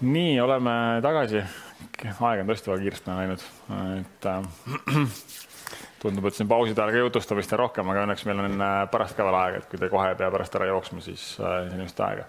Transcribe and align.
nii, 0.00 0.40
oleme 0.40 0.72
tagasi. 1.04 1.44
aeg 2.20 2.42
on 2.42 2.48
tõesti 2.48 2.72
väga 2.72 2.82
kiiresti 2.84 3.12
läinud, 3.12 3.44
et 4.00 4.26
äh, 4.30 5.06
tundub, 6.02 6.26
et 6.26 6.36
siin 6.36 6.48
pauside 6.48 6.80
ajal 6.80 6.94
ka 6.94 7.04
jutustamist 7.04 7.52
on 7.56 7.62
rohkem, 7.64 7.92
aga 7.92 8.04
õnneks 8.06 8.26
meil 8.28 8.42
on 8.46 8.64
äh, 8.64 8.82
pärast 8.92 9.16
ka 9.18 9.26
veel 9.26 9.38
aega, 9.42 9.60
et 9.60 9.70
kui 9.70 9.80
te 9.80 9.90
kohe 9.92 10.10
ei 10.12 10.18
pea 10.18 10.30
pärast 10.32 10.56
ära 10.58 10.68
jooksma, 10.70 11.04
siis 11.04 11.24
äh, 11.40 11.62
siin 11.68 11.84
just 11.84 12.00
aega. 12.06 12.26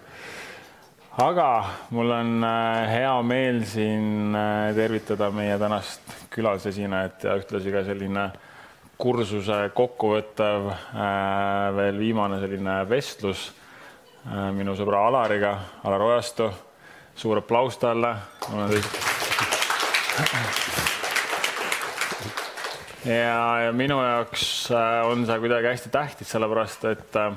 aga 1.24 1.48
mul 1.96 2.12
on 2.18 2.46
äh, 2.48 2.92
hea 2.92 3.14
meel 3.26 3.62
siin 3.68 4.36
äh, 4.36 4.72
tervitada 4.76 5.30
meie 5.32 5.58
tänast 5.60 6.16
külalisesinejat 6.32 7.28
ja 7.28 7.36
ühtlasi 7.40 7.72
ka 7.72 7.84
selline 7.88 8.30
kursuse 9.02 9.56
kokkuvõttev 9.74 10.68
äh, 10.70 11.72
veel 11.76 11.98
viimane 11.98 12.38
selline 12.42 12.82
vestlus 12.88 13.48
äh, 13.48 14.50
minu 14.54 14.76
sõbra 14.78 15.06
Alariga, 15.08 15.56
Alar 15.82 16.04
Ojastu. 16.10 16.52
Suur 17.16 17.42
aplaus 17.42 17.78
talle. 17.78 18.16
Ja, 23.02 23.64
ja 23.66 23.72
minu 23.74 23.96
jaoks 23.98 24.44
äh, 24.70 25.00
on 25.10 25.24
see 25.26 25.38
kuidagi 25.42 25.72
hästi 25.72 25.90
tähtis, 25.90 26.28
sellepärast 26.30 26.84
et, 26.92 27.16
äh, 27.18 27.32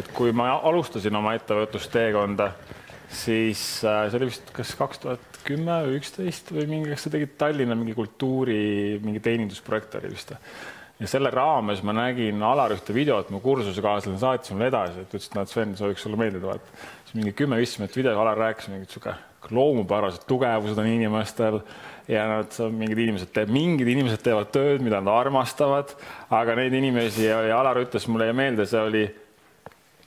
et 0.00 0.10
kui 0.16 0.32
ma 0.34 0.48
alustasin 0.56 1.14
oma 1.14 1.36
ettevõtlusteekonda, 1.38 2.48
siis 3.06 3.62
äh, 3.86 4.08
see 4.10 4.18
oli 4.18 4.30
vist 4.32 4.50
kas 4.56 4.74
kaks 4.78 5.04
tuhat 5.04 5.40
kümme 5.46 5.78
või 5.86 6.00
üksteist 6.00 6.50
või 6.54 6.66
mingi, 6.72 6.90
kas 6.90 7.06
sa 7.06 7.14
tegid 7.14 7.36
Tallinna 7.38 7.78
mingi 7.78 7.94
kultuuri, 7.94 8.98
mingi 9.04 9.22
teenindusprojekt 9.22 9.94
oli 10.00 10.10
vist. 10.16 10.34
Ja 11.00 11.08
selle 11.08 11.30
raames 11.32 11.80
ma 11.86 11.94
nägin 11.96 12.42
Alar 12.44 12.74
ühte 12.74 12.92
videot, 12.92 13.30
mu 13.32 13.38
kursusekaaslane 13.40 14.18
saatis 14.20 14.52
mulle 14.52 14.68
edasi, 14.68 15.00
et 15.00 15.14
ütles, 15.14 15.30
et 15.30 15.38
näed, 15.38 15.52
Sven, 15.54 15.78
see 15.78 15.86
võiks 15.88 16.02
sulle 16.04 16.18
meeldida, 16.20 16.50
vaata. 16.50 16.90
Mingi 17.14 17.32
kümme-viisteist 17.36 17.80
minutit 17.80 18.02
video, 18.02 18.14
Alar 18.20 18.38
rääkis 18.38 18.68
mingit 18.70 18.92
sihuke 18.92 19.14
loomupärased 19.50 20.26
tugevused 20.28 20.78
on 20.78 20.86
inimestel 20.86 21.60
ja 22.08 22.26
nad, 22.28 22.54
mingid 22.74 22.98
inimesed 22.98 23.32
teevad, 23.34 23.52
mingid 23.54 23.88
inimesed 23.88 24.22
teevad 24.24 24.50
tööd, 24.54 24.84
mida 24.84 25.00
nad 25.00 25.12
armastavad, 25.14 25.94
aga 26.34 26.56
neid 26.58 26.74
inimesi 26.76 27.26
ja, 27.26 27.40
ja 27.48 27.58
Alar 27.60 27.80
ütles, 27.82 28.06
mulle 28.10 28.28
jäi 28.28 28.36
meelde, 28.36 28.66
see 28.68 28.82
oli 28.82 29.04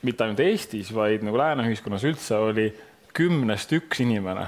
mitte 0.04 0.26
ainult 0.26 0.44
Eestis, 0.44 0.92
vaid 0.96 1.24
nagu 1.26 1.40
lääne 1.40 1.66
ühiskonnas 1.70 2.04
üldse 2.08 2.40
oli 2.40 2.68
kümnest 3.16 3.72
üks 3.78 4.04
inimene. 4.04 4.48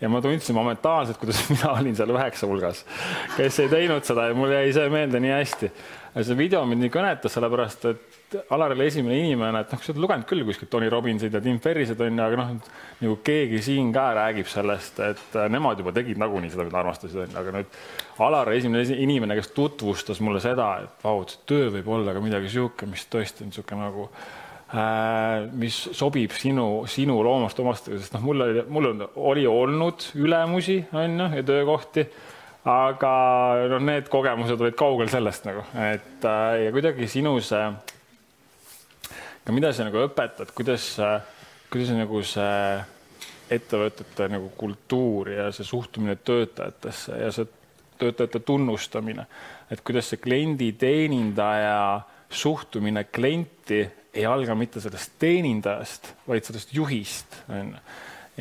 ja 0.00 0.08
ma 0.08 0.20
tundsin 0.22 0.54
momentaalselt, 0.54 1.18
kuidas 1.18 1.42
mina 1.52 1.72
olin 1.74 1.96
seal 1.98 2.14
üheksa 2.14 2.46
hulgas, 2.46 2.84
kes 3.36 3.58
ei 3.64 3.70
teinud 3.72 4.06
seda 4.06 4.28
ja 4.30 4.36
mul 4.38 4.54
jäi 4.54 4.72
see 4.74 4.88
meelde 4.92 5.20
nii 5.20 5.34
hästi. 5.34 5.72
see 6.22 6.38
video 6.38 6.64
mind 6.66 6.86
nii 6.86 6.94
kõnetas, 6.94 7.34
sellepärast 7.34 7.90
et 7.90 8.17
Alar 8.52 8.74
oli 8.74 8.84
esimene 8.84 9.16
inimene, 9.22 9.62
et 9.64 9.70
noh, 9.72 9.80
sa 9.80 9.92
oled 9.94 10.02
lugenud 10.02 10.26
küll 10.28 10.44
kuskilt 10.44 10.68
Tony 10.72 10.90
Robbinsid 10.92 11.32
ja 11.32 11.40
Tim 11.40 11.56
Ferriseid 11.64 12.00
on 12.04 12.18
ju, 12.18 12.24
aga 12.24 12.36
noh, 12.36 12.50
nagu 13.00 13.14
keegi 13.24 13.62
siin 13.64 13.88
ka 13.94 14.10
räägib 14.18 14.50
sellest, 14.52 15.00
et 15.00 15.38
äh, 15.38 15.48
nemad 15.52 15.80
juba 15.80 15.94
tegid 15.96 16.20
nagunii 16.20 16.52
seda, 16.52 16.66
mida 16.68 16.80
armastasid, 16.82 17.22
on 17.24 17.32
ju, 17.32 17.38
aga 17.40 17.54
nüüd 17.56 17.78
Alar 18.26 18.52
esimene 18.52 18.84
inimene, 19.00 19.38
kes 19.38 19.52
tutvustas 19.56 20.20
mulle 20.24 20.42
seda, 20.44 20.68
et 20.84 21.08
vau, 21.08 21.24
töö 21.48 21.72
võib 21.78 21.88
olla 21.96 22.12
ka 22.12 22.24
midagi 22.24 22.52
sihuke, 22.52 22.90
mis 22.90 23.08
tõesti 23.08 23.46
on 23.46 23.52
niisugune 23.52 23.86
nagu 23.86 24.06
äh, 24.12 25.48
mis 25.64 25.82
sobib 25.96 26.36
sinu, 26.36 26.70
sinu 26.90 27.20
loomast 27.24 27.64
omastega, 27.64 28.02
sest 28.02 28.18
noh, 28.18 28.28
mul 28.28 28.44
oli, 28.44 28.64
mul 28.68 28.92
on, 28.92 29.06
oli 29.32 29.48
olnud 29.48 30.10
ülemusi, 30.20 30.82
on 30.92 31.22
ju, 31.24 31.34
ja 31.40 31.52
töökohti 31.54 32.10
aga 32.68 33.12
noh, 33.72 33.84
need 33.88 34.12
kogemused 34.12 34.60
olid 34.60 34.76
kaugel 34.76 35.08
sellest 35.08 35.48
nagu, 35.48 35.64
et 35.80 36.26
äh, 36.28 36.66
ja 36.66 36.74
kuidagi 36.74 37.08
sinu 37.08 37.38
see 37.40 37.70
aga 39.48 39.54
mida 39.56 39.68
see 39.72 39.84
nagu 39.86 40.02
õpetab, 40.04 40.50
kuidas, 40.52 40.86
kuidas 41.72 41.90
nagu 41.96 42.18
see 42.20 42.80
ettevõtete 43.56 44.26
nagu 44.28 44.50
kultuur 44.60 45.30
ja 45.32 45.46
see 45.56 45.64
suhtumine 45.64 46.18
töötajatesse 46.20 47.16
ja 47.16 47.30
see 47.32 47.46
töötajate 47.96 48.42
tunnustamine, 48.44 49.24
et 49.72 49.80
kuidas 49.80 50.10
see 50.12 50.20
kliendi 50.20 50.74
teenindaja 50.76 52.02
suhtumine 52.28 53.06
klienti 53.08 53.80
ei 54.12 54.26
alga 54.28 54.52
mitte 54.52 54.82
sellest 54.84 55.16
teenindajast, 55.16 56.12
vaid 56.28 56.44
sellest 56.44 56.76
juhist, 56.76 57.40
on 57.48 57.72
ju. 57.72 57.80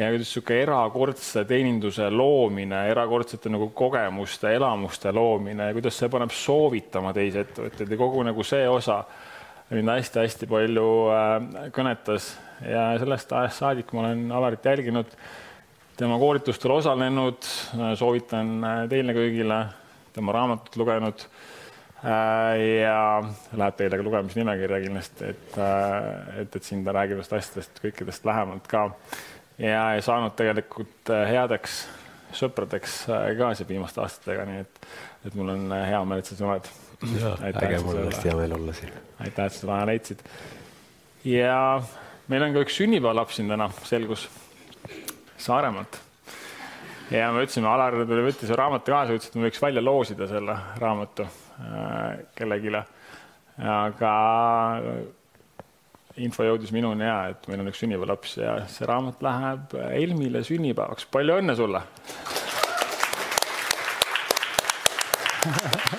ja 0.02 0.12
kuidas 0.12 0.28
niisugune 0.28 0.60
erakordse 0.66 1.46
teeninduse 1.48 2.10
loomine, 2.12 2.84
erakordsete 2.92 3.48
nagu 3.56 3.72
kogemuste, 3.72 4.52
elamuste 4.60 5.16
loomine 5.16 5.72
ja 5.72 5.80
kuidas 5.80 6.04
see 6.04 6.12
paneb 6.12 6.36
soovitama 6.36 7.16
teisi 7.16 7.46
ettevõtteid 7.46 7.96
ja 7.96 8.02
kogu 8.04 8.28
nagu 8.28 8.44
see 8.52 8.68
osa 8.68 9.00
mind 9.70 9.92
hästi-hästi 9.92 10.48
palju 10.48 10.88
äh, 11.12 11.36
kõnetas 11.76 12.32
ja 12.64 12.90
sellest 13.02 13.34
ajast 13.36 13.64
saadik 13.64 13.92
ma 13.94 14.06
olen 14.06 14.24
Alarit 14.32 14.66
jälginud, 14.66 15.12
tema 16.00 16.20
koolitustel 16.22 16.72
osalenud, 16.78 17.48
äh, 17.76 17.92
soovitan 18.00 18.54
äh, 18.64 18.80
teile 18.92 19.16
kõigile 19.18 19.62
tema 20.16 20.36
raamatut 20.36 20.80
lugenud 20.80 21.28
ja 22.08 22.98
läheb 23.58 23.78
teile 23.78 23.98
ka 23.98 24.04
lugemisnimekirja 24.06 24.78
kindlasti, 24.84 25.32
et, 25.34 25.56
et, 26.44 26.56
et 26.56 26.64
siin 26.64 26.84
ta 26.86 26.94
räägib 26.94 27.18
neist 27.18 27.34
asjadest 27.34 27.82
kõikidest 27.82 28.26
lähemalt 28.26 28.70
ka. 28.70 28.84
ja, 29.58 29.82
ja 29.98 30.04
saanud 30.06 30.38
tegelikult 30.38 31.10
headeks 31.10 31.80
sõpradeks 32.38 33.00
ka 33.10 33.54
siin 33.58 33.70
viimaste 33.74 34.06
aastatega, 34.06 34.46
nii 34.46 34.62
et, 34.66 34.90
et 35.26 35.38
mul 35.38 35.56
on 35.56 35.74
hea 35.74 36.04
meel, 36.06 36.22
et 36.22 36.30
sa 36.30 36.38
siin 36.38 36.52
oled 36.54 36.70
äge, 37.04 37.80
mul 37.86 38.00
hästi 38.06 38.30
hea 38.30 38.36
meel 38.36 38.52
olla 38.58 38.74
siin. 38.74 38.92
aitäh, 39.20 39.46
et 39.46 39.54
sa 39.54 39.68
täna 39.68 39.86
leidsid. 39.86 40.20
ja 41.26 41.82
meil 42.28 42.44
on 42.44 42.54
ka 42.54 42.64
üks 42.66 42.78
sünnipäevalaps 42.82 43.36
siin 43.38 43.50
täna, 43.50 43.70
selgus 43.84 44.28
Saaremaalt. 45.38 46.00
ja 47.12 47.32
me 47.32 47.44
ütlesime, 47.46 47.70
Alar 47.70 47.94
võttis 48.02 48.50
raamatu 48.50 48.92
kaasa, 48.92 49.14
ütles, 49.14 49.30
et 49.30 49.36
me 49.38 49.48
võiks 49.48 49.62
välja 49.62 49.84
loosida 49.84 50.28
selle 50.28 50.58
raamatu 50.82 51.28
äh, 51.28 52.18
kellelegi. 52.36 52.74
aga 53.58 54.14
info 56.18 56.44
jõudis 56.46 56.72
minuni 56.74 57.06
ja 57.06 57.28
et 57.30 57.48
meil 57.48 57.62
on 57.62 57.70
üks 57.70 57.80
sünnipäevalaps 57.84 58.38
ja 58.42 58.58
see 58.74 58.86
raamat 58.90 59.22
läheb 59.22 59.78
Helmile 59.94 60.44
sünnipäevaks. 60.46 61.06
palju 61.14 61.38
õnne 61.44 61.56
sulle 61.58 61.82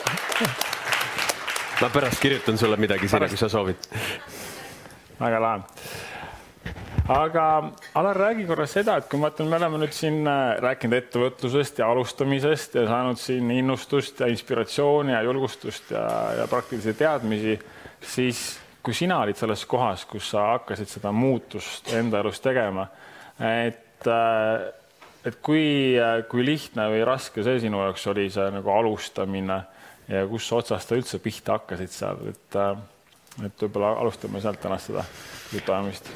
ma 1.80 1.88
pärast 1.94 2.20
kirjutan 2.20 2.58
sulle 2.58 2.76
midagi 2.76 3.08
sinna, 3.08 3.28
kui 3.28 3.38
sa 3.38 3.48
soovid. 3.48 3.76
väga 5.20 5.40
lahe. 5.40 5.60
aga 7.08 7.44
Alar, 7.94 8.16
räägi 8.16 8.46
korra 8.46 8.66
seda, 8.66 8.96
et 8.98 9.06
kui 9.08 9.20
ma 9.20 9.30
ütlen, 9.30 9.48
me 9.48 9.56
oleme 9.56 9.78
nüüd 9.84 9.94
siin 9.94 10.26
äh, 10.26 10.58
rääkinud 10.62 10.98
ettevõtlusest 10.98 11.78
ja 11.78 11.90
alustamisest 11.92 12.74
ja 12.80 12.84
saanud 12.88 13.20
siin 13.22 13.50
innustust 13.54 14.20
ja 14.20 14.26
inspiratsiooni 14.26 15.14
ja 15.14 15.22
julgustust 15.22 15.94
ja, 15.94 16.04
ja 16.40 16.48
praktilisi 16.50 16.94
teadmisi, 16.98 17.54
siis 18.02 18.42
kui 18.82 18.94
sina 18.94 19.22
olid 19.22 19.38
selles 19.38 19.64
kohas, 19.66 20.04
kus 20.10 20.32
sa 20.34 20.50
hakkasid 20.56 20.90
seda 20.90 21.14
muutust 21.14 21.92
enda 21.94 22.20
elus 22.24 22.42
tegema, 22.42 22.88
et 23.38 24.06
äh, 24.10 24.68
et 25.26 25.38
kui, 25.42 25.94
äh, 25.94 26.24
kui 26.28 26.44
lihtne 26.46 26.90
või 26.90 27.06
raske 27.06 27.46
see 27.46 27.62
sinu 27.62 27.86
jaoks 27.86 28.06
oli, 28.10 28.30
see 28.34 28.50
nagu 28.54 28.70
alustamine 28.74 29.62
ja 30.08 30.26
kus 30.28 30.46
otsast 30.52 30.90
sa 30.90 30.98
üldse 30.98 31.20
pihta 31.22 31.58
hakkasid 31.58 31.92
seal, 31.92 32.22
et, 32.30 32.56
äh, 32.56 33.46
et 33.46 33.64
võib-olla 33.64 33.94
alustame 34.02 34.40
sealt 34.42 34.60
tänast 34.62 34.90
seda 34.90 35.04
jutuajamist. 35.52 36.12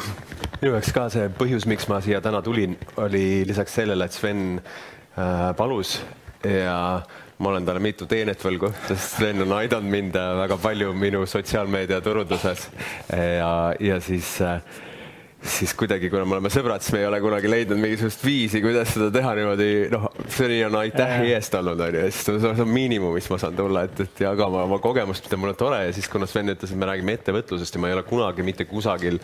minu 0.61 0.75
jaoks 0.75 0.93
ka 0.97 1.09
see 1.13 1.29
põhjus, 1.39 1.67
miks 1.71 1.89
ma 1.91 2.01
siia 2.05 2.21
täna 2.25 2.43
tulin, 2.43 2.79
oli 3.03 3.45
lisaks 3.49 3.81
sellele, 3.81 4.09
et 4.09 4.17
Sven 4.17 4.47
äh, 4.59 5.51
palus 5.57 5.99
ja 6.45 7.03
ma 7.43 7.51
olen 7.51 7.67
talle 7.67 7.83
mitu 7.83 8.07
teenet 8.07 8.43
võlgu, 8.45 8.71
sest 8.89 9.19
Sven 9.19 9.43
on 9.45 9.53
aidanud 9.59 9.91
mind 9.91 10.17
väga 10.43 10.59
palju 10.63 10.93
minu 10.95 11.27
sotsiaalmeedia 11.27 12.01
turunduses 12.01 12.69
ja, 13.11 13.53
ja 13.81 14.01
siis 14.01 14.37
äh, 14.43 14.61
siis 15.43 15.75
kuidagi, 15.75 16.07
kuna 16.11 16.25
me 16.25 16.37
oleme 16.37 16.51
sõbrad, 16.53 16.83
siis 16.85 16.95
me 16.95 17.01
ei 17.03 17.07
ole 17.09 17.19
kunagi 17.23 17.51
leidnud 17.51 17.81
mingisugust 17.83 18.23
viisi, 18.25 18.61
kuidas 18.63 18.93
seda 18.95 19.09
teha 19.15 19.33
niimoodi, 19.35 19.71
noh, 19.91 20.05
seni 20.31 20.61
on 20.67 20.77
aitähi 20.79 21.33
eest 21.35 21.57
olnud, 21.59 21.81
onju, 21.83 22.05
ja 22.05 22.11
siis 22.13 22.43
see 22.45 22.53
on 22.53 22.71
miinimum, 22.71 23.15
mis 23.17 23.27
ma 23.33 23.39
saan 23.43 23.57
tulla, 23.59 23.83
et, 23.89 24.05
et 24.05 24.23
jagama 24.23 24.63
oma 24.69 24.79
kogemust, 24.83 25.27
mida 25.27 25.41
mul 25.43 25.51
on 25.51 25.59
tore 25.59 25.81
ja 25.89 25.97
siis, 25.97 26.07
kuna 26.13 26.29
Sven 26.31 26.55
ütles, 26.55 26.71
et 26.71 26.79
me 26.79 26.87
räägime 26.87 27.17
ettevõtlusest 27.19 27.75
ja 27.75 27.83
ma 27.83 27.91
ei 27.91 27.97
ole 27.97 28.05
kunagi 28.07 28.47
mitte 28.47 28.69
kusagil 28.71 29.19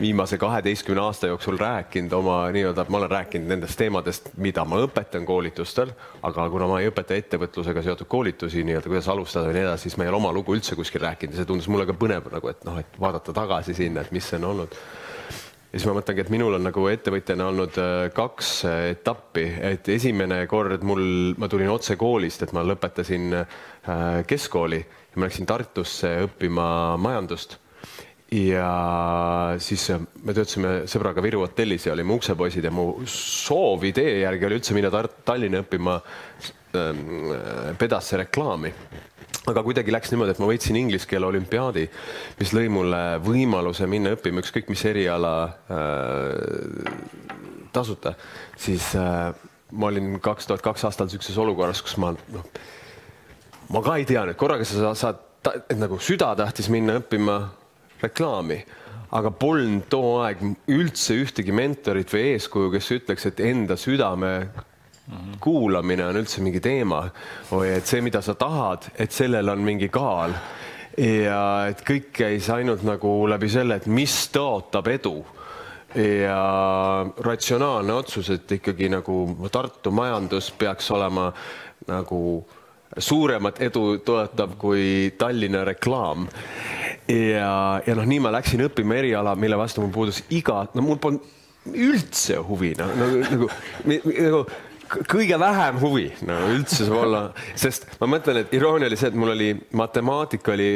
viimase 0.00 0.36
kaheteistkümne 0.38 1.00
aasta 1.06 1.32
jooksul 1.32 1.56
rääkinud 1.60 2.12
oma 2.20 2.42
nii-öelda, 2.52 2.84
ma 2.92 3.00
olen 3.00 3.14
rääkinud 3.14 3.48
nendest 3.54 3.80
teemadest, 3.80 4.30
mida 4.36 4.66
ma 4.68 4.82
õpetan 4.84 5.24
koolitustel, 5.28 5.94
aga 6.26 6.48
kuna 6.52 6.68
ma 6.68 6.82
ei 6.82 6.92
õpeta 6.92 7.16
ettevõtlusega 7.16 7.86
seotud 7.86 8.12
koolitusi 8.12 8.66
nii-öelda, 8.66 8.92
kuidas 8.92 9.08
alustada 9.08 9.48
ja 9.48 9.56
nii 9.56 9.66
edasi, 9.70 9.88
siis 9.88 9.96
ma 9.96 10.04
ei 10.04 10.12
ole 10.12 10.20
oma 10.20 10.36
lugu 10.36 10.52
üldse 10.52 10.76
kuskil 10.76 11.00
rääkinud 11.06 11.32
ja 11.32 11.40
see 11.40 11.48
tundus 11.48 11.72
mulle 11.72 11.88
ka 11.88 11.96
põnev 11.96 12.28
nagu, 12.36 12.52
et 12.52 12.68
noh, 12.68 12.76
et 12.82 13.00
vaadata 13.00 13.32
tagasi 13.32 13.74
sinna, 13.78 14.04
et 14.04 14.12
mis 14.12 14.28
see 14.28 14.36
on 14.42 14.50
olnud 14.52 14.76
ja 15.76 15.80
siis 15.82 15.90
ma 15.90 15.98
mõtlengi, 15.98 16.22
et 16.24 16.30
minul 16.32 16.56
on 16.56 16.62
nagu 16.64 16.86
ettevõtjana 16.88 17.50
olnud 17.50 17.74
äh, 17.82 18.06
kaks 18.16 18.52
äh, 18.64 18.76
etappi, 18.94 19.42
et 19.68 19.88
esimene 19.92 20.38
kord 20.48 20.80
mul, 20.88 21.02
ma 21.36 21.50
tulin 21.52 21.68
otse 21.68 21.98
koolist, 22.00 22.46
et 22.46 22.54
ma 22.56 22.62
lõpetasin 22.64 23.36
äh, 23.36 23.58
keskkooli 24.24 24.78
ja 24.80 25.20
ma 25.20 25.28
läksin 25.28 25.48
Tartusse 25.48 26.14
õppima 26.24 26.68
majandust. 26.96 27.58
ja 28.32 28.70
siis 29.62 29.84
me 30.24 30.32
töötasime 30.32 30.72
sõbraga 30.88 31.22
Viru 31.22 31.44
hotellis 31.44 31.84
ja 31.86 31.92
olime 31.92 32.16
uksepoisid 32.16 32.64
ja 32.64 32.72
mu 32.72 33.04
soov 33.06 33.84
idee 33.84 34.22
järgi 34.22 34.48
oli 34.48 34.58
üldse 34.58 34.74
minna 34.74 35.04
Tallinna 35.28 35.60
õppima 35.62 36.00
ähm, 36.74 37.36
pedasse 37.78 38.16
reklaami 38.24 38.72
aga 39.46 39.62
kuidagi 39.66 39.94
läks 39.94 40.10
niimoodi, 40.12 40.34
et 40.34 40.40
ma 40.42 40.48
võitsin 40.50 40.78
inglise 40.78 41.08
keele 41.10 41.28
olümpiaadi, 41.28 41.84
mis 42.40 42.52
lõi 42.56 42.70
mulle 42.72 43.02
võimaluse 43.24 43.86
minna 43.90 44.14
õppima 44.16 44.42
ükskõik 44.42 44.70
mis 44.72 44.82
eriala 44.88 45.34
äh, 45.70 46.88
tasuta, 47.74 48.16
siis 48.58 48.88
äh, 48.98 49.30
ma 49.72 49.90
olin 49.90 50.18
kaks 50.22 50.50
tuhat 50.50 50.64
kaks 50.64 50.86
aastal 50.88 51.08
niisuguses 51.08 51.38
olukorras, 51.42 51.82
kus 51.84 51.96
ma 52.02 52.12
noh, 52.14 52.48
ma 53.74 53.84
ka 53.86 53.98
ei 54.00 54.08
tea 54.08 54.26
nüüd, 54.26 54.38
korraga 54.40 54.66
sa 54.66 54.94
saad, 54.98 55.22
et 55.68 55.78
nagu 55.78 56.00
süda 56.02 56.32
tahtis 56.38 56.70
minna 56.72 56.98
õppima 57.00 57.38
reklaami, 58.02 58.58
aga 59.16 59.30
polnud 59.30 59.86
too 59.90 60.16
aeg 60.24 60.42
üldse 60.74 61.14
ühtegi 61.22 61.54
mentorit 61.54 62.10
või 62.12 62.32
eeskuju, 62.32 62.72
kes 62.74 62.90
ütleks, 62.98 63.28
et 63.30 63.42
enda 63.46 63.78
südame 63.78 64.32
-hmm. 65.08 65.38
kuulamine 65.40 66.06
on 66.06 66.16
üldse 66.16 66.42
mingi 66.42 66.60
teema 66.60 67.04
või 67.50 67.76
et 67.76 67.86
see, 67.86 68.00
mida 68.00 68.22
sa 68.22 68.34
tahad, 68.34 68.90
et 68.98 69.12
sellel 69.12 69.48
on 69.48 69.62
mingi 69.64 69.88
kaal 69.88 70.34
ja 70.98 71.66
et 71.68 71.82
kõik 71.84 72.12
käis 72.12 72.50
ainult 72.50 72.82
nagu 72.82 73.28
läbi 73.28 73.48
selle, 73.48 73.76
et 73.76 73.86
mis 73.86 74.28
tõotab 74.32 74.88
edu 74.88 75.24
ja 75.96 77.06
ratsionaalne 77.24 77.92
otsus, 77.92 78.30
et 78.30 78.52
ikkagi 78.52 78.88
nagu 78.92 79.48
Tartu 79.52 79.90
majandus 79.90 80.50
peaks 80.58 80.90
olema 80.90 81.30
nagu 81.88 82.20
suuremat 82.98 83.60
edu 83.62 83.98
toetav 84.04 84.56
kui 84.58 85.14
Tallinna 85.18 85.64
reklaam. 85.64 86.28
ja, 87.08 87.80
ja 87.86 87.94
noh, 87.94 88.04
nii 88.04 88.20
ma 88.20 88.32
läksin 88.34 88.64
õppima 88.66 88.96
eriala, 88.98 89.36
mille 89.38 89.58
vastu 89.58 89.80
mul 89.80 89.92
puudus 89.94 90.22
iga, 90.30 90.66
no 90.74 90.82
mul 90.82 91.00
polnud 91.00 91.34
üldse 91.66 92.38
huvi, 92.46 92.74
no 92.78 92.86
nagu, 92.94 93.22
nagu, 93.26 93.48
nagu 93.86 94.40
kõige 94.86 95.38
vähem 95.40 95.78
huvi, 95.82 96.08
no 96.26 96.38
üldse 96.54 96.86
saab 96.86 96.98
olla, 97.02 97.22
sest 97.58 97.88
ma 98.00 98.08
mõtlen, 98.10 98.42
et 98.42 98.54
iroonia 98.56 98.90
oli 98.90 98.98
see, 98.98 99.10
et 99.12 99.18
mul 99.18 99.34
oli 99.34 99.52
matemaatika 99.76 100.54
oli 100.54 100.70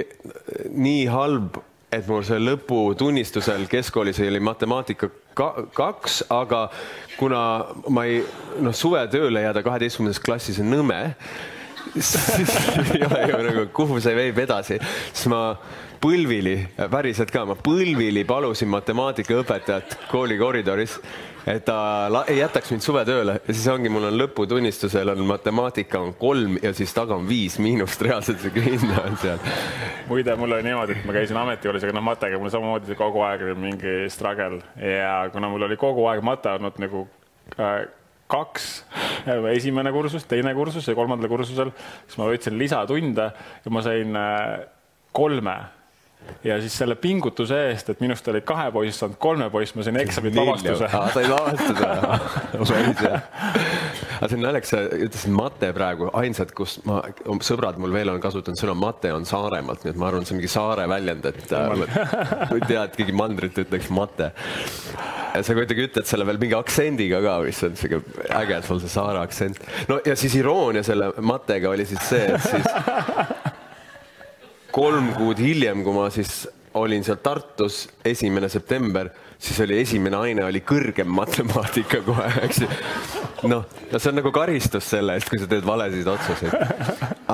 nii 0.71 1.05
halb, 1.11 1.61
et 1.91 2.07
mul 2.07 2.25
see 2.27 2.39
lõputunnistusel 2.43 3.67
keskkoolis 3.71 4.21
oli 4.23 4.43
matemaatika 4.43 5.11
ka, 5.35 5.51
kaks, 5.75 6.25
aga 6.31 6.67
kuna 7.19 7.43
ma 7.91 8.07
ei 8.09 8.21
noh, 8.63 8.75
suvetööle 8.77 9.47
jääda 9.47 9.65
kaheteistkümnendas 9.67 10.23
klassis 10.23 10.61
on 10.63 10.71
nõme, 10.75 11.01
siis 11.97 12.57
ei 12.97 13.05
ole 13.07 13.25
ju 13.27 13.45
nagu, 13.47 13.67
kuhu 13.75 14.01
see 14.03 14.17
veeb 14.19 14.39
edasi, 14.47 14.79
siis 15.13 15.31
ma 15.33 15.43
põlvili, 16.01 16.57
päriselt 16.91 17.33
ka, 17.35 17.45
ma 17.49 17.57
põlvili 17.59 18.25
palusin 18.29 18.71
matemaatikaõpetajat 18.73 19.99
kooli 20.11 20.39
koridoris 20.41 20.97
et 21.47 21.65
ta 21.65 22.09
ei 22.29 22.39
jätaks 22.41 22.73
mind 22.73 22.85
suvetööle 22.85 23.37
ja 23.39 23.55
siis 23.55 23.67
ongi, 23.73 23.93
mul 23.93 24.09
on 24.11 24.19
lõputunnistusel 24.21 25.13
on 25.13 25.23
matemaatika 25.29 26.01
on 26.03 26.15
kolm 26.19 26.59
ja 26.63 26.73
siis 26.77 26.93
taga 26.97 27.17
on 27.17 27.29
viis 27.29 27.59
miinust 27.63 28.03
reaalselt 28.05 28.43
sihuke 28.43 28.65
hinne 28.65 28.99
on 29.05 29.17
seal. 29.21 29.41
muide, 30.11 30.37
mul 30.41 30.57
oli 30.57 30.67
niimoodi, 30.67 30.99
et 30.99 31.09
ma 31.09 31.17
käisin 31.17 31.39
ametikoolis, 31.41 31.87
aga 31.87 31.97
noh, 31.97 32.07
matega 32.11 32.41
mul 32.41 32.53
samamoodi 32.53 32.99
kogu 32.99 33.25
aeg 33.27 33.47
oli 33.47 33.57
mingi 33.69 33.97
struggle 34.13 34.61
ja 34.77 35.15
kuna 35.33 35.51
mul 35.53 35.69
oli 35.69 35.81
kogu 35.81 36.07
aeg 36.11 36.25
mate 36.27 36.53
olnud 36.59 36.81
nagu 36.83 37.07
äh, 37.57 37.83
kaks, 38.31 38.69
esimene 39.55 39.91
kursus, 39.93 40.25
teine 40.31 40.53
kursus 40.55 40.87
ja 40.87 40.95
kolmandal 40.95 41.31
kursusel, 41.33 41.73
siis 42.07 42.21
ma 42.21 42.29
võtsin 42.31 42.59
lisatunde 42.61 43.31
ja 43.65 43.73
ma 43.75 43.83
sain 43.83 44.17
äh, 44.17 44.61
kolme 45.17 45.57
ja 46.45 46.61
siis 46.63 46.77
selle 46.83 46.97
pingutuse 47.01 47.59
eest, 47.71 47.91
et 47.93 48.01
minust 48.05 48.29
oli 48.33 48.41
kahe 48.47 48.71
poiss 48.75 49.03
saanud 49.03 49.19
kolme 49.23 49.51
poiss, 49.53 49.75
ma 49.77 49.87
sain 49.87 50.01
eksamit 50.01 50.37
vabastuse. 50.37 50.89
said 51.15 51.29
vabastuse 51.31 51.85
aga 54.21 54.29
see 54.29 54.37
on 54.37 54.43
naljakas, 54.45 54.73
sa 54.73 54.81
ütlesid 55.07 55.33
mate 55.33 55.71
praegu, 55.77 56.11
ainsad, 56.21 56.53
kus 56.57 56.77
ma, 56.89 57.01
sõbrad 57.45 57.79
mul 57.81 57.95
veel 57.95 58.13
on 58.13 58.21
kasutanud 58.23 58.61
sõna 58.61 58.75
mate 58.77 59.13
on 59.17 59.25
Saaremaalt, 59.29 59.85
nii 59.85 59.95
et 59.95 60.01
ma 60.01 60.11
arvan, 60.11 60.27
see 60.29 60.37
on 60.37 60.41
mingi 60.43 60.53
saare 60.53 60.85
väljend, 60.91 61.29
et 61.31 61.55
äh, 61.57 62.53
tead, 62.69 62.97
keegi 62.99 63.17
mandrit 63.17 63.57
ütleks 63.65 63.89
mate. 63.95 64.33
sa 65.41 65.57
kuidagi 65.57 65.87
ütled 65.89 66.09
selle 66.11 66.27
veel 66.29 66.41
mingi 66.43 66.59
aktsendiga 66.59 67.23
ka, 67.25 67.39
mis 67.47 67.63
on 67.65 67.79
sihuke 67.81 68.29
äge, 68.43 68.61
sul 68.67 68.83
see 68.83 68.93
saare 68.93 69.23
aktsent. 69.25 69.63
no 69.89 70.01
ja 70.07 70.17
siis 70.19 70.37
iroonia 70.41 70.85
selle 70.87 71.13
matega 71.25 71.73
oli 71.73 71.89
siis 71.89 72.05
see, 72.11 72.27
et 72.35 72.45
siis 72.45 73.50
kolm 74.75 75.13
kuud 75.19 75.41
hiljem, 75.43 75.85
kui 75.85 75.95
ma 75.97 76.09
siis 76.15 76.45
olin 76.79 77.03
seal 77.05 77.19
Tartus, 77.23 77.89
esimene 78.07 78.49
september, 78.49 79.11
siis 79.39 79.59
oli 79.65 79.81
esimene 79.81 80.19
aine 80.21 80.45
oli 80.47 80.61
kõrgem 80.67 81.09
matemaatika 81.11 82.03
kohe, 82.07 82.29
eks 82.45 82.61
ju. 82.63 82.69
noh, 83.51 83.65
no 83.91 83.99
see 83.99 84.13
on 84.13 84.21
nagu 84.21 84.31
karistus 84.35 84.87
selle 84.93 85.17
eest, 85.19 85.31
kui 85.33 85.41
sa 85.41 85.49
teed 85.51 85.67
valesid 85.67 86.07
otsuseid. 86.13 86.55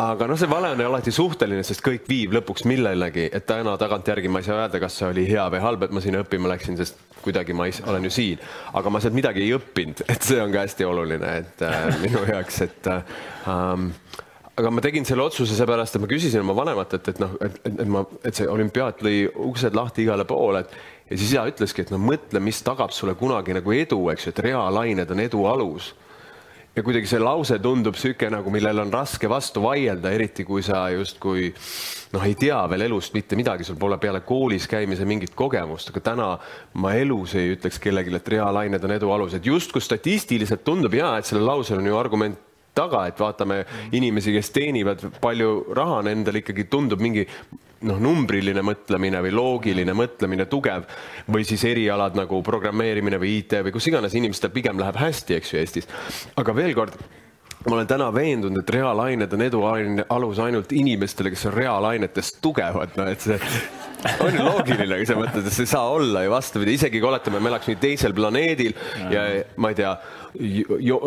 aga 0.01 0.29
noh, 0.31 0.41
see 0.41 0.49
vale 0.49 0.73
on 0.73 0.85
alati 0.87 1.13
suhteline, 1.13 1.67
sest 1.67 1.85
kõik 1.85 2.09
viib 2.09 2.33
lõpuks 2.39 2.65
millelegi, 2.71 3.29
et 3.29 3.45
täna 3.49 3.77
tagantjärgi 3.81 4.33
ma 4.33 4.41
ei 4.41 4.49
saa 4.49 4.63
öelda, 4.63 4.81
kas 4.81 4.97
see 5.01 5.11
oli 5.11 5.27
hea 5.29 5.45
või 5.53 5.63
halb, 5.67 5.85
et 5.85 5.93
ma 5.93 6.05
sinna 6.05 6.25
õppima 6.25 6.55
läksin, 6.55 6.81
sest 6.81 7.03
kuidagi 7.27 7.57
ma 7.59 7.67
ei, 7.69 7.77
olen 7.85 8.09
ju 8.09 8.15
siin, 8.15 8.43
aga 8.79 8.93
ma 8.93 9.03
sealt 9.03 9.17
midagi 9.19 9.45
ei 9.45 9.53
õppinud, 9.59 10.07
et 10.09 10.25
see 10.25 10.41
on 10.41 10.55
ka 10.55 10.65
hästi 10.65 10.89
oluline, 10.89 11.37
et 11.43 11.67
äh, 11.67 11.91
minu 12.05 12.25
jaoks, 12.31 12.63
et 12.71 12.93
ähm, 12.95 13.91
aga 14.57 14.71
ma 14.73 14.81
tegin 14.85 15.05
selle 15.05 15.27
otsuse 15.27 15.57
seepärast, 15.57 15.97
et 15.97 16.03
ma 16.03 16.09
küsisin 16.09 16.41
oma 16.41 16.55
vanematelt, 16.57 17.11
et 17.13 17.19
noh, 17.21 17.35
et, 17.45 17.59
et, 17.69 17.75
et 17.85 17.91
ma, 17.93 18.03
et 18.25 18.39
see 18.39 18.49
olümpiaad 18.49 19.03
lõi 19.05 19.27
uksed 19.51 19.77
lahti 19.77 20.07
igale 20.07 20.25
poole, 20.29 20.65
et 20.65 21.11
ja 21.11 21.19
siis 21.19 21.35
isa 21.35 21.45
ütleski, 21.51 21.85
et 21.85 21.93
no 21.93 22.01
mõtle, 22.03 22.41
mis 22.43 22.63
tagab 22.65 22.95
sulle 22.95 23.15
kunagi 23.19 23.55
nagu 23.57 23.77
edu, 23.77 24.01
eks 24.13 24.27
ju, 24.27 24.33
et 24.33 24.43
reaalained 24.49 25.13
on 25.13 25.23
edu 25.27 25.45
alus. 25.51 25.93
ja 26.77 26.83
kuidagi 26.85 27.09
see 27.09 27.21
lause 27.21 27.57
tundub 27.65 27.97
sihuke 27.97 28.29
nagu, 28.29 28.51
millel 28.53 28.83
on 28.83 28.91
raske 28.93 29.29
vastu 29.33 29.63
vaielda, 29.65 30.11
eriti 30.13 30.45
kui 30.45 30.61
sa 30.63 30.83
justkui 30.93 31.47
noh, 32.13 32.25
ei 32.25 32.35
tea 32.37 32.59
veel 32.69 32.85
elust 32.89 33.15
mitte 33.17 33.37
midagi, 33.37 33.65
sul 33.65 33.79
pole 33.81 33.97
peale 33.99 34.21
koolis 34.21 34.69
käimise 34.69 35.05
mingit 35.09 35.33
kogemust, 35.35 35.89
aga 35.93 36.03
täna 36.11 36.27
ma 36.75 36.93
elus 36.97 37.33
ei 37.35 37.55
ütleks 37.55 37.81
kellelegi, 37.81 38.13
et 38.17 38.29
reaalained 38.29 38.85
on 38.85 38.93
edu 38.93 39.13
alus, 39.13 39.37
et 39.37 39.47
justkui 39.47 39.81
statistiliselt 39.81 40.65
tundub 40.65 40.93
ja 40.95 41.15
et 41.17 41.29
sellel 41.29 41.49
lausel 41.49 41.81
on 41.81 41.89
ju 41.89 41.97
argument 41.97 42.46
taga, 42.77 43.07
et 43.09 43.21
vaatame 43.21 43.63
inimesi, 43.97 44.35
kes 44.37 44.53
teenivad 44.55 45.05
palju 45.23 45.53
raha, 45.77 46.03
nendel 46.07 46.43
ikkagi 46.43 46.69
tundub 46.71 47.03
mingi 47.03 47.27
noh, 47.89 48.01
numbriline 48.01 48.63
mõtlemine 48.65 49.21
või 49.25 49.35
loogiline 49.35 49.95
mõtlemine 49.97 50.47
tugev 50.51 50.87
või 51.33 51.45
siis 51.49 51.65
erialad 51.69 52.17
nagu 52.19 52.41
programmeerimine 52.47 53.21
või 53.21 53.39
IT 53.41 53.61
või 53.67 53.75
kus 53.77 53.89
iganes 53.91 54.17
inimestel 54.17 54.53
pigem 54.55 54.81
läheb 54.81 54.99
hästi, 55.01 55.39
eks 55.41 55.53
ju, 55.53 55.61
Eestis. 55.61 55.89
aga 56.37 56.57
veel 56.57 56.75
kord 56.77 56.97
ma 57.67 57.75
olen 57.75 57.89
täna 57.91 58.13
veendunud, 58.15 58.63
et 58.63 58.71
reaalained 58.71 59.33
on 59.35 59.43
edu 59.43 59.63
alus 59.67 60.39
ainult 60.43 60.73
inimestele, 60.77 61.33
kes 61.35 61.49
on 61.51 61.57
reaalainetest 61.57 62.39
tugevad, 62.45 62.95
no 62.99 63.09
et 63.11 63.25
see 63.25 63.39
on 64.25 64.37
ju 64.37 64.45
loogiline, 64.45 65.01
kui 65.01 65.09
sa 65.09 65.17
mõtled, 65.19 65.47
et 65.47 65.55
see 65.55 65.67
ei 65.67 65.71
saa 65.71 65.91
olla 65.95 66.23
ju 66.25 66.33
vastupidi, 66.33 66.77
isegi 66.79 67.01
kui 67.01 67.11
oletame, 67.11 67.41
me 67.43 67.53
elaks 67.53 67.71
nüüd 67.71 67.81
teisel 67.83 68.15
planeedil 68.17 68.77
ja 69.13 69.27
ma 69.63 69.73
ei 69.73 69.79
tea 69.79 69.93
jo, 70.83 71.01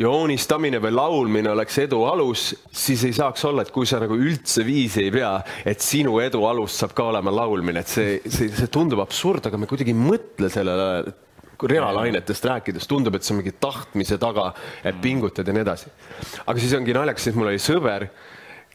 joonistamine 0.00 0.80
või 0.82 0.92
laulmine 0.96 1.52
oleks 1.52 1.78
edu 1.84 2.02
alus, 2.08 2.50
siis 2.72 3.04
ei 3.08 3.14
saaks 3.16 3.44
olla, 3.48 3.64
et 3.64 3.72
kui 3.74 3.88
sa 3.88 4.00
nagu 4.02 4.16
üldse 4.16 4.64
viisi 4.66 5.04
ei 5.04 5.14
pea, 5.14 5.32
et 5.68 5.82
sinu 5.84 6.18
edu 6.24 6.44
alus 6.48 6.78
saab 6.80 6.94
ka 6.96 7.10
olema 7.12 7.34
laulmine, 7.34 7.84
et 7.84 7.90
see, 7.90 8.20
see, 8.26 8.50
see 8.54 8.70
tundub 8.72 9.02
absurd, 9.04 9.50
aga 9.50 9.60
me 9.60 9.68
kuidagi 9.70 9.94
ei 9.94 10.00
mõtle 10.00 10.50
sellele 10.52 10.90
reaalainetest 11.60 12.44
rääkides 12.48 12.88
tundub, 12.88 13.16
et 13.16 13.26
see 13.26 13.34
on 13.34 13.42
mingi 13.42 13.52
tahtmise 13.60 14.16
taga, 14.20 14.50
et 14.86 15.00
pingutad 15.02 15.48
ja 15.48 15.54
nii 15.54 15.64
edasi. 15.66 15.90
aga 16.46 16.60
siis 16.60 16.76
ongi 16.78 16.96
naljakas, 16.96 17.28
et 17.28 17.36
mul 17.36 17.52
oli 17.52 17.60
sõber 17.60 18.08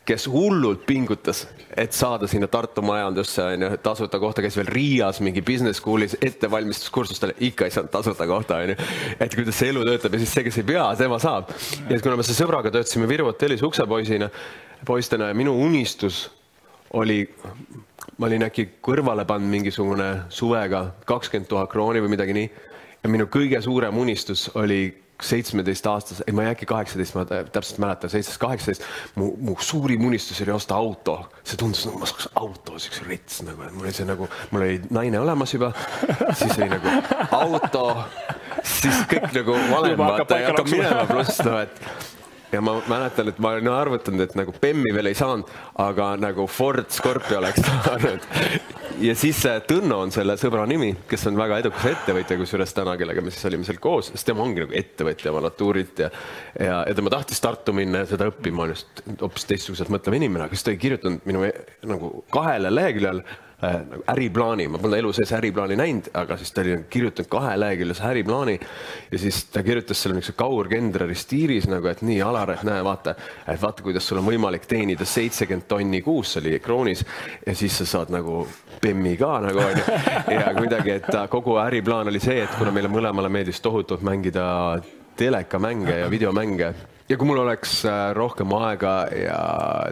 kes 0.06 0.28
hullult 0.30 0.86
pingutas, 0.86 1.48
et 1.78 1.94
saada 1.94 2.28
sinna 2.30 2.48
Tartu 2.52 2.84
majandusse, 2.86 3.42
onju, 3.56 3.72
tasuta 3.84 4.20
kohta, 4.22 4.44
käis 4.46 4.58
veel 4.60 4.70
Riias 4.70 5.20
mingi 5.26 5.42
business 5.46 5.82
school'is 5.82 6.14
ettevalmistuskursustele, 6.22 7.34
ikka 7.50 7.66
ei 7.66 7.74
saanud 7.74 7.90
tasuta 7.94 8.28
kohta, 8.30 8.60
onju. 8.62 8.76
et 9.20 9.36
kuidas 9.36 9.58
see 9.58 9.72
elu 9.74 9.82
töötab 9.88 10.14
ja 10.14 10.22
siis 10.22 10.36
see, 10.38 10.46
kes 10.46 10.60
ei 10.62 10.68
pea, 10.68 10.86
tema 11.00 11.18
saab. 11.22 11.50
ja 11.90 12.00
kuna 12.04 12.20
me 12.20 12.26
selle 12.28 12.38
sõbraga 12.44 12.74
töötasime 12.74 13.10
Viru 13.10 13.26
hotellis 13.32 13.66
uksepoisina, 13.66 14.30
poistena 14.86 15.32
ja 15.32 15.38
minu 15.38 15.56
unistus 15.66 16.28
oli, 16.94 17.24
ma 18.18 18.30
olin 18.30 18.46
äkki 18.46 18.68
kõrvale 18.86 19.26
pannud 19.26 19.50
mingisugune 19.52 20.12
suvega 20.30 20.86
kakskümmend 21.10 21.50
tuhat 21.50 21.72
krooni 21.72 22.04
või 22.04 22.14
midagi 22.14 22.38
nii. 22.38 22.52
ja 23.04 23.10
minu 23.10 23.26
kõige 23.32 23.62
suurem 23.62 23.98
unistus 23.98 24.52
oli 24.54 24.94
seitsmeteistaastase, 25.22 26.24
ei 26.28 26.34
ma 26.36 26.44
ei 26.44 26.52
äkki 26.52 26.68
kaheksateist, 26.70 27.16
ma 27.16 27.24
täpselt 27.26 27.80
mäletan, 27.80 28.12
seitseteist, 28.12 28.42
kaheksateist, 28.42 28.88
mu, 29.16 29.32
mu 29.40 29.56
suurim 29.60 30.04
unistus 30.06 30.42
oli 30.44 30.52
osta 30.52 30.76
auto. 30.76 31.18
see 31.44 31.60
tundus 31.60 31.86
nagu 31.88 32.02
ma 32.02 32.10
saaks 32.10 32.28
auto, 32.36 32.80
siukse 32.80 33.08
rets 33.08 33.42
nagu, 33.48 33.64
et 33.64 33.76
mul 33.76 33.88
oli 33.88 33.94
see 33.96 34.08
nagu, 34.10 34.28
mul 34.52 34.66
oli 34.66 34.82
naine 34.90 35.20
olemas 35.20 35.54
juba, 35.54 35.72
siis 36.34 36.58
oli 36.58 36.70
nagu 36.74 36.98
auto, 37.32 37.86
siis 38.64 39.06
kõik 39.12 39.32
nagu 39.40 39.56
valem 39.72 39.98
vaata 40.04 40.42
ja 40.42 40.52
hakkab 40.52 40.72
minema, 40.74 41.08
pluss 41.10 41.40
noh, 41.48 41.62
et 41.64 42.12
ja 42.52 42.62
ma 42.62 42.76
mäletan, 42.88 43.32
et 43.32 43.40
ma 43.40 43.56
olin 43.56 43.72
arvutanud, 43.72 44.26
et 44.28 44.36
nagu 44.38 44.54
Bemmi 44.62 44.94
veel 44.96 45.12
ei 45.12 45.18
saanud, 45.18 45.48
aga 45.82 46.16
nagu 46.20 46.48
Ford 46.52 46.92
Scorpio 46.92 47.40
oleks 47.40 47.64
saanud 47.64 48.28
ja 49.02 49.16
siis 49.18 49.40
Tõnno 49.68 50.00
on 50.04 50.12
selle 50.14 50.36
sõbra 50.40 50.66
nimi, 50.70 50.92
kes 51.10 51.28
on 51.30 51.38
väga 51.40 51.60
edukas 51.64 51.88
ettevõtja, 51.92 52.38
kusjuures 52.40 52.74
täna, 52.76 52.96
kellega 53.00 53.24
me 53.24 53.34
siis 53.34 53.48
olime 53.50 53.68
seal 53.68 53.80
koos, 53.84 54.12
sest 54.14 54.28
tema 54.28 54.44
ongi 54.46 54.64
nagu 54.64 54.76
ettevõtja 54.78 55.32
oma 55.32 55.44
natuurilt 55.46 56.04
ja 56.06 56.10
ja, 56.60 56.82
ja 56.88 56.96
tema 56.98 57.14
tahtis 57.14 57.42
Tartu 57.44 57.74
minna 57.76 58.04
ja 58.04 58.10
seda 58.10 58.30
õppima, 58.32 58.66
on 58.66 58.76
just 58.76 59.02
hoopis 59.22 59.48
teistsuguselt 59.50 59.92
mõtlev 59.94 60.18
inimene, 60.20 60.48
aga 60.48 60.58
siis 60.58 60.68
ta 60.68 60.74
ei 60.74 60.82
kirjutanud 60.82 61.26
minu 61.30 61.48
nagu 61.86 62.12
kahele 62.34 62.72
leheküljel 62.74 63.24
äh, 63.24 63.42
nagu 63.90 64.04
äriplaani, 64.12 64.68
ma 64.72 64.80
pole 64.82 65.00
elu 65.02 65.12
sees 65.16 65.32
äriplaani 65.36 65.78
näinud, 65.80 66.10
aga 66.18 66.38
siis 66.40 66.54
ta 66.54 66.64
oli 66.64 66.78
kirjutanud 66.90 67.30
kaheleheküljelise 67.32 68.04
äriplaani 68.10 68.56
ja 69.12 69.20
siis 69.20 69.44
ta 69.54 69.64
kirjutas 69.64 70.02
selle 70.04 70.18
niisuguse 70.18 70.38
kaurkendrari 70.40 71.16
stiilis 71.16 71.70
nagu, 71.72 71.88
et 71.92 72.02
nii, 72.06 72.22
Alar, 72.26 72.56
et 72.56 72.64
näe, 72.68 72.84
vaata, 72.86 73.16
et 73.48 73.62
vaata, 73.62 73.86
kuidas 73.86 74.08
sul 74.08 74.22
on 74.22 74.28
võimalik 74.30 74.68
teenida 74.70 75.06
seitsekümmend 75.06 75.68
tonni 75.70 76.02
kuus, 76.06 76.34
see 76.34 76.44
oli 76.44 76.60
kroonis 76.64 77.06
ja 77.46 77.56
siis 77.56 77.78
sa 77.82 77.90
saad 77.96 78.14
nagu 78.16 78.46
Bemmi 78.82 79.16
ka 79.18 79.38
nagu 79.46 79.62
onju. 79.64 79.86
ja 80.36 80.52
kuidagi, 80.58 80.98
et 81.00 81.08
kogu 81.32 81.60
äriplaan 81.62 82.12
oli 82.12 82.20
see, 82.24 82.42
et 82.44 82.58
kuna 82.60 82.74
meile 82.76 82.92
mõlemale 82.92 83.32
meeldis 83.32 83.62
tohutult 83.64 84.04
mängida 84.06 84.46
telekamänge 85.16 86.04
ja 86.04 86.12
videomänge 86.12 86.74
ja 87.10 87.18
kui 87.18 87.30
mul 87.30 87.42
oleks 87.44 87.80
äh, 87.86 88.12
rohkem 88.18 88.54
aega 88.58 88.96
ja 89.14 89.40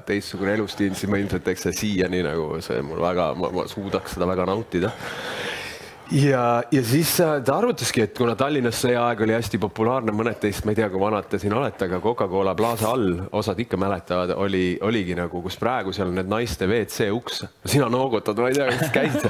teistsugune 0.05 0.55
elustiil, 0.57 0.95
siis 0.97 1.11
ma 1.11 1.21
ilmselt 1.21 1.45
teeks 1.45 1.67
seda 1.67 1.77
siiani 1.77 2.23
nagu 2.25 2.61
see 2.65 2.81
mul 2.85 3.01
väga, 3.03 3.33
ma 3.37 3.67
suudaks 3.69 4.15
seda 4.15 4.27
väga 4.29 4.47
nautida. 4.49 4.89
ja, 6.17 6.63
ja 6.73 6.81
siis 6.85 7.13
äh, 7.21 7.35
ta 7.45 7.59
arvutaski, 7.59 8.07
et 8.07 8.17
kuna 8.17 8.33
Tallinnas 8.39 8.81
see 8.81 8.97
aeg 8.97 9.21
oli 9.27 9.37
hästi 9.37 9.61
populaarne, 9.61 10.15
mõned 10.15 10.41
teist, 10.41 10.65
ma 10.65 10.73
ei 10.73 10.81
tea, 10.81 10.89
kui 10.89 11.03
vanad 11.05 11.29
te 11.29 11.37
siin 11.41 11.53
olete, 11.53 11.85
aga 11.85 12.01
Coca-Cola 12.01 12.55
Plaza 12.57 12.89
all, 12.89 13.21
osad 13.31 13.61
ikka 13.61 13.77
mäletavad, 13.77 14.33
oli, 14.33 14.65
oligi 14.81 15.17
nagu, 15.19 15.45
kus 15.45 15.59
praegu 15.61 15.93
seal 15.93 16.09
need 16.17 16.33
naiste 16.33 16.65
WC 16.65 17.11
uks. 17.13 17.45
sina 17.75 17.91
noogutad, 17.93 18.41
ma 18.41 18.49
ei 18.49 18.57
tea, 18.57 18.73
kas 18.73 18.93
käisid 18.97 19.29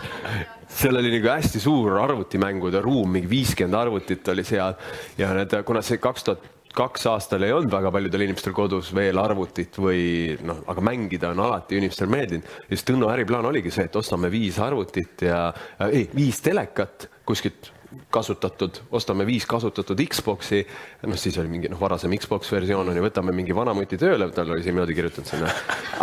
seal 0.73 0.97
oli 0.97 1.11
nagu 1.17 1.29
hästi 1.35 1.59
suur 1.61 1.99
arvutimängude 2.01 2.79
ruum, 2.81 3.11
mingi 3.11 3.29
viiskümmend 3.29 3.77
arvutit 3.77 4.27
oli 4.31 4.47
seal 4.47 4.79
ja 5.19 5.35
need, 5.35 5.59
kuna 5.67 5.83
see 5.85 5.99
kaks 6.01 6.31
tuhat 6.31 6.51
kaks 6.73 7.05
aastal 7.11 7.43
ei 7.45 7.53
olnud 7.53 7.71
väga 7.73 7.91
paljudel 7.93 8.25
inimestel 8.25 8.55
kodus 8.55 8.91
veel 8.95 9.19
arvutit 9.21 9.77
või 9.77 10.33
noh, 10.45 10.63
aga 10.69 10.83
mängida 10.85 11.31
on 11.33 11.43
alati 11.45 11.77
inimestel 11.79 12.09
meeldinud. 12.11 12.49
siis 12.69 12.85
Tõnno 12.87 13.11
äriplaan 13.13 13.45
oligi 13.49 13.71
see, 13.73 13.87
et 13.89 13.95
ostame 13.99 14.31
viis 14.33 14.59
arvutit 14.61 15.27
ja 15.27 15.45
äh,, 15.53 15.87
ei, 15.89 16.09
viis 16.15 16.41
telekat 16.43 17.09
kuskilt 17.25 17.71
kasutatud, 18.13 18.79
ostame 18.93 19.25
viis 19.27 19.45
kasutatud 19.49 19.99
Xbox'i, 20.09 20.61
noh, 21.07 21.19
siis 21.19 21.37
oli 21.41 21.51
mingi 21.51 21.71
noh, 21.71 21.79
varasem 21.81 22.13
Xbox 22.19 22.51
versioon 22.53 22.89
on 22.91 22.97
ju, 22.97 23.03
võtame 23.05 23.33
mingi 23.35 23.55
vanamuti 23.55 23.97
tööle, 24.01 24.29
tal 24.35 24.51
oli 24.53 24.63
siin 24.63 24.75
niimoodi 24.75 24.97
kirjutatud 24.97 25.29
sinna. 25.29 25.51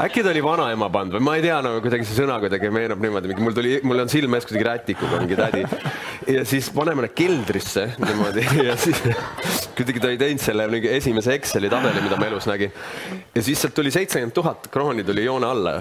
äkki 0.04 0.24
ta 0.26 0.32
oli 0.32 0.42
vanaema 0.44 0.90
pannud 0.92 1.18
või 1.18 1.26
ma 1.26 1.36
ei 1.38 1.44
tea, 1.46 1.60
no 1.64 1.76
kuidagi 1.84 2.08
see 2.08 2.18
sõna 2.22 2.38
kuidagi 2.42 2.70
meenub 2.74 3.02
niimoodi, 3.04 3.30
mingi 3.32 3.46
mul 3.46 3.56
tuli, 3.56 3.76
mul 3.86 4.04
on 4.04 4.12
silme 4.12 4.40
ees 4.40 4.48
kuidagi 4.48 4.68
rätikuga 4.68 5.22
mingi 5.22 5.38
tädi. 5.38 5.64
ja 6.36 6.44
siis 6.48 6.70
paneme 6.74 7.06
need 7.06 7.16
keldrisse 7.18 7.86
niimoodi 8.00 8.46
ja 8.68 8.76
siis 8.80 9.02
kuidagi 9.78 10.02
ta 10.02 10.12
ei 10.12 10.20
teinud 10.20 10.44
selle 10.44 10.68
mingi 10.72 10.90
esimese 10.92 11.34
Exceli 11.38 11.70
tabeli, 11.72 12.02
mida 12.04 12.18
ma 12.20 12.30
elus 12.30 12.48
nägin. 12.50 12.74
ja 13.34 13.42
siis 13.42 13.62
sealt 13.62 13.76
tuli 13.76 13.94
seitsekümmend 13.94 14.36
tuhat 14.36 14.70
krooni 14.72 15.04
tuli 15.06 15.24
joone 15.24 15.46
alla 15.46 15.78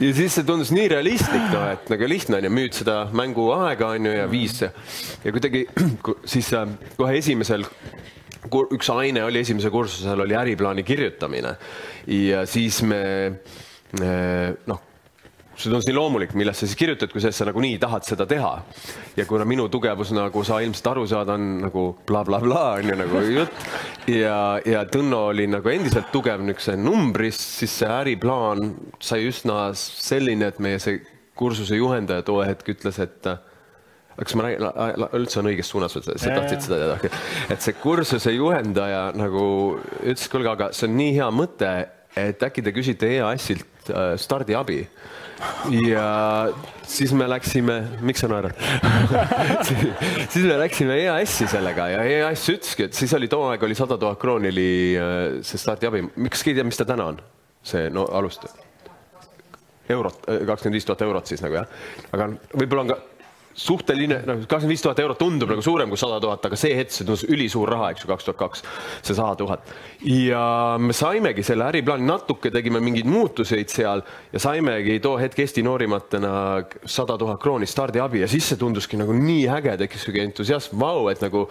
ja 0.00 0.12
siis 0.16 0.36
see 0.38 0.46
tundus 0.48 0.72
nii 0.74 0.88
realistlik, 0.94 1.46
noh, 1.52 1.66
et 1.74 1.90
nagu 1.92 2.08
lihtne 2.08 2.38
on 2.40 2.48
ju, 2.48 2.52
müüd 2.56 2.76
seda 2.76 3.02
mänguaega 3.16 3.94
on 3.96 4.10
ju 4.10 4.14
ja 4.16 4.28
viis 4.30 4.60
ja 4.62 4.70
kuidagi 5.24 5.66
siis 6.34 6.52
äh, 6.56 6.68
kohe 6.96 7.18
esimesel 7.20 7.66
üks 8.48 8.88
aine 8.94 9.24
oli 9.26 9.42
esimesel 9.44 9.72
kursusel 9.72 10.24
oli 10.24 10.34
äriplaani 10.34 10.82
kirjutamine. 10.82 11.56
Ja 12.08 12.46
siis 12.48 12.80
me 12.82 13.02
noh 14.66 14.86
see 15.60 15.70
tundus 15.70 15.88
nii 15.88 15.96
loomulik, 15.96 16.32
millest 16.38 16.62
sa 16.62 16.68
siis 16.68 16.78
kirjutad, 16.78 17.12
kui 17.12 17.22
sa 17.22 17.46
nagunii 17.48 17.78
tahad 17.82 18.06
seda 18.08 18.26
teha. 18.28 18.52
ja 19.16 19.26
kuna 19.28 19.44
minu 19.44 19.68
tugevus, 19.68 20.12
nagu 20.16 20.44
sa 20.46 20.60
ilmselt 20.64 20.90
aru 20.92 21.06
saad, 21.10 21.28
on 21.34 21.46
nagu 21.66 21.84
blablabla 22.08 22.40
bla, 22.48 22.64
on 22.80 22.92
ju 22.92 22.98
nagu 22.98 23.22
jutt 23.36 24.10
ja, 24.10 24.38
ja 24.66 24.84
Tõnno 24.90 25.26
oli 25.30 25.46
nagu 25.50 25.70
endiselt 25.70 26.10
tugev 26.12 26.42
niisuguse 26.42 26.74
numbris, 26.80 27.38
siis 27.60 27.76
see 27.82 27.90
äriplaan 28.00 28.74
sai 29.02 29.28
üsna 29.28 29.70
selline, 29.76 30.50
et 30.50 30.58
meie 30.62 30.80
see 30.82 30.98
kursuse 31.38 31.78
juhendaja 31.78 32.24
too 32.26 32.42
hetk 32.44 32.72
ütles, 32.74 32.98
et 33.00 33.28
kas 34.20 34.34
ma 34.36 34.44
räägin, 34.44 34.66
üldse 35.16 35.40
on 35.40 35.48
õiges 35.48 35.70
suunas 35.72 35.94
või 35.96 36.04
sa 36.10 36.34
tahtsid 36.34 36.66
seda 36.66 36.80
teada? 36.82 37.14
et 37.52 37.64
see 37.64 37.76
kursuse 37.80 38.34
juhendaja 38.34 39.06
nagu 39.16 39.44
ütles, 40.02 40.26
kuulge, 40.32 40.52
aga 40.52 40.70
see 40.76 40.88
on 40.90 40.98
nii 40.98 41.14
hea 41.16 41.30
mõte, 41.32 41.70
et 42.18 42.42
äkki 42.44 42.64
te 42.66 42.74
küsite 42.76 43.08
EAS-ilt 43.16 43.92
äh, 43.94 44.12
stardiabi 44.20 44.82
ja 45.90 46.06
siis 46.82 47.12
me 47.16 47.28
läksime, 47.30 47.76
miks 48.06 48.24
sa 48.24 48.30
naerad? 48.30 48.56
Siis 50.32 50.44
me 50.44 50.56
läksime 50.60 50.96
EAS-i 51.04 51.48
sellega 51.50 51.88
ja 51.92 52.02
EAS 52.04 52.46
ütleski, 52.52 52.88
et 52.88 52.96
siis 52.96 53.12
oli 53.16 53.28
too 53.30 53.48
aeg 53.50 53.62
oli 53.66 53.76
sada 53.78 53.98
tuhat 54.00 54.18
krooni 54.20 54.50
oli 54.52 54.70
äh, 54.98 55.20
see 55.46 55.60
stardiabi, 55.60 56.02
miks 56.16 56.42
keegi 56.44 56.58
ei 56.58 56.62
tea, 56.62 56.70
mis 56.70 56.80
ta 56.80 56.88
täna 56.88 57.10
on? 57.12 57.22
see 57.62 57.90
no 57.92 58.06
alustaja 58.16 58.54
eurot, 59.92 60.22
äh, 60.28 60.44
kakskümmend 60.48 60.78
viis 60.78 60.88
tuhat 60.88 61.02
eurot 61.06 61.30
siis 61.30 61.42
nagu 61.44 61.60
jah, 61.60 61.80
aga 62.14 62.30
võib-olla 62.54 62.86
on 62.86 62.92
ka 62.94 63.00
suhteline, 63.54 64.20
noh, 64.26 64.42
kakskümmend 64.44 64.70
viis 64.70 64.82
tuhat 64.84 65.00
eurot 65.02 65.18
tundub 65.18 65.50
nagu 65.50 65.62
suurem 65.64 65.90
kui 65.90 65.98
sada 65.98 66.20
tuhat, 66.22 66.44
aga 66.46 66.58
see 66.58 66.74
hetk 66.78 66.94
see 66.94 67.06
tundus 67.06 67.24
ülisuur 67.26 67.70
raha, 67.72 67.90
eks 67.94 68.04
ju, 68.04 68.10
kaks 68.10 68.28
tuhat 68.28 68.38
kaks, 68.38 68.64
see 69.02 69.16
sada 69.16 69.34
tuhat. 69.40 69.72
ja 70.06 70.42
me 70.78 70.94
saimegi 70.96 71.42
selle 71.46 71.66
äriplaani, 71.66 72.06
natuke 72.06 72.52
tegime 72.54 72.80
mingeid 72.84 73.08
muutuseid 73.10 73.72
seal 73.72 74.04
ja 74.32 74.42
saimegi 74.42 75.00
too 75.02 75.16
hetk 75.20 75.38
Eesti 75.40 75.64
noorimatena 75.66 76.32
sada 76.84 77.16
tuhat 77.18 77.40
krooni 77.42 77.66
stardiabi 77.66 78.22
ja 78.22 78.28
siis 78.30 78.52
see 78.52 78.60
tunduski 78.60 79.00
nagu 79.00 79.14
nii 79.16 79.48
äge, 79.50 79.76
tekkis 79.82 80.06
sihuke 80.06 80.22
entusiasm, 80.28 80.78
vau, 80.80 81.08
et 81.10 81.22
nagu 81.24 81.48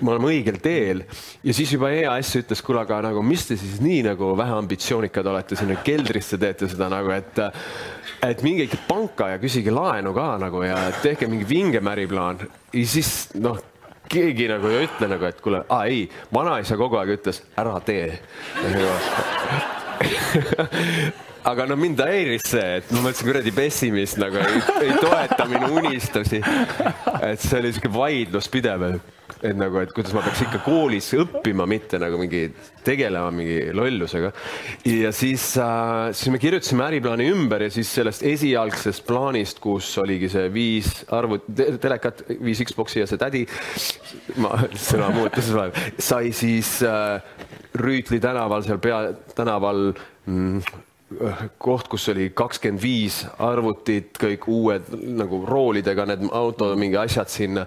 me 0.00 0.12
oleme 0.14 0.32
õigel 0.32 0.58
teel. 0.62 1.04
ja 1.44 1.54
siis 1.54 1.72
juba 1.74 1.90
EAS 1.94 2.34
ütles, 2.42 2.62
kuule, 2.64 2.82
aga 2.82 3.00
nagu 3.08 3.22
mis 3.22 3.46
te 3.46 3.56
siis 3.58 3.78
nii 3.84 4.02
nagu 4.10 4.34
väheambitsioonikad 4.38 5.26
olete, 5.26 5.58
sinna 5.58 5.78
keldrisse 5.86 6.38
teete 6.38 6.68
seda 6.70 6.90
nagu, 6.92 7.14
et 7.14 7.42
et 8.24 8.40
minge 8.42 8.64
ikka 8.66 8.80
panka 8.88 9.28
ja 9.30 9.38
küsige 9.38 9.70
laenu 9.70 10.10
ka 10.16 10.32
nagu 10.42 10.62
ja 10.66 10.78
tehke 11.02 11.28
mingi 11.30 11.37
vingem 11.48 11.86
äriplaan 11.92 12.40
ja 12.72 12.86
siis 12.86 13.28
noh, 13.38 13.58
keegi 14.08 14.48
nagu 14.50 14.66
ei 14.72 14.86
ütle 14.88 15.08
nagu, 15.12 15.24
et 15.28 15.40
kuule, 15.44 15.62
aa 15.68 15.84
ei, 15.90 16.08
vanaisa 16.34 16.76
kogu 16.80 16.96
aeg 17.00 17.10
ütles, 17.18 17.42
ära 17.60 17.80
tee 17.84 18.18
aga 21.44 21.66
no 21.68 21.76
mind 21.76 22.00
häiris 22.02 22.48
see, 22.50 22.80
et 22.80 22.90
ma 22.94 23.04
mõtlesin 23.04 23.30
kuradi 23.30 23.52
pessimist 23.54 24.18
nagu 24.20 24.40
ei, 24.42 24.62
ei 24.88 24.96
toeta 25.02 25.46
minu 25.50 25.70
unistusi. 25.82 26.42
et 27.22 27.40
see 27.40 27.60
oli 27.60 27.72
sihuke 27.72 27.92
vaidlus 27.94 28.50
pidev 28.52 28.88
et 29.42 29.54
nagu, 29.56 29.78
et 29.82 29.92
kuidas 29.94 30.14
ma 30.16 30.22
peaks 30.24 30.40
ikka 30.46 30.60
koolis 30.64 31.10
õppima, 31.18 31.66
mitte 31.68 31.98
nagu 32.00 32.18
mingi 32.20 32.48
tegelema 32.86 33.30
mingi 33.34 33.74
lollusega. 33.76 34.32
ja 34.88 35.12
siis 35.14 35.44
äh,, 35.62 36.10
siis 36.16 36.32
me 36.32 36.40
kirjutasime 36.42 36.86
äriplaani 36.88 37.28
ümber 37.32 37.66
ja 37.66 37.70
siis 37.72 37.90
sellest 37.94 38.24
esialgsest 38.26 39.04
plaanist, 39.06 39.60
kus 39.62 39.90
oligi 40.02 40.30
see 40.32 40.48
viis 40.54 41.04
arvut-, 41.14 41.46
telekat, 41.82 42.24
viis 42.42 42.62
Xbox'i 42.66 43.02
ja 43.02 43.08
see 43.10 43.20
tädi, 43.20 43.44
ma 44.42 44.54
sõna 44.74 45.12
muutuses 45.14 45.54
vahepeal, 45.54 45.94
sai 46.02 46.32
siis 46.36 46.78
äh, 46.86 47.20
Rüütli 47.78 48.18
tänaval 48.22 48.64
seal 48.66 48.80
pea, 48.82 49.02
tänaval 49.36 49.92
mm, 50.26 50.86
koht, 51.58 51.88
kus 51.88 52.08
oli 52.12 52.28
kakskümmend 52.36 52.82
viis 52.82 53.22
arvutit, 53.40 54.10
kõik 54.20 54.44
uued 54.52 54.90
nagu 55.16 55.40
roolidega 55.48 56.04
need 56.08 56.26
auto 56.36 56.68
mingi 56.76 56.98
asjad 57.00 57.30
sinna. 57.32 57.64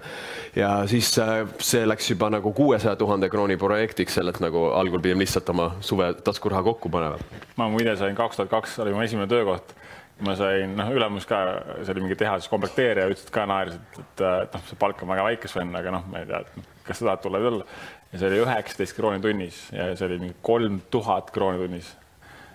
ja 0.56 0.70
siis 0.86 1.10
äh, 1.18 1.42
see 1.58 1.82
läks 1.86 2.10
juba 2.12 2.30
nagu 2.30 2.52
kuuesaja 2.54 2.94
tuhande 2.96 3.28
krooni 3.32 3.56
projektiks, 3.58 4.14
sellelt 4.14 4.38
nagu 4.40 4.68
algul 4.78 5.02
pidime 5.02 5.24
lihtsalt 5.24 5.48
oma 5.50 5.72
suve 5.80 6.12
taskuraha 6.24 6.62
kokku 6.62 6.90
panema. 6.90 7.18
ma 7.56 7.68
muide 7.68 7.96
sain 7.96 8.14
kaks 8.16 8.38
tuhat 8.38 8.50
kaks 8.50 8.78
oli 8.84 8.94
mu 8.94 9.02
esimene 9.02 9.26
töökoht. 9.26 9.74
ma 10.22 10.36
sain, 10.38 10.76
noh, 10.78 10.92
ülemus 10.94 11.26
ka, 11.26 11.40
see 11.82 11.96
oli 11.96 12.04
mingi 12.04 12.16
tehases 12.20 12.46
komplekteerija, 12.52 13.08
ütlesid 13.10 13.32
ka 13.34 13.46
naersid, 13.50 13.82
et, 13.98 14.20
et 14.22 14.54
noh, 14.54 14.62
see 14.68 14.78
palk 14.78 15.02
on 15.02 15.10
väga 15.10 15.24
väike, 15.26 15.50
Sven, 15.50 15.74
aga 15.74 15.96
noh, 15.96 16.04
ma 16.12 16.22
ei 16.22 16.28
tea, 16.28 16.44
et 16.44 16.86
kas 16.86 17.00
sa 17.00 17.08
tahad 17.08 17.24
tulla 17.24 17.40
või 17.42 17.50
tulla. 17.50 17.66
ja 18.12 18.20
see 18.20 18.30
oli 18.30 18.38
üheksateist 18.44 18.96
krooni 19.00 19.24
tunnis 19.24 19.64
ja 19.74 19.90
see 19.96 20.06
oli 20.06 20.20
mingi 20.22 20.38
kolm 20.46 20.78
tuhat 20.94 21.34
krooni 21.34 21.58
tunnis 21.58 21.90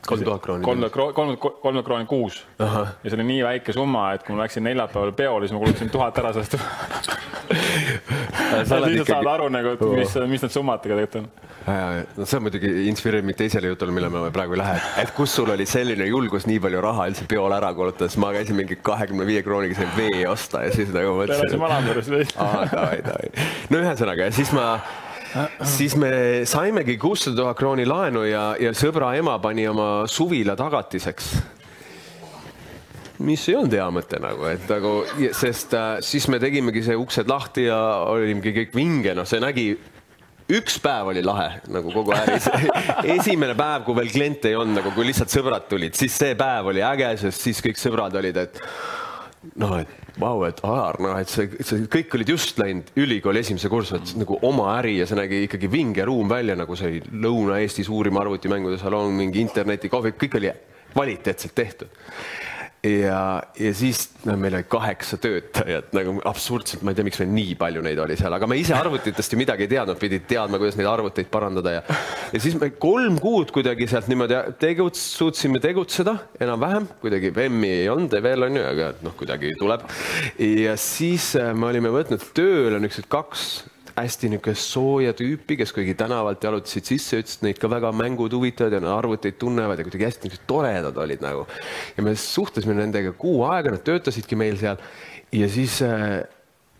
kolm 0.07 0.23
tuhat 0.23 0.41
krooni. 0.41 0.63
kolm 0.65 0.83
tuhat 0.83 0.93
krooni, 0.95 1.13
kolm, 1.15 1.37
kolm 1.37 1.79
tuhat 1.79 1.85
krooni 1.85 2.09
kuus. 2.09 2.39
ja 2.59 2.69
see 3.05 3.17
oli 3.17 3.27
nii 3.33 3.43
väike 3.45 3.75
summa, 3.75 4.09
et 4.15 4.25
kui 4.27 4.35
ma 4.35 4.45
läksin 4.45 4.65
neljapäeval 4.67 5.13
peole, 5.17 5.47
siis 5.47 5.55
ma 5.57 5.63
kulutasin 5.63 5.91
tuhat 5.93 6.21
ära 6.23 6.33
sellest 6.35 6.57
sa 8.67 8.79
lihtsalt 8.79 8.87
ikkagi... 8.93 9.11
saad 9.11 9.29
aru 9.31 9.47
nagu, 9.53 9.73
et 9.75 9.83
mis, 10.01 10.15
mis 10.31 10.45
need 10.45 10.53
summad 10.53 10.83
tegelikult 10.83 11.21
on. 11.21 11.29
no 12.17 12.27
see 12.27 12.43
muidugi 12.43 12.71
inspireerib 12.91 13.27
mind 13.27 13.39
teisele 13.41 13.71
jutule, 13.71 13.95
mille 13.95 14.11
me 14.13 14.27
praegu 14.35 14.57
ei 14.57 14.61
lähe, 14.63 14.77
et 15.03 15.11
kus 15.17 15.35
sul 15.39 15.51
oli 15.55 15.67
selline 15.69 16.07
julgus 16.09 16.47
nii 16.49 16.61
palju 16.63 16.83
raha 16.83 17.09
üldse 17.11 17.27
peole 17.29 17.57
ära 17.57 17.73
kulutada, 17.77 18.09
sest 18.11 18.21
ma 18.23 18.31
käisin 18.35 18.59
mingi 18.59 18.79
kahekümne 18.89 19.27
viie 19.27 19.43
krooniga 19.47 19.79
sain 19.79 19.91
vee 19.97 20.23
osta 20.29 20.63
ja 20.67 20.75
siis 20.75 20.93
nagu 20.95 21.17
mõtlesin. 21.19 21.43
elasin 21.47 21.63
Valamurus. 21.65 22.07
no 23.71 23.83
ühesõnaga 23.83 24.29
ja 24.29 24.39
siis 24.39 24.53
ma 24.55 24.69
siis 25.65 25.95
me 25.99 26.09
saimegi 26.47 26.97
kuussada 27.01 27.41
tuhat 27.41 27.57
krooni 27.59 27.85
laenu 27.87 28.23
ja, 28.27 28.49
ja 28.59 28.73
sõbra 28.77 29.13
ema 29.17 29.37
pani 29.43 29.67
oma 29.67 30.07
suvila 30.11 30.55
tagatiseks. 30.59 31.29
mis 33.27 33.47
ei 33.49 33.55
olnud 33.57 33.73
hea 33.73 33.89
mõte 33.89 34.19
nagu, 34.21 34.45
et 34.45 34.65
nagu, 34.69 34.93
sest 35.33 35.73
äh, 35.73 35.97
siis 36.05 36.27
me 36.29 36.39
tegimegi 36.39 36.83
see 36.85 36.97
uksed 36.97 37.29
lahti 37.29 37.65
ja 37.65 37.77
olimegi 38.11 38.53
kõik 38.59 38.75
vinge, 38.77 39.15
noh, 39.17 39.25
see 39.25 39.41
nägi 39.41 39.71
üks 40.47 40.77
päev 40.79 41.11
oli 41.11 41.23
lahe 41.25 41.63
nagu 41.73 41.91
kogu 41.91 42.13
äris. 42.15 42.47
esimene 43.17 43.55
päev, 43.57 43.83
kui 43.87 43.97
veel 43.97 44.11
kliente 44.13 44.51
ei 44.51 44.59
olnud, 44.59 44.79
nagu 44.79 44.93
kui 44.95 45.09
lihtsalt 45.09 45.33
sõbrad 45.33 45.67
tulid, 45.69 45.97
siis 45.97 46.15
see 46.15 46.37
päev 46.39 46.71
oli 46.71 46.85
äge, 46.85 47.15
sest 47.25 47.49
siis 47.49 47.63
kõik 47.65 47.81
sõbrad 47.81 48.15
olid, 48.21 48.37
et 48.45 48.61
noh, 49.59 49.79
et 49.81 50.06
vau, 50.19 50.43
et 50.47 50.59
Alar, 50.65 50.99
noh, 51.03 51.15
et 51.21 51.29
see, 51.31 51.49
see 51.65 51.87
kõik 51.91 52.15
olid 52.17 52.31
just 52.33 52.57
läinud 52.61 52.91
ülikooli 52.97 53.43
esimese 53.43 53.69
kursi, 53.71 53.97
et 53.99 54.13
nagu 54.21 54.39
oma 54.47 54.71
äri 54.79 54.97
ja 54.99 55.07
see 55.09 55.17
nägi 55.19 55.43
ikkagi 55.45 55.69
vinge 55.71 56.05
ruum 56.07 56.29
välja, 56.31 56.57
nagu 56.57 56.77
see 56.79 57.01
Lõuna-Eesti 57.11 57.85
suurim 57.87 58.17
arvutimängude 58.21 58.79
salong, 58.81 59.13
mingi 59.17 59.43
internetikohvik, 59.45 60.17
kõik 60.23 60.39
oli 60.41 60.53
kvaliteetselt 60.93 61.53
tehtud 61.57 62.05
ja, 62.83 63.21
ja 63.57 63.71
siis 63.75 64.03
no, 64.25 64.35
meil 64.39 64.57
oli 64.59 64.67
kaheksa 64.69 65.17
töötajat 65.21 65.93
nagu 65.97 66.17
absurdselt, 66.29 66.83
ma 66.85 66.93
ei 66.93 66.97
tea, 66.97 67.07
miks 67.07 67.21
meil 67.23 67.31
nii 67.33 67.55
palju 67.59 67.83
neid 67.85 68.01
oli 68.03 68.17
seal, 68.19 68.33
aga 68.37 68.49
me 68.49 68.59
ise 68.59 68.75
arvutitest 68.77 69.33
ju 69.33 69.39
midagi 69.39 69.65
ei 69.65 69.71
teadnud, 69.75 69.99
pidid 70.01 70.27
teadma, 70.29 70.59
kuidas 70.61 70.77
neid 70.79 70.89
arvuteid 70.91 71.31
parandada 71.33 71.77
ja 71.79 71.81
ja 72.33 72.41
siis 72.43 72.57
me 72.59 72.69
kolm 72.79 73.17
kuud 73.23 73.53
kuidagi 73.55 73.87
sealt 73.89 74.09
niimoodi 74.11 74.37
teguts-, 74.61 75.05
suutsime 75.17 75.61
tegutseda 75.63 76.17
enam-vähem, 76.43 76.89
kuidagi 77.01 77.31
BEM-i 77.35 77.71
ei 77.81 77.89
olnud 77.93 78.13
veel 78.23 78.49
on 78.49 78.59
ju, 78.59 78.67
aga 78.67 78.91
noh, 79.05 79.15
kuidagi 79.17 79.55
tuleb. 79.59 79.87
ja 80.43 80.77
siis 80.81 81.33
äh, 81.39 81.53
me 81.57 81.71
olime 81.71 81.93
võtnud 81.93 82.29
tööle 82.37 82.81
niisugused 82.83 83.09
kaks 83.11 83.47
hästi 83.97 84.29
niisugune 84.31 84.61
sooja 84.61 85.13
tüüpi, 85.17 85.57
kes 85.57 85.73
kuigi 85.75 85.95
tänavalt 85.97 86.43
jalutasid 86.43 86.85
sisse, 86.85 87.21
ütlesid, 87.23 87.43
neid 87.47 87.59
ka 87.61 87.69
väga 87.71 87.91
mängud 87.95 88.33
huvitavad 88.37 88.77
ja 88.77 88.95
arvuteid 88.95 89.39
tunnevad 89.41 89.79
ja 89.79 89.87
kuidagi 89.87 90.09
hästi 90.09 90.33
toredad 90.47 90.97
olid 91.01 91.23
nagu. 91.25 91.47
ja 91.97 92.03
me 92.03 92.15
suhtlesime 92.15 92.77
nendega 92.77 93.13
kuu 93.17 93.43
aega, 93.49 93.73
nad 93.73 93.85
töötasidki 93.85 94.37
meil 94.39 94.57
seal 94.61 94.77
ja 95.33 95.49
siis 95.49 95.81
äh, 95.81 96.21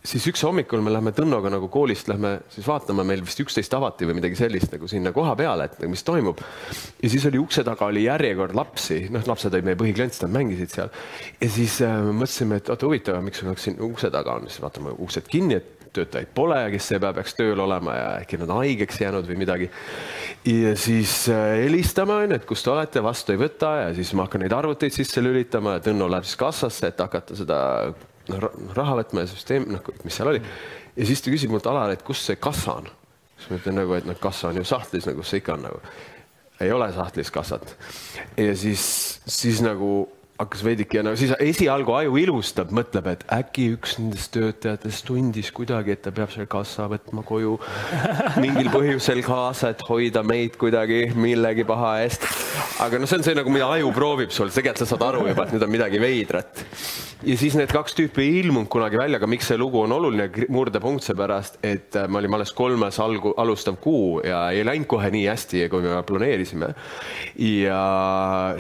siis 0.08 0.28
üks 0.30 0.44
hommikul 0.46 0.82
me 0.84 0.92
lähme 0.94 1.12
Tõnnoga 1.16 1.50
nagu 1.52 1.68
koolist 1.72 2.08
lähme 2.12 2.38
siis 2.54 2.68
vaatama, 2.68 3.04
meil 3.08 3.24
vist 3.26 3.40
üksteist 3.44 3.74
avati 3.76 4.08
või 4.08 4.18
midagi 4.20 4.38
sellist 4.40 4.72
nagu 4.74 4.88
sinna 4.90 5.12
koha 5.16 5.34
peale, 5.40 5.68
et 5.68 5.82
mis 5.90 6.04
toimub. 6.08 6.42
ja 7.04 7.10
siis 7.12 7.26
oli 7.30 7.42
ukse 7.42 7.64
taga 7.68 7.90
oli 7.92 8.06
järjekord 8.06 8.56
lapsi, 8.58 9.02
noh, 9.14 9.26
lapsed 9.28 9.54
olid 9.54 9.68
meie 9.68 9.80
põhikliendid, 9.80 10.22
nad 10.24 10.36
mängisid 10.38 10.76
seal. 10.76 10.94
ja 11.42 11.50
siis 11.52 11.80
äh, 11.86 11.98
mõtlesime, 12.12 12.62
et 12.62 12.72
oota 12.72 12.88
huvitav, 12.88 13.20
miks 13.26 13.44
sul 13.44 13.56
siin 13.60 13.82
ukse 13.90 14.12
taga 14.14 14.38
on, 14.40 14.48
siis 14.48 14.64
vaatame 14.64 14.96
uksed 15.04 15.28
kinni, 15.32 15.60
et 15.60 15.77
töötajaid 15.96 16.32
pole, 16.36 16.60
kes 16.74 16.90
see 16.92 17.00
päev 17.02 17.18
peaks 17.20 17.36
tööl 17.38 17.60
olema 17.64 17.96
ja 17.96 18.10
äkki 18.22 18.40
nad 18.42 18.52
on 18.52 18.62
haigeks 18.62 19.02
jäänud 19.02 19.30
või 19.30 19.40
midagi. 19.44 19.70
ja 20.48 20.76
siis 20.80 21.14
äh, 21.34 21.64
helistame, 21.64 22.16
onju, 22.24 22.40
et 22.40 22.46
kus 22.50 22.64
te 22.66 22.74
olete, 22.74 23.04
vastu 23.04 23.36
ei 23.36 23.42
võta 23.42 23.74
ja 23.84 23.94
siis 23.98 24.14
ma 24.18 24.28
hakkan 24.28 24.46
neid 24.46 24.56
arvuteid 24.56 24.96
sisse 24.96 25.24
lülitama 25.24 25.78
ja 25.78 25.86
Tõnno 25.88 26.10
läheb 26.12 26.28
siis 26.28 26.40
kassasse, 26.40 26.92
et 26.92 27.00
hakata 27.00 27.38
seda 27.38 27.60
noh, 28.32 28.50
raha 28.76 29.00
võtma 29.02 29.24
ja 29.24 29.32
süsteem, 29.32 29.70
noh, 29.72 29.94
mis 30.04 30.18
seal 30.18 30.34
oli. 30.34 30.44
ja 30.98 31.08
siis 31.08 31.24
ta 31.24 31.34
küsib 31.34 31.54
mult, 31.54 31.68
Alar, 31.70 31.94
et 31.96 32.06
kus 32.08 32.26
see 32.28 32.40
kassa 32.42 32.80
on? 32.82 32.92
siis 33.38 33.50
ma 33.52 33.62
ütlen 33.62 33.82
nagu, 33.84 33.98
et 33.98 34.06
noh, 34.10 34.18
kassa 34.20 34.52
on 34.52 34.60
ju 34.60 34.68
sahtlis, 34.68 35.08
nagu 35.08 35.22
kus 35.22 35.34
see 35.34 35.44
ikka 35.44 35.56
on 35.58 35.68
nagu. 35.70 35.82
ei 36.64 36.72
ole 36.74 36.92
sahtlis 36.94 37.32
kassat. 37.32 37.76
ja 38.38 38.56
siis, 38.58 38.84
siis 39.26 39.62
nagu 39.66 40.08
hakkas 40.38 40.62
veidike 40.66 41.00
ja 41.00 41.04
no 41.06 41.14
siis 41.18 41.34
esialgu 41.42 41.96
aju 41.98 42.18
ilustab, 42.22 42.72
mõtleb, 42.76 43.10
et 43.10 43.24
äkki 43.34 43.72
üks 43.74 43.98
nendest 44.02 44.32
töötajatest 44.36 45.06
tundis 45.08 45.50
kuidagi, 45.56 45.96
et 45.96 46.04
ta 46.06 46.14
peab 46.14 46.32
selle 46.34 46.46
kassa 46.52 46.86
võtma 46.92 47.24
koju. 47.28 47.56
Mingil 48.44 48.70
põhjusel 48.74 49.24
kaasa, 49.26 49.74
et 49.74 49.82
hoida 49.88 50.24
meid 50.28 50.60
kuidagi 50.62 51.08
millegi 51.18 51.66
paha 51.68 51.98
eest. 52.06 52.28
aga 52.84 53.02
noh, 53.02 53.10
see 53.10 53.20
on 53.20 53.26
see 53.26 53.38
nagu, 53.38 53.54
mida 53.54 53.70
aju 53.78 53.92
proovib 53.96 54.34
sul, 54.34 54.54
tegelikult 54.54 54.86
sa 54.86 54.92
saad 54.94 55.08
aru 55.10 55.28
juba, 55.32 55.48
et 55.48 55.58
nüüd 55.58 55.66
on 55.66 55.74
midagi 55.74 56.02
veidrat 56.02 56.66
ja 57.26 57.38
siis 57.38 57.56
need 57.58 57.72
kaks 57.74 57.96
tüüpi 57.98 58.22
ei 58.22 58.42
ilmunud 58.44 58.70
kunagi 58.72 59.00
välja, 59.00 59.18
aga 59.18 59.30
miks 59.30 59.48
see 59.50 59.58
lugu 59.58 59.82
on 59.82 59.94
oluline 59.96 60.28
murdepunkt, 60.54 61.06
seepärast 61.08 61.58
et 61.66 61.96
äh, 61.98 62.06
me 62.12 62.20
olime 62.22 62.38
alles 62.38 62.54
kolmes 62.58 63.00
algu, 63.02 63.34
alustav 63.42 63.80
kuu 63.82 64.20
ja 64.26 64.44
ei 64.54 64.66
läinud 64.68 64.90
kohe 64.90 65.10
nii 65.14 65.26
hästi, 65.30 65.64
kui 65.72 65.86
me 65.86 65.96
planeerisime. 66.08 66.70
ja 67.42 67.82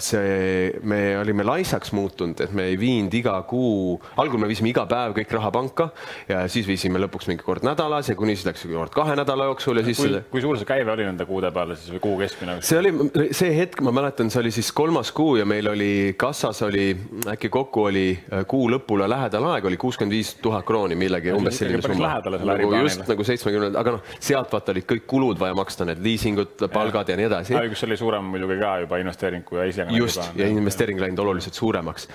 see, 0.02 0.72
me 0.88 1.02
olime 1.20 1.46
laisaks 1.46 1.94
muutunud, 1.94 2.40
et 2.42 2.56
me 2.58 2.68
ei 2.72 2.80
viinud 2.80 3.14
iga 3.18 3.36
kuu, 3.48 4.00
algul 4.18 4.42
me 4.42 4.50
viisime 4.50 4.72
iga 4.74 4.88
päev 4.90 5.14
kõik 5.20 5.38
raha 5.38 5.54
panka 5.54 5.90
ja 6.30 6.44
siis 6.52 6.68
viisime 6.68 7.02
lõpuks 7.04 7.30
mingi 7.30 7.46
kord 7.46 7.66
nädalas 7.68 8.10
ja 8.10 8.18
kuni 8.18 8.36
siis 8.36 8.48
läks 8.50 8.66
kord 8.72 8.96
kahe 8.96 9.18
nädala 9.20 9.52
jooksul 9.52 9.82
ja 9.82 9.86
siis. 9.86 10.02
kui, 10.02 10.24
kui 10.34 10.46
suur 10.46 10.58
see 10.58 10.70
käive 10.70 10.94
oli 10.96 11.06
nende 11.06 11.28
kuude 11.30 11.52
peale 11.54 11.78
siis 11.78 11.94
või 11.96 12.04
kuu 12.08 12.18
keskmine? 12.24 12.58
see 12.66 12.82
oli 12.82 13.30
see 13.38 13.54
hetk, 13.54 13.84
ma 13.86 13.94
mäletan, 13.94 14.32
see 14.34 14.42
oli 14.42 14.54
siis 14.56 14.72
kolmas 14.76 15.14
kuu 15.16 15.38
ja 15.38 15.46
meil 15.46 15.70
oli 15.70 16.16
kassas 16.18 16.64
oli 16.66 16.90
äkki 17.30 17.54
kokku 17.54 17.88
oli 17.92 18.08
äh, 18.18 18.47
kuu 18.50 18.70
lõpule 18.72 19.08
lähedal 19.10 19.46
aeg 19.52 19.68
oli 19.70 19.78
kuuskümmend 19.82 20.16
viis 20.16 20.34
tuhat 20.42 20.66
krooni 20.68 20.96
millegi 21.00 21.34
umbes 21.36 21.60
selline 21.62 21.82
summa. 21.84 22.18
nagu 22.48 22.72
just 22.84 23.04
nagu 23.10 23.28
seitsmekümnendal, 23.28 23.80
aga 23.82 23.96
noh, 23.98 24.14
sealt 24.20 24.54
vaata 24.54 24.74
olid 24.76 24.88
kõik 24.90 25.08
kulud 25.10 25.40
vaja 25.42 25.58
maksta, 25.58 25.88
need 25.90 26.02
liisingud, 26.04 26.68
palgad 26.74 27.12
ja, 27.12 27.16
ja 27.16 27.22
nii 27.22 27.30
edasi. 27.30 27.58
see 27.58 27.90
oli 27.90 28.00
suurem 28.00 28.32
muidugi 28.34 28.60
ka 28.62 28.74
juba 28.86 29.02
investeering 29.04 29.46
kui 29.48 29.62
esialgne. 29.68 29.98
just 29.98 30.24
ja 30.40 30.50
investeering 30.52 31.02
läinud 31.04 31.24
oluliselt 31.26 31.58
suuremaks. 31.60 32.08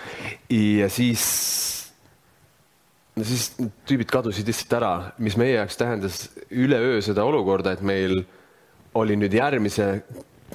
ja 0.51 0.89
siis 0.93 1.27
no 3.17 3.25
siis 3.29 3.51
tüübid 3.89 4.11
kadusid 4.13 4.49
lihtsalt 4.49 4.79
ära, 4.81 4.93
mis 5.19 5.37
meie 5.41 5.59
jaoks 5.59 5.77
tähendas 5.81 6.23
üleöö 6.51 7.01
seda 7.05 7.25
olukorda, 7.29 7.77
et 7.77 7.85
meil 7.85 8.23
oli 8.99 9.17
nüüd 9.17 9.35
järgmise 9.37 10.03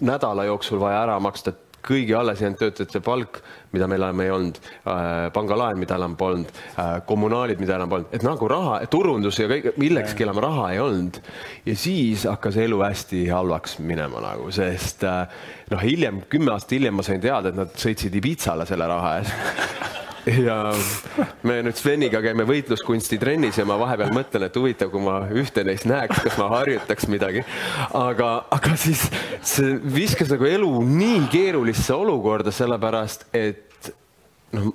nädala 0.01 0.45
jooksul 0.45 0.79
vaja 0.81 1.01
ära 1.05 1.17
maksta 1.21 1.53
kõigi 1.87 2.15
alles 2.17 2.41
jäänud 2.43 2.59
töötajate 2.59 3.01
palk, 3.03 3.39
mida 3.73 3.87
meil 3.89 4.03
enam 4.03 4.23
ei 4.23 4.31
olnud 4.31 4.59
äh,, 4.61 5.27
pangalaen, 5.35 5.79
mida 5.81 5.97
enam 5.99 6.15
polnud 6.19 6.51
äh,, 6.51 6.97
kommunaalid, 7.07 7.61
mida 7.63 7.77
enam 7.77 7.91
polnud, 7.91 8.13
et 8.15 8.25
nagu 8.25 8.49
raha, 8.51 8.79
turundus 8.91 9.39
ja 9.41 9.49
kõik, 9.51 9.71
millekski 9.81 10.27
enam 10.27 10.41
raha 10.43 10.71
ei 10.73 10.81
olnud. 10.83 11.21
ja 11.67 11.77
siis 11.77 12.27
hakkas 12.29 12.59
elu 12.63 12.81
hästi 12.83 13.27
halvaks 13.33 13.79
minema 13.83 14.23
nagu, 14.23 14.51
sest 14.55 15.05
äh, 15.07 15.23
noh, 15.71 15.83
hiljem, 15.83 16.23
kümme 16.31 16.53
aastat 16.55 16.77
hiljem 16.77 16.99
ma 16.99 17.05
sain 17.05 17.23
teada, 17.23 17.51
et 17.51 17.59
nad 17.59 17.73
sõitsid 17.77 18.15
Ibizale 18.17 18.67
selle 18.69 18.89
raha 18.89 19.17
eest 19.21 20.03
ja 20.27 20.57
me 21.47 21.59
nüüd 21.65 21.77
Sveniga 21.79 22.19
käime 22.23 22.45
võitluskunsti 22.47 23.19
trennis 23.21 23.57
ja 23.59 23.65
ma 23.67 23.77
vahepeal 23.79 24.11
mõtlen, 24.15 24.47
et 24.47 24.59
huvitav, 24.59 24.91
kui 24.91 25.03
ma 25.03 25.21
ühte 25.31 25.63
neist 25.67 25.87
näeks, 25.89 26.21
kas 26.25 26.37
ma 26.39 26.49
harjutaks 26.57 27.07
midagi. 27.11 27.43
aga, 27.95 28.31
aga 28.53 28.75
siis 28.79 29.05
see 29.45 29.77
viskas 29.97 30.31
nagu 30.33 30.47
elu 30.49 30.71
nii 30.87 31.23
keerulisse 31.31 31.95
olukorda, 31.95 32.53
sellepärast 32.55 33.27
et 33.37 33.91
noh, 34.57 34.71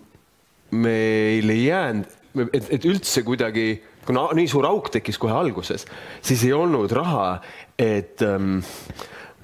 meil 0.72 1.52
ei 1.52 1.64
jäänud, 1.66 2.18
et, 2.48 2.68
et 2.78 2.88
üldse 2.88 3.24
kuidagi, 3.26 3.66
kuna 4.06 4.30
nii 4.36 4.48
suur 4.50 4.66
auk 4.70 4.88
tekkis 4.94 5.20
kohe 5.20 5.34
alguses, 5.36 5.84
siis 6.24 6.46
ei 6.48 6.54
olnud 6.56 6.92
raha, 6.96 7.26
et 7.78 8.24
ähm, 8.24 8.60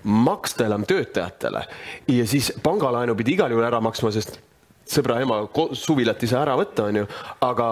maksta 0.08 0.68
enam 0.68 0.84
töötajatele 0.88 1.64
ja 2.14 2.26
siis 2.28 2.52
pangalaenu 2.62 3.16
pidi 3.18 3.36
igal 3.36 3.52
juhul 3.52 3.66
ära 3.66 3.80
maksma, 3.84 4.12
sest 4.14 4.38
sõbra 4.88 5.20
ema 5.22 5.42
suvilat 5.76 6.22
ei 6.22 6.30
saa 6.30 6.42
ära 6.46 6.56
võtta, 6.58 6.88
onju, 6.88 7.06
aga 7.44 7.68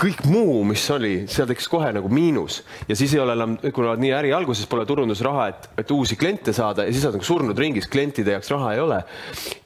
kõik 0.00 0.24
muu, 0.26 0.62
mis 0.66 0.82
oli, 0.90 1.12
seal 1.30 1.46
tekkis 1.46 1.68
kohe 1.70 1.92
nagu 1.94 2.08
miinus 2.10 2.60
ja 2.88 2.96
siis 2.98 3.12
ei 3.14 3.20
ole 3.22 3.36
enam, 3.36 3.54
kuna 3.74 3.94
nii 3.98 4.10
äri 4.16 4.32
alguses 4.34 4.66
pole 4.70 4.82
turundusraha, 4.88 5.46
et, 5.52 5.68
et 5.84 5.92
uusi 5.94 6.18
kliente 6.18 6.52
saada 6.56 6.86
ja 6.86 6.94
siis 6.94 7.04
oled 7.06 7.20
nagu 7.20 7.28
surnud 7.28 7.60
ringis, 7.62 7.86
klientide 7.90 8.34
jaoks 8.34 8.50
raha 8.50 8.72
ei 8.74 8.82
ole. 8.82 8.98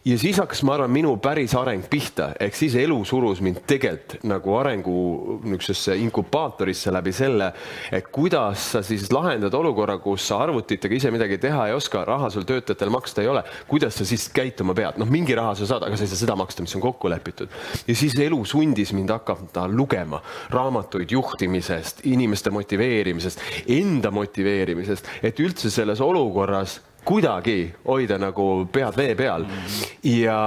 ja 0.04 0.18
siis 0.20 0.36
hakkas, 0.40 0.60
ma 0.68 0.74
arvan, 0.76 0.92
minu 0.92 1.14
päris 1.24 1.54
areng 1.56 1.86
pihta, 1.88 2.30
ehk 2.44 2.58
siis 2.58 2.76
elu 2.76 2.98
surus 3.08 3.40
mind 3.44 3.62
tegelikult 3.68 4.26
nagu 4.28 4.56
arengu 4.58 4.98
niisugusesse 5.46 5.96
inkubaatorisse 6.04 6.92
läbi 6.92 7.12
selle, 7.16 7.48
et 7.92 8.12
kuidas 8.12 8.68
sa 8.74 8.84
siis 8.84 9.08
lahendad 9.12 9.54
olukorra, 9.56 9.96
kus 10.04 10.28
sa 10.28 10.42
arvutitega 10.44 10.98
ise 10.98 11.12
midagi 11.14 11.40
teha 11.40 11.70
ei 11.70 11.76
oska, 11.76 12.04
raha 12.08 12.28
sul 12.34 12.44
töötajatel 12.48 12.92
maksta 12.92 13.24
ei 13.24 13.32
ole, 13.32 13.46
kuidas 13.68 13.96
sa 13.96 14.04
siis 14.08 14.28
käituma 14.34 14.76
pead, 14.76 15.00
noh, 15.00 15.08
mingi 15.08 15.36
raha 15.38 15.56
sa 15.56 15.72
saad, 15.72 15.88
aga 15.88 15.96
sa 15.96 16.04
ei 16.04 16.12
saa 16.12 16.20
seda 16.26 16.36
maksta, 16.36 16.64
mis 16.66 16.76
on 16.76 16.84
kokku 16.84 17.08
lepitud. 17.08 17.48
ja 17.88 17.96
siis 17.96 18.16
elu 18.20 18.44
sundis 18.44 18.92
mind 18.92 19.16
hakata 19.16 19.64
lugema 19.72 20.17
lugema 20.18 20.48
raamatuid 20.50 21.10
juhtimisest, 21.10 22.04
inimeste 22.06 22.50
motiveerimisest, 22.50 23.40
enda 23.68 24.10
motiveerimisest, 24.10 25.06
et 25.22 25.38
üldse 25.40 25.70
selles 25.70 26.00
olukorras 26.00 26.80
kuidagi 27.08 27.70
hoida 27.86 28.18
nagu 28.20 28.44
pead 28.72 28.96
vee 28.98 29.14
peal. 29.16 29.46
ja, 30.04 30.38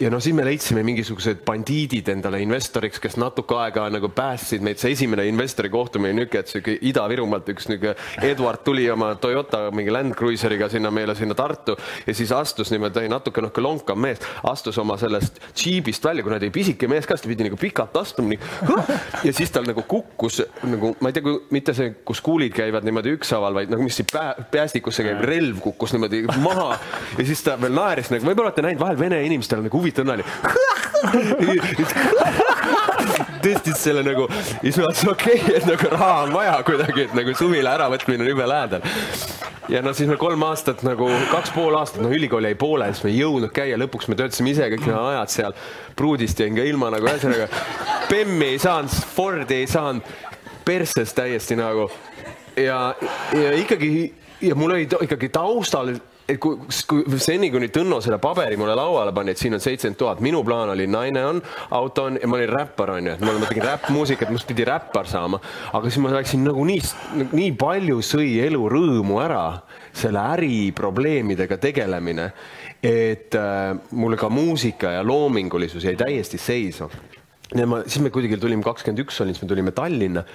ja 0.00 0.10
noh, 0.12 0.20
siis 0.20 0.36
me 0.36 0.44
leidsime 0.44 0.82
mingisugused 0.84 1.40
bandiidid 1.46 2.10
endale 2.12 2.42
investoriks, 2.44 3.00
kes 3.00 3.16
natuke 3.20 3.56
aega 3.56 3.86
nagu 3.92 4.10
päästsid 4.12 4.64
meid. 4.64 4.80
see 4.80 4.92
esimene 4.96 5.24
investori 5.30 5.70
kohtumine 5.72 6.12
niisugune, 6.12 6.42
et 6.44 6.52
sihuke 6.52 6.76
Ida-Virumaalt 6.90 7.48
üks 7.54 7.70
niisugune 7.70 7.94
Eduard 8.28 8.64
tuli 8.66 8.84
oma 8.92 9.14
Toyota 9.20 9.68
mingi 9.72 9.92
Land 9.94 10.16
Cruiseriga 10.18 10.68
sinna 10.68 10.92
meile 10.92 11.14
sinna 11.16 11.36
Tartu 11.38 11.76
ja 12.06 12.14
siis 12.14 12.32
astus 12.36 12.72
niimoodi 12.74 13.08
natuke 13.08 13.44
noh, 13.44 13.52
lonkam 13.64 14.00
mees, 14.04 14.20
astus 14.50 14.78
oma 14.78 14.98
sellest 15.00 15.40
džiibist 15.54 16.04
välja, 16.04 16.26
kuna 16.26 16.36
ta 16.38 16.46
oli 16.46 16.54
pisike 16.54 16.88
mees 16.90 17.08
ka, 17.08 17.16
siis 17.16 17.24
ta 17.24 17.32
pidi 17.32 17.48
nagu 17.48 17.60
pikalt 17.60 17.96
astuma 18.00 18.34
nii. 18.34 18.38
ja 19.24 19.32
siis 19.32 19.52
tal 19.54 19.64
nagu 19.68 19.86
kukkus 19.88 20.42
nagu 20.68 20.92
ma 21.00 21.10
ei 21.10 21.16
tea, 21.16 21.36
mitte 21.54 21.74
see, 21.76 21.96
kus 22.04 22.20
kuulid 22.24 22.52
käivad 22.56 22.84
niimoodi 22.84 23.16
ükshaaval, 23.16 23.56
vaid 23.62 23.72
nagu 23.72 23.88
mis 23.88 23.96
siin 23.98 24.12
päästikusse 24.52 25.06
käib 25.06 25.24
relv 25.24 25.64
kukkus 25.64 25.77
kukkus 25.78 25.94
niimoodi 25.94 26.24
maha 26.42 26.74
ja 27.18 27.24
siis 27.24 27.42
ta 27.46 27.54
veel 27.60 27.74
naeris 27.76 28.10
nagu, 28.10 28.26
võib-olla 28.26 28.50
olete 28.50 28.66
näinud 28.66 28.82
vahel 28.82 28.98
vene 28.98 29.22
inimestel 29.28 29.62
nagu 29.62 29.78
huvitav 29.78 30.08
nali 30.08 30.26
tõstis 33.42 33.78
selle 33.78 34.02
nagu, 34.02 34.26
siis 34.60 34.78
ma 34.78 34.88
mõtlesin, 34.88 35.10
okei 35.12 35.36
okay,, 35.38 35.54
et 35.60 35.68
nagu 35.68 35.90
raha 35.92 36.14
on 36.24 36.34
vaja 36.34 36.56
kuidagi, 36.66 37.06
et 37.06 37.14
nagu 37.16 37.34
suvila 37.38 37.76
äravõtmine 37.78 38.24
on 38.24 38.32
jube 38.32 38.48
lähedal. 38.50 38.82
ja 39.70 39.82
no 39.84 39.92
siis 39.94 40.10
me 40.10 40.16
kolm 40.20 40.42
aastat 40.48 40.82
nagu, 40.86 41.08
kaks 41.30 41.54
pool 41.54 41.76
aastat, 41.78 42.02
no 42.02 42.10
ülikool 42.14 42.48
jäi 42.48 42.58
pooleli, 42.58 42.96
siis 42.96 43.06
me 43.06 43.12
ei 43.14 43.20
jõudnud 43.20 43.54
käia, 43.54 43.78
lõpuks 43.78 44.10
me 44.10 44.18
töötasime 44.18 44.54
ise 44.54 44.68
kõik 44.74 44.86
need 44.88 44.98
ajad 44.98 45.34
seal. 45.34 45.56
pruudist 45.96 46.40
jäin 46.40 46.58
ka 46.58 46.66
ilma 46.66 46.90
nagu 46.94 47.06
ühesõnaga. 47.06 47.48
Bemmi 48.10 48.54
ei 48.54 48.58
saanud, 48.58 48.90
Fordi 49.14 49.62
ei 49.62 49.66
saanud, 49.70 50.02
perses 50.64 51.14
täiesti 51.14 51.56
nagu. 51.56 51.90
ja, 52.56 52.94
ja 53.32 53.52
ikkagi 53.54 53.92
ja 54.40 54.54
mul 54.54 54.76
oli 54.76 54.88
ikkagi 55.06 55.28
taustal 55.34 55.94
et 56.28 56.36
kui, 56.42 56.58
kui 56.88 57.20
seni, 57.22 57.48
kuni 57.52 57.70
Tõnno 57.72 58.02
selle 58.04 58.18
paberi 58.20 58.58
mulle 58.60 58.74
lauale 58.76 59.14
pani, 59.16 59.32
et 59.32 59.40
siin 59.40 59.56
on 59.56 59.62
seitsekümmend 59.64 59.98
tuhat, 60.00 60.20
minu 60.24 60.42
plaan 60.44 60.74
oli 60.74 60.84
naine 60.90 61.22
on, 61.24 61.40
auto 61.76 62.04
on 62.08 62.18
ja 62.20 62.28
ma 62.28 62.36
olin 62.36 62.52
räppar 62.52 62.92
onju, 62.98 63.14
et 63.16 63.24
ma, 63.24 63.34
ma 63.40 63.48
tegin 63.48 63.64
räppmuusikat, 63.64 64.32
must 64.34 64.48
pidi 64.50 64.66
räppar 64.68 65.08
saama, 65.08 65.40
aga 65.72 65.88
siis 65.88 66.02
ma 66.04 66.12
läksin 66.12 66.44
nagu 66.44 66.66
nii, 66.68 66.82
nii 67.32 67.54
palju 67.58 68.02
sõi 68.04 68.34
elu 68.44 68.68
rõõmu 68.74 69.22
ära 69.24 69.42
selle 69.96 70.26
äriprobleemidega 70.36 71.58
tegelemine, 71.62 72.30
et 72.84 73.34
äh, 73.38 73.72
mulle 73.96 74.20
ka 74.20 74.28
muusika 74.30 74.98
ja 74.98 75.04
loomingulisus 75.06 75.88
jäi 75.88 75.96
täiesti 75.98 76.38
seisma. 76.38 76.92
ja 77.56 77.64
ma, 77.66 77.80
siis 77.86 78.04
me 78.04 78.12
kuidagi 78.12 78.36
tulime, 78.36 78.62
kakskümmend 78.66 79.06
üks 79.06 79.24
olin, 79.24 79.32
siis 79.32 79.46
me 79.46 79.54
tulime 79.54 79.72
Tallinna 79.72 80.28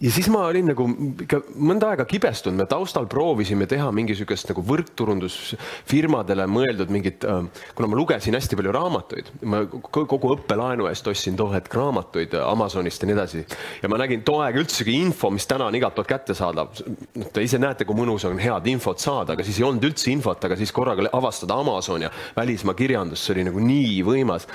ja 0.00 0.10
siis 0.12 0.28
ma 0.28 0.42
olin 0.50 0.66
nagu 0.70 0.86
ikka 1.24 1.40
mõnda 1.56 1.92
aega 1.92 2.04
kibestunud, 2.08 2.58
me 2.60 2.66
taustal 2.68 3.06
proovisime 3.08 3.64
teha 3.68 3.88
mingi 3.94 4.12
niisugust 4.12 4.50
nagu 4.50 4.64
võrkturundusfirmadele 4.66 6.46
mõeldud 6.50 6.92
mingit, 6.92 7.24
äh, 7.24 7.46
kuna 7.76 7.88
ma 7.88 7.96
lugesin 7.98 8.36
hästi 8.36 8.58
palju 8.58 8.74
raamatuid, 8.76 9.30
ma 9.48 9.62
kogu 9.66 10.34
õppelaenu 10.34 10.88
eest 10.90 11.08
ostsin 11.08 11.36
too 11.36 11.48
hetk 11.54 11.72
raamatuid 11.76 12.36
Amazonist 12.42 13.02
ja 13.02 13.08
nii 13.08 13.16
edasi. 13.16 13.44
ja 13.82 13.88
ma 13.88 14.00
nägin 14.02 14.24
too 14.26 14.40
aeg 14.44 14.60
üldsegi 14.60 14.98
info, 15.00 15.30
mis 15.30 15.46
täna 15.48 15.70
on 15.70 15.74
igalt 15.74 15.94
poolt 15.96 16.08
kättesaadav. 16.12 16.82
noh, 17.14 17.32
te 17.32 17.42
ise 17.42 17.58
näete, 17.58 17.84
kui 17.84 17.96
mõnus 17.96 18.28
on 18.28 18.38
head 18.38 18.66
infot 18.68 19.00
saada, 19.00 19.32
aga 19.32 19.44
siis 19.44 19.60
ei 19.60 19.64
olnud 19.64 19.84
üldse 19.88 20.10
infot, 20.12 20.44
aga 20.44 20.56
siis 20.56 20.72
korraga 20.72 21.08
avastada 21.12 21.56
Amazon 21.56 22.02
ja 22.02 22.10
välismaa 22.36 22.74
kirjandus, 22.74 23.24
see 23.24 23.36
oli 23.36 23.48
nagu 23.48 23.64
nii 23.64 24.02
võimas. 24.04 24.46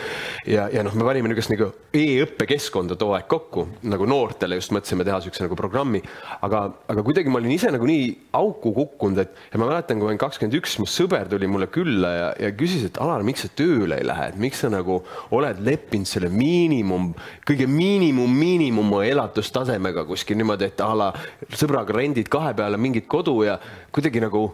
ja, 0.45 0.69
ja 0.69 0.85
noh, 0.85 0.93
me 0.93 1.07
panime 1.07 1.31
niisugust 1.31 1.55
nagu 1.55 1.71
e-õppekeskkonda 1.93 2.95
too 2.95 3.13
aeg 3.17 3.27
kokku 3.27 3.67
nagu 3.89 4.05
noortele 4.05 4.55
just 4.61 4.71
mõtlesime 4.71 5.05
teha 5.07 5.19
niisuguse 5.31 5.47
nagu 5.47 5.57
programmi, 5.57 6.01
aga, 6.43 6.61
aga 6.91 7.03
kuidagi 7.05 7.31
ma 7.31 7.39
olin 7.39 7.53
ise 7.55 7.71
nagu 7.73 7.87
nii 7.87 8.07
auku 8.37 8.73
kukkunud, 8.75 9.21
et 9.23 9.53
ja 9.53 9.59
ma 9.59 9.69
mäletan, 9.69 9.99
kui 9.99 10.07
ma 10.07 10.11
olin 10.11 10.21
kakskümmend 10.21 10.57
üks, 10.59 10.77
mu 10.81 10.87
sõber 10.89 11.29
tuli 11.31 11.49
mulle 11.49 11.69
külla 11.71 12.11
ja, 12.13 12.29
ja 12.47 12.51
küsis, 12.57 12.85
et 12.87 12.99
Alar, 13.01 13.23
miks 13.27 13.45
sa 13.45 13.51
tööle 13.55 13.99
ei 14.01 14.07
lähe, 14.07 14.31
et 14.33 14.39
miks 14.41 14.63
sa 14.63 14.71
nagu 14.71 15.01
oled 15.35 15.61
leppinud 15.65 16.09
selle 16.09 16.31
miinimum, 16.33 17.11
kõige 17.47 17.69
miinimum, 17.71 18.35
miinimum 18.41 18.97
elatustasemega 19.01 20.05
kuskil 20.09 20.39
niimoodi, 20.41 20.71
et 20.71 20.83
a 20.83 20.91
la 20.97 21.11
sõbraga 21.55 21.95
rendid 21.95 22.29
kahe 22.31 22.53
peale 22.57 22.79
mingit 22.81 23.07
kodu 23.11 23.39
ja 23.47 23.57
kuidagi 23.95 24.23
nagu 24.23 24.49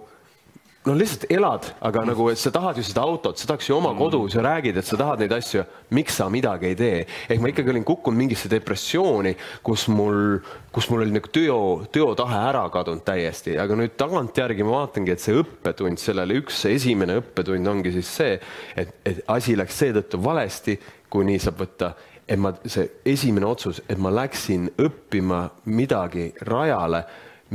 no 0.87 0.95
lihtsalt 0.95 1.25
elad, 1.33 1.67
aga 1.83 2.03
nagu, 2.07 2.29
et 2.31 2.39
sa 2.39 2.51
tahad 2.53 2.77
ju 2.79 2.85
seda 2.85 3.03
autot, 3.03 3.37
sa 3.39 3.49
tahaks 3.49 3.67
ju 3.69 3.75
oma 3.75 3.91
mm. 3.91 3.99
kodus 3.99 4.37
ja 4.37 4.43
räägid, 4.45 4.79
et 4.79 4.87
sa 4.87 4.97
tahad 4.99 5.21
neid 5.23 5.33
asju, 5.35 5.63
miks 5.95 6.19
sa 6.19 6.29
midagi 6.31 6.69
ei 6.69 6.77
tee. 6.79 7.01
ehk 7.27 7.41
ma 7.43 7.51
ikkagi 7.51 7.73
olin 7.73 7.85
kukkunud 7.87 8.17
mingisse 8.17 8.49
depressiooni, 8.51 9.35
kus 9.65 9.87
mul, 9.91 10.39
kus 10.73 10.89
mul 10.91 11.03
oli 11.03 11.15
nagu 11.15 11.31
töö, 11.33 11.59
töötahe 11.91 12.41
ära 12.49 12.63
kadunud 12.73 13.03
täiesti, 13.07 13.57
aga 13.59 13.79
nüüd 13.79 13.97
tagantjärgi 13.99 14.67
ma 14.67 14.77
vaatangi, 14.81 15.15
et 15.15 15.23
see 15.23 15.35
õppetund 15.41 16.01
sellele, 16.01 16.39
üks 16.41 16.63
esimene 16.71 17.19
õppetund 17.21 17.73
ongi 17.73 17.93
siis 17.97 18.13
see, 18.21 18.37
et, 18.77 18.95
et 19.07 19.23
asi 19.33 19.57
läks 19.59 19.81
seetõttu 19.83 20.21
valesti, 20.23 20.77
kui 21.11 21.27
nii 21.27 21.43
saab 21.43 21.65
võtta 21.65 21.93
et 22.27 22.39
ma, 22.39 22.51
see 22.67 22.89
esimene 23.07 23.47
otsus, 23.47 23.79
et 23.87 23.99
ma 23.99 24.11
läksin 24.11 24.67
õppima 24.83 25.45
midagi 25.71 26.33
rajale, 26.47 27.05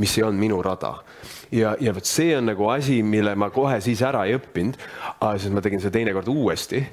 mis 0.01 0.17
ei 0.17 0.25
olnud 0.25 0.41
minu 0.41 0.61
rada 0.65 0.95
ja, 1.51 1.75
ja 1.81 1.93
vot 1.95 2.07
see 2.07 2.33
on 2.37 2.49
nagu 2.51 2.67
asi, 2.73 3.01
mille 3.03 3.35
ma 3.39 3.49
kohe 3.53 3.79
siis 3.83 4.01
ära 4.05 4.25
ei 4.27 4.37
õppinud, 4.37 4.77
siis 5.37 5.53
ma 5.53 5.63
tegin 5.63 5.81
seda 5.83 5.97
teinekord 5.97 6.29
uuesti. 6.31 6.83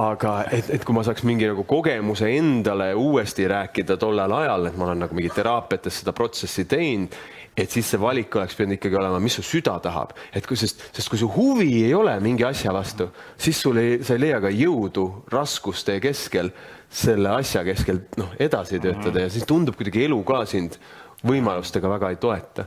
aga 0.00 0.36
et, 0.52 0.70
et 0.76 0.86
kui 0.86 0.96
ma 0.96 1.04
saaks 1.06 1.24
mingi 1.28 1.48
nagu 1.50 1.64
kogemuse 1.68 2.30
endale 2.36 2.92
uuesti 2.94 3.48
rääkida 3.50 3.98
tollel 4.00 4.32
ajal, 4.40 4.70
et 4.70 4.80
ma 4.80 4.90
olen 4.90 5.04
nagu 5.06 5.16
mingi 5.16 5.32
teraapiates 5.34 6.02
seda 6.02 6.14
protsessi 6.16 6.66
teinud, 6.70 7.14
et 7.56 7.70
siis 7.70 7.88
see 7.92 8.00
valik 8.00 8.34
oleks 8.38 8.56
pidanud 8.56 8.78
ikkagi 8.78 8.98
olema, 8.98 9.20
mis 9.22 9.36
su 9.38 9.44
süda 9.44 9.76
tahab, 9.82 10.14
et 10.36 10.46
kui, 10.46 10.58
sest, 10.58 10.82
sest 10.96 11.10
kui 11.10 11.18
su 11.20 11.28
huvi 11.34 11.82
ei 11.84 11.94
ole 11.94 12.14
mingi 12.22 12.46
asja 12.46 12.72
vastu, 12.74 13.10
siis 13.40 13.58
sul 13.60 13.80
ei, 13.80 13.98
sa 14.06 14.16
ei 14.16 14.24
leia 14.24 14.40
ka 14.42 14.52
jõudu 14.54 15.06
raskuste 15.32 15.98
keskel 16.02 16.52
selle 16.90 17.30
asja 17.36 17.62
keskel 17.66 18.02
noh, 18.18 18.32
edasi 18.38 18.80
töötada. 18.82 19.26
Ja 19.26 19.30
siis 19.30 19.46
tundub 19.46 19.76
kuidagi 19.78 20.04
elu 20.08 20.18
ka 20.26 20.42
sind 20.50 20.78
võimalustega 21.26 21.90
väga 21.90 22.10
ei 22.10 22.18
toeta 22.20 22.66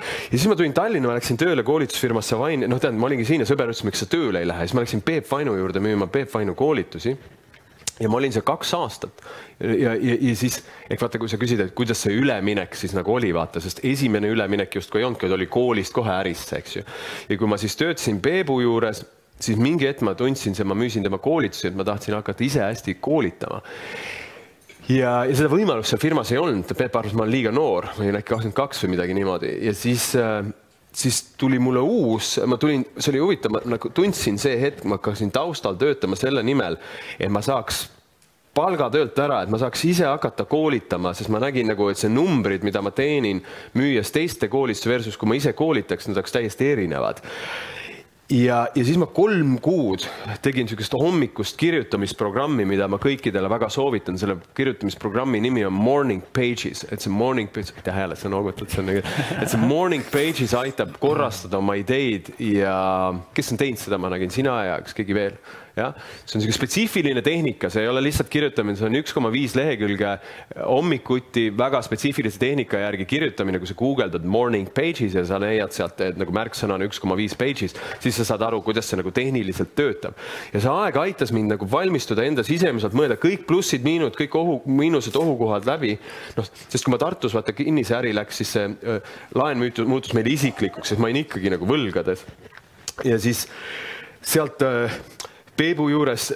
ja 0.00 0.34
siis 0.38 0.48
ma 0.50 0.56
tulin 0.58 0.74
Tallinna, 0.76 1.10
ma 1.10 1.18
läksin 1.18 1.38
tööle 1.40 1.64
koolitusfirmasse 1.66 2.38
Vain, 2.38 2.66
noh, 2.68 2.80
tähendab, 2.82 3.02
ma 3.02 3.10
olingi 3.10 3.26
siin 3.28 3.44
ja 3.44 3.48
sõber 3.48 3.70
ütles, 3.70 3.84
miks 3.86 4.04
sa 4.04 4.10
tööle 4.10 4.42
ei 4.42 4.50
lähe, 4.50 4.66
siis 4.66 4.76
ma 4.76 4.84
läksin 4.84 5.04
Peep 5.06 5.30
Vainu 5.30 5.56
juurde 5.58 5.82
müüma 5.84 6.08
Peep 6.12 6.32
Vainu 6.34 6.56
koolitusi. 6.58 7.16
Ja 8.02 8.08
ma 8.10 8.18
olin 8.18 8.32
seal 8.34 8.42
kaks 8.42 8.72
aastat. 8.74 9.20
Ja, 9.62 9.92
ja, 9.94 10.16
ja 10.18 10.32
siis 10.34 10.56
ehk 10.90 10.98
vaata, 10.98 11.18
kui 11.22 11.30
sa 11.30 11.38
küsid, 11.38 11.60
et 11.62 11.76
kuidas 11.78 12.00
see 12.02 12.16
üleminek 12.18 12.74
siis 12.74 12.90
nagu 12.96 13.12
oli, 13.14 13.30
vaata, 13.34 13.62
sest 13.62 13.84
esimene 13.86 14.32
üleminek 14.34 14.74
justkui 14.80 14.98
ei 14.98 15.06
olnudki, 15.06 15.30
oli 15.30 15.46
koolist 15.46 15.94
kohe 15.94 16.10
ärisse, 16.10 16.58
eks 16.58 16.80
ju. 16.80 16.82
ja 17.30 17.38
kui 17.38 17.50
ma 17.50 17.58
siis 17.60 17.78
töötasin 17.78 18.18
Peebu 18.24 18.58
juures, 18.64 19.04
siis 19.38 19.60
mingi 19.62 19.86
hetk 19.86 20.02
ma 20.02 20.16
tundsin, 20.18 20.58
ma 20.66 20.74
müüsin 20.74 21.06
tema 21.06 21.22
koolitusi, 21.22 21.68
et 21.70 21.78
ma 21.78 21.86
tahtsin 21.86 22.18
hakata 22.18 22.42
ise 22.42 22.66
hästi 22.66 22.96
koolitama 22.98 23.62
ja, 24.88 25.14
ja 25.24 25.36
seda 25.36 25.48
võimalust 25.52 25.92
seal 25.92 26.02
firmas 26.02 26.32
ei 26.32 26.40
olnud, 26.40 26.68
Peep 26.76 26.98
arvas, 26.98 27.14
ma 27.16 27.24
olen 27.24 27.34
liiga 27.34 27.54
noor, 27.54 27.88
ma 27.94 28.04
olin 28.04 28.20
äkki 28.20 28.32
kakskümmend 28.34 28.58
kaks 28.58 28.84
või 28.84 28.94
midagi 28.96 29.16
niimoodi. 29.16 29.54
Ja 29.64 29.74
siis 29.76 30.10
äh, 30.20 30.44
siis 30.94 31.22
tuli 31.38 31.58
mulle 31.58 31.80
uus, 31.80 32.36
ma 32.46 32.58
tulin, 32.60 32.84
see 32.98 33.12
oli 33.14 33.22
huvitav, 33.22 33.54
ma 33.54 33.62
nagu 33.74 33.90
tundsin 33.94 34.38
see 34.40 34.56
hetk, 34.60 34.84
ma 34.86 34.98
hakkasin 34.98 35.32
taustal 35.34 35.76
töötama 35.80 36.18
selle 36.18 36.44
nimel, 36.46 36.78
et 37.18 37.32
ma 37.32 37.42
saaks 37.44 37.88
palgatöölt 38.54 39.18
ära, 39.18 39.40
et 39.42 39.50
ma 39.50 39.58
saaks 39.58 39.82
ise 39.88 40.06
hakata 40.06 40.46
koolitama, 40.46 41.10
sest 41.18 41.32
ma 41.34 41.40
nägin 41.42 41.66
nagu, 41.72 41.88
et 41.90 41.98
see 41.98 42.12
numbrid, 42.12 42.62
mida 42.66 42.82
ma 42.84 42.92
teenin 42.94 43.42
müües 43.74 44.14
teiste 44.14 44.48
koolitusi 44.52 44.90
versus 44.90 45.18
kui 45.18 45.30
ma 45.30 45.38
ise 45.38 45.52
koolitaks, 45.58 46.06
need 46.06 46.20
oleks 46.20 46.36
täiesti 46.36 46.70
erinevad 46.76 47.24
ja, 48.30 48.68
ja 48.74 48.84
siis 48.84 48.96
ma 49.00 49.06
kolm 49.12 49.56
kuud 49.62 50.06
tegin 50.44 50.64
niisugust 50.64 50.94
hommikust 50.96 51.58
kirjutamisprogrammi, 51.60 52.66
mida 52.68 52.88
ma 52.90 52.98
kõikidele 53.02 53.50
väga 53.52 53.68
soovitan, 53.72 54.18
selle 54.20 54.38
kirjutamisprogrammi 54.56 55.42
nimi 55.44 55.64
on 55.68 55.76
Morning 55.76 56.24
Pages, 56.36 56.86
et 56.90 57.04
see 57.04 57.12
Morning 57.12 57.50
Pages, 57.52 57.74
aitäh 57.76 58.00
jälle, 58.04 58.16
sa 58.16 58.32
noogutad, 58.32 58.70
see 58.72 58.82
on 58.82 58.90
nagu, 58.92 59.04
et 59.40 59.50
see 59.52 59.60
Morning 59.60 60.06
Pages 60.12 60.56
aitab 60.58 60.96
korrastada 61.02 61.60
oma 61.60 61.76
ideid 61.80 62.32
ja 62.40 62.78
kes 63.36 63.52
on 63.52 63.60
teinud 63.60 63.82
seda, 63.82 64.00
ma 64.00 64.12
nägin, 64.14 64.32
sina 64.34 64.56
ja 64.70 64.80
kas 64.84 64.96
keegi 64.96 65.16
veel 65.16 65.38
jah, 65.74 65.94
see 66.22 66.36
on 66.36 66.42
niisugune 66.42 66.54
spetsiifiline 66.54 67.22
tehnika, 67.24 67.68
see 67.72 67.82
ei 67.82 67.90
ole 67.90 68.02
lihtsalt 68.04 68.28
kirjutamine, 68.30 68.76
see 68.78 68.86
on 68.86 68.98
üks 69.00 69.14
koma 69.14 69.30
viis 69.34 69.56
lehekülge 69.58 70.12
hommikuti 70.60 71.48
väga 71.56 71.80
spetsiifilise 71.82 72.38
tehnika 72.38 72.78
järgi 72.84 73.06
kirjutamine, 73.10 73.58
kui 73.58 73.70
sa 73.70 73.76
guugeldad 73.78 74.26
morning 74.26 74.70
pages 74.74 75.16
ja 75.18 75.24
sa 75.26 75.40
leiad 75.42 75.74
sealt 75.74 75.98
nagu 76.20 76.34
märksõnana 76.34 76.86
üks 76.86 77.02
koma 77.02 77.16
viis 77.18 77.34
pages, 77.38 77.74
siis 78.02 78.20
sa 78.20 78.28
saad 78.28 78.44
aru, 78.46 78.60
kuidas 78.66 78.86
see 78.90 79.00
nagu 79.00 79.10
tehniliselt 79.14 79.74
töötab. 79.74 80.18
ja 80.52 80.62
see 80.62 80.74
aeg 80.84 81.00
aitas 81.02 81.34
mind 81.34 81.56
nagu 81.56 81.68
valmistuda 81.70 82.26
enda 82.26 82.44
sisemiselt, 82.46 82.94
mõelda 82.94 83.18
kõik 83.20 83.42
plussid-miinud, 83.48 84.14
kõik 84.18 84.38
ohu, 84.38 84.60
miinused, 84.70 85.16
ohukohad 85.18 85.66
läbi. 85.68 85.96
noh, 86.38 86.50
sest 86.68 86.84
kui 86.84 86.94
ma 86.94 87.00
Tartus 87.02 87.34
vaata 87.34 87.54
kinniseäri 87.56 88.14
läks, 88.14 88.38
siis 88.42 88.54
see 88.54 88.70
äh, 88.70 89.16
laen 89.34 89.58
muutus, 89.58 89.88
muutus 89.90 90.14
meile 90.14 90.30
isiklikuks, 90.34 90.94
sest 90.94 91.02
ma 91.02 91.10
olin 91.10 91.24
ikkagi 91.24 91.50
nagu 91.56 91.66
võlgades. 91.66 92.22
ja 93.02 93.18
siis 93.18 93.48
sealt 94.24 94.62
äh, 94.62 94.94
Peebu 95.56 95.86
juures 95.88 96.32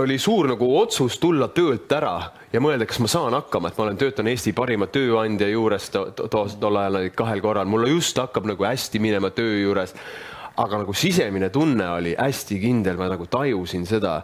oli 0.00 0.16
suur 0.18 0.48
nagu 0.50 0.66
otsus 0.80 1.18
tulla 1.22 1.46
töölt 1.54 1.92
ära 1.94 2.16
ja 2.50 2.62
mõelda, 2.62 2.88
kas 2.90 2.98
ma 2.98 3.10
saan 3.10 3.36
hakkama, 3.38 3.70
et 3.70 3.78
ma 3.78 3.84
olen, 3.86 4.00
töötan 4.00 4.30
Eesti 4.30 4.50
parima 4.56 4.88
tööandja 4.90 5.46
juures 5.52 5.86
to, 5.94 6.08
to, 6.18 6.26
to, 6.32 6.42
tol 6.58 6.80
ajal 6.80 6.98
kahel 7.14 7.42
korral, 7.44 7.70
mul 7.70 7.86
just 7.92 8.18
hakkab 8.18 8.48
nagu 8.50 8.66
hästi 8.66 8.98
minema 9.02 9.30
töö 9.30 9.60
juures. 9.62 9.94
aga 10.56 10.82
nagu 10.82 10.92
sisemine 10.92 11.48
tunne 11.48 11.86
oli 11.88 12.16
hästi 12.18 12.58
kindel, 12.60 12.98
ma 12.98 13.06
nagu 13.08 13.26
tajusin 13.30 13.86
seda 13.86 14.20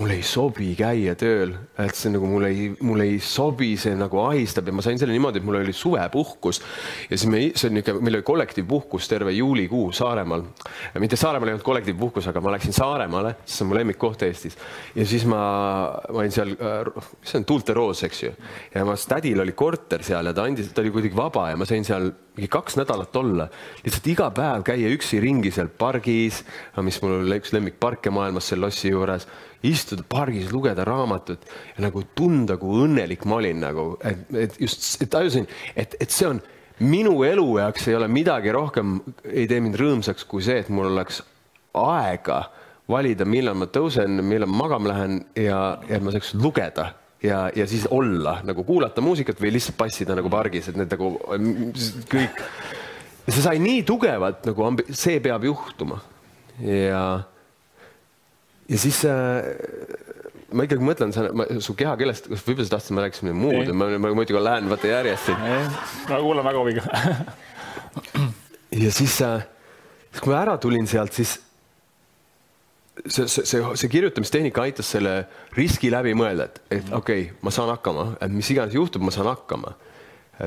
mulle 0.00 0.16
ei 0.16 0.22
sobi 0.24 0.70
käia 0.78 1.12
tööl, 1.18 1.52
et 1.80 1.96
see 1.96 2.08
nagu 2.14 2.28
mulle 2.28 2.48
ei, 2.48 2.68
mulle 2.88 3.04
ei 3.04 3.18
sobi, 3.20 3.74
see 3.80 3.92
nagu 3.98 4.22
ahistab. 4.24 4.70
Ja 4.70 4.74
ma 4.76 4.84
sain 4.84 4.96
selle 5.00 5.12
niimoodi, 5.12 5.42
et 5.42 5.44
mul 5.46 5.58
oli 5.58 5.74
suvepuhkus. 5.76 6.62
Ja 7.10 7.18
siis 7.18 7.28
me, 7.28 7.42
see 7.52 7.68
on 7.68 7.76
niisugune, 7.76 8.06
meil 8.06 8.16
oli 8.16 8.26
kollektiivpuhkus 8.26 9.10
terve 9.10 9.34
juulikuu 9.36 9.90
Saaremaal. 9.96 10.46
mitte 11.04 11.18
Saaremaal 11.20 11.50
ei 11.50 11.56
olnud 11.58 11.66
kollektiivpuhkus, 11.66 12.30
aga 12.32 12.40
ma 12.40 12.54
läksin 12.56 12.76
Saaremaale, 12.76 13.34
see 13.44 13.66
on 13.66 13.70
mu 13.72 13.76
lemmikkoht 13.76 14.24
Eestis. 14.24 14.56
Ja 14.96 15.04
siis 15.08 15.26
ma, 15.28 15.42
ma 16.08 16.22
olin 16.22 16.32
seal, 16.32 16.56
see 17.20 17.42
on 17.42 17.46
Tuulte 17.48 17.76
Roos, 17.76 18.00
eks 18.08 18.24
ju, 18.24 18.32
ja 18.74 18.86
ma, 18.88 18.96
tädil 18.96 19.44
oli 19.44 19.52
korter 19.58 20.06
seal 20.06 20.32
ja 20.32 20.36
ta 20.36 20.48
andis, 20.48 20.72
ta 20.72 20.80
oli 20.80 20.94
kuidagi 20.96 21.16
vaba 21.18 21.50
ja 21.52 21.60
ma 21.60 21.68
sain 21.68 21.84
seal 21.84 22.08
mingi 22.38 22.48
kaks 22.48 22.78
nädalat 22.80 23.16
olla, 23.20 23.50
lihtsalt 23.84 24.06
iga 24.08 24.30
päev 24.32 24.64
käia 24.64 24.88
üksi 24.94 25.20
ringi 25.20 25.52
seal 25.52 25.68
pargis, 25.68 26.40
mis 26.80 27.00
mul 27.02 27.18
oli 27.18 27.40
üks 27.42 27.52
lemmikparke 27.52 28.12
maailmas 28.14 28.48
seal 28.48 28.62
lossi 28.64 28.94
juures 28.94 29.26
istuda 29.66 30.04
pargis, 30.08 30.48
lugeda 30.52 30.84
raamatut 30.88 31.44
ja 31.74 31.84
nagu 31.84 32.04
tunda, 32.16 32.56
kui 32.60 32.84
õnnelik 32.86 33.26
ma 33.28 33.40
olin 33.40 33.60
nagu, 33.60 33.84
et, 34.04 34.24
et 34.46 34.56
just 34.60 35.02
et 35.02 35.10
tajusin, 35.12 35.48
et, 35.76 35.96
et 36.00 36.14
see 36.14 36.30
on 36.30 36.40
minu 36.80 37.18
elu 37.28 37.46
jaoks 37.60 37.88
ei 37.90 37.98
ole 37.98 38.08
midagi 38.08 38.54
rohkem, 38.56 38.98
ei 39.28 39.44
tee 39.50 39.60
mind 39.60 39.76
rõõmsaks 39.80 40.24
kui 40.28 40.44
see, 40.44 40.62
et 40.62 40.70
mul 40.72 40.88
oleks 40.94 41.20
aega 41.76 42.46
valida, 42.90 43.26
millal 43.28 43.58
ma 43.58 43.68
tõusen, 43.70 44.22
millal 44.24 44.48
ma 44.50 44.64
magama 44.64 44.94
lähen 44.94 45.20
ja, 45.38 45.60
ja 45.88 46.00
ma 46.02 46.14
saaks 46.14 46.32
lugeda 46.40 46.90
ja, 47.22 47.50
ja 47.54 47.66
siis 47.68 47.86
olla 47.90 48.38
nagu 48.46 48.64
kuulata 48.64 49.04
muusikat 49.04 49.40
või 49.40 49.52
lihtsalt 49.54 49.78
passida 49.78 50.16
nagu 50.18 50.32
pargis, 50.32 50.70
et 50.70 50.78
need 50.80 50.90
nagu 50.90 51.12
kõik. 52.10 52.40
see 53.28 53.44
sai 53.44 53.60
nii 53.62 53.84
tugevalt 53.86 54.48
nagu 54.48 54.72
see 54.88 55.20
peab 55.22 55.44
juhtuma 55.46 56.00
ja, 56.64 57.04
ja 58.70 58.78
siis 58.78 59.02
äh, 59.08 59.42
ma 60.54 60.66
ikkagi 60.66 60.86
mõtlen, 60.86 61.12
sa, 61.14 61.26
su 61.62 61.74
kehakeelest, 61.78 62.30
kas 62.30 62.46
võib-olla 62.46 62.68
sa 62.68 62.76
tahtsid, 62.76 62.96
ma 62.96 63.04
rääkisin 63.04 63.28
midagi 63.28 63.42
muud, 63.42 63.74
ma, 63.76 63.90
ma 64.02 64.14
muidugi 64.16 64.42
lähen 64.42 64.70
vaata 64.70 64.90
järjest 64.90 65.30
siin. 65.30 65.44
ma 66.10 66.22
kuulan 66.22 66.46
väga 66.46 66.64
huviga. 66.64 67.04
Ja 68.70 68.90
siis 68.94 69.16
äh,, 69.26 69.42
siis 70.12 70.22
kui 70.22 70.30
ma 70.30 70.44
ära 70.44 70.52
tulin 70.62 70.86
sealt, 70.86 71.16
siis 71.16 71.32
see, 73.02 73.26
see, 73.26 73.42
see, 73.42 73.62
see 73.82 73.90
kirjutamistehnika 73.90 74.62
aitas 74.62 74.92
selle 74.94 75.24
riski 75.56 75.90
läbi 75.90 76.14
mõelda, 76.18 76.46
et, 76.46 76.60
et 76.78 76.92
okei 76.94 77.24
okay,, 77.26 77.38
ma 77.42 77.50
saan 77.54 77.72
hakkama, 77.72 78.12
et 78.22 78.30
mis 78.30 78.50
iganes 78.54 78.76
juhtub, 78.78 79.02
ma 79.02 79.14
saan 79.14 79.26
hakkama. 79.32 79.74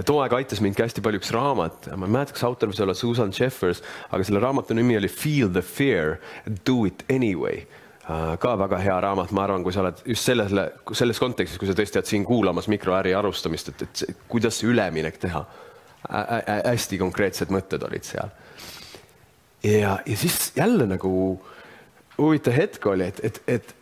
Too 0.08 0.24
aeg 0.24 0.34
aitas 0.40 0.64
mind 0.64 0.74
ka 0.74 0.88
hästi 0.88 1.04
palju 1.06 1.20
üks 1.20 1.30
raamat, 1.36 1.92
ma 2.00 2.08
ei 2.08 2.16
mäleta, 2.16 2.34
kas 2.34 2.48
autor 2.48 2.72
võis 2.72 2.80
olla 2.82 2.96
Susan 2.98 3.36
Jeffers, 3.36 3.84
aga 4.10 4.26
selle 4.26 4.42
raamatu 4.42 4.74
nimi 4.74 4.96
oli 4.98 5.12
Feel 5.12 5.52
the 5.54 5.62
fear, 5.62 6.16
do 6.66 6.88
it 6.88 7.04
anyway 7.12 7.68
ka 8.40 8.56
väga 8.60 8.80
hea 8.84 8.96
raamat, 9.06 9.32
ma 9.32 9.46
arvan, 9.46 9.64
kui 9.64 9.74
sa 9.74 9.80
oled 9.84 10.02
just 10.12 10.28
sellele, 10.28 10.66
selles 10.92 11.20
kontekstis, 11.24 11.60
kui 11.60 11.70
sa 11.70 11.76
tõesti 11.78 12.02
oled 12.02 12.10
siin 12.10 12.26
kuulamas 12.28 12.68
mikroäri 12.72 13.14
alustamist, 13.16 13.72
et, 13.72 13.86
et 13.86 14.02
see, 14.02 14.16
kuidas 14.28 14.60
see 14.60 14.72
üleminek 14.72 15.20
teha. 15.22 15.46
hästi 16.68 16.98
konkreetsed 17.00 17.52
mõtted 17.56 17.84
olid 17.88 18.04
seal. 18.04 18.34
ja, 19.64 20.00
ja 20.06 20.18
siis 20.20 20.52
jälle 20.56 20.88
nagu 20.88 21.14
huvitav 22.18 22.54
hetk 22.54 22.86
oli, 22.86 23.08
et, 23.08 23.20
et, 23.24 23.40
et 23.48 23.76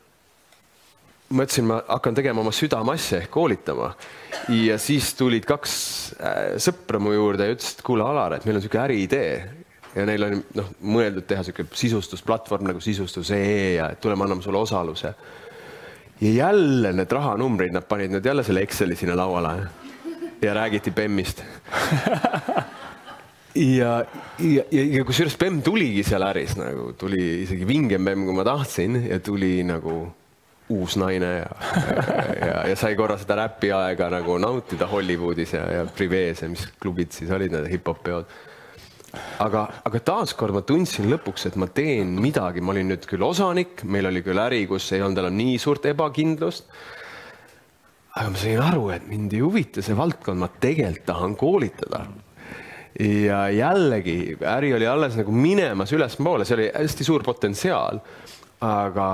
ma 1.32 1.48
ütlesin, 1.48 1.66
ma 1.66 1.80
hakkan 1.88 2.16
tegema 2.16 2.44
oma 2.44 2.52
südameasja 2.54 3.24
ehk 3.24 3.32
koolitama 3.34 3.94
ja 4.54 4.78
siis 4.82 5.14
tulid 5.18 5.48
kaks 5.50 5.74
äh, 6.20 6.40
sõpra 6.62 7.00
mu 7.02 7.16
juurde 7.16 7.48
ja 7.48 7.56
ütlesid, 7.56 7.80
et 7.80 7.86
kuule, 7.88 8.06
Alar, 8.06 8.38
et 8.38 8.46
meil 8.46 8.60
on 8.60 8.62
niisugune 8.62 8.84
äriidee 8.84 9.34
ja 9.96 10.06
neil 10.08 10.24
on 10.28 10.42
noh, 10.58 10.72
mõeldud 10.82 11.28
teha 11.28 11.44
niisugune 11.44 11.78
sisustusplatvorm 11.78 12.70
nagu 12.70 12.82
sisustus.ee 12.84 13.76
ja 13.76 13.92
tuleme, 14.02 14.26
anname 14.26 14.44
sulle 14.46 14.62
osaluse. 14.62 15.14
ja 16.22 16.32
jälle 16.32 16.94
need 16.94 17.12
rahanumbrid, 17.12 17.74
nad 17.74 17.88
panid 17.90 18.14
nüüd 18.14 18.26
jälle 18.26 18.44
selle 18.44 18.62
Exceli 18.62 18.96
sinna 18.96 19.18
lauale 19.18 19.68
ja 20.42 20.54
räägiti 20.54 20.92
BEM-ist 20.92 21.44
ja, 23.56 24.06
ja, 24.40 24.64
ja, 24.72 24.86
ja 24.98 25.04
kusjuures 25.06 25.38
BEM 25.38 25.62
tuligi 25.62 26.04
seal 26.08 26.24
äris 26.30 26.56
nagu, 26.60 26.94
tuli 26.98 27.44
isegi 27.44 27.68
vingem 27.68 28.06
BEM, 28.06 28.26
kui 28.26 28.36
ma 28.38 28.48
tahtsin 28.48 29.04
ja 29.10 29.20
tuli 29.20 29.60
nagu 29.68 30.06
uus 30.72 30.96
naine 30.96 31.34
ja, 31.42 31.50
ja, 31.76 32.06
ja, 32.48 32.56
ja 32.72 32.76
sai 32.80 32.96
korra 32.96 33.18
seda 33.20 33.42
räpi 33.42 33.74
aega 33.76 34.08
nagu 34.14 34.38
nautida 34.40 34.88
Hollywoodis 34.88 35.58
ja, 35.58 35.66
ja 35.74 35.84
Privees 35.98 36.46
ja 36.46 36.50
mis 36.50 36.64
klubid 36.80 37.12
siis 37.12 37.32
olid, 37.34 37.52
need 37.52 37.68
hip-hop 37.74 38.00
peod 38.06 38.32
aga, 39.44 39.66
aga 39.88 40.02
taaskord 40.08 40.56
ma 40.56 40.64
tundsin 40.68 41.10
lõpuks, 41.12 41.48
et 41.50 41.58
ma 41.60 41.68
teen 41.68 42.16
midagi, 42.24 42.64
ma 42.64 42.74
olin 42.76 42.92
nüüd 42.94 43.06
küll 43.10 43.26
osanik, 43.26 43.84
meil 43.84 44.10
oli 44.10 44.24
küll 44.26 44.42
äri, 44.42 44.64
kus 44.70 44.90
ei 44.96 45.04
olnud 45.04 45.24
enam 45.24 45.38
nii 45.40 45.60
suurt 45.62 45.88
ebakindlust. 45.92 46.68
aga 48.16 48.30
ma 48.30 48.42
sain 48.42 48.64
aru, 48.64 48.90
et 48.96 49.08
mind 49.08 49.34
ei 49.34 49.44
huvita 49.44 49.84
see 49.84 49.98
valdkond, 49.98 50.40
ma 50.40 50.50
tegelikult 50.62 51.08
tahan 51.08 51.38
koolitada. 51.40 52.06
ja 53.00 53.46
jällegi 53.50 54.38
äri 54.44 54.74
oli 54.76 54.88
alles 54.88 55.16
nagu 55.20 55.32
minemas 55.32 55.94
ülespoole, 55.96 56.46
see 56.46 56.58
oli 56.60 56.72
hästi 56.74 57.08
suur 57.08 57.24
potentsiaal. 57.24 58.02
aga 58.62 59.08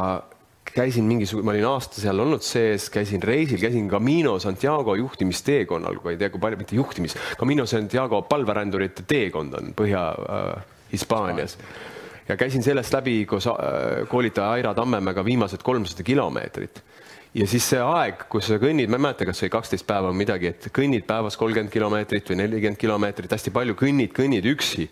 käisin 0.78 1.08
mingisugune, 1.10 1.46
ma 1.48 1.56
olin 1.56 1.68
aasta 1.72 2.02
seal 2.02 2.22
olnud 2.22 2.46
sees, 2.46 2.88
käisin 2.94 3.24
reisil, 3.24 3.60
käisin 3.62 3.90
Camino 3.90 4.38
Santiago 4.40 4.96
juhtimisteekonnal, 5.00 5.98
kui 6.04 6.14
ei 6.14 6.22
tea, 6.22 6.30
kui 6.34 6.42
palju, 6.44 6.62
mitte 6.62 6.78
juhtimis, 6.78 7.18
Camino 7.40 7.66
Santiago 7.70 8.22
palverändurite 8.30 9.06
teekond 9.10 9.58
on 9.58 9.72
Põhja-Hispaanias 9.78 11.58
äh, 11.58 11.72
ja 12.30 12.38
käisin 12.38 12.64
sellest 12.64 12.94
läbi 12.94 13.26
koos 13.26 13.48
äh, 13.48 13.56
koolitaja 14.08 14.52
Aira 14.52 14.74
Tammemäega 14.74 15.26
viimased 15.26 15.64
kolmsada 15.64 16.04
kilomeetrit. 16.04 16.84
ja 17.34 17.48
siis 17.48 17.70
see 17.70 17.80
aeg, 17.84 18.24
kus 18.32 18.48
sa 18.50 18.58
kõnnid, 18.62 18.90
ma 18.90 18.98
ei 18.98 19.04
mäleta, 19.10 19.26
kas 19.28 19.42
see 19.42 19.46
oli 19.46 19.54
kaksteist 19.54 19.86
päeva 19.88 20.10
või 20.10 20.24
midagi, 20.24 20.54
et 20.54 20.70
kõnnid 20.74 21.06
päevas 21.08 21.38
kolmkümmend 21.38 21.74
kilomeetrit 21.74 22.30
või 22.32 22.40
nelikümmend 22.44 22.80
kilomeetrit, 22.82 23.32
hästi 23.32 23.54
palju 23.54 23.76
kõnnid, 23.78 24.14
kõnnid 24.16 24.48
üksi 24.54 24.88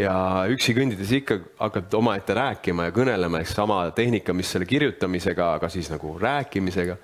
ja 0.00 0.16
üksi 0.52 0.74
kõndides 0.76 1.12
ikka 1.20 1.38
hakkad 1.60 1.94
omaette 1.96 2.36
rääkima 2.36 2.88
ja 2.88 2.94
kõnelema, 2.94 3.40
eks 3.40 3.54
sama 3.56 3.80
tehnika, 3.96 4.34
mis 4.36 4.50
selle 4.52 4.68
kirjutamisega, 4.68 5.54
aga 5.56 5.70
siis 5.72 5.88
nagu 5.92 6.16
rääkimisega. 6.20 6.98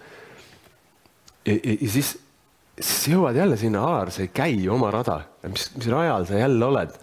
ja, 1.46 1.54
ja, 1.54 1.76
ja 1.80 1.88
siis, 1.88 2.14
siis 2.78 3.08
jõuad 3.14 3.36
jälle 3.36 3.56
sinna, 3.56 3.84
Alar, 3.88 4.12
sa 4.12 4.24
ei 4.26 4.32
käi 4.34 4.68
oma 4.68 4.90
rada, 4.92 5.22
mis, 5.48 5.70
mis 5.76 5.88
rajal 5.92 6.28
sa 6.28 6.42
jälle 6.42 6.68
oled. 6.68 6.98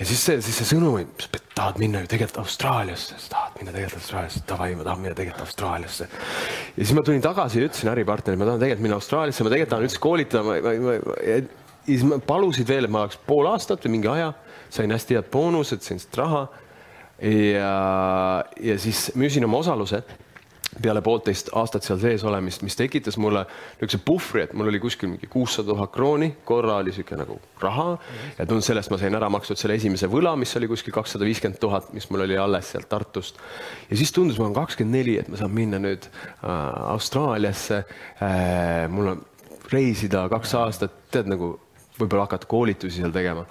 ja 0.00 0.08
siis 0.08 0.26
see, 0.26 0.42
siis 0.42 0.58
see 0.58 0.72
sõnum, 0.74 0.98
et 1.04 1.22
sa 1.22 1.40
tahad 1.54 1.78
minna 1.78 2.02
ju 2.02 2.10
tegelikult 2.10 2.42
Austraaliasse, 2.42 3.14
sa 3.20 3.32
tahad 3.36 3.60
minna 3.60 3.76
tegelikult 3.76 4.02
Austraaliasse, 4.02 4.44
davai, 4.48 4.74
ma 4.74 4.90
tahan 4.90 5.06
minna 5.06 5.14
tegelikult 5.14 5.46
Austraaliasse. 5.46 6.10
ja 6.74 6.82
siis 6.82 6.96
ma 6.98 7.06
tulin 7.06 7.22
tagasi 7.22 7.62
ja 7.62 7.70
ütlesin 7.70 7.94
äripartnerile, 7.94 8.42
ma 8.42 8.50
tahan 8.50 8.66
tegelikult 8.66 8.88
minna 8.88 8.98
Austraaliasse, 8.98 9.46
ma 9.46 9.54
tegelikult 9.54 9.76
tahan 9.76 9.86
üldse 9.86 10.02
koolitada, 10.02 10.46
ma, 10.50 10.60
ma, 10.66 10.76
ma, 10.90 11.18
ja 11.22 11.40
siis 11.86 12.06
ma 12.10 12.18
palusid 12.18 12.66
veel, 12.66 12.90
et 12.90 12.98
ma 12.98 13.06
oleks 13.06 13.22
pool 13.26 13.46
aastat 13.54 13.86
või 13.86 14.00
mingi 14.00 14.10
aja 14.10 14.32
sain 14.70 14.90
hästi 14.94 15.18
head 15.18 15.30
boonused, 15.32 15.82
sain 15.84 16.00
sealt 16.00 16.16
raha. 16.22 16.42
ja, 17.20 18.44
ja 18.60 18.78
siis 18.78 19.10
müüsin 19.14 19.44
oma 19.44 19.58
osaluse 19.60 20.02
peale 20.82 21.02
poolteist 21.02 21.50
aastat 21.58 21.84
seal 21.84 21.98
sees 22.00 22.22
olemist, 22.26 22.62
mis 22.62 22.76
tekitas 22.78 23.16
mulle 23.20 23.42
niisuguse 23.80 24.00
puhvri, 24.06 24.44
et 24.46 24.52
mul 24.54 24.70
oli 24.70 24.80
kuskil 24.82 25.10
mingi 25.10 25.26
kuussada 25.30 25.72
tuhat 25.72 25.90
krooni, 25.94 26.30
korra 26.46 26.76
oli 26.80 26.92
niisugune 26.92 27.24
nagu 27.24 27.38
raha 27.62 27.86
ja 28.38 28.46
tundus 28.46 28.70
sellest 28.70 28.92
ma 28.92 28.98
sain 29.00 29.16
ära 29.18 29.30
makstud 29.32 29.58
selle 29.58 29.76
esimese 29.80 30.08
võla, 30.10 30.36
mis 30.38 30.54
oli 30.58 30.68
kuskil 30.70 30.94
kakssada 30.94 31.26
viiskümmend 31.26 31.58
tuhat, 31.62 31.90
mis 31.96 32.06
mul 32.10 32.24
oli 32.26 32.38
alles 32.38 32.70
sealt 32.70 32.88
Tartust. 32.90 33.40
ja 33.90 33.98
siis 33.98 34.14
tundus, 34.14 34.38
ma 34.38 34.46
olen 34.46 34.60
kakskümmend 34.60 34.98
neli, 35.00 35.16
et 35.20 35.28
ma 35.30 35.40
saan 35.40 35.54
minna 35.54 35.82
nüüd 35.82 36.06
äh, 36.06 36.54
Austraaliasse 36.94 37.82
äh,. 38.22 38.86
mul 38.88 39.16
on 39.16 39.26
reisida 39.72 40.28
kaks 40.30 40.54
aastat, 40.58 40.94
tead 41.10 41.30
nagu 41.30 41.56
võib-olla 41.98 42.28
hakata 42.28 42.48
koolitusi 42.50 43.02
seal 43.02 43.12
tegema 43.14 43.44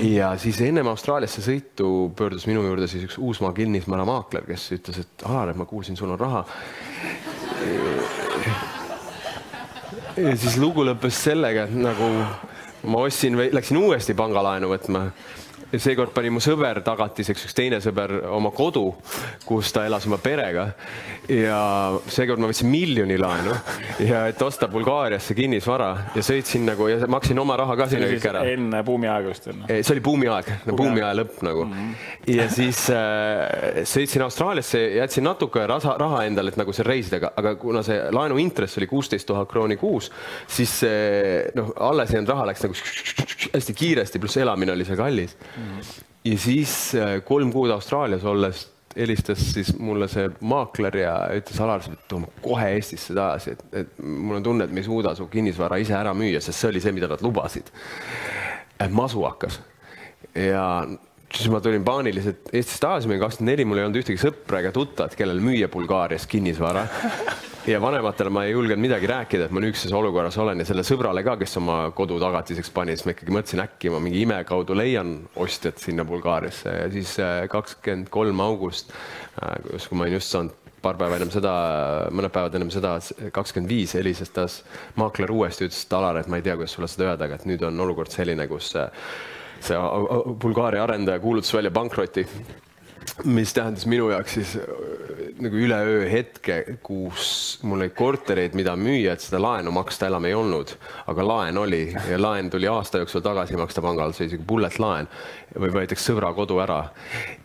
ja 0.00 0.32
siis 0.38 0.60
ennem 0.64 0.88
Austraaliasse 0.90 1.42
sõitu 1.44 1.88
pöördus 2.16 2.46
minu 2.50 2.62
juurde 2.66 2.88
siis 2.90 3.06
üks 3.08 3.18
Uusmaa 3.18 3.52
kinnisvaramaakler, 3.56 4.46
kes 4.48 4.68
ütles, 4.78 5.00
et 5.02 5.26
Alar, 5.28 5.52
et 5.52 5.58
ma 5.60 5.66
kuulsin, 5.68 5.96
sul 5.96 6.14
on 6.14 6.20
raha. 6.20 6.44
ja 10.16 10.34
siis 10.36 10.58
lugu 10.62 10.84
lõppes 10.86 11.22
sellega, 11.28 11.68
et 11.68 11.78
nagu 11.78 12.10
ma 12.84 13.06
ostsin 13.06 13.38
läksin 13.52 13.80
uuesti 13.80 14.14
pangalaenu 14.14 14.70
võtma 14.70 15.08
seekord 15.80 16.12
pani 16.14 16.30
mu 16.32 16.40
sõber 16.42 16.80
tagatiseks 16.84 17.46
üks 17.46 17.56
teine 17.56 17.80
sõber 17.82 18.16
oma 18.34 18.50
kodu, 18.54 18.86
kus 19.46 19.72
ta 19.74 19.84
elas 19.88 20.06
oma 20.08 20.18
perega. 20.22 20.68
ja 21.28 21.58
seekord 22.12 22.42
ma 22.42 22.50
võtsin 22.50 22.68
miljoni 22.68 23.16
laenu 23.18 23.54
ja 24.04 24.26
et 24.28 24.42
osta 24.44 24.68
Bulgaariasse 24.68 25.34
kinnisvara 25.34 25.88
ja 26.14 26.24
sõitsin 26.24 26.66
nagu 26.68 26.88
ja 26.90 27.08
maksin 27.08 27.38
oma 27.40 27.56
raha 27.56 27.76
ka 27.80 27.88
sinna 27.92 28.08
kõik 28.10 28.26
ära. 28.28 28.44
enne 28.52 28.82
buumiaega 28.84 29.32
vist 29.32 29.48
on? 29.48 29.64
see 29.70 29.94
oli 29.94 30.04
buumiaeg, 30.04 30.50
buumiaja 30.68 31.12
lõpp 31.20 31.40
nagu 31.46 31.64
mm. 31.64 31.72
-hmm. 31.72 32.34
ja 32.36 32.48
siis 32.52 32.84
äh, 32.92 33.80
sõitsin 33.88 34.24
Austraaliasse, 34.26 34.80
jätsin 34.98 35.24
natuke 35.24 35.66
raha, 35.66 35.96
raha 36.00 36.24
endale, 36.28 36.52
et 36.52 36.60
nagu 36.60 36.72
seal 36.76 36.88
reisida, 36.88 37.32
aga, 37.36 37.54
kuna 37.60 37.82
see 37.86 37.98
laenu 38.12 38.38
intress 38.42 38.78
oli 38.78 38.90
kuusteist 38.90 39.26
tuhat 39.28 39.48
krooni 39.50 39.76
kuus, 39.80 40.10
siis 40.46 40.76
noh, 41.56 41.72
alles 41.80 42.12
jäänud 42.12 42.30
raha 42.30 42.46
läks 42.52 42.66
nagu 42.66 42.76
hästi 43.54 43.74
kiiresti, 43.74 44.20
pluss 44.20 44.36
elamine 44.40 44.72
oli 44.76 44.84
seal 44.84 45.00
kallis 45.00 45.36
mm 45.40 45.63
ja 46.24 46.38
siis 46.38 46.94
äh, 46.98 47.18
kolm 47.24 47.52
kuud 47.52 47.70
Austraalias 47.74 48.24
olles 48.24 48.68
helistas 48.96 49.40
siis 49.52 49.72
mulle 49.78 50.06
see 50.08 50.28
maakler 50.46 50.96
ja 50.96 51.14
ütles 51.34 51.58
Alar, 51.62 51.82
sa 51.82 51.90
pead 51.92 52.04
tooma 52.10 52.30
kohe 52.42 52.68
Eestisse 52.76 53.14
tagasi, 53.16 53.56
et, 53.56 53.64
et 53.80 53.96
mul 54.02 54.38
on 54.38 54.46
tunne, 54.46 54.68
et 54.68 54.74
me 54.74 54.82
ei 54.84 54.86
suuda 54.86 55.14
su 55.18 55.26
kinnisvara 55.32 55.80
ise 55.82 55.96
ära 55.98 56.14
müüa, 56.14 56.42
sest 56.44 56.60
see 56.60 56.70
oli 56.70 56.82
see, 56.84 56.94
mida 56.94 57.10
nad 57.10 57.24
lubasid. 57.24 57.72
masu 58.90 59.24
hakkas 59.24 59.60
ja 60.34 60.86
siis 61.34 61.50
ma 61.50 61.60
tulin 61.60 61.84
paaniliselt 61.84 62.52
Eestisse 62.52 62.80
tagasi, 62.84 63.10
olin 63.10 63.24
kakskümmend 63.24 63.52
neli, 63.52 63.66
mul 63.66 63.82
ei 63.82 63.88
olnud 63.88 64.02
ühtegi 64.02 64.20
sõpra 64.20 64.62
ega 64.62 64.72
tuttavat, 64.74 65.18
kellel 65.18 65.42
müüa 65.42 65.68
Bulgaarias 65.72 66.28
kinnisvara 66.30 66.86
ja 67.66 67.80
vanematele 67.80 68.30
ma 68.30 68.44
ei 68.44 68.52
julgenud 68.52 68.82
midagi 68.82 69.08
rääkida, 69.08 69.46
et 69.46 69.52
ma 69.54 69.60
niisuguses 69.62 69.92
olukorras 69.96 70.36
olen 70.40 70.60
ja 70.60 70.66
selle 70.68 70.84
sõbrale 70.84 71.22
ka, 71.24 71.36
kes 71.40 71.56
oma 71.60 71.78
kodu 71.96 72.18
tagatiseks 72.20 72.70
pani, 72.74 72.96
siis 72.96 73.06
ma 73.08 73.14
ikkagi 73.14 73.32
mõtlesin, 73.32 73.62
äkki 73.64 73.92
ma 73.92 74.00
mingi 74.04 74.20
ime 74.24 74.40
kaudu 74.48 74.76
leian 74.76 75.14
ostjad 75.40 75.80
sinna 75.80 76.04
Bulgaariasse. 76.08 76.74
Ja 76.82 76.90
siis 76.92 77.14
äh, 77.22 77.46
kakskümmend 77.52 78.10
kolm 78.12 78.42
august, 78.44 78.92
äh, 79.40 79.56
kui 79.88 79.96
ma 79.98 80.04
olin 80.04 80.18
just 80.18 80.34
saanud 80.34 80.60
paar 80.84 80.98
päeva 81.00 81.16
ennem 81.16 81.32
seda, 81.32 81.54
mõned 82.12 82.34
päevad 82.34 82.58
ennem 82.58 82.72
seda, 82.74 82.98
kakskümmend 83.32 83.72
viis 83.72 83.94
helistas 83.96 84.58
maakler 85.00 85.32
uuesti, 85.32 85.70
ütles, 85.70 85.86
et 85.86 85.96
Alar, 85.96 86.20
et 86.20 86.28
ma 86.28 86.40
ei 86.40 86.44
tea, 86.44 86.58
kuidas 86.60 86.76
sulle 86.76 86.90
seda 86.92 87.08
öelda, 87.08 87.30
aga 87.30 87.40
et 87.40 87.48
nüüd 87.48 87.64
on 87.64 87.80
olukord 87.86 88.12
selline, 88.12 88.44
kus 88.50 88.74
see 89.64 89.80
Bulgaaria 90.42 90.84
arendaja 90.84 91.22
kuulutas 91.22 91.54
välja 91.56 91.72
pankroti 91.72 92.26
mis 93.22 93.52
tähendas 93.54 93.86
minu 93.86 94.08
jaoks 94.10 94.34
siis 94.34 94.56
äh, 94.58 94.64
nagu 95.42 95.58
üleöö 95.58 96.06
hetke, 96.10 96.56
kus 96.82 97.58
mul 97.62 97.84
olid 97.84 97.94
korterid, 97.94 98.56
mida 98.58 98.74
müüa, 98.78 99.14
et 99.14 99.22
seda 99.22 99.38
laenu 99.42 99.70
maksta 99.74 100.08
enam 100.10 100.26
ei 100.26 100.34
olnud, 100.34 100.74
aga 101.10 101.26
laen 101.26 101.58
oli 101.62 101.82
ja 101.92 102.18
laen 102.20 102.50
tuli 102.50 102.68
aasta 102.70 103.02
jooksul 103.02 103.22
tagasi 103.24 103.58
maksta 103.58 103.82
pangal, 103.84 104.14
see 104.14 104.26
oli 104.26 104.32
isegi 104.34 104.48
bullet 104.48 104.78
laen 104.82 105.10
või 105.54 105.70
näiteks 105.76 106.08
sõbra 106.10 106.32
kodu 106.34 106.58
ära. 106.64 106.80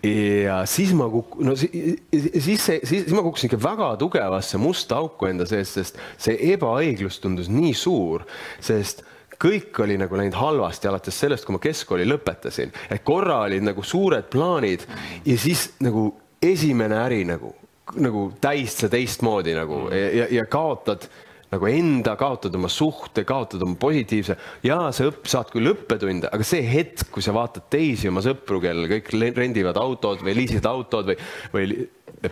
ja 0.05 0.63
siis 0.69 0.93
ma 0.97 1.09
kuk-, 1.13 1.37
no 1.45 1.55
siis, 1.59 2.01
siis, 2.11 2.65
siis, 2.65 2.81
siis 2.89 3.13
ma 3.13 3.23
kukkusin 3.25 3.51
ikka 3.51 3.61
väga 3.63 3.91
tugevasse 4.01 4.61
musta 4.61 4.97
auku 5.03 5.29
enda 5.29 5.45
sees, 5.49 5.73
sest 5.77 6.01
see 6.17 6.37
ebaõiglus 6.53 7.21
tundus 7.21 7.51
nii 7.53 7.75
suur, 7.77 8.25
sest 8.57 9.05
kõik 9.39 9.79
oli 9.83 9.97
nagu 9.99 10.17
läinud 10.19 10.35
halvasti 10.35 10.89
alates 10.89 11.19
sellest, 11.19 11.45
kui 11.47 11.55
ma 11.55 11.61
keskkooli 11.63 12.07
lõpetasin, 12.07 12.73
et 12.91 13.03
korra 13.07 13.39
olid 13.45 13.63
nagu 13.63 13.83
suured 13.83 14.27
plaanid 14.31 14.83
ja 15.25 15.37
siis 15.39 15.69
nagu 15.83 16.09
esimene 16.43 16.99
äri 16.99 17.23
nagu, 17.27 17.53
nagu 17.99 18.25
täitsa 18.41 18.89
teistmoodi 18.91 19.55
nagu. 19.55 19.87
Ja, 19.95 20.11
ja, 20.21 20.27
ja 20.39 20.45
kaotad 20.45 21.07
nagu 21.49 21.69
enda, 21.69 22.13
kaotad 22.19 22.55
oma 22.55 22.69
suhte, 22.69 23.23
kaotad 23.27 23.63
oma 23.65 23.77
positiivse 23.79 24.35
ja 24.65 24.77
sa 24.93 25.07
õpp, 25.09 25.25
saad 25.29 25.49
küll 25.53 25.71
õppetunde, 25.71 26.29
aga 26.29 26.45
see 26.45 26.61
hetk, 26.65 27.07
kui 27.13 27.25
sa 27.25 27.33
vaatad 27.35 27.65
teisi 27.73 28.09
oma 28.11 28.21
sõpru, 28.25 28.61
kellel 28.63 28.89
kõik 28.91 29.13
rendivad 29.37 29.79
autod 29.81 30.21
või 30.25 30.37
liisivad 30.37 30.69
autod 30.69 31.09
või, 31.09 31.17
või 31.55 31.69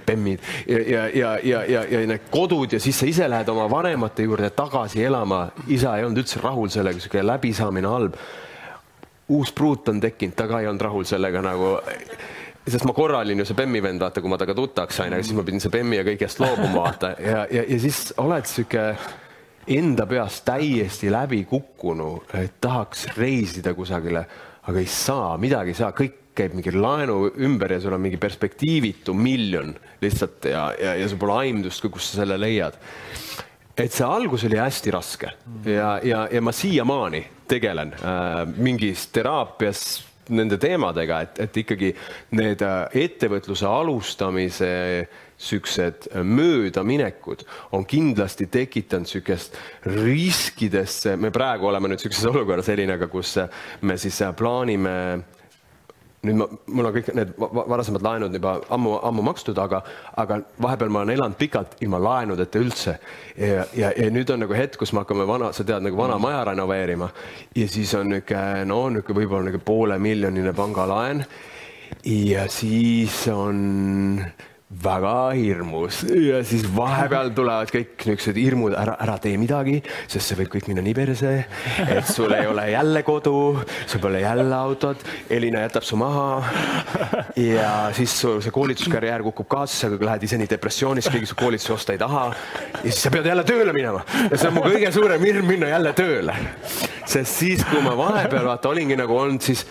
bemmid 0.05 0.39
ja, 0.67 0.79
ja, 0.79 1.05
ja, 1.13 1.31
ja, 1.43 1.63
ja, 1.65 1.83
ja 1.89 2.01
need 2.09 2.29
kodud 2.31 2.73
ja 2.75 2.79
siis 2.83 2.97
sa 2.99 3.07
ise 3.09 3.29
lähed 3.29 3.49
oma 3.49 3.69
vanemate 3.71 4.25
juurde 4.27 4.49
tagasi 4.55 5.03
elama. 5.03 5.47
isa 5.67 5.95
ei 5.97 6.05
olnud 6.05 6.21
üldse 6.21 6.41
rahul 6.43 6.69
sellega, 6.69 6.99
sihuke 6.99 7.23
läbisaamine 7.23 7.87
halb. 7.87 8.17
uus 9.29 9.51
pruut 9.51 9.89
on 9.89 10.01
tekkinud, 10.03 10.35
ta 10.35 10.47
ka 10.47 10.61
ei 10.61 10.67
olnud 10.67 10.81
rahul 10.81 11.07
sellega 11.07 11.41
nagu 11.41 11.77
sest 12.67 12.85
ma 12.87 12.93
korra 12.95 13.21
olin 13.23 13.39
ju 13.41 13.47
see 13.47 13.57
Bemmi 13.57 13.81
vend, 13.83 14.01
vaata, 14.03 14.21
kui 14.21 14.31
ma 14.31 14.39
temaga 14.39 14.57
tuttavaks 14.57 14.99
sain, 15.01 15.13
aga 15.15 15.23
siis 15.23 15.37
ma 15.37 15.45
pidin 15.47 15.63
see 15.63 15.73
Bemmi 15.73 15.99
ja 15.99 16.05
kõigest 16.07 16.43
loobuma, 16.43 16.83
vaata. 16.83 17.15
Ja, 17.27 17.45
ja, 17.51 17.63
ja 17.67 17.79
siis 17.81 18.11
oled 18.21 18.47
sihuke 18.47 18.83
enda 19.77 20.05
peas 20.07 20.41
täiesti 20.47 21.11
läbi 21.11 21.41
kukkunu, 21.47 22.11
et 22.39 22.59
tahaks 22.63 23.07
reisida 23.17 23.73
kusagile, 23.75 24.23
aga 24.67 24.79
ei 24.79 24.87
saa, 24.91 25.35
midagi 25.41 25.75
ei 25.75 25.79
saa, 25.79 25.91
kõik 25.95 26.23
käib 26.37 26.53
mingi 26.53 26.73
laenu 26.75 27.31
ümber 27.43 27.73
ja 27.73 27.81
sul 27.81 27.95
on 27.97 28.03
mingi 28.03 28.19
perspektiivitu 28.21 29.15
miljon 29.17 29.73
lihtsalt 30.03 30.45
ja, 30.51 30.67
ja, 30.77 30.93
ja 30.99 31.07
sul 31.09 31.19
pole 31.21 31.39
aimdust, 31.47 31.87
kus 31.91 32.11
sa 32.11 32.21
selle 32.21 32.37
leiad. 32.39 32.77
et 33.77 33.93
see 33.93 34.05
algus 34.05 34.45
oli 34.47 34.57
hästi 34.57 34.91
raske. 34.93 35.31
Ja, 35.65 35.97
ja, 36.03 36.27
ja 36.31 36.41
ma 36.41 36.53
siiamaani 36.53 37.23
tegelen 37.49 37.93
äh, 37.97 38.43
mingis 38.57 39.07
teraapias 39.13 39.81
nende 40.33 40.59
teemadega, 40.61 41.21
et, 41.25 41.39
et 41.45 41.61
ikkagi 41.63 41.93
need 42.37 42.63
äh, 42.65 42.83
ettevõtluse 43.05 43.67
alustamise 43.69 44.71
siuksed 45.37 46.09
möödaminekud 46.25 47.43
on 47.77 47.85
kindlasti 47.85 48.47
tekitanud 48.49 49.05
niisugust 49.05 49.57
riskidesse, 49.85 51.13
me 51.15 51.29
praegu 51.31 51.69
oleme 51.69 51.91
nüüd 51.91 52.01
niisuguses 52.01 52.25
olukorras, 52.31 52.69
Elinaga, 52.73 53.07
kus 53.11 53.35
me 53.85 53.99
siis 54.01 54.17
plaanime 54.37 54.95
nüüd 56.27 56.39
ma, 56.39 56.47
mul 56.77 56.89
on 56.89 56.95
kõik 56.95 57.11
need 57.17 57.33
varasemad 57.37 58.05
laenud 58.05 58.35
juba 58.37 58.57
ammu, 58.73 58.97
ammu 59.09 59.25
makstud, 59.29 59.57
aga, 59.61 59.81
aga 60.23 60.39
vahepeal 60.63 60.93
ma 60.93 61.03
olen 61.03 61.15
elanud 61.15 61.39
pikalt 61.39 61.77
ilma 61.85 62.01
laenudeta 62.03 62.61
üldse. 62.61 62.97
ja, 63.37 63.65
ja, 63.77 63.91
ja 63.91 64.09
nüüd 64.13 64.31
on 64.33 64.43
nagu 64.45 64.57
hetk, 64.57 64.79
kus 64.81 64.93
me 64.93 65.03
hakkame 65.03 65.27
vana, 65.29 65.51
sa 65.53 65.65
tead, 65.67 65.85
nagu 65.85 65.99
vana 65.99 66.19
maja 66.21 66.43
renoveerima 66.51 67.09
ja 67.55 67.67
siis 67.67 67.93
on 67.97 68.11
niisugune, 68.13 68.65
no 68.69 68.81
niisugune 68.93 69.21
võib-olla 69.21 69.47
niisugune 69.47 69.65
poole 69.71 69.99
miljonine 70.01 70.53
pangalaen. 70.53 71.25
ja 72.05 72.47
siis 72.51 73.23
on 73.31 74.21
väga 74.67 75.31
hirmus 75.31 76.01
ja 76.11 76.41
siis 76.43 76.65
vahepeal 76.75 77.29
tulevad 77.31 77.69
kõik 77.71 78.03
niisugused 78.03 78.35
hirmud, 78.35 78.73
ära, 78.75 78.97
ära 78.99 79.13
tee 79.23 79.37
midagi, 79.39 79.77
sest 80.11 80.27
see 80.27 80.39
võib 80.41 80.49
kõik 80.57 80.65
minna 80.67 80.81
nii 80.83 80.95
perse, 80.97 81.29
et 81.85 82.09
sul 82.11 82.35
ei 82.35 82.49
ole 82.51 82.65
jälle 82.73 83.01
kodu, 83.07 83.63
sul 83.87 84.01
pole 84.03 84.19
jälle 84.19 84.57
autot, 84.57 85.05
Elina 85.31 85.61
jätab 85.63 85.87
su 85.87 85.95
maha. 85.95 86.43
ja 87.39 87.69
siis 87.95 88.17
su 88.19 88.33
see 88.43 88.51
koolituskarjäär 88.51 89.23
kukub 89.29 89.47
ka, 89.53 89.61
sa 89.71 89.87
lähed 89.93 90.27
ise 90.27 90.41
nii 90.41 90.51
depressioonis, 90.51 91.07
keegi 91.15 91.31
su 91.31 91.39
koolitusi 91.39 91.71
osta 91.77 91.95
ei 91.95 92.03
taha. 92.03 92.25
ja 92.73 92.83
siis 92.89 92.99
sa 93.07 93.13
pead 93.15 93.31
jälle 93.31 93.47
tööle 93.47 93.71
minema 93.71 94.03
ja 94.27 94.35
see 94.35 94.51
on 94.51 94.57
mu 94.59 94.65
kõige 94.67 94.91
suurem 94.91 95.23
hirm 95.29 95.47
minna 95.47 95.71
jälle 95.71 95.95
tööle. 95.95 96.35
sest 97.07 97.39
siis, 97.39 97.63
kui 97.71 97.79
ma 97.87 97.95
vahepeal 97.95 98.51
vaata 98.51 98.75
olingi 98.75 98.99
nagu 98.99 99.15
olnud, 99.15 99.39
siis 99.47 99.63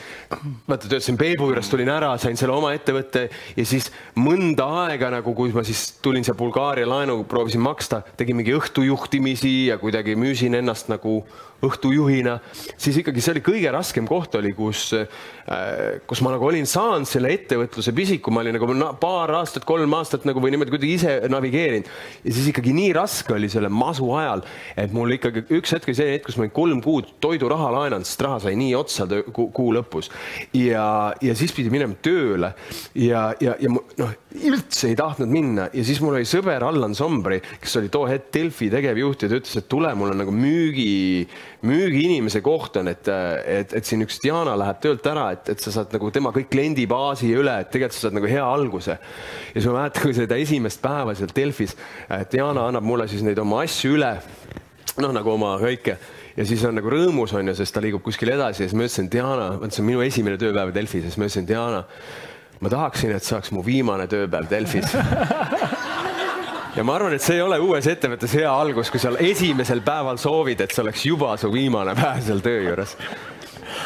vaata 0.64 0.88
töötasin 0.88 1.20
Peebu 1.20 1.52
juures, 1.52 1.68
tulin 1.68 1.92
ära, 1.92 2.14
sain 2.16 2.40
selle 2.40 2.56
oma 2.56 2.72
ettevõtte 2.72 3.28
ja 3.60 3.68
siis 3.68 3.92
mõnda 4.16 4.64
aega 4.72 4.85
aega 4.86 5.10
nagu, 5.18 5.34
kui 5.36 5.52
ma 5.54 5.64
siis 5.66 5.96
tulin 6.02 6.24
seal 6.26 6.36
Bulgaaria 6.38 6.88
laenu, 6.88 7.22
proovisin 7.28 7.62
maksta, 7.64 8.02
tegin 8.16 8.38
mingi 8.38 8.54
õhtujuhtimisi 8.56 9.54
ja 9.70 9.78
kuidagi 9.82 10.16
müüsin 10.18 10.58
ennast 10.58 10.90
nagu 10.92 11.20
õhtujuhina, 11.64 12.36
siis 12.76 12.98
ikkagi 13.00 13.22
see 13.24 13.36
oli 13.36 13.42
kõige 13.46 13.72
raskem 13.72 14.08
koht 14.08 14.34
oli, 14.36 14.52
kus, 14.56 14.90
äh, 14.96 16.00
kus 16.08 16.20
ma 16.24 16.34
nagu 16.34 16.44
olin 16.48 16.68
saanud 16.68 17.08
selle 17.08 17.32
ettevõtluse 17.32 17.94
pisiku, 17.96 18.34
ma 18.34 18.42
olin 18.44 18.58
nagu 18.58 18.68
paar 19.00 19.32
aastat, 19.38 19.64
kolm 19.68 19.94
aastat 19.96 20.26
nagu 20.28 20.42
või 20.42 20.52
niimoodi 20.54 20.74
kuidagi 20.74 20.96
ise 20.98 21.16
navigeerinud. 21.32 21.88
Ja 22.26 22.34
siis 22.36 22.50
ikkagi 22.52 22.74
nii 22.76 22.92
raske 22.96 23.34
oli 23.36 23.48
selle 23.52 23.70
masu 23.72 24.10
ajal, 24.18 24.44
et 24.76 24.92
mul 24.96 25.16
ikkagi 25.16 25.46
üks 25.56 25.72
hetk 25.76 25.88
oli 25.88 25.96
see 25.98 26.12
hetk, 26.14 26.26
kus 26.28 26.36
ma 26.36 26.46
olin 26.46 26.56
kolm 26.56 26.84
kuud 26.84 27.14
toiduraha 27.24 27.72
laenanud, 27.78 28.08
sest 28.08 28.26
raha 28.26 28.42
sai 28.44 28.56
nii 28.58 28.74
otsa 28.78 29.08
kuu, 29.32 29.48
kuu 29.54 29.72
lõpus. 29.76 30.10
Ja, 30.56 31.14
ja 31.24 31.36
siis 31.38 31.54
pidi 31.56 31.72
minema 31.72 31.96
tööle. 32.04 32.52
Ja, 32.98 33.30
ja, 33.40 33.56
ja 33.60 33.72
noh, 33.72 34.14
üldse 34.36 34.90
ei 34.90 34.98
tahtnud 34.98 35.30
minna. 35.32 35.70
Ja 35.74 35.84
siis 35.86 36.00
mul 36.04 36.18
oli 36.18 36.28
sõber 36.28 36.64
Allan 36.66 36.94
Sombri, 36.96 37.40
kes 37.62 37.78
oli 37.80 37.90
too 37.92 38.06
hetk 38.10 38.32
Delfi 38.36 38.68
tegevjuht 38.72 39.24
ja 39.24 39.30
ta 39.30 39.38
ütles, 39.40 39.56
et 39.58 39.68
tule, 39.70 39.92
mul 39.96 40.12
on 40.12 40.20
nagu 40.20 40.34
müügi 40.34 41.26
müügiinimese 41.64 42.42
koht 42.44 42.76
on, 42.76 42.90
et, 42.92 43.08
et, 43.08 43.72
et 43.78 43.88
siin 43.88 44.04
üks 44.04 44.18
Diana 44.22 44.56
läheb 44.58 44.82
töölt 44.82 45.06
ära, 45.08 45.30
et, 45.36 45.48
et 45.54 45.62
sa 45.62 45.72
saad 45.72 45.94
nagu 45.96 46.10
tema 46.14 46.32
kõik 46.34 46.50
kliendibaasi 46.52 47.30
üle, 47.32 47.54
et 47.62 47.72
tegelikult 47.72 47.96
sa 47.96 48.06
saad 48.06 48.18
nagu 48.18 48.28
hea 48.30 48.44
alguse. 48.44 48.98
ja 48.98 49.54
siis 49.56 49.70
ma 49.70 49.80
mäletan, 49.80 50.04
kui 50.04 50.16
seda 50.16 50.38
esimest 50.42 50.82
päeva 50.84 51.16
seal 51.16 51.32
Delfis, 51.36 51.76
Diana 52.32 52.68
annab 52.68 52.84
mulle 52.86 53.08
siis 53.08 53.24
neid 53.26 53.40
oma 53.42 53.62
asju 53.64 53.96
üle, 53.96 54.12
noh, 55.00 55.12
nagu 55.16 55.32
oma 55.32 55.56
kõike. 55.62 55.96
Ja 56.36 56.44
siis 56.44 56.62
on 56.68 56.76
nagu 56.76 56.90
rõõmus 56.92 57.32
on 57.36 57.48
ju, 57.48 57.56
sest 57.56 57.72
ta 57.72 57.80
liigub 57.80 58.04
kuskile 58.04 58.34
edasi 58.36 58.64
ja 58.64 58.68
siis 58.68 58.76
ma 58.76 58.84
ütlesin, 58.84 59.08
Diana, 59.12 59.50
see 59.70 59.80
on 59.80 59.88
minu 59.88 60.04
esimene 60.04 60.36
tööpäev 60.40 60.74
Delfis. 60.76 61.06
Ja 61.06 61.10
siis 61.10 61.20
ma 61.20 61.30
ütlesin, 61.30 61.48
Diana, 61.48 61.84
ma 62.60 62.72
tahaksin, 62.72 63.16
et 63.16 63.24
see 63.24 63.38
oleks 63.38 63.52
mu 63.56 63.64
viimane 63.64 64.04
tööpäev 64.12 64.50
Delfis 64.52 64.92
ja 66.76 66.84
ma 66.84 66.96
arvan, 66.96 67.14
et 67.16 67.24
see 67.24 67.38
ei 67.38 67.44
ole 67.44 67.58
uues 67.62 67.86
ettevõttes 67.88 68.34
hea 68.36 68.50
algus, 68.50 68.90
kui 68.92 69.00
sa 69.00 69.14
esimesel 69.22 69.80
päeval 69.86 70.20
soovid, 70.20 70.60
et 70.60 70.74
see 70.74 70.82
oleks 70.84 71.06
juba 71.08 71.32
su 71.40 71.48
viimane 71.52 71.96
päev 71.96 72.20
seal 72.26 72.42
töö 72.44 72.60
juures. 72.68 72.96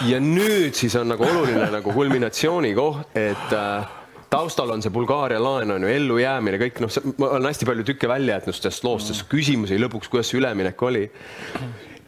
ja 0.08 0.18
nüüd 0.22 0.74
siis 0.78 0.96
on 0.98 1.10
nagu 1.12 1.24
oluline 1.26 1.68
nagu 1.70 1.94
kulminatsiooni 1.94 2.72
koht, 2.74 3.14
et 3.18 3.54
äh, 3.54 3.86
taustal 4.30 4.74
on 4.74 4.82
see 4.82 4.94
Bulgaaria 4.94 5.38
laen 5.42 5.70
on 5.74 5.86
ju 5.86 5.92
ellujäämine, 5.94 6.58
kõik 6.64 6.82
noh, 6.82 6.98
ma 7.18 7.30
olen 7.36 7.50
hästi 7.50 7.70
palju 7.70 7.86
tükke 7.92 8.10
välja 8.10 8.38
jätnud 8.38 8.58
sellest 8.58 8.86
loost, 8.86 9.12
sest 9.12 9.26
küsimusi 9.30 9.78
lõpuks, 9.78 10.10
kuidas 10.10 10.30
see 10.30 10.40
üleminek 10.42 10.82
oli. 10.82 11.06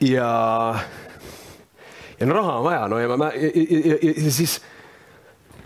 ja, 0.03 0.29
ja 2.19 2.27
no 2.27 2.39
raha 2.39 2.59
on 2.59 2.67
vaja, 2.67 2.85
no 2.91 3.03
ja 3.03 3.17
ma 3.17 3.31
ja, 3.39 3.55
ja, 3.55 3.97
ja, 4.03 4.15
ja 4.27 4.35
siis 4.35 4.59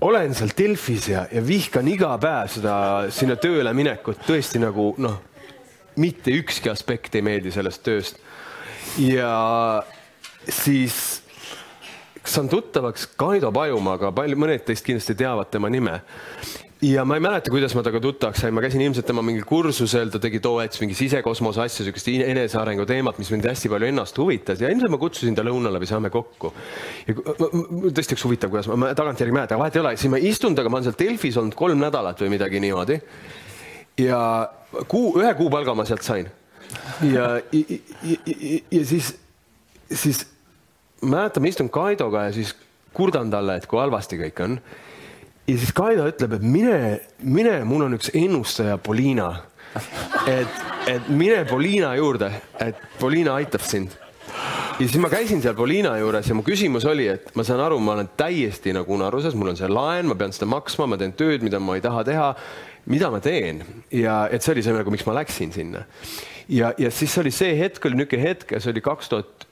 olen 0.00 0.34
seal 0.34 0.52
Delfis 0.58 1.08
ja, 1.08 1.26
ja 1.32 1.42
vihkan 1.46 1.88
iga 1.88 2.12
päev 2.20 2.50
seda 2.52 2.76
sinna 3.14 3.36
tööle 3.40 3.72
minekut 3.76 4.24
tõesti 4.26 4.60
nagu 4.62 4.92
noh, 5.02 5.20
mitte 6.00 6.34
ükski 6.36 6.70
aspekt 6.72 7.16
ei 7.16 7.24
meeldi 7.24 7.52
sellest 7.54 7.84
tööst. 7.86 8.20
ja 9.00 9.82
siis 10.48 11.22
saan 12.26 12.48
tuttavaks 12.48 13.06
Kaido 13.16 13.52
Pajumaaga, 13.52 14.12
palju, 14.12 14.36
mõned 14.36 14.64
teist 14.66 14.84
kindlasti 14.84 15.14
teavad 15.14 15.50
tema 15.50 15.70
nime 15.72 16.00
ja 16.82 17.04
ma 17.08 17.16
ei 17.16 17.22
mäleta, 17.24 17.50
kuidas 17.50 17.72
ma 17.76 17.80
temaga 17.84 18.02
tuttavaks 18.04 18.42
sain, 18.42 18.54
ma 18.54 18.60
käisin 18.60 18.82
ilmselt 18.84 19.06
tema 19.08 19.22
mingil 19.24 19.46
kursusel, 19.48 20.10
ta 20.12 20.20
tegi 20.20 20.42
too 20.44 20.58
hetk 20.60 20.76
mingi 20.82 20.96
sisekosmose 20.98 21.62
asja, 21.64 21.86
niisugust 21.86 22.10
enesearengu 22.12 22.84
teemat, 22.88 23.16
mis 23.20 23.30
mind 23.32 23.48
hästi 23.48 23.70
palju 23.72 23.88
ennast 23.88 24.20
huvitas 24.20 24.60
ja 24.60 24.68
ilmselt 24.72 24.92
ma 24.92 25.00
kutsusin 25.00 25.38
ta 25.38 25.44
lõunale 25.46 25.80
või 25.80 25.88
saame 25.88 26.12
kokku. 26.12 26.52
tõesti 27.08 28.18
üks 28.18 28.26
huvitav, 28.28 28.52
kuidas 28.52 28.68
ma, 28.68 28.78
ma 28.84 28.92
tagantjärgi 28.98 29.32
ei 29.32 29.38
mäleta, 29.38 29.60
vahet 29.60 29.78
ei 29.78 29.84
ole, 29.84 29.94
siis 29.96 30.12
ma 30.12 30.20
istun 30.20 30.56
temaga, 30.58 30.74
ma 30.74 30.80
olen 30.80 30.90
seal 30.90 31.00
Delfis 31.00 31.40
olnud 31.40 31.56
kolm 31.56 31.80
nädalat 31.80 32.20
või 32.20 32.34
midagi 32.36 32.60
niimoodi. 32.60 33.00
ja 34.04 34.20
kuu, 34.88 35.16
ühe 35.22 35.32
kuupalga 35.38 35.74
ma 35.74 35.88
sealt 35.88 36.04
sain. 36.04 36.28
ja, 37.08 37.38
ja, 37.56 37.80
ja, 38.04 38.62
ja 38.70 38.84
siis, 38.84 39.14
siis 39.92 40.26
mäletan, 41.00 41.40
ma 41.40 41.48
istun 41.48 41.72
Kaidoga 41.72 42.28
ja 42.28 42.36
siis 42.36 42.52
kurdan 42.96 43.32
talle, 43.32 43.56
et 43.56 43.66
kui 43.68 43.80
halvasti 43.80 44.20
kõik 44.20 44.44
on 44.44 44.60
ja 45.46 45.58
siis 45.58 45.72
Kaido 45.74 46.06
ütleb, 46.10 46.36
et 46.36 46.46
mine, 46.46 46.78
mine, 47.22 47.58
mul 47.68 47.86
on 47.86 47.96
üks 47.96 48.10
ennustaja, 48.16 48.78
Poliina. 48.82 49.28
et, 50.26 50.60
et 50.90 51.08
mine 51.12 51.44
Poliina 51.48 51.92
juurde, 51.98 52.30
et 52.62 52.80
Poliina 53.00 53.36
aitab 53.40 53.62
sind. 53.66 53.94
ja 54.78 54.84
siis 54.84 54.98
ma 55.00 55.10
käisin 55.12 55.42
seal 55.42 55.54
Poliina 55.56 55.94
juures 56.00 56.28
ja 56.28 56.36
mu 56.36 56.42
küsimus 56.46 56.86
oli, 56.88 57.06
et 57.08 57.30
ma 57.36 57.44
saan 57.46 57.62
aru, 57.62 57.78
ma 57.80 57.94
olen 57.94 58.08
täiesti 58.16 58.74
nagu 58.76 58.94
unaruses, 58.94 59.36
mul 59.38 59.52
on 59.52 59.60
see 59.60 59.68
laen, 59.70 60.08
ma 60.10 60.16
pean 60.18 60.34
seda 60.34 60.48
maksma, 60.50 60.88
ma 60.90 60.98
teen 61.00 61.14
tööd, 61.16 61.44
mida 61.46 61.60
ma 61.62 61.76
ei 61.76 61.84
taha 61.84 62.04
teha. 62.04 62.32
mida 62.86 63.10
ma 63.10 63.18
teen 63.20 63.64
ja 63.90 64.28
et 64.30 64.42
see 64.42 64.52
oli 64.52 64.62
see 64.62 64.74
nagu, 64.74 64.90
miks 64.90 65.06
ma 65.06 65.14
läksin 65.14 65.52
sinna. 65.52 65.84
ja, 66.48 66.72
ja 66.78 66.90
siis 66.90 67.18
oli 67.18 67.30
see 67.30 67.54
hetk 67.58 67.84
oli 67.84 68.02
niisugune 68.02 68.22
hetk 68.22 68.52
ja 68.52 68.60
see 68.60 68.74
oli 68.74 68.80
kaks 68.80 69.08
tuhat 69.08 69.46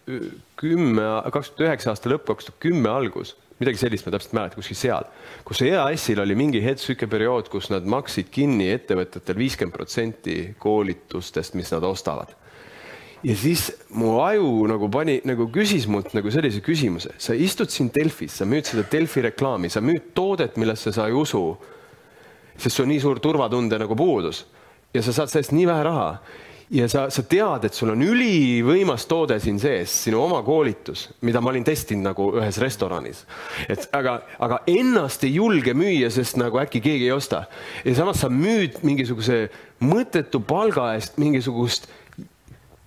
kümme, 0.56 1.06
kaks 1.32 1.50
tuhat 1.50 1.68
üheksa 1.68 1.94
aasta 1.94 2.10
lõpp, 2.10 2.26
kaks 2.26 2.50
tuhat 2.50 2.60
kümme 2.62 2.90
algus 2.90 3.36
midagi 3.60 3.78
sellist 3.78 4.06
ma 4.06 4.14
täpselt 4.14 4.32
ei 4.32 4.38
mäleta, 4.40 4.58
kuskil 4.58 4.78
seal, 4.78 5.10
kus 5.46 5.62
EAS-il 5.64 6.22
oli 6.24 6.36
mingi 6.38 6.62
hetk 6.64 6.80
niisugune 6.82 7.10
periood, 7.10 7.50
kus 7.52 7.70
nad 7.70 7.86
maksid 7.86 8.30
kinni 8.34 8.70
ettevõtetel 8.74 9.38
viiskümmend 9.38 9.76
protsenti 9.76 10.38
koolitustest, 10.58 11.54
mis 11.58 11.70
nad 11.74 11.86
ostavad. 11.86 12.34
ja 13.24 13.36
siis 13.36 13.70
mu 13.96 14.18
aju 14.20 14.66
nagu 14.68 14.88
pani, 14.92 15.20
nagu 15.24 15.46
küsis 15.48 15.86
mult 15.88 16.12
nagu 16.12 16.30
sellise 16.30 16.60
küsimuse, 16.60 17.14
sa 17.18 17.34
istud 17.34 17.70
siin 17.70 17.88
Delfis, 17.94 18.34
sa 18.36 18.44
müüd 18.44 18.68
seda 18.68 18.84
Delfi 18.90 19.22
reklaami, 19.24 19.70
sa 19.70 19.80
müüd 19.80 20.10
toodet, 20.14 20.58
millesse 20.60 20.92
sa 20.92 21.06
ei 21.08 21.14
usu, 21.16 21.56
sest 22.56 22.76
sul 22.76 22.84
on 22.84 22.92
nii 22.92 23.00
suur 23.00 23.22
turvatunde 23.24 23.78
nagu 23.80 23.96
puudus. 23.96 24.44
Ja 24.94 25.02
sa 25.02 25.12
saad 25.12 25.30
sellest 25.32 25.54
nii 25.54 25.64
vähe 25.66 25.86
raha 25.86 26.10
ja 26.74 26.88
sa, 26.90 27.06
sa 27.12 27.22
tead, 27.28 27.66
et 27.68 27.76
sul 27.76 27.92
on 27.92 28.02
ülivõimas 28.02 29.06
toode 29.10 29.36
siin 29.42 29.60
sees, 29.62 29.92
sinu 30.06 30.20
oma 30.24 30.40
koolitus, 30.46 31.06
mida 31.26 31.42
ma 31.42 31.52
olin 31.52 31.66
testinud 31.66 32.08
nagu 32.08 32.28
ühes 32.40 32.58
restoranis. 32.62 33.24
et 33.68 33.86
aga, 33.94 34.18
aga 34.42 34.60
ennast 34.70 35.24
ei 35.24 35.36
julge 35.36 35.74
müüa, 35.74 36.10
sest 36.10 36.38
nagu 36.40 36.58
äkki 36.62 36.82
keegi 36.84 37.08
ei 37.08 37.14
osta. 37.14 37.44
ja 37.84 37.94
samas 37.94 38.22
sa 38.24 38.30
müüd 38.30 38.80
mingisuguse 38.82 39.48
mõttetu 39.84 40.42
palga 40.42 40.92
eest 40.94 41.18
mingisugust 41.18 41.88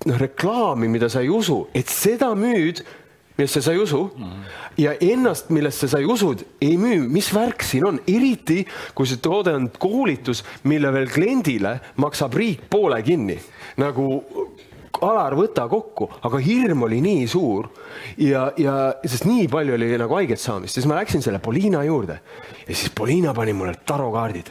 noh, 0.05 0.19
reklaami, 0.19 0.89
mida 0.91 1.09
sa 1.09 1.23
ei 1.23 1.31
usu, 1.31 1.65
et 1.75 1.87
seda 1.91 2.33
müüd 2.35 2.83
millesse 3.37 3.61
sa 3.61 3.71
ei 3.71 3.81
usu. 3.81 4.03
Ja 4.77 4.93
ennast, 5.01 5.49
millesse 5.53 5.87
sa 5.89 6.01
ei 6.01 6.05
usud, 6.09 6.43
ei 6.61 6.77
müü, 6.77 7.07
mis 7.09 7.29
värk 7.33 7.63
siin 7.65 7.87
on, 7.87 7.99
eriti 8.09 8.63
kui 8.97 9.09
see 9.09 9.21
toode 9.23 9.53
on 9.57 9.69
koolitus, 9.79 10.43
mille 10.69 10.91
veel 10.93 11.09
kliendile 11.13 11.77
maksab 12.01 12.37
riik 12.37 12.67
poole 12.69 13.01
kinni. 13.05 13.37
Nagu 13.81 14.07
Alar, 15.05 15.35
võta 15.37 15.67
kokku, 15.69 16.07
aga 16.25 16.39
hirm 16.41 16.81
oli 16.87 16.97
nii 17.05 17.25
suur 17.29 17.67
ja, 18.17 18.47
ja 18.57 18.77
sest 19.05 19.27
nii 19.29 19.45
palju 19.51 19.75
oli 19.75 19.91
nagu 20.01 20.17
haiget 20.17 20.41
saamist, 20.41 20.73
siis 20.73 20.87
ma 20.89 20.97
läksin 20.97 21.21
selle 21.21 21.37
Poliina 21.43 21.83
juurde. 21.85 22.17
Ja 22.63 22.73
siis 22.73 22.89
Poliina 22.97 23.33
pani 23.37 23.53
mulle 23.53 23.75
tarokaardid. 23.85 24.49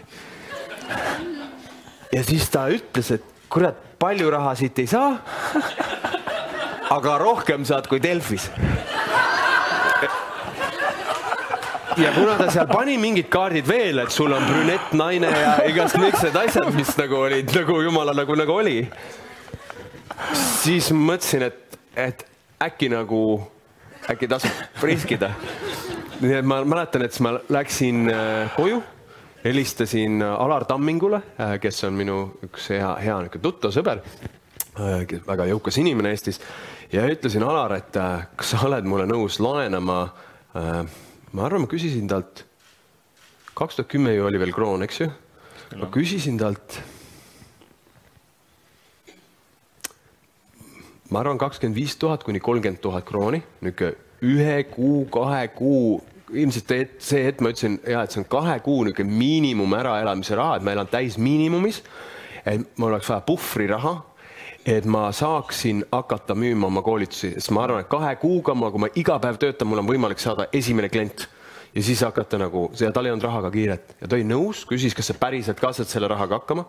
ja 2.12 2.22
siis 2.22 2.46
ta 2.52 2.68
ütles, 2.70 3.10
et 3.10 3.26
kurat, 3.50 3.80
palju 3.98 4.30
raha 4.30 4.54
siit 4.54 4.78
ei 4.78 4.86
saa 4.86 5.16
aga 6.90 7.18
rohkem 7.18 7.64
saad 7.66 7.88
kui 7.90 8.00
Delfis. 8.02 8.50
ja 11.96 12.12
kuna 12.12 12.36
ta 12.36 12.50
seal 12.52 12.66
pani 12.68 12.98
mingid 13.00 13.28
kaardid 13.32 13.68
veel, 13.68 14.02
et 14.04 14.12
sul 14.12 14.32
on 14.36 14.44
brünett 14.44 14.92
naine 14.92 15.30
ja 15.32 15.54
igasugused 15.70 16.36
asjad, 16.36 16.68
mis 16.76 16.92
nagu 17.00 17.22
olid 17.24 17.52
nagu 17.56 17.80
jumala 17.82 18.12
nagu, 18.16 18.36
nagu 18.36 18.58
oli, 18.60 18.82
siis 20.60 20.90
mõtlesin, 20.92 21.46
et, 21.48 21.78
et 21.96 22.26
äkki 22.62 22.90
nagu, 22.92 23.22
äkki 24.12 24.28
tasub 24.28 24.84
riskida. 24.84 25.32
nii 26.20 26.38
et 26.38 26.46
ma 26.48 26.62
mäletan, 26.64 27.02
et 27.04 27.16
siis 27.16 27.24
ma 27.24 27.36
läksin 27.52 28.06
äh, 28.12 28.52
koju 28.56 28.82
helistasin 29.44 30.22
Alar 30.22 30.64
Tammingule, 30.68 31.22
äh, 31.40 31.56
kes 31.62 31.84
on 31.88 31.96
minu 31.96 32.20
üks 32.44 32.70
hea, 32.74 32.94
hea 33.00 33.18
niisugune 33.22 33.44
tuttav 33.44 33.72
sõber, 33.74 34.00
äh, 34.80 35.04
väga 35.26 35.48
jõukas 35.52 35.80
inimene 35.80 36.12
Eestis 36.12 36.40
ja 36.92 37.06
ütlesin 37.10 37.42
Alar, 37.42 37.74
et 37.76 37.96
äh, 37.96 38.26
kas 38.36 38.54
sa 38.54 38.62
oled 38.66 38.86
mulle 38.88 39.06
nõus 39.08 39.40
laenama 39.42 40.00
äh,. 40.56 40.82
ma 41.32 41.46
arvan, 41.46 41.64
ma 41.66 41.70
küsisin 41.70 42.08
talt, 42.10 42.44
kaks 43.56 43.78
tuhat 43.78 43.90
kümme 43.90 44.14
ju 44.14 44.26
oli 44.28 44.40
veel 44.40 44.54
kroon, 44.54 44.84
eks 44.86 45.00
ju. 45.02 45.10
ma 45.80 45.90
küsisin 45.92 46.38
talt. 46.40 46.80
ma 51.10 51.22
arvan, 51.22 51.38
kakskümmend 51.38 51.78
viis 51.78 51.96
tuhat 51.98 52.26
kuni 52.26 52.42
kolmkümmend 52.42 52.82
tuhat 52.82 53.06
krooni, 53.08 53.42
niisugune 53.60 53.94
ühe 54.26 54.62
kuu, 54.70 55.04
kahe 55.12 55.48
kuu 55.52 56.00
ilmselt 56.32 56.72
see 57.04 57.26
hetk 57.26 57.42
ma 57.44 57.50
ütlesin 57.52 57.76
ja 57.86 58.00
et 58.02 58.14
see 58.14 58.22
on 58.22 58.30
kahe 58.30 58.58
kuu 58.64 58.84
niisugune 58.86 59.18
miinimum 59.18 59.74
äraelamise 59.78 60.38
raha, 60.38 60.56
et 60.58 60.66
ma 60.66 60.74
elan 60.74 60.90
täis 60.90 61.18
miinimumis. 61.18 61.82
et 62.46 62.78
mul 62.78 62.92
oleks 62.92 63.08
vaja 63.10 63.26
puhvriraha 63.26 63.94
et 64.66 64.86
ma 64.90 65.06
saaksin 65.14 65.84
hakata 65.92 66.34
müüma 66.34 66.66
oma 66.66 66.82
koolitusi, 66.82 67.36
sest 67.36 67.52
ma 67.54 67.62
arvan, 67.66 67.84
et 67.84 67.90
kahe 67.90 68.16
kuuga 68.18 68.54
ma, 68.58 68.72
kui 68.74 68.82
ma 68.82 68.90
iga 68.98 69.18
päev 69.22 69.38
töötan, 69.38 69.68
mul 69.70 69.82
on 69.82 69.86
võimalik 69.86 70.22
saada 70.22 70.48
esimene 70.52 70.90
klient 70.90 71.28
ja 71.76 71.84
siis 71.86 72.02
hakata 72.02 72.40
nagu, 72.42 72.66
ja 72.80 72.90
tal 72.94 73.06
ei 73.06 73.14
olnud 73.14 73.28
rahaga 73.28 73.52
kiiret 73.54 73.94
ja 74.00 74.08
ta 74.08 74.18
oli 74.18 74.26
nõus, 74.26 74.64
küsis, 74.66 74.96
kas 74.96 75.12
sa 75.12 75.18
päriselt 75.20 75.62
ka 75.62 75.70
saad 75.76 75.90
selle 75.90 76.10
rahaga 76.10 76.40
hakkama. 76.40 76.66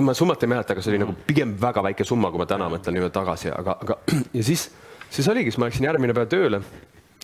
ma 0.00 0.14
summat 0.14 0.42
ei 0.42 0.52
mäleta, 0.52 0.72
aga 0.72 0.84
see 0.84 0.94
oli 0.94 1.02
nagu 1.04 1.16
pigem 1.26 1.52
väga 1.60 1.84
väike 1.84 2.04
summa, 2.04 2.30
kui 2.30 2.40
ma 2.40 2.48
täna 2.48 2.70
mõtlen 2.72 2.96
niimoodi 2.96 3.16
tagasi, 3.18 3.52
aga, 3.52 3.76
aga 3.84 3.98
ja 4.38 4.46
siis, 4.46 4.70
siis 5.10 5.28
oligi, 5.28 5.52
siis 5.52 5.60
ma 5.60 5.68
läksin 5.68 5.88
järgmine 5.90 6.16
päev 6.16 6.32
tööle 6.32 6.64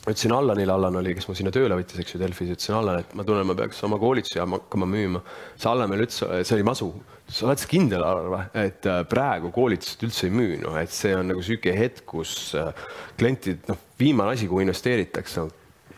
ütlesin 0.07 0.33
Allanile, 0.37 0.71
Allan 0.73 1.01
oli, 1.01 1.17
kes 1.19 1.27
mu 1.27 1.35
sinna 1.35 1.51
tööle 1.51 1.75
võttis, 1.81 1.99
eks 1.99 2.15
ju, 2.15 2.21
Delfis, 2.23 2.53
ütlesin 2.55 2.77
Allan, 2.79 3.01
et 3.03 3.15
ma 3.19 3.25
tunnen, 3.27 3.47
ma 3.49 3.57
peaks 3.59 3.81
oma 3.89 3.99
koolitusi 3.99 4.39
hakkama 4.39 4.87
müüma. 4.87 5.23
see 5.57 5.71
Allan 5.71 5.91
veel 5.91 6.05
ütles, 6.05 6.21
see 6.47 6.55
oli 6.55 6.67
masu, 6.67 6.93
sa 7.27 7.47
oled 7.49 7.63
kindel, 7.71 8.05
või, 8.31 8.43
et 8.63 8.87
äh, 8.87 9.03
praegu 9.11 9.51
koolitust 9.55 10.03
üldse 10.07 10.29
ei 10.29 10.35
müü, 10.35 10.61
noh, 10.63 10.77
et 10.79 10.93
see 10.95 11.15
on 11.17 11.27
nagu 11.33 11.43
niisugune 11.43 11.75
hetk, 11.79 12.05
kus 12.09 12.33
äh, 12.59 12.71
klientid, 13.19 13.65
noh, 13.71 13.81
viimane 13.99 14.37
asi, 14.37 14.49
kuhu 14.51 14.63
investeeritakse, 14.63 15.47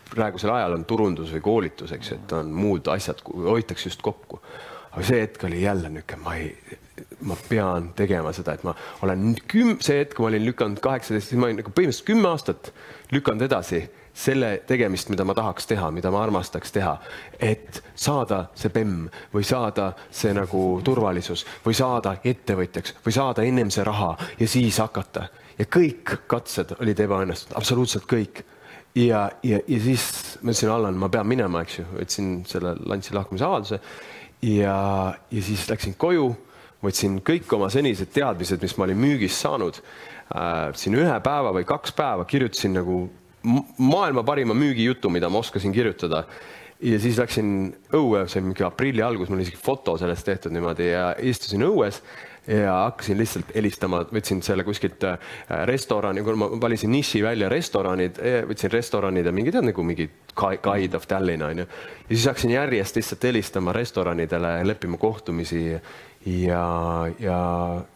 praegusel 0.08 0.54
ajal 0.54 0.78
on 0.78 0.86
turundus 0.88 1.32
või 1.36 1.44
koolitus, 1.44 1.92
eks 1.92 2.14
et 2.16 2.34
on 2.36 2.52
muud 2.56 2.88
asjad, 2.92 3.20
hoitakse 3.28 3.90
just 3.90 4.04
kokku. 4.04 4.40
aga 4.88 5.04
see 5.04 5.20
hetk 5.20 5.44
oli 5.44 5.62
jälle 5.62 5.90
niisugune, 5.92 6.22
ma 6.24 6.34
ei, 6.40 6.78
ma 7.28 7.36
pean 7.48 7.92
tegema 7.98 8.32
seda, 8.32 8.56
et 8.56 8.64
ma 8.64 8.72
olen 9.04 9.34
küm-, 9.52 9.76
see 9.84 10.00
hetk, 10.00 10.16
kui 10.16 10.24
ma 10.24 10.32
olin 10.32 10.46
lükanud 10.48 10.80
kaheksateist, 10.82 11.28
siis 11.28 11.40
ma 11.40 11.50
olin 11.50 11.60
nagu 11.60 11.74
põhimõtteliselt 11.76 12.08
kümme 12.08 12.32
aastat 12.32 12.72
lükanud 13.12 13.44
edasi 13.44 13.84
selle 14.18 14.50
tegemist, 14.66 15.10
mida 15.12 15.24
ma 15.26 15.34
tahaks 15.36 15.68
teha, 15.70 15.90
mida 15.94 16.10
ma 16.10 16.22
armastaks 16.26 16.72
teha, 16.74 16.96
et 17.38 17.80
saada 17.94 18.48
see 18.58 18.72
bemm 18.74 19.06
või 19.34 19.46
saada 19.46 19.92
see 20.10 20.32
nagu 20.34 20.62
turvalisus 20.84 21.44
või 21.66 21.76
saada 21.78 22.16
ettevõtjaks 22.26 22.96
või 23.04 23.14
saada 23.14 23.44
ennem 23.46 23.70
see 23.74 23.86
raha 23.86 24.16
ja 24.40 24.48
siis 24.50 24.80
hakata. 24.82 25.28
ja 25.58 25.66
kõik 25.66 26.16
katsed 26.26 26.74
olid 26.80 27.00
ebaõnnestunud, 27.00 27.56
absoluutselt 27.58 28.08
kõik. 28.10 28.42
ja, 28.94 29.30
ja, 29.42 29.60
ja 29.68 29.80
siis 29.80 30.38
ma 30.42 30.50
ütlesin, 30.50 30.70
Allan, 30.74 30.98
ma 30.98 31.08
pean 31.08 31.26
minema, 31.26 31.62
eks 31.62 31.78
ju, 31.78 31.86
võtsin 32.00 32.34
selle 32.46 32.74
lantsi 32.86 33.14
lahkumise 33.14 33.44
avalduse 33.44 33.80
ja, 34.42 35.14
ja 35.30 35.42
siis 35.42 35.68
läksin 35.70 35.94
koju, 35.94 36.32
võtsin 36.82 37.20
kõik 37.22 37.54
oma 37.54 37.70
senised 37.70 38.10
teadmised, 38.14 38.62
mis 38.62 38.76
ma 38.76 38.88
olin 38.88 38.98
müügist 38.98 39.46
saanud 39.46 39.78
äh,, 39.78 40.74
siin 40.74 40.98
ühe 40.98 41.20
päeva 41.22 41.54
või 41.54 41.66
kaks 41.66 41.94
päeva 41.94 42.26
kirjutasin 42.26 42.74
nagu 42.80 43.04
maailma 43.43 44.24
parima 44.26 44.55
müügijutu, 44.55 45.11
mida 45.11 45.28
ma 45.28 45.39
oskasin 45.39 45.72
kirjutada. 45.72 46.24
ja 46.82 46.99
siis 47.03 47.18
läksin 47.18 47.74
õue, 47.91 48.22
see 48.30 48.39
oli 48.39 48.53
mingi 48.53 48.62
aprilli 48.62 49.03
algus, 49.03 49.28
mul 49.28 49.41
oli 49.41 49.49
isegi 49.49 49.59
foto 49.59 49.97
sellest 49.99 50.26
tehtud 50.28 50.55
niimoodi 50.55 50.93
ja 50.93 51.09
istusin 51.18 51.64
õues 51.66 51.99
ja 52.49 52.72
hakkasin 52.72 53.18
lihtsalt 53.18 53.51
helistama, 53.55 54.03
võtsin 54.14 54.41
selle 54.45 54.64
kuskilt 54.64 55.05
äh, 55.05 55.18
restorani, 55.68 56.22
kui 56.24 56.36
ma 56.39 56.49
valisin 56.61 56.91
niši 56.95 57.20
välja 57.24 57.49
restoranid, 57.53 58.20
e, 58.22 58.34
võtsin 58.49 58.72
restoranid 58.72 59.26
ja 59.26 59.32
mingi 59.34 59.53
tead 59.53 59.68
nagu 59.68 59.84
mingi 59.84 60.09
Guide 60.39 60.97
of 60.97 61.07
Tallinn 61.11 61.43
on 61.45 61.64
ju. 61.64 61.66
ja 62.09 62.14
siis 62.14 62.28
hakkasin 62.30 62.55
järjest 62.55 62.97
lihtsalt 62.97 63.26
helistama 63.28 63.74
restoranidele, 63.76 64.55
leppima 64.64 64.97
kohtumisi 64.97 65.64
ja, 66.46 66.62
ja, 67.22 67.40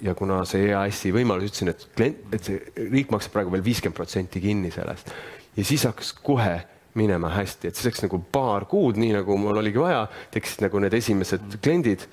ja 0.00 0.14
kuna 0.18 0.42
see 0.48 0.70
EAS-i 0.70 1.12
võimalus, 1.14 1.50
ütlesin, 1.50 1.72
et 1.72 1.86
klient, 1.96 2.22
et 2.34 2.48
see 2.48 2.88
riik 2.92 3.12
maksab 3.14 3.36
praegu 3.36 3.54
veel 3.54 3.64
viiskümmend 3.66 3.98
protsenti 3.98 4.42
kinni 4.42 4.72
sellest 4.74 5.12
ja 5.56 5.66
siis 5.66 5.86
hakkas 5.88 6.14
kohe 6.24 6.56
minema 6.98 7.30
hästi, 7.32 7.68
et 7.68 7.78
siis 7.78 7.88
läks 7.88 8.02
nagu 8.04 8.20
paar 8.32 8.66
kuud, 8.68 8.98
nii 9.00 9.14
nagu 9.16 9.36
mul 9.40 9.62
oligi 9.62 9.80
vaja, 9.80 10.04
tekkisid 10.32 10.66
nagu 10.66 10.82
need 10.84 10.96
esimesed 10.98 11.60
kliendid 11.64 12.04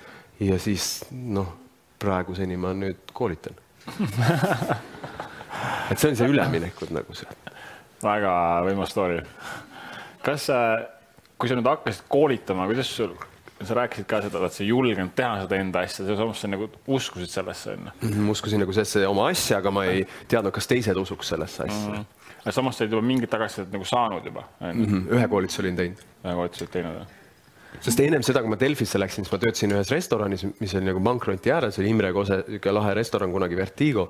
ja 0.43 0.59
siis 0.61 1.01
noh, 1.11 1.49
praeguseni 1.99 2.55
ma 2.59 2.71
nüüd 2.77 3.11
koolitan 3.15 3.57
et 5.91 5.99
see 5.99 6.11
on 6.11 6.19
see 6.19 6.29
üleminekud 6.29 6.93
nagu 6.95 7.15
see. 7.17 7.27
väga 8.03 8.33
võimas 8.67 8.93
story. 8.93 9.19
kas, 10.23 10.47
kui 11.39 11.51
sa 11.51 11.57
nüüd 11.57 11.67
hakkasid 11.67 12.07
koolitama, 12.11 12.67
kuidas 12.69 12.91
sul, 12.95 13.15
sa 13.61 13.75
rääkisid 13.75 14.07
ka 14.07 14.21
seda, 14.23 14.45
et 14.45 14.55
sa 14.55 14.63
julgenud 14.63 15.11
teha 15.15 15.43
seda 15.43 15.59
enda 15.59 15.83
asja, 15.83 16.05
sa 16.07 16.15
samas 16.15 16.43
nagu 16.47 16.69
uskusid 16.87 17.31
sellesse 17.31 17.73
onju 17.75 17.91
-hmm,. 18.01 18.31
uskusin 18.31 18.63
nagu 18.63 18.73
sellesse 18.73 19.07
oma 19.07 19.27
asja, 19.27 19.57
aga 19.57 19.71
ma 19.71 19.85
ei 19.85 20.07
teadnud, 20.27 20.53
kas 20.55 20.67
teised 20.67 20.97
usuks 20.97 21.35
sellesse 21.35 21.63
asja 21.63 21.89
mm. 21.89 21.95
-hmm 21.97 22.05
aga 22.39 22.51
samas 22.55 22.77
sa 22.77 22.83
olid 22.83 22.93
juba 22.95 23.05
mingit 23.05 23.29
tagasisidet 23.29 23.73
nagu 23.73 23.85
saanud 23.85 24.25
juba 24.25 24.43
mm. 24.59 24.85
-hmm. 24.85 25.07
ühe 25.15 25.27
koolituse 25.27 25.61
olin 25.61 25.75
teinud. 25.75 26.03
ühe 26.25 26.35
koolituse 26.35 26.63
olid 26.63 26.71
teinud, 26.71 26.99
jah? 26.99 27.07
sest 27.85 27.99
ennem 27.99 28.23
seda, 28.25 28.41
kui 28.41 28.49
ma 28.49 28.59
Delfisse 28.59 28.99
läksin, 28.99 29.25
siis 29.25 29.33
ma 29.33 29.39
töötasin 29.41 29.73
ühes 29.75 29.91
restoranis, 29.93 30.45
mis 30.59 30.75
oli 30.75 30.87
nagu 30.89 31.03
pankroti 31.03 31.51
ääres, 31.53 31.79
oli 31.79 31.91
Imre 31.93 32.13
Kose, 32.13 32.39
niisugune 32.47 32.75
lahe 32.79 32.93
restoran 32.97 33.31
kunagi 33.31 33.57
Vertigo. 33.57 34.09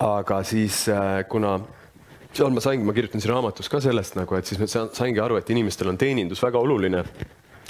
aga 0.00 0.42
siis 0.42 0.86
äh, 0.88 1.24
kuna 1.28 1.58
seal 2.32 2.54
ma 2.54 2.60
saingi, 2.60 2.84
ma 2.84 2.94
kirjutan 2.96 3.20
siin 3.20 3.34
raamatus 3.34 3.68
ka 3.68 3.80
sellest 3.80 4.16
nagu, 4.16 4.38
et 4.38 4.46
siis 4.46 4.60
ma 4.60 4.66
saingi 4.70 5.20
aru, 5.20 5.36
et 5.36 5.50
inimestel 5.50 5.90
on 5.92 5.98
teenindus 5.98 6.42
väga 6.42 6.58
oluline 6.58 7.04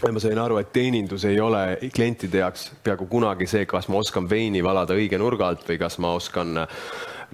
ja 0.03 0.12
ma 0.14 0.22
sain 0.22 0.38
aru, 0.38 0.59
et 0.62 0.72
teenindus 0.72 1.24
ei 1.26 1.40
ole 1.42 1.78
klientide 1.94 2.42
jaoks 2.44 2.68
peaaegu 2.84 3.09
kunagi 3.11 3.49
see, 3.51 3.66
kas 3.66 3.88
ma 3.90 3.99
oskan 3.99 4.28
veini 4.30 4.62
valada 4.64 4.94
õige 4.94 5.18
nurga 5.18 5.51
alt 5.51 5.66
või 5.68 5.78
kas 5.80 5.99
ma 6.03 6.14
oskan 6.18 6.66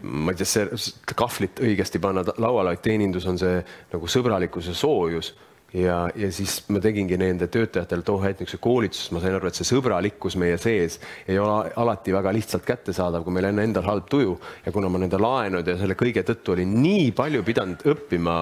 ma 0.02 0.32
ei 0.32 0.38
tea, 0.38 0.68
kahvlit 1.14 1.60
õigesti 1.62 2.00
panna 2.02 2.24
lauale, 2.40 2.72
vaid 2.72 2.84
teenindus 2.84 3.26
on 3.30 3.38
see 3.40 3.58
nagu 3.92 4.08
sõbralikkus 4.10 4.70
ja 4.72 4.78
soojus. 4.78 5.34
Ja, 5.74 6.04
ja 6.14 6.28
siis 6.30 6.60
ma 6.70 6.78
tegingi 6.78 7.16
nende 7.18 7.48
töötajatele 7.50 8.04
too 8.06 8.20
hetk 8.22 8.44
niisuguse 8.44 8.62
koolituse, 8.62 9.08
ma 9.10 9.18
sain 9.18 9.34
aru, 9.34 9.48
et 9.50 9.58
see 9.58 9.66
sõbralikkus 9.66 10.36
meie 10.38 10.54
sees 10.62 11.00
ei 11.26 11.38
ole 11.42 11.72
alati 11.82 12.14
väga 12.14 12.30
lihtsalt 12.36 12.62
kättesaadav, 12.68 13.24
kui 13.26 13.34
meil 13.34 13.48
on 13.48 13.58
endal 13.58 13.88
halb 13.88 14.06
tuju. 14.06 14.36
Ja 14.62 14.70
kuna 14.70 14.86
ma 14.86 15.02
nende 15.02 15.18
laenud 15.18 15.66
ja 15.66 15.74
selle 15.80 15.98
kõige 15.98 16.22
tõttu 16.22 16.54
olin 16.54 16.76
nii 16.78 17.10
palju 17.18 17.42
pidanud 17.42 17.82
õppima, 17.90 18.36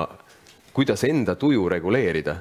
kuidas 0.77 1.07
enda 1.09 1.39
tuju 1.41 1.65
reguleerida, 1.73 2.37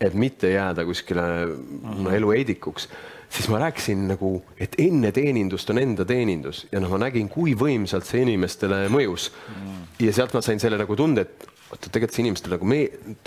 et 0.00 0.14
mitte 0.14 0.50
jääda 0.52 0.84
kuskile 0.84 1.24
no, 1.46 2.10
elu 2.12 2.32
heidikuks, 2.34 2.88
siis 3.32 3.48
ma 3.52 3.60
rääkisin 3.64 4.06
nagu, 4.12 4.30
et 4.60 4.76
enne 4.82 5.12
teenindust 5.14 5.70
on 5.72 5.80
enda 5.82 6.06
teenindus 6.08 6.66
ja 6.72 6.80
noh, 6.82 6.92
ma 6.92 7.00
nägin, 7.06 7.30
kui 7.32 7.56
võimsalt 7.58 8.06
see 8.08 8.22
inimestele 8.26 8.86
mõjus. 8.92 9.30
ja 10.02 10.12
sealt 10.12 10.34
ma 10.36 10.42
sain 10.44 10.60
selle 10.62 10.78
nagu 10.80 10.96
tunde, 10.96 11.26
et 11.26 11.48
oota, 11.70 11.90
tegelikult 11.90 12.16
see 12.16 12.24
inimestele 12.26 12.58
nagu 12.58 12.68
me, 12.70 12.82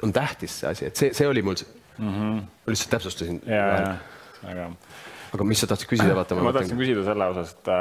on 0.06 0.14
tähtis 0.16 0.62
see 0.62 0.70
asi, 0.72 0.88
et 0.90 1.02
see, 1.02 1.14
see 1.18 1.28
oli 1.28 1.44
mul 1.46 1.58
mm, 1.58 2.14
-hmm. 2.14 2.40
ma 2.66 2.76
lihtsalt 2.76 2.96
täpsustasin. 2.96 3.42
aga. 4.44 4.72
aga 5.34 5.44
mis 5.44 5.60
sa 5.60 5.68
tahtsid 5.68 5.90
küsida, 5.90 6.16
vaata. 6.16 6.36
ma 6.36 6.54
tahtsin 6.54 6.78
küsida 6.80 7.04
selle 7.06 7.34
osas, 7.34 7.54
et, 7.58 7.74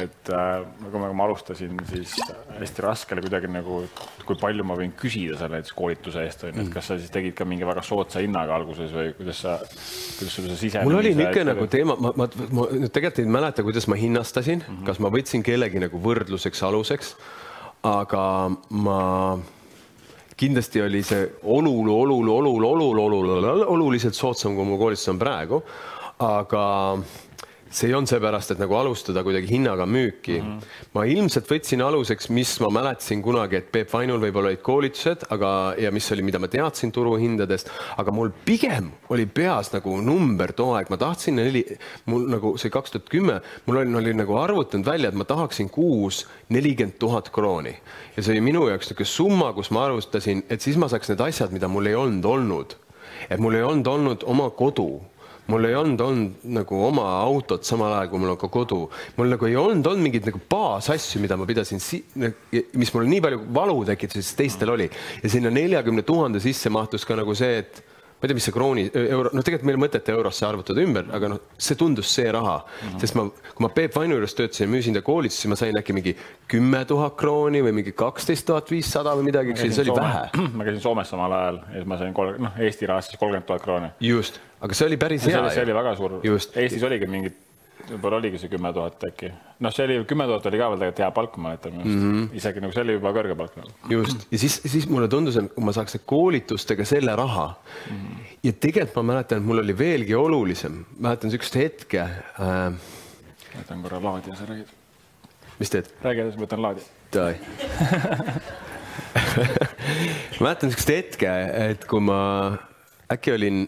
et 0.00 0.30
kui 0.30 0.98
ma, 0.98 1.08
ma 1.14 1.26
alustasin, 1.28 1.76
siis 1.86 2.16
hästi 2.58 2.82
raske 2.82 3.14
oli 3.14 3.22
kuidagi 3.26 3.50
nagu, 3.52 3.82
kui 4.26 4.38
palju 4.40 4.66
ma 4.66 4.74
võin 4.78 4.90
küsida 4.98 5.38
selle 5.38 5.60
näiteks 5.60 5.76
koolituse 5.76 6.24
eest, 6.26 6.42
on 6.48 6.50
ju, 6.50 6.64
et 6.66 6.72
kas 6.74 6.90
sa 6.90 6.98
siis 6.98 7.12
tegid 7.14 7.36
ka 7.38 7.46
mingi 7.46 7.66
väga 7.68 7.84
soodsa 7.86 8.22
hinnaga 8.24 8.56
alguses 8.58 8.90
või 8.94 9.12
kuidas 9.14 9.44
sa, 9.44 9.56
kuidas 9.62 10.34
sul 10.34 10.48
see 10.50 10.60
sisemine. 10.66 10.90
mul 10.90 10.98
oli 10.98 11.14
niisugune 11.14 11.46
nagu 11.52 11.68
teema, 11.70 11.98
ma, 12.00 12.14
ma, 12.18 12.28
ma 12.50 12.68
nüüd 12.72 12.90
tegelikult 12.90 13.22
ei 13.22 13.34
mäleta, 13.38 13.66
kuidas 13.66 13.86
ma 13.90 13.98
hinnastasin 14.00 14.64
mm, 14.64 14.70
-hmm. 14.70 14.86
kas 14.88 15.02
ma 15.04 15.12
võtsin 15.14 15.46
kellegi 15.46 15.82
nagu 15.86 16.02
võrdluseks 16.08 16.64
aluseks, 16.66 17.14
aga 17.86 18.24
ma 18.74 19.00
kindlasti 20.36 20.82
oli 20.82 21.02
see 21.06 21.28
olulu, 21.42 22.00
olulu, 22.00 22.36
olulu, 22.36 22.68
olulu, 22.68 23.04
olulu, 23.06 23.66
oluliselt 23.76 24.18
soodsam, 24.18 24.56
kui 24.56 24.66
mu 24.66 24.78
koolitus 24.80 25.08
on 25.12 25.22
praegu. 25.22 25.62
aga 26.18 26.64
see 27.74 27.88
ei 27.90 27.94
olnud 27.96 28.10
seepärast, 28.10 28.52
et 28.54 28.60
nagu 28.62 28.76
alustada 28.78 29.24
kuidagi 29.26 29.48
hinnaga 29.50 29.86
müüki 29.86 30.38
mm. 30.38 30.50
-hmm. 30.50 30.90
ma 30.94 31.04
ilmselt 31.10 31.48
võtsin 31.50 31.82
aluseks, 31.82 32.28
mis 32.30 32.52
ma 32.62 32.70
mäletasin 32.70 33.22
kunagi, 33.22 33.58
et 33.58 33.72
Peep 33.72 33.92
Vainul 33.92 34.20
võib-olla 34.22 34.52
olid 34.52 34.62
koolitused, 34.62 35.26
aga, 35.34 35.74
ja 35.78 35.90
mis 35.90 36.10
oli, 36.14 36.22
mida 36.22 36.38
ma 36.38 36.48
teadsin 36.48 36.92
turuhindadest, 36.94 37.70
aga 37.98 38.14
mul 38.14 38.30
pigem 38.44 38.92
oli 39.10 39.26
peas 39.26 39.72
nagu 39.74 39.96
number 40.00 40.52
too 40.52 40.74
aeg, 40.76 40.90
ma 40.90 41.00
tahtsin 41.00 41.36
neli, 41.40 41.64
mul 42.06 42.28
nagu 42.30 42.54
see 42.60 42.70
kaks 42.70 42.94
tuhat 42.94 43.10
kümme, 43.10 43.40
mul 43.66 43.82
oli, 43.82 43.94
oli 44.02 44.14
nagu 44.14 44.38
arvutanud 44.38 44.86
välja, 44.86 45.10
et 45.10 45.18
ma 45.18 45.26
tahaksin 45.26 45.70
kuus 45.70 46.24
nelikümmend 46.48 46.98
tuhat 46.98 47.32
krooni 47.34 47.74
ja 48.16 48.22
see 48.22 48.36
oli 48.36 48.44
minu 48.52 48.68
jaoks 48.68 48.92
niisugune 48.92 49.10
summa, 49.10 49.52
kus 49.56 49.72
ma 49.74 49.88
arvustasin, 49.88 50.44
et 50.48 50.62
siis 50.62 50.78
ma 50.78 50.88
saaks 50.88 51.10
need 51.10 51.22
asjad, 51.26 51.50
mida 51.54 51.68
mul 51.68 51.90
ei 51.90 51.98
olnud 51.98 52.24
olnud. 52.24 52.76
et 53.30 53.40
mul 53.40 53.54
ei 53.54 53.62
olnud 53.62 53.86
olnud 53.86 54.24
oma 54.26 54.50
kodu 54.50 55.00
mul 55.52 55.68
ei 55.68 55.76
olnud 55.76 56.00
olnud 56.00 56.44
nagu 56.56 56.80
oma 56.86 57.06
autot 57.20 57.66
samal 57.68 57.92
ajal, 57.98 58.10
kui 58.12 58.22
mul 58.22 58.34
on 58.34 58.40
ka 58.40 58.48
kodu. 58.52 58.80
mul 59.16 59.32
nagu 59.34 59.48
ei 59.48 59.56
olnud 59.60 59.86
olnud 59.90 60.06
mingeid 60.06 60.28
nagu 60.30 60.40
baasasju, 60.50 61.20
mida 61.24 61.36
ma 61.36 61.48
pidasin, 61.48 61.82
mis 62.74 62.94
mulle 62.94 63.10
nii 63.10 63.24
palju 63.24 63.42
valu 63.54 63.80
tekitasid, 63.90 64.24
siis 64.24 64.38
teistel 64.38 64.74
oli. 64.76 64.88
ja 65.22 65.30
sinna 65.30 65.52
neljakümne 65.54 66.02
tuhande 66.02 66.40
sisse 66.40 66.72
mahtus 66.72 67.04
ka 67.04 67.18
nagu 67.20 67.34
see, 67.36 67.58
et 67.64 67.84
ma 68.24 68.26
ei 68.26 68.28
tea, 68.28 68.36
mis 68.38 68.46
see 68.48 68.54
krooni, 68.54 68.84
euro, 68.94 69.30
noh, 69.34 69.44
tegelikult 69.44 69.68
meil 69.68 69.78
mõtet 69.82 70.08
eurosse 70.08 70.46
arvutada 70.46 70.80
ümber, 70.80 71.08
aga 71.12 71.28
noh, 71.34 71.40
see 71.60 71.76
tundus 71.76 72.08
see 72.14 72.30
raha 72.32 72.56
mm, 72.62 72.86
-hmm. 72.88 73.00
sest 73.02 73.18
ma, 73.18 73.26
kui 73.28 73.64
ma 73.66 73.70
Peep 73.74 73.96
Vainu 73.98 74.16
juures 74.16 74.34
töötasin 74.38 74.64
ja 74.64 74.70
müüsin 74.72 74.96
ta 74.96 75.02
koolitusi, 75.04 75.42
siis 75.42 75.50
ma 75.52 75.58
sain 75.60 75.76
äkki 75.76 75.92
mingi 75.92 76.16
kümme 76.48 76.84
tuhat 76.88 77.18
krooni 77.20 77.60
või 77.66 77.74
mingi 77.80 77.92
kaksteist 77.92 78.46
tuhat 78.46 78.70
viissada 78.70 79.12
või 79.18 79.28
midagi, 79.28 79.56
see 79.56 79.84
oli 79.84 79.92
Soome, 79.92 80.08
vähe. 80.08 80.48
ma 80.56 80.64
käisin 80.64 80.80
Soomes 80.80 81.10
samal 81.10 81.32
ajal 81.32 81.60
ja 81.66 81.74
siis 81.74 81.90
ma 81.92 81.98
sain 82.00 82.14
kolm, 82.14 82.40
noh, 82.46 82.56
Eesti 82.58 82.88
rahast 82.88 83.12
siis 83.12 83.20
kolmkümmend 83.20 83.46
tuhat 83.50 83.62
krooni. 83.62 83.92
just, 84.00 84.40
aga 84.64 84.76
see 84.76 84.86
oli 84.88 85.00
päris 85.00 85.26
hea. 85.28 85.42
see 85.54 85.66
oli 85.66 85.74
väga 85.76 85.96
suur. 85.98 86.20
Eestis 86.24 86.82
oligi 86.86 87.10
mingid 87.10 87.42
võib-olla 87.88 88.18
oligi 88.20 88.38
see 88.40 88.50
kümme 88.52 88.70
tuhat 88.74 89.02
äkki. 89.08 89.30
noh, 89.64 89.72
see 89.74 89.84
oli, 89.86 89.96
kümme 90.08 90.26
tuhat 90.28 90.46
oli 90.48 90.60
ka 90.60 90.68
veel 90.72 90.80
tegelikult 90.80 91.02
hea 91.02 91.10
palk, 91.16 91.36
ma 91.36 91.50
mäletan 91.50 91.74
minu 91.74 91.82
arust 91.84 91.96
mm 91.96 92.12
-hmm.. 92.12 92.36
isegi 92.40 92.62
nagu 92.64 92.76
see 92.76 92.84
oli 92.84 92.96
juba 92.96 93.12
kõrge 93.16 93.36
palk 93.40 93.58
nagu.. 93.60 93.74
just, 93.92 94.26
ja 94.32 94.40
siis, 94.40 94.56
siis 94.72 94.88
mulle 94.90 95.08
tundus, 95.12 95.36
et 95.40 95.50
kui 95.54 95.64
ma 95.64 95.74
saaks 95.76 95.98
koolitustega 96.06 96.86
selle 96.88 97.16
raha 97.16 97.46
mm. 97.50 97.96
-hmm. 97.96 98.32
ja 98.42 98.52
tegelikult 98.52 98.96
ma 99.02 99.06
mäletan, 99.12 99.42
et 99.42 99.48
mul 99.50 99.62
oli 99.64 99.78
veelgi 99.78 100.14
olulisem, 100.14 100.84
mäletan 100.98 101.30
niisugust 101.30 101.60
hetke 101.60 102.00
äh.... 102.00 102.72
võtan 103.58 103.82
korra 103.84 104.02
laadija, 104.02 104.36
sa 104.36 104.48
räägid. 104.48 104.68
mis 105.58 105.70
teed? 105.70 105.92
räägi 106.02 106.20
edasi, 106.26 106.38
võtan 106.40 106.62
laadija. 106.62 106.86
mäletan 110.40 110.70
niisugust 110.70 110.88
hetke, 110.88 111.32
et 111.70 111.84
kui 111.84 112.00
ma 112.00 112.20
äkki 113.12 113.36
olin 113.36 113.66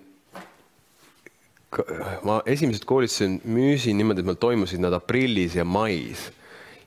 ma 2.26 2.40
esimesed 2.48 2.86
koolitused 2.88 3.44
müüsin 3.44 3.98
niimoodi, 3.98 4.22
et 4.22 4.28
meil 4.28 4.40
toimusid 4.40 4.82
nad 4.82 4.94
aprillis 4.96 5.56
ja 5.58 5.64
mais. 5.64 6.30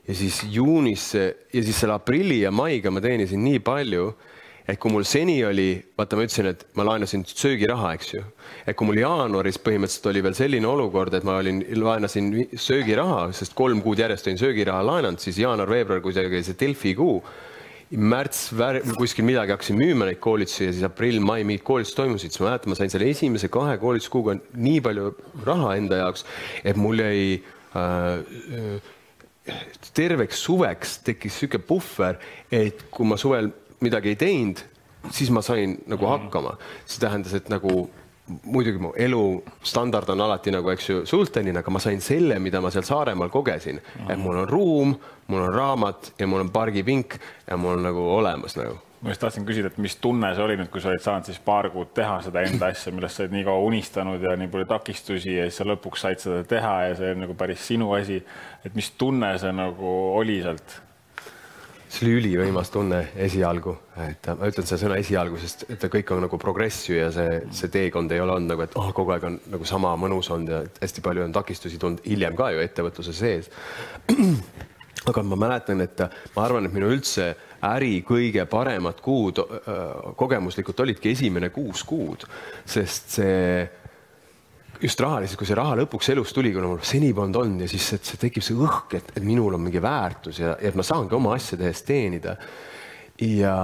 ja 0.08 0.14
siis 0.16 0.40
juunis 0.50 1.12
ja 1.14 1.62
siis 1.62 1.76
selle 1.78 1.94
aprilli 1.94 2.40
ja 2.40 2.50
maiga 2.50 2.90
ma 2.90 3.02
teenisin 3.04 3.42
nii 3.44 3.60
palju, 3.62 4.08
et 4.68 4.78
kui 4.78 4.90
mul 4.92 5.04
seni 5.06 5.36
oli, 5.44 5.74
vaata, 5.98 6.16
ma 6.16 6.24
ütlesin, 6.26 6.48
et 6.50 6.64
ma 6.78 6.86
laenasin 6.86 7.22
söögiraha, 7.26 7.92
eks 7.98 8.14
ju. 8.14 8.24
et 8.66 8.76
kui 8.76 8.88
mul 8.88 9.00
jaanuaris 9.02 9.60
põhimõtteliselt 9.62 10.10
oli 10.10 10.24
veel 10.24 10.36
selline 10.38 10.66
olukord, 10.70 11.14
et 11.14 11.26
ma 11.26 11.38
olin, 11.42 11.62
laenasin 11.82 12.32
söögiraha, 12.54 13.28
sest 13.36 13.54
kolm 13.58 13.82
kuud 13.84 14.02
järjest 14.02 14.26
olin 14.28 14.42
söögiraha 14.42 14.86
laenanud, 14.86 15.22
siis 15.22 15.38
jaanuar-veebruar, 15.42 16.02
kui 16.02 16.16
see 16.16 16.26
oli 16.26 16.42
see 16.46 16.58
Delfi 16.60 16.94
kuu 16.98 17.20
märts 17.90 18.50
kuskil 18.94 19.26
midagi 19.26 19.50
hakkasin 19.50 19.78
müüma 19.78 20.06
neid 20.06 20.20
koolitusi 20.22 20.68
ja 20.68 20.74
siis 20.74 20.86
aprill-mai 20.86 21.42
mingid 21.42 21.64
koolitused 21.66 21.96
toimusid, 21.98 22.30
siis 22.30 22.42
ma 22.42 22.52
mäletan, 22.52 22.70
ma 22.70 22.78
sain 22.78 22.92
selle 22.92 23.08
esimese 23.10 23.50
kahe 23.50 23.76
koolituskuuga 23.82 24.36
nii 24.54 24.82
palju 24.84 25.10
raha 25.46 25.74
enda 25.80 25.98
jaoks, 26.04 26.22
et 26.62 26.78
mul 26.78 27.02
jäi 27.02 27.40
äh, 27.74 28.92
terveks 29.96 30.44
suveks 30.46 31.00
tekkis 31.08 31.40
niisugune 31.40 31.66
puhver, 31.66 32.20
et 32.52 32.86
kui 32.94 33.08
ma 33.10 33.18
suvel 33.18 33.50
midagi 33.82 34.12
ei 34.12 34.20
teinud, 34.20 34.62
siis 35.10 35.32
ma 35.34 35.42
sain 35.42 35.78
nagu 35.90 36.06
hakkama. 36.06 36.58
see 36.84 37.02
tähendas, 37.02 37.34
et 37.34 37.50
nagu 37.50 37.88
muidugi 38.44 38.82
mu 38.82 38.92
elustandard 38.96 40.12
on 40.14 40.26
alati 40.26 40.52
nagu, 40.54 40.70
eks 40.72 40.90
ju, 40.90 41.00
sultanina, 41.08 41.64
aga 41.64 41.72
ma 41.74 41.82
sain 41.82 42.02
selle, 42.04 42.38
mida 42.42 42.60
ma 42.60 42.70
seal 42.74 42.86
Saaremaal 42.86 43.32
kogesin, 43.32 43.80
et 44.06 44.20
mul 44.20 44.44
on 44.44 44.48
ruum, 44.48 44.94
mul 45.30 45.48
on 45.48 45.54
raamat 45.54 46.14
ja 46.18 46.28
mul 46.30 46.44
on 46.44 46.52
pargipink 46.54 47.18
ja 47.46 47.58
mul 47.60 47.78
on 47.78 47.90
nagu 47.90 48.06
olemas 48.18 48.56
nagu 48.60 48.78
ma 49.00 49.14
just 49.14 49.22
tahtsin 49.22 49.46
küsida, 49.48 49.70
et 49.70 49.78
mis 49.80 49.94
tunne 49.96 50.28
see 50.36 50.44
oli 50.44 50.58
nüüd, 50.60 50.68
kui 50.72 50.82
sa 50.84 50.90
olid 50.90 51.00
saanud 51.00 51.28
siis 51.30 51.38
paar 51.40 51.70
kuud 51.72 51.94
teha 51.96 52.18
seda 52.26 52.42
enda 52.44 52.68
asja, 52.68 52.92
millest 52.92 53.16
sa 53.16 53.24
oled 53.24 53.32
nii 53.32 53.46
kaua 53.46 53.62
unistanud 53.64 54.26
ja 54.26 54.34
nii 54.36 54.50
palju 54.52 54.68
takistusi 54.68 55.38
ja 55.38 55.46
siis 55.48 55.60
sa 55.62 55.66
lõpuks 55.68 56.04
said 56.04 56.20
seda 56.20 56.42
teha 56.48 56.74
ja 56.90 56.98
see 56.98 57.14
on 57.14 57.24
nagu 57.24 57.36
päris 57.38 57.64
sinu 57.64 57.88
asi. 57.96 58.20
et 58.64 58.76
mis 58.76 58.90
tunne 59.00 59.32
see 59.40 59.52
nagu 59.56 59.94
oli 60.20 60.42
sealt? 60.44 60.76
See 61.90 62.06
oli 62.06 62.16
ülivõimas 62.20 62.70
tunne 62.70 63.00
esialgu, 63.18 63.74
et 64.04 64.28
ma 64.38 64.48
ütlen 64.50 64.66
selle 64.68 64.80
sõna 64.84 64.98
esialgu, 65.02 65.40
sest 65.42 65.64
et 65.74 65.86
kõik 65.90 66.12
on 66.14 66.22
nagu 66.22 66.38
progress 66.38 66.86
ju 66.86 66.96
ja 67.00 67.08
see, 67.14 67.40
see 67.56 67.70
teekond 67.72 68.12
ei 68.14 68.22
ole 68.22 68.36
olnud 68.36 68.52
nagu, 68.52 68.64
et 68.66 68.76
oh, 68.78 68.92
kogu 68.94 69.14
aeg 69.16 69.26
on 69.26 69.38
nagu 69.50 69.66
sama 69.66 69.96
mõnus 69.98 70.30
olnud 70.30 70.54
ja 70.54 70.60
hästi 70.78 71.02
palju 71.04 71.26
on 71.26 71.34
takistusi 71.34 71.80
tulnud 71.82 72.04
hiljem 72.06 72.38
ka 72.38 72.52
ju 72.54 72.62
ettevõtluse 72.62 73.14
sees. 73.16 73.50
aga 75.10 75.24
ma 75.26 75.38
mäletan, 75.42 75.82
et 75.82 76.04
ma 76.36 76.44
arvan, 76.44 76.68
et 76.68 76.76
minu 76.76 76.92
üldse 76.94 77.32
äri 77.66 78.00
kõige 78.06 78.46
paremad 78.48 79.02
kuud 79.02 79.42
kogemuslikult 80.20 80.86
olidki 80.86 81.10
esimene 81.16 81.50
kuus 81.52 81.82
kuud, 81.88 82.24
sest 82.68 83.18
see 83.18 83.66
just 84.80 85.00
rahaliselt, 85.00 85.38
kui 85.38 85.48
see 85.48 85.58
raha 85.58 85.76
lõpuks 85.82 86.10
elus 86.14 86.32
tuli, 86.34 86.52
kuna 86.54 86.70
mul 86.70 86.80
seni 86.86 87.10
polnud 87.16 87.36
olnud 87.42 87.64
ja 87.64 87.68
siis 87.70 87.86
et 87.96 88.08
see 88.08 88.20
tekib 88.20 88.44
see 88.44 88.56
õhk, 88.56 88.96
et, 88.96 89.12
et 89.18 89.24
minul 89.24 89.56
on 89.56 89.62
mingi 89.64 89.82
väärtus 89.82 90.40
ja, 90.40 90.54
ja 90.56 90.70
et 90.70 90.78
ma 90.78 90.86
saangi 90.86 91.16
oma 91.16 91.34
asjade 91.36 91.68
eest 91.68 91.86
teenida. 91.88 92.36
ja 93.20 93.54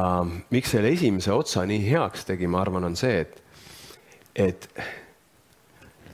miks 0.52 0.74
selle 0.74 0.92
esimese 0.92 1.32
otsa 1.32 1.64
nii 1.64 1.80
heaks 1.86 2.26
tegi, 2.28 2.48
ma 2.50 2.60
arvan, 2.60 2.84
on 2.90 2.96
see, 2.98 3.22
et, 3.24 3.38
et, 4.34 4.68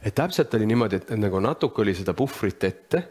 et 0.03 0.15
täpselt 0.15 0.55
oli 0.55 0.69
niimoodi, 0.71 1.03
et 1.03 1.11
nagu 1.19 1.43
natuke 1.43 1.83
oli 1.83 1.97
seda 1.99 2.15
puhvrit 2.15 2.65
ette 2.71 3.03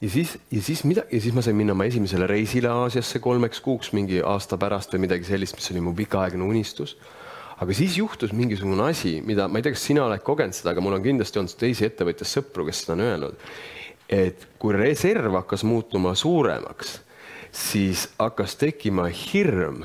ja 0.00 0.10
siis, 0.12 0.36
ja 0.52 0.60
siis 0.62 0.84
mida, 0.84 1.06
ja 1.08 1.20
siis 1.20 1.34
ma 1.34 1.44
sain 1.44 1.56
minna 1.56 1.72
oma 1.72 1.88
esimesele 1.88 2.28
reisile 2.28 2.68
Aasiasse 2.68 3.22
kolmeks 3.24 3.64
kuuks 3.64 3.94
mingi 3.96 4.20
aasta 4.20 4.60
pärast 4.60 4.92
või 4.92 5.06
midagi 5.06 5.24
sellist, 5.24 5.56
mis 5.56 5.72
oli 5.72 5.84
mu 5.88 5.96
pikaaegne 5.96 6.44
unistus 6.44 6.98
aga 7.62 7.76
siis 7.76 7.96
juhtus 7.96 8.34
mingisugune 8.36 8.90
asi, 8.90 9.18
mida 9.24 9.48
ma 9.48 9.60
ei 9.60 9.66
tea, 9.66 9.74
kas 9.76 9.86
sina 9.88 10.04
oled 10.06 10.22
kogenud 10.24 10.56
seda, 10.56 10.74
aga 10.74 10.84
mul 10.84 10.98
on 10.98 11.04
kindlasti 11.04 11.40
olnud 11.40 11.56
teisi 11.60 11.86
ettevõtjast 11.88 12.38
sõpru, 12.38 12.66
kes 12.68 12.84
seda 12.84 12.96
on 12.96 13.04
öelnud. 13.06 13.46
et 14.06 14.44
kui 14.62 14.70
reserv 14.76 15.34
hakkas 15.34 15.64
muutuma 15.66 16.12
suuremaks, 16.14 17.00
siis 17.50 18.06
hakkas 18.20 18.54
tekkima 18.60 19.08
hirm, 19.10 19.80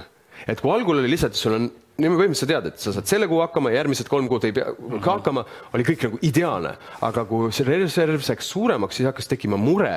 et 0.46 0.62
kui 0.62 0.70
algul 0.70 1.00
oli 1.02 1.10
lihtsalt, 1.10 1.34
sul 1.34 1.56
on 1.58 1.72
niimoodi 2.02 2.22
põhimõtteliselt 2.22 2.50
sa 2.50 2.52
tead, 2.52 2.68
et 2.70 2.84
sa 2.84 2.94
saad 2.96 3.10
selle 3.10 3.28
kuu 3.30 3.40
hakkama, 3.42 3.72
järgmised 3.74 4.10
kolm 4.12 4.28
kuud 4.30 4.46
ei 4.46 4.54
pea 4.56 4.76
ka 5.02 5.16
hakkama, 5.18 5.44
oli 5.74 5.86
kõik 5.88 6.06
nagu 6.06 6.20
ideaalne, 6.28 6.76
aga 7.08 7.26
kui 7.30 7.50
see 7.56 7.66
reserv 7.68 8.22
läks 8.22 8.52
suuremaks, 8.54 9.00
siis 9.00 9.10
hakkas 9.10 9.32
tekkima 9.32 9.58
mure, 9.58 9.96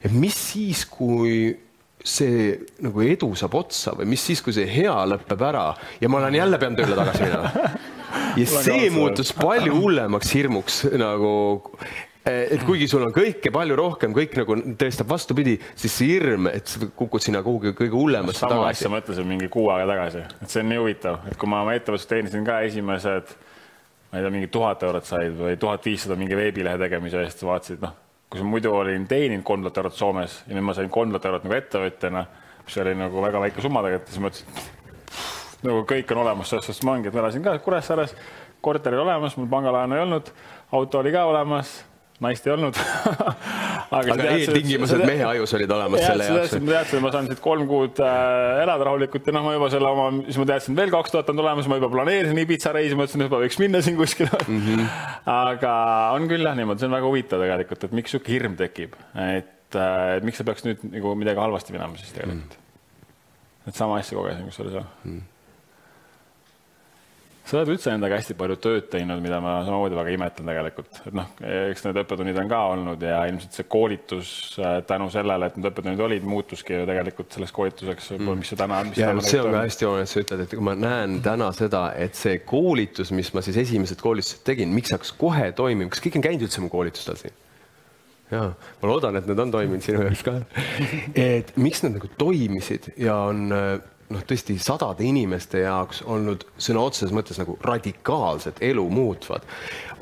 et 0.00 0.16
mis 0.16 0.36
siis, 0.52 0.86
kui 0.88 1.52
see 2.04 2.52
nagu 2.82 3.02
edu 3.06 3.32
saab 3.38 3.54
otsa 3.60 3.96
või 3.98 4.10
mis 4.14 4.24
siis, 4.26 4.42
kui 4.42 4.54
see 4.56 4.68
hea 4.68 4.94
lõpeb 5.14 5.48
ära 5.48 5.66
ja 6.00 6.10
ma 6.10 6.22
olen 6.22 6.38
jälle 6.40 6.58
pean 6.62 6.78
tööle 6.78 6.98
tagasi 6.98 7.26
minema. 7.26 7.74
ja 8.40 8.46
see 8.48 8.88
muutus 8.94 9.34
palju 9.36 9.76
hullemaks 9.78 10.32
hirmuks 10.34 10.82
nagu 10.98 11.34
Eh, 12.22 12.52
et 12.54 12.62
kuigi 12.62 12.86
sul 12.86 13.02
on 13.02 13.10
kõike 13.10 13.50
palju 13.50 13.74
rohkem, 13.74 14.12
kõik 14.14 14.36
nagu 14.38 14.54
tõestab 14.78 15.08
vastupidi, 15.10 15.56
siis 15.74 15.96
see 15.98 16.12
hirm, 16.12 16.46
et 16.52 16.70
sa 16.70 16.86
kukud 16.86 17.24
sinna 17.24 17.40
kuhugi 17.42 17.72
kõige 17.74 17.96
hullemasse 17.98 18.44
sama 18.44 18.60
tagasi. 18.60 18.76
asja 18.78 18.90
mõtlesin 18.92 19.26
mingi 19.26 19.48
kuu 19.50 19.64
aega 19.74 19.88
tagasi, 19.90 20.22
et 20.38 20.52
see 20.52 20.62
on 20.62 20.70
nii 20.70 20.78
huvitav, 20.78 21.16
et 21.26 21.34
kui 21.40 21.50
ma 21.50 21.64
oma 21.64 21.74
ettevõttes 21.74 22.06
teenisin 22.06 22.46
ka 22.46 22.60
esimesed, 22.68 23.32
ma 24.12 24.20
ei 24.20 24.22
tea, 24.22 24.34
mingi 24.36 24.50
tuhat 24.54 24.86
eurot 24.86 25.10
said 25.10 25.34
või 25.34 25.58
tuhat 25.58 25.90
viissada 25.90 26.14
mingi 26.20 26.38
veebilehe 26.38 26.78
tegemise 26.84 27.24
eest, 27.26 27.42
vaatasid, 27.48 27.82
noh, 27.82 27.98
kui 28.32 28.40
sa 28.40 28.46
muidu 28.48 28.70
olin 28.72 29.02
teeninud 29.04 29.44
kolm 29.44 29.60
tuhat 29.60 29.82
eurot 29.82 29.96
Soomes 29.98 30.38
ja 30.46 30.56
nüüd 30.56 30.64
ma 30.64 30.72
sain 30.72 30.88
kolm 30.90 31.10
tuhat 31.12 31.26
eurot 31.28 31.42
nagu 31.44 31.56
ettevõtjana, 31.58 32.22
mis 32.64 32.78
oli 32.80 32.94
nagu 32.96 33.20
väga 33.20 33.42
väike 33.44 33.60
summa 33.60 33.82
tegelikult, 33.84 34.08
siis 34.08 34.22
mõtlesin, 34.24 34.70
nagu 35.68 35.82
kõik 35.90 36.14
on 36.14 36.22
olemas, 36.22 36.48
selles 36.48 36.64
suhtes 36.70 36.86
ma 36.88 36.94
ongi, 36.96 37.10
et 37.10 37.18
ma 37.18 37.20
elasin 37.26 37.44
ka 37.44 37.58
Kuressaares, 37.60 38.14
korter 38.64 38.96
oli 38.96 39.04
olemas, 39.04 39.36
mul 39.36 39.50
pangalaenu 39.52 39.98
ei 39.98 40.04
olnud, 40.06 40.32
auto 40.72 41.02
oli 41.02 41.12
ka 41.12 41.26
olemas 41.28 41.74
naist 42.22 42.46
ei 42.46 42.52
olnud 42.54 42.78
aga, 43.98 44.14
aga 44.14 44.28
eeltingimused 44.36 45.02
mehe 45.06 45.24
ajus 45.32 45.54
olid 45.58 45.74
olemas 45.76 46.04
selle 46.04 46.28
jaoks. 46.28 46.54
ma 46.58 46.74
teadsin, 46.76 46.98
et 46.98 47.04
ma 47.04 47.12
saan 47.14 47.30
siit 47.30 47.42
kolm 47.44 47.66
kuud 47.70 48.02
äh, 48.04 48.62
elada 48.64 48.88
rahulikult 48.88 49.28
ja 49.28 49.34
noh, 49.36 49.46
ma 49.46 49.54
juba 49.56 49.70
selle 49.74 49.90
oma, 49.92 50.06
siis 50.26 50.38
ma 50.40 50.46
teadsin, 50.52 50.78
veel 50.78 50.92
kaks 50.94 51.14
tuhat 51.14 51.32
on 51.32 51.40
tulemas, 51.42 51.70
ma 51.70 51.80
juba 51.80 51.90
planeerisin 51.94 52.42
Ibiza 52.44 52.74
reisi, 52.76 52.98
mõtlesin, 52.98 53.24
et 53.24 53.30
juba 53.30 53.42
võiks 53.44 53.58
minna 53.62 53.82
siin 53.84 53.98
kuskile 53.98 54.30
mm. 54.44 54.62
-hmm. 54.68 54.94
aga 55.34 55.74
on 56.18 56.30
küll 56.30 56.48
jah 56.48 56.56
niimoodi, 56.58 56.84
see 56.84 56.90
on 56.90 56.96
väga 56.98 57.10
huvitav 57.10 57.44
tegelikult, 57.46 57.88
et 57.88 57.98
miks 58.00 58.14
sihuke 58.14 58.34
hirm 58.34 58.56
tekib, 58.60 58.96
et 59.26 59.78
äh, 59.78 60.16
miks 60.24 60.40
sa 60.40 60.48
peaks 60.48 60.66
nüüd 60.68 60.86
nagu 60.92 61.16
midagi 61.18 61.42
halvasti 61.42 61.76
minema 61.76 61.98
siis 62.00 62.14
tegelikult 62.16 62.56
mm. 62.56 63.04
-hmm. 63.04 63.68
et 63.68 63.82
sama 63.82 64.00
asja 64.00 64.18
kogesin 64.18 64.48
kusjuures 64.48 64.80
jah 64.80 64.88
mm. 65.04 65.18
-hmm 65.18 65.31
sa 67.44 67.58
oled 67.58 67.72
üldse 67.74 67.90
endaga 67.90 68.18
hästi 68.20 68.36
palju 68.38 68.56
tööd 68.62 68.86
teinud, 68.92 69.20
mida 69.24 69.40
ma 69.42 69.56
samamoodi 69.66 69.98
väga 69.98 70.14
imetlen 70.14 70.50
tegelikult, 70.52 71.00
et 71.08 71.16
noh, 71.16 71.28
eks 71.42 71.84
need 71.86 72.00
õppetunnid 72.04 72.38
on 72.42 72.50
ka 72.52 72.60
olnud 72.72 73.02
ja 73.06 73.18
ilmselt 73.30 73.58
see 73.58 73.68
koolitus 73.72 74.32
äh, 74.62 74.78
tänu 74.88 75.08
sellele, 75.12 75.50
et 75.50 75.58
need 75.58 75.68
õppetunnid 75.72 76.02
olid, 76.06 76.26
muutuski 76.28 76.76
ju 76.78 76.88
tegelikult 76.88 77.34
selleks 77.34 77.54
koolituseks 77.58 78.10
mm., 78.18 78.40
mis 78.42 78.52
see 78.52 78.60
täna 78.62 78.80
on. 78.84 78.94
ja 78.96 79.10
täna 79.10 79.26
see 79.26 79.42
on 79.42 79.50
ka 79.56 79.64
hästi 79.66 79.88
oluline, 79.88 80.06
et 80.06 80.14
sa 80.14 80.24
ütled, 80.24 80.44
et 80.46 80.56
kui 80.56 80.66
ma 80.70 80.76
näen 80.78 81.20
täna 81.24 81.52
seda, 81.56 81.84
et 81.98 82.18
see 82.18 82.38
koolitus, 82.46 83.14
mis 83.16 83.32
ma 83.34 83.44
siis 83.44 83.58
esimesed 83.64 84.02
koolitused 84.02 84.44
tegin, 84.46 84.74
miks 84.76 84.94
hakkas 84.94 85.14
kohe 85.18 85.50
toimima, 85.58 85.90
kas 85.92 86.04
kõik 86.04 86.20
on 86.20 86.28
käinud 86.28 86.46
üldse 86.46 86.64
mu 86.64 86.70
koolitustel 86.72 87.18
siin? 87.20 87.38
ja 88.32 88.46
ma 88.54 88.88
loodan, 88.88 89.16
et 89.18 89.26
need 89.28 89.40
on 89.42 89.50
toiminud 89.52 89.84
sinu 89.84 90.06
jaoks 90.06 90.22
ka. 90.24 90.38
et 91.20 91.52
miks 91.60 91.82
nad 91.84 91.98
nagu 91.98 92.08
toimisid 92.20 92.92
ja 93.00 93.18
on 93.28 93.50
äh, 93.52 93.74
noh, 94.12 94.24
tõesti 94.26 94.56
sadade 94.62 95.04
inimeste 95.06 95.64
jaoks 95.64 96.02
olnud 96.08 96.44
sõna 96.60 96.84
otseses 96.86 97.14
mõttes 97.14 97.40
nagu 97.40 97.56
radikaalselt 97.64 98.60
elu 98.64 98.84
muutvad, 98.92 99.46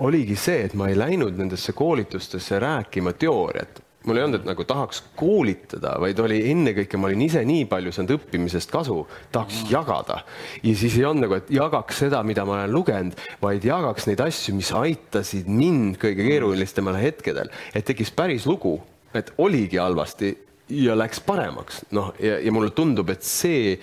oligi 0.06 0.36
see, 0.38 0.64
et 0.66 0.74
ma 0.78 0.90
ei 0.90 0.98
läinud 0.98 1.38
nendesse 1.38 1.74
koolitustesse 1.76 2.58
rääkima 2.62 3.14
teooriat. 3.18 3.82
Mul 4.08 4.16
ei 4.16 4.24
olnud, 4.24 4.40
et 4.40 4.46
nagu 4.48 4.64
tahaks 4.64 5.02
koolitada, 5.18 5.90
vaid 6.00 6.20
oli 6.24 6.38
ennekõike, 6.48 6.96
ma 6.96 7.10
olin 7.10 7.20
ise 7.26 7.42
nii 7.44 7.66
palju 7.68 7.90
saanud 7.92 8.14
õppimisest 8.14 8.72
kasu, 8.72 9.02
tahaks 9.32 9.66
jagada. 9.68 10.22
ja 10.62 10.72
siis 10.74 10.96
ei 10.96 11.04
olnud 11.04 11.26
nagu, 11.26 11.36
et 11.36 11.50
jagaks 11.52 12.00
seda, 12.06 12.22
mida 12.24 12.46
ma 12.48 12.62
olen 12.62 12.72
lugenud, 12.72 13.20
vaid 13.42 13.64
jagaks 13.68 14.08
neid 14.08 14.22
asju, 14.24 14.56
mis 14.56 14.72
aitasid 14.72 15.52
mind 15.52 16.00
kõige 16.00 16.24
keerulisematel 16.24 17.02
hetkedel, 17.02 17.52
et 17.74 17.84
tekkis 17.84 18.14
päris 18.16 18.48
lugu, 18.48 18.78
et 19.12 19.34
oligi 19.36 19.76
halvasti 19.76 20.32
ja 20.70 20.94
läks 20.98 21.20
paremaks, 21.26 21.84
noh, 21.96 22.12
ja, 22.22 22.38
ja 22.42 22.52
mulle 22.54 22.70
tundub, 22.76 23.10
et 23.12 23.26
see 23.26 23.74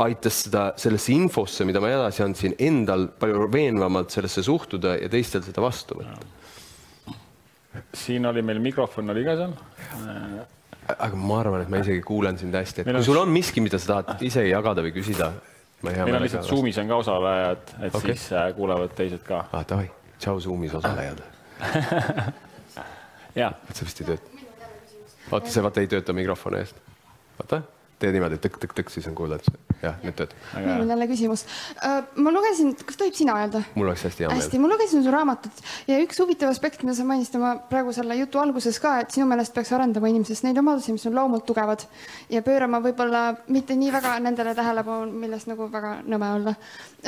aitas 0.00 0.44
seda 0.46 0.62
sellesse 0.80 1.12
infosse, 1.12 1.66
mida 1.68 1.82
ma 1.82 1.90
edasi 1.92 2.24
andsin, 2.24 2.54
endal 2.62 3.08
palju 3.20 3.48
veenvamalt 3.52 4.14
sellesse 4.14 4.44
suhtuda 4.46 4.96
ja 5.00 5.10
teistel 5.12 5.44
seda 5.44 5.64
vastu 5.64 5.98
võtta. 6.00 7.16
siin 7.94 8.26
oli 8.26 8.42
meil 8.42 8.62
mikrofon 8.62 9.12
oli 9.12 9.26
ka 9.26 9.36
seal. 9.42 9.54
aga 10.96 11.14
ma 11.16 11.40
arvan, 11.42 11.66
et 11.66 11.72
ma 11.72 11.82
isegi 11.84 12.02
kuulen 12.06 12.38
sind 12.40 12.56
hästi, 12.56 12.82
et 12.82 12.90
meil 12.90 13.00
kui 13.00 13.10
sul 13.10 13.20
on 13.20 13.32
miski, 13.34 13.62
mida 13.64 13.78
sa 13.78 13.94
tahad 13.94 14.24
ise 14.26 14.46
jagada 14.48 14.84
või 14.86 14.94
küsida. 14.96 15.32
meil 15.86 16.14
on 16.14 16.22
lihtsalt 16.24 16.48
Zoomis 16.48 16.80
on 16.80 16.88
ka 16.88 17.02
osalejad, 17.04 17.76
et 17.80 17.94
okay. 17.94 18.14
siis 18.14 18.32
äh, 18.32 18.50
kuulevad 18.56 18.96
teised 18.96 19.24
ka. 19.26 19.44
ah, 19.52 19.66
davai, 19.68 19.90
tšau 20.18 20.40
Zoomis 20.40 20.74
osalejad 20.80 21.24
jaa. 23.40 23.52
see 23.74 23.84
vist 23.84 24.00
ei 24.00 24.12
tööta 24.14 24.29
vaata, 25.30 25.50
see 25.50 25.62
vaata 25.62 25.80
ei 25.80 25.90
tööta 25.90 26.12
mikrofoni 26.16 26.58
eest. 26.62 26.80
vaata 27.38 27.62
tee 28.00 28.12
niimoodi 28.14 28.38
tõkk-tõkk-tõkk, 28.40 28.90
siis 28.92 29.06
on 29.10 29.14
kuulda, 29.18 29.36
et 29.40 29.80
jah, 29.82 29.96
nüüd 30.04 30.16
töötab. 30.16 30.36
mul 30.56 30.84
on 30.84 30.92
jälle 30.94 31.06
küsimus. 31.10 31.44
Äh, 31.84 31.98
ma 32.16 32.32
lugesin, 32.32 32.72
kas 32.86 32.96
tohib 33.00 33.16
sina 33.16 33.36
öelda? 33.42 33.62
mul 33.74 33.90
oleks 33.90 34.04
hästi 34.08 34.24
hea 34.24 34.30
meel. 34.30 34.40
hästi, 34.40 34.60
ma 34.62 34.70
lugesin 34.72 35.04
su 35.04 35.12
raamatut 35.12 35.62
ja 35.88 35.98
üks 36.04 36.20
huvitav 36.22 36.52
aspekt, 36.52 36.84
mida 36.84 36.96
sa 36.96 37.04
mainisid 37.08 37.36
oma 37.36 37.54
praegu 37.70 37.92
selle 37.96 38.16
jutu 38.16 38.40
alguses 38.40 38.80
ka, 38.80 38.94
et 39.04 39.12
sinu 39.14 39.26
meelest 39.30 39.54
peaks 39.56 39.72
arendama 39.76 40.08
inimesest 40.12 40.46
neid 40.46 40.60
omadusi, 40.62 40.94
mis 40.96 41.04
on 41.10 41.16
loomult 41.18 41.44
tugevad 41.48 41.84
ja 42.32 42.42
pöörama 42.46 42.80
võib-olla 42.84 43.24
mitte 43.52 43.76
nii 43.76 43.92
väga 43.92 44.16
nendele 44.24 44.54
tähelepanu, 44.56 45.10
millest 45.24 45.50
nagu 45.50 45.68
väga 45.72 45.98
nõme 46.08 46.32
olla. 46.38 46.54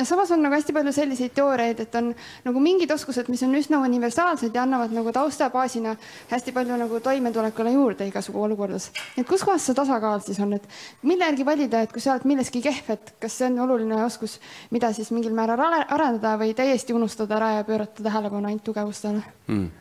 samas 0.03 0.31
on 0.35 0.45
nagu 0.45 0.57
hästi 0.57 0.77
palju 0.77 0.93
selliseid 0.93 1.33
teooriaid, 1.33 1.83
et 1.87 1.99
on 1.99 2.13
nagu 2.45 2.63
mingid 2.63 2.91
oskused, 2.93 3.29
mis 3.33 3.43
on 3.45 3.57
üsna 3.57 3.81
universaalsed 3.87 4.53
ja 4.53 4.67
annavad 4.67 4.93
nagu 4.93 5.11
taustabaasina 5.15 5.95
hästi 6.29 6.53
palju 6.53 6.77
nagu 6.85 7.01
toimetulekule 7.01 7.73
juurde 7.73 8.07
igasugu 8.07 8.45
olukordades. 8.45 8.91
et 9.17 9.27
kus 9.27 9.43
kohas 9.43 9.65
see 9.65 9.77
tasakaal 9.77 10.21
siis 10.21 10.39
on, 10.43 10.53
et 10.53 10.67
mille 11.01 11.25
järgi 11.25 11.45
valida, 11.45 11.83
et 11.83 11.93
kui 11.93 12.01
sa 12.01 12.13
oled 12.15 12.25
milleski 12.29 12.61
kehv, 12.63 12.89
et 12.95 13.13
kas 13.21 13.37
see 13.39 13.49
on 13.51 13.59
oluline 13.65 13.99
oskus, 14.05 14.39
mida 14.71 14.93
siis 14.93 15.11
mingil 15.11 15.35
määral 15.35 15.61
arendada 15.83 16.35
või 16.41 16.55
täiesti 16.57 16.93
unustada 16.93 17.37
ära 17.39 17.53
ja 17.59 17.63
pöörata 17.67 18.03
tähelepanu 18.03 18.49
ainult 18.49 18.63
tugevustele 18.63 19.23
mm.? 19.47 19.71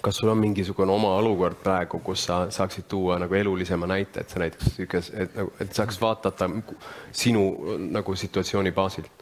kas 0.00 0.16
sul 0.16 0.28
on 0.32 0.38
mingisugune 0.38 0.92
oma 0.92 1.12
olukord 1.20 1.58
praegu, 1.62 2.00
kus 2.04 2.24
sa 2.28 2.42
saaksid 2.50 2.86
tuua 2.88 3.18
nagu 3.20 3.34
elulisema 3.34 3.86
näite, 3.86 4.20
et 4.20 4.30
sa 4.32 4.40
näiteks 4.40 4.74
sihuke, 4.76 5.02
et 5.12 5.34
nagu, 5.36 5.52
et 5.60 5.74
saaks 5.76 6.00
vaadata 6.00 6.48
sinu 7.12 7.44
nagu 7.90 8.16
situatsiooni 8.16 8.72
baasilt? 8.72 9.19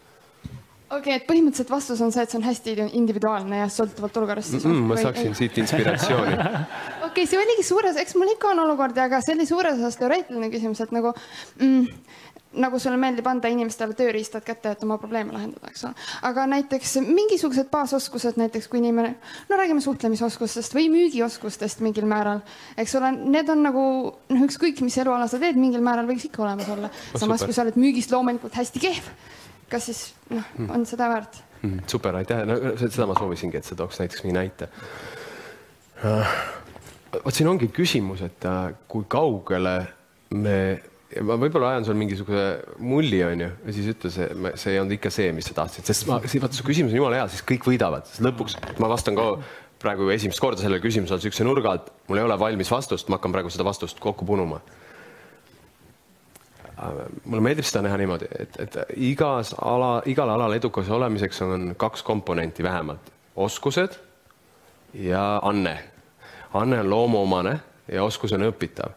Okei 0.88 1.00
okay,, 1.00 1.16
et 1.20 1.26
põhimõtteliselt 1.28 1.72
vastus 1.72 2.00
on 2.04 2.12
see, 2.14 2.24
et 2.24 2.32
see 2.32 2.40
on 2.40 2.46
hästi 2.46 2.76
individuaalne 2.98 3.62
ja 3.62 3.68
sõltuvalt 3.72 4.16
olukorrast 4.22 4.54
siis 4.54 4.64
mm,. 4.64 4.86
ma 4.88 4.96
saaksin 5.00 5.32
või... 5.32 5.40
siit 5.42 5.58
inspiratsiooni 5.64 6.38
okei 6.38 7.10
okay,, 7.10 7.26
see 7.28 7.40
oligi 7.40 7.66
suures, 7.66 8.00
eks 8.00 8.16
mul 8.20 8.32
ikka 8.34 8.54
on 8.54 8.64
olukordi, 8.64 9.02
aga 9.04 9.20
see 9.24 9.36
oli 9.36 9.48
suures 9.48 9.78
osas 9.80 10.00
teoreetiline 10.00 10.50
küsimus, 10.52 10.80
et 10.84 10.94
nagu 10.96 11.12
mm, 11.12 11.86
nagu 12.58 12.78
sulle 12.80 12.96
meeldib 13.00 13.26
anda 13.28 13.50
inimestele 13.52 13.92
tööriistad 13.96 14.44
kätte, 14.46 14.72
et 14.72 14.84
oma 14.86 14.96
probleeme 15.00 15.34
lahendada, 15.34 15.68
eks 15.68 15.84
ole. 15.84 16.06
aga 16.24 16.46
näiteks 16.54 16.96
mingisugused 17.04 17.68
baasoskused, 17.72 18.38
näiteks 18.40 18.70
kui 18.72 18.80
inimene, 18.80 19.14
no 19.50 19.58
räägime 19.60 19.84
suhtlemisoskustest 19.84 20.76
või 20.76 20.88
müügioskustest 20.94 21.84
mingil 21.84 22.08
määral, 22.08 22.40
eks 22.80 22.96
ole, 22.98 23.12
need 23.36 23.52
on 23.52 23.66
nagu 23.68 23.82
noh, 24.32 24.46
ükskõik 24.48 24.80
mis 24.86 24.96
eluala 25.02 25.28
sa 25.28 25.40
teed, 25.42 25.60
mingil 25.60 25.84
määral 25.84 26.08
võiks 26.08 26.28
ikka 26.30 26.46
olemas 26.46 26.72
olla. 26.72 26.92
samas, 27.14 27.44
kui 27.44 27.56
sa 27.56 27.66
oled 27.66 27.76
müügist 27.80 28.14
loomulikult 28.14 28.56
hästi 28.56 28.86
kehv 28.88 29.12
kas 29.70 29.88
siis 29.90 30.02
noh, 30.30 30.44
hmm. 30.56 30.70
on 30.74 30.86
seda 30.88 31.08
väärt 31.12 31.40
mm,? 31.62 31.86
super, 31.90 32.18
aitäh, 32.20 32.44
no 32.48 32.58
seda 32.80 33.08
ma 33.08 33.16
soovisingi, 33.18 33.60
et 33.60 33.68
sa 33.68 33.78
tooks 33.78 34.00
näiteks 34.02 34.24
mingi 34.24 34.36
näite 34.38 34.70
uh,. 36.04 36.36
vot 37.24 37.34
siin 37.34 37.50
ongi 37.50 37.70
küsimus, 37.74 38.22
et 38.26 38.48
uh, 38.48 38.70
kui 38.90 39.06
kaugele 39.10 39.76
me, 40.36 40.58
ma 41.24 41.38
võib-olla 41.40 41.74
ajan 41.74 41.88
sul 41.88 41.98
mingisuguse 42.00 42.48
mulli, 42.84 43.22
onju, 43.26 43.52
ja 43.64 43.76
siis 43.76 43.92
ütle 43.94 44.12
see, 44.12 44.28
see 44.60 44.74
ei 44.74 44.82
olnud 44.82 44.98
ikka 44.98 45.12
see, 45.14 45.30
mis 45.36 45.48
sa 45.50 45.56
tahtsid, 45.62 45.88
sest 45.88 46.08
ma, 46.10 46.20
vaata 46.20 46.56
su 46.56 46.66
küsimus 46.66 46.92
on 46.94 47.02
jumala 47.02 47.22
hea, 47.22 47.30
siis 47.32 47.46
kõik 47.48 47.68
võidavad, 47.70 48.08
sest 48.10 48.24
lõpuks 48.24 48.58
ma 48.82 48.90
vastan 48.92 49.16
ka 49.18 49.30
praegu 49.78 50.10
esimest 50.10 50.42
korda 50.42 50.60
sellele 50.60 50.82
küsimusele 50.82 51.22
siukse 51.22 51.46
nurga 51.46 51.76
alt, 51.76 51.92
mul 52.10 52.20
ei 52.20 52.26
ole 52.26 52.36
valmis 52.40 52.70
vastust, 52.72 53.08
ma 53.08 53.20
hakkan 53.20 53.34
praegu 53.34 53.52
seda 53.52 53.66
vastust 53.68 54.00
kokku 54.02 54.26
punuma 54.28 54.60
mulle 57.24 57.42
meeldib 57.42 57.66
seda 57.66 57.82
näha 57.86 57.96
niimoodi, 58.00 58.28
et, 58.38 58.58
et 58.62 58.76
igas 58.96 59.54
ala, 59.62 60.02
igal 60.06 60.30
alal 60.30 60.54
edukas 60.56 60.90
olemiseks 60.90 61.42
on 61.46 61.72
kaks 61.76 62.02
komponenti 62.06 62.62
vähemalt, 62.62 63.12
oskused 63.36 63.98
ja 64.94 65.40
anne. 65.42 65.78
anne 66.54 66.80
on 66.80 66.90
loomuomane 66.90 67.58
ja 67.92 68.04
oskus 68.04 68.32
on 68.32 68.46
õpitav. 68.48 68.94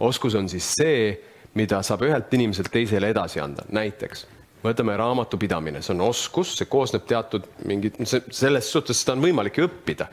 oskus 0.00 0.34
on 0.34 0.48
siis 0.48 0.72
see, 0.78 1.12
mida 1.54 1.82
saab 1.82 2.02
ühelt 2.02 2.34
inimeselt 2.34 2.70
teisele 2.72 3.08
edasi 3.10 3.40
anda, 3.40 3.64
näiteks 3.68 4.26
võtame 4.64 4.96
raamatupidamine, 4.96 5.82
see 5.82 5.94
on 5.94 6.00
oskus, 6.08 6.56
see 6.58 6.66
koosneb 6.70 7.04
teatud 7.06 7.44
mingit, 7.64 7.98
selles 8.06 8.72
suhtes 8.72 9.00
seda 9.02 9.16
on 9.16 9.22
võimalik 9.22 9.60
õppida 9.62 10.08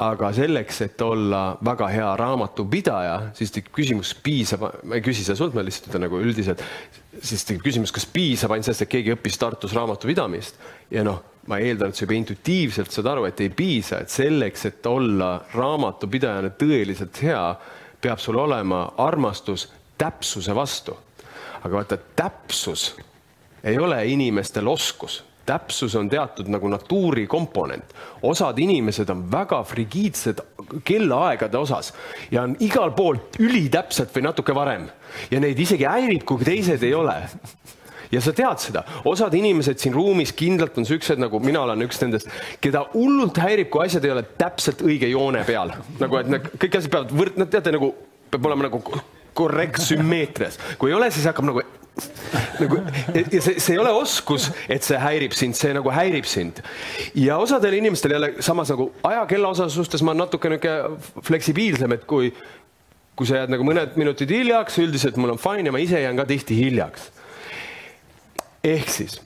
aga 0.00 0.30
selleks, 0.32 0.80
et 0.86 1.02
olla 1.04 1.58
väga 1.64 1.88
hea 1.92 2.08
raamatupidaja, 2.16 3.16
siis 3.36 3.52
tekib 3.52 3.74
küsimus, 3.76 4.14
piisab, 4.24 4.62
ma 4.88 4.96
ei 4.96 5.04
küsi 5.04 5.26
seda 5.26 5.36
sult, 5.36 5.56
ma 5.56 5.64
lihtsalt 5.64 5.90
ütlen 5.90 6.06
nagu 6.06 6.20
üldiselt, 6.24 6.62
siis 7.20 7.44
tekib 7.44 7.66
küsimus, 7.66 7.92
kas 7.92 8.06
piisab 8.08 8.54
ainult 8.54 8.68
sellest, 8.70 8.86
et 8.86 8.92
keegi 8.94 9.12
õppis 9.12 9.36
Tartus 9.40 9.74
raamatupidamist 9.76 10.56
ja 10.94 11.04
noh, 11.04 11.20
ma 11.52 11.60
eeldan, 11.60 11.92
et 11.92 11.98
sa 12.00 12.06
juba 12.06 12.16
intuitiivselt 12.16 12.94
saad 12.94 13.10
aru, 13.12 13.26
et 13.28 13.44
ei 13.44 13.52
piisa, 13.52 14.00
et 14.00 14.12
selleks, 14.12 14.64
et 14.70 14.88
olla 14.88 15.34
raamatupidajana 15.52 16.54
tõeliselt 16.60 17.20
hea, 17.26 17.44
peab 18.00 18.22
sul 18.22 18.40
olema 18.40 18.86
armastus 19.04 19.68
täpsuse 20.00 20.56
vastu. 20.56 20.96
aga 21.60 21.76
vaata, 21.76 21.96
täpsus 22.16 22.94
ei 23.64 23.76
ole 23.78 24.00
inimestel 24.08 24.68
oskus 24.68 25.20
täpsus 25.46 25.94
on 25.98 26.08
teatud 26.10 26.48
nagu 26.52 26.68
natuuri 26.68 27.26
komponent. 27.26 27.94
osad 28.22 28.58
inimesed 28.58 29.10
on 29.10 29.24
väga 29.32 29.62
frigiidsed 29.64 30.40
kellaaegade 30.84 31.58
osas 31.58 31.92
ja 32.30 32.42
on 32.42 32.56
igal 32.60 32.92
pool 32.96 33.18
ülitäpselt 33.38 34.14
või 34.14 34.28
natuke 34.28 34.54
varem. 34.54 34.88
Ja 35.30 35.40
neid 35.40 35.58
isegi 35.58 35.84
häirib, 35.88 36.24
kui 36.24 36.44
teised 36.44 36.82
ei 36.82 36.94
ole. 36.94 37.16
Ja 38.10 38.20
sa 38.20 38.32
tead 38.34 38.58
seda, 38.58 38.82
osad 39.06 39.34
inimesed 39.38 39.78
siin 39.78 39.94
ruumis 39.94 40.32
kindlalt 40.34 40.78
on 40.78 40.86
siuksed 40.86 41.20
nagu 41.22 41.38
mina 41.42 41.62
olen 41.62 41.86
üks 41.86 42.00
nendest, 42.02 42.30
keda 42.62 42.82
hullult 42.94 43.38
häirib, 43.38 43.70
kui 43.70 43.86
asjad 43.86 44.06
ei 44.06 44.14
ole 44.16 44.24
täpselt 44.38 44.82
õige 44.82 45.10
joone 45.12 45.44
peal, 45.46 45.76
nagu 46.00 46.18
et 46.18 46.30
need 46.32 46.48
kõik 46.56 46.78
asjad 46.80 46.94
peavad 46.96 47.14
võrd-, 47.14 47.38
teate 47.52 47.74
nagu 47.76 47.92
peab 48.30 48.48
olema 48.50 48.66
nagu 48.66 48.82
korrekt 49.34 49.78
sümmeetrias, 49.84 50.58
kui 50.78 50.90
ei 50.90 50.96
ole, 50.98 51.10
siis 51.14 51.28
hakkab 51.30 51.46
nagu 51.52 51.62
nagu 52.60 52.78
ja 53.32 53.40
see, 53.42 53.58
see 53.58 53.74
ei 53.74 53.80
ole 53.80 53.92
oskus, 53.94 54.48
et 54.70 54.84
see 54.86 54.98
häirib 55.00 55.34
sind, 55.36 55.56
see 55.58 55.72
nagu 55.76 55.92
häirib 55.94 56.28
sind. 56.28 56.62
ja 57.18 57.38
osadel 57.42 57.76
inimestel 57.80 58.14
jälle 58.16 58.32
samas 58.44 58.72
nagu 58.72 58.90
ajakella 59.06 59.52
osas 59.54 59.74
suhtes 59.74 60.02
ma 60.02 60.14
olen 60.14 60.24
natuke 60.24 60.52
niisugune 60.52 61.22
fleksibiilsem, 61.26 61.96
et 61.96 62.06
kui, 62.10 62.30
kui 63.16 63.28
sa 63.28 63.42
jääd 63.42 63.54
nagu 63.54 63.66
mõned 63.66 63.96
minutid 64.00 64.30
hiljaks, 64.32 64.78
üldiselt 64.82 65.18
mul 65.20 65.34
on 65.34 65.42
fine 65.42 65.68
ja 65.68 65.74
ma 65.74 65.82
ise 65.82 66.00
jään 66.02 66.20
ka 66.20 66.28
tihti 66.30 66.56
hiljaks. 66.60 67.10
ehk 68.64 68.88
siis, 68.92 69.20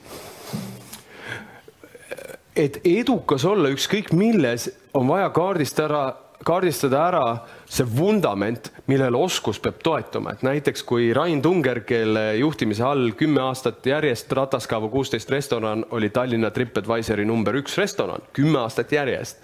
et 2.57 2.81
edukas 2.87 3.45
olla 3.45 3.71
ükskõik 3.75 4.13
milles, 4.15 4.71
on 4.95 5.09
vaja 5.11 5.31
kaardist 5.35 5.81
ära 5.83 6.07
kaardistada 6.45 7.01
ära 7.09 7.25
see 7.71 7.87
vundament, 7.89 8.71
millele 8.91 9.19
oskus 9.19 9.59
peab 9.63 9.81
toetuma, 9.85 10.35
et 10.35 10.45
näiteks 10.47 10.85
kui 10.87 11.09
Rain 11.17 11.43
Tunger, 11.43 11.81
kelle 11.89 12.25
juhtimise 12.39 12.85
all 12.87 13.13
kümme 13.19 13.43
aastat 13.45 13.87
järjest 13.87 14.33
Rataskaavu 14.37 14.91
kuusteist 14.93 15.31
restoran 15.33 15.85
oli 15.91 16.11
Tallinna 16.15 16.53
Tripadvisori 16.55 17.25
number 17.29 17.57
üks 17.61 17.79
restoran, 17.81 18.25
kümme 18.37 18.61
aastat 18.63 18.93
järjest, 18.93 19.43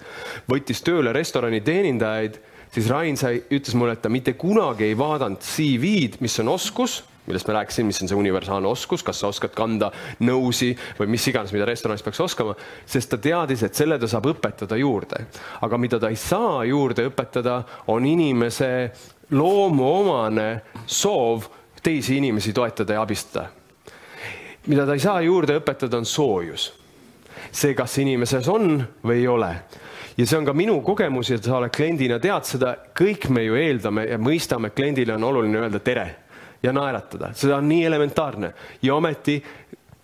võttis 0.49 0.83
tööle 0.85 1.13
restorani 1.15 1.61
teenindajaid, 1.65 2.39
siis 2.71 2.89
Rain 2.91 3.17
sai, 3.19 3.41
ütles 3.51 3.75
mulle, 3.75 3.97
et 3.97 4.03
ta 4.05 4.09
mitte 4.09 4.37
kunagi 4.39 4.87
ei 4.89 4.97
vaadanud 4.97 5.41
CV-d, 5.43 6.21
mis 6.23 6.39
on 6.43 6.53
oskus 6.55 7.01
millest 7.25 7.47
me 7.47 7.53
rääkisime, 7.53 7.85
mis 7.91 8.01
on 8.01 8.09
see 8.09 8.17
universaalne 8.17 8.67
oskus, 8.67 9.03
kas 9.05 9.19
sa 9.21 9.29
oskad 9.29 9.53
kanda 9.55 9.91
nõusi 10.25 10.71
või 10.99 11.11
mis 11.13 11.27
iganes, 11.29 11.53
mida 11.53 11.67
restoranis 11.69 12.03
peaks 12.05 12.19
oskama, 12.23 12.55
sest 12.85 13.11
ta 13.13 13.19
teadis, 13.21 13.63
et 13.63 13.77
selle 13.77 13.99
ta 14.01 14.09
saab 14.09 14.31
õpetada 14.33 14.77
juurde. 14.79 15.25
aga 15.61 15.77
mida 15.77 15.99
ta 15.99 16.09
ei 16.09 16.15
saa 16.15 16.63
juurde 16.65 17.05
õpetada, 17.11 17.61
on 17.87 18.05
inimese 18.05 18.91
loomuomane 19.31 20.61
soov 20.85 21.45
teisi 21.83 22.17
inimesi 22.17 22.53
toetada 22.53 22.93
ja 22.93 23.01
abistada. 23.01 23.49
mida 24.67 24.85
ta 24.85 24.93
ei 24.93 24.99
saa 24.99 25.21
juurde 25.21 25.59
õpetada, 25.59 25.97
on 25.97 26.05
soojus. 26.05 26.73
see, 27.51 27.73
kas 27.73 27.97
inimeses 27.97 28.47
on 28.47 28.87
või 29.03 29.21
ei 29.21 29.27
ole 29.27 29.55
ja 30.17 30.25
see 30.25 30.37
on 30.37 30.45
ka 30.45 30.53
minu 30.53 30.81
kogemus 30.81 31.29
ja 31.29 31.37
sa 31.37 31.57
oled 31.57 31.71
kliendina, 31.71 32.19
tead 32.19 32.45
seda, 32.45 32.75
kõik 32.97 33.29
me 33.29 33.43
ju 33.43 33.55
eeldame 33.55 34.05
ja 34.05 34.17
mõistame, 34.17 34.69
kliendile 34.69 35.13
on 35.13 35.23
oluline 35.23 35.57
öelda 35.57 35.79
tere 35.79 36.09
ja 36.63 36.73
naeratada, 36.73 37.33
see 37.33 37.53
on 37.53 37.69
nii 37.69 37.85
elementaarne. 37.85 38.53
Ja 38.81 38.95
ometi 38.95 39.41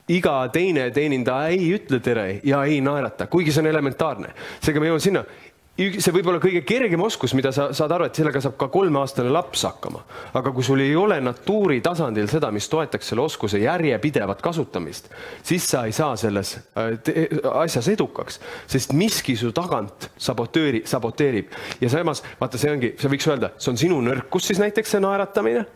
iga 0.08 0.40
teine 0.54 0.90
teenindaja 0.96 1.52
ei 1.52 1.74
ütle 1.76 2.00
tere 2.04 2.30
ja 2.48 2.64
ei 2.64 2.80
naerata, 2.82 3.28
kuigi 3.28 3.52
see 3.52 3.66
on 3.66 3.74
elementaarne. 3.74 4.34
seega 4.64 4.80
me 4.80 4.90
jõuame 4.90 5.04
sinna, 5.04 5.24
see 5.78 6.14
võib 6.16 6.30
olla 6.32 6.40
kõige 6.42 6.64
kergem 6.66 7.02
oskus, 7.06 7.36
mida 7.38 7.52
sa 7.54 7.68
saad 7.76 7.92
aru, 7.94 8.08
et 8.08 8.18
sellega 8.18 8.40
saab 8.42 8.56
ka 8.58 8.70
kolmeaastane 8.74 9.30
laps 9.30 9.66
hakkama. 9.68 10.02
aga 10.34 10.52
kui 10.56 10.64
sul 10.64 10.82
ei 10.82 10.96
ole 10.96 11.20
natuuri 11.22 11.82
tasandil 11.86 12.30
seda, 12.32 12.50
mis 12.52 12.70
toetaks 12.70 13.12
selle 13.12 13.22
oskuse 13.22 13.60
järjepidevat 13.62 14.42
kasutamist, 14.42 15.12
siis 15.44 15.68
sa 15.70 15.84
ei 15.86 15.92
saa 15.92 16.16
selles 16.16 16.56
äh, 16.58 16.98
asjas 17.54 17.92
edukaks, 17.94 18.40
sest 18.66 18.94
miski 18.94 19.36
su 19.36 19.52
tagant 19.52 20.10
sabotööri, 20.18 20.82
saboteerib. 20.86 21.54
Ja 21.82 21.90
samas 21.90 22.24
vaata, 22.40 22.58
see 22.58 22.72
ongi, 22.72 22.96
sa 22.98 23.12
võiks 23.12 23.30
öelda, 23.30 23.54
see 23.60 23.76
on 23.76 23.82
sinu 23.84 24.02
nõrkus 24.02 24.50
siis 24.50 24.64
näiteks 24.64 24.96
see 24.96 25.04
naeratamine 25.04 25.68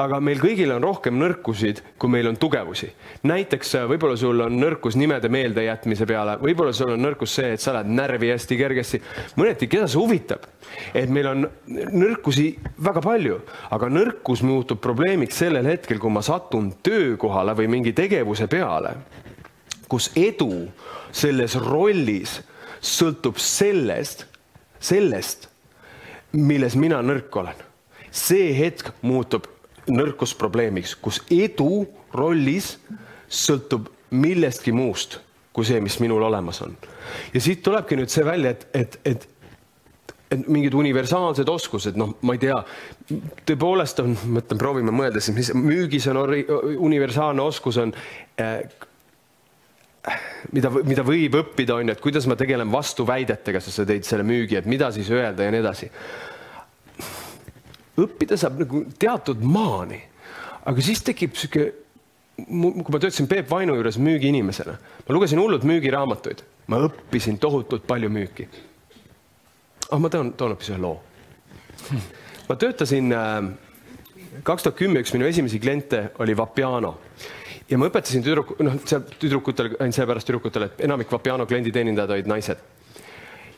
aga 0.00 0.20
meil 0.24 0.40
kõigil 0.40 0.72
on 0.74 0.84
rohkem 0.84 1.16
nõrkusid, 1.20 1.82
kui 1.98 2.10
meil 2.10 2.28
on 2.30 2.36
tugevusi. 2.40 2.90
näiteks 3.22 3.74
äh, 3.74 3.86
võib-olla 3.88 4.16
sul 4.16 4.40
on 4.40 4.58
nõrkus 4.60 4.96
nimede 4.96 5.28
meeldejätmise 5.28 6.06
peale, 6.06 6.36
võib-olla 6.40 6.72
sul 6.72 6.94
on 6.94 7.02
nõrkus 7.02 7.34
see, 7.38 7.52
et 7.52 7.60
sa 7.60 7.74
lähed 7.76 7.90
närvi 7.90 8.30
hästi 8.32 8.56
kergesti. 8.56 9.02
mõneti, 9.36 9.68
keda 9.68 9.88
see 9.88 10.00
huvitab, 10.00 10.46
et 10.94 11.10
meil 11.10 11.26
on 11.26 11.48
nõrkusi 11.92 12.48
väga 12.78 13.02
palju, 13.04 13.40
aga 13.70 13.88
nõrkus 13.88 14.42
muutub 14.42 14.80
probleemiks 14.80 15.42
sellel 15.44 15.66
hetkel, 15.66 15.98
kui 15.98 16.10
ma 16.10 16.22
satun 16.22 16.72
töökohale 16.82 17.56
või 17.58 17.68
mingi 17.68 17.92
tegevuse 17.92 18.46
peale, 18.46 18.96
kus 19.88 20.10
edu 20.16 20.68
selles 21.12 21.56
rollis 21.60 22.40
sõltub 22.80 23.36
sellest, 23.38 24.26
sellest, 24.80 25.48
milles 26.32 26.74
mina 26.80 27.02
nõrk 27.04 27.36
olen 27.36 27.68
see 28.12 28.52
hetk 28.52 28.92
muutub 29.00 29.46
nõrkusprobleemiks, 29.90 30.94
kus 31.02 31.22
edu 31.32 31.86
rollis 32.14 32.76
sõltub 33.32 33.88
millestki 34.12 34.74
muust 34.76 35.18
kui 35.52 35.68
see, 35.68 35.80
mis 35.84 35.98
minul 36.00 36.22
olemas 36.24 36.62
on. 36.64 36.74
ja 37.34 37.40
siit 37.40 37.62
tulebki 37.64 37.96
nüüd 37.98 38.12
see 38.12 38.24
välja, 38.26 38.56
et, 38.56 38.66
et, 38.74 38.98
et 39.04 39.28
et 40.32 40.46
mingid 40.48 40.72
universaalsed 40.72 41.48
oskused, 41.52 41.96
noh, 42.00 42.14
ma 42.24 42.32
ei 42.32 42.38
tea, 42.40 42.54
tõepoolest 43.44 43.98
on, 44.00 44.14
mõtlen, 44.32 44.56
proovime 44.56 44.94
mõelda 44.94 45.20
siis, 45.20 45.34
mis 45.36 45.50
müügis 45.52 46.06
on 46.08 46.22
universaalne 46.86 47.44
oskus 47.44 47.76
on 47.82 47.92
äh, 48.40 48.62
mida, 50.56 50.70
mida 50.88 51.04
võib 51.04 51.36
õppida, 51.36 51.76
on 51.76 51.92
ju, 51.92 51.96
et 51.98 52.00
kuidas 52.00 52.24
ma 52.30 52.38
tegelen 52.40 52.72
vastuväidetega, 52.72 53.60
sest 53.60 53.82
sa 53.82 53.84
tõid 53.90 54.08
selle 54.08 54.24
müügi, 54.24 54.56
et 54.56 54.70
mida 54.72 54.88
siis 54.96 55.12
öelda 55.12 55.44
ja 55.44 55.52
nii 55.52 55.60
edasi 55.60 55.90
õppida 58.00 58.38
saab 58.40 58.60
nagu 58.62 58.84
teatud 59.00 59.42
maani, 59.44 60.00
aga 60.68 60.84
siis 60.84 61.02
tekib 61.04 61.36
sihuke, 61.36 61.68
kui 62.36 62.94
ma 62.94 63.00
töötasin 63.00 63.28
Peep 63.30 63.50
Vainu 63.50 63.76
juures 63.76 63.98
müügiinimesena, 64.00 64.76
ma 65.06 65.16
lugesin 65.16 65.40
hullult 65.42 65.66
müügiraamatuid, 65.68 66.42
ma 66.72 66.80
õppisin 66.86 67.38
tohutult 67.42 67.84
palju 67.88 68.10
müüki. 68.12 68.48
ah, 69.90 69.98
ma 70.00 70.08
toon, 70.08 70.32
toon 70.32 70.54
hoopis 70.54 70.72
ühe 70.72 70.80
loo. 70.80 70.96
ma 72.48 72.56
töötasin 72.56 73.12
äh, 73.12 73.36
kaks 74.42 74.64
tuhat 74.64 74.78
kümme, 74.78 75.02
üks 75.04 75.12
minu 75.12 75.28
esimesi 75.28 75.60
kliente 75.60 76.10
oli 76.22 76.36
Vapiano 76.36 76.96
ja 77.68 77.78
ma 77.78 77.88
õpetasin 77.90 78.24
tüdruk, 78.24 78.54
noh, 78.64 78.78
seal 78.88 79.04
tüdrukutele, 79.20 79.76
ainult 79.80 79.96
seepärast 79.96 80.28
tüdrukutele, 80.28 80.70
et 80.70 80.84
enamik 80.88 81.12
Vapiano 81.12 81.46
klienditeenindajad 81.48 82.16
olid 82.16 82.30
naised. 82.30 82.64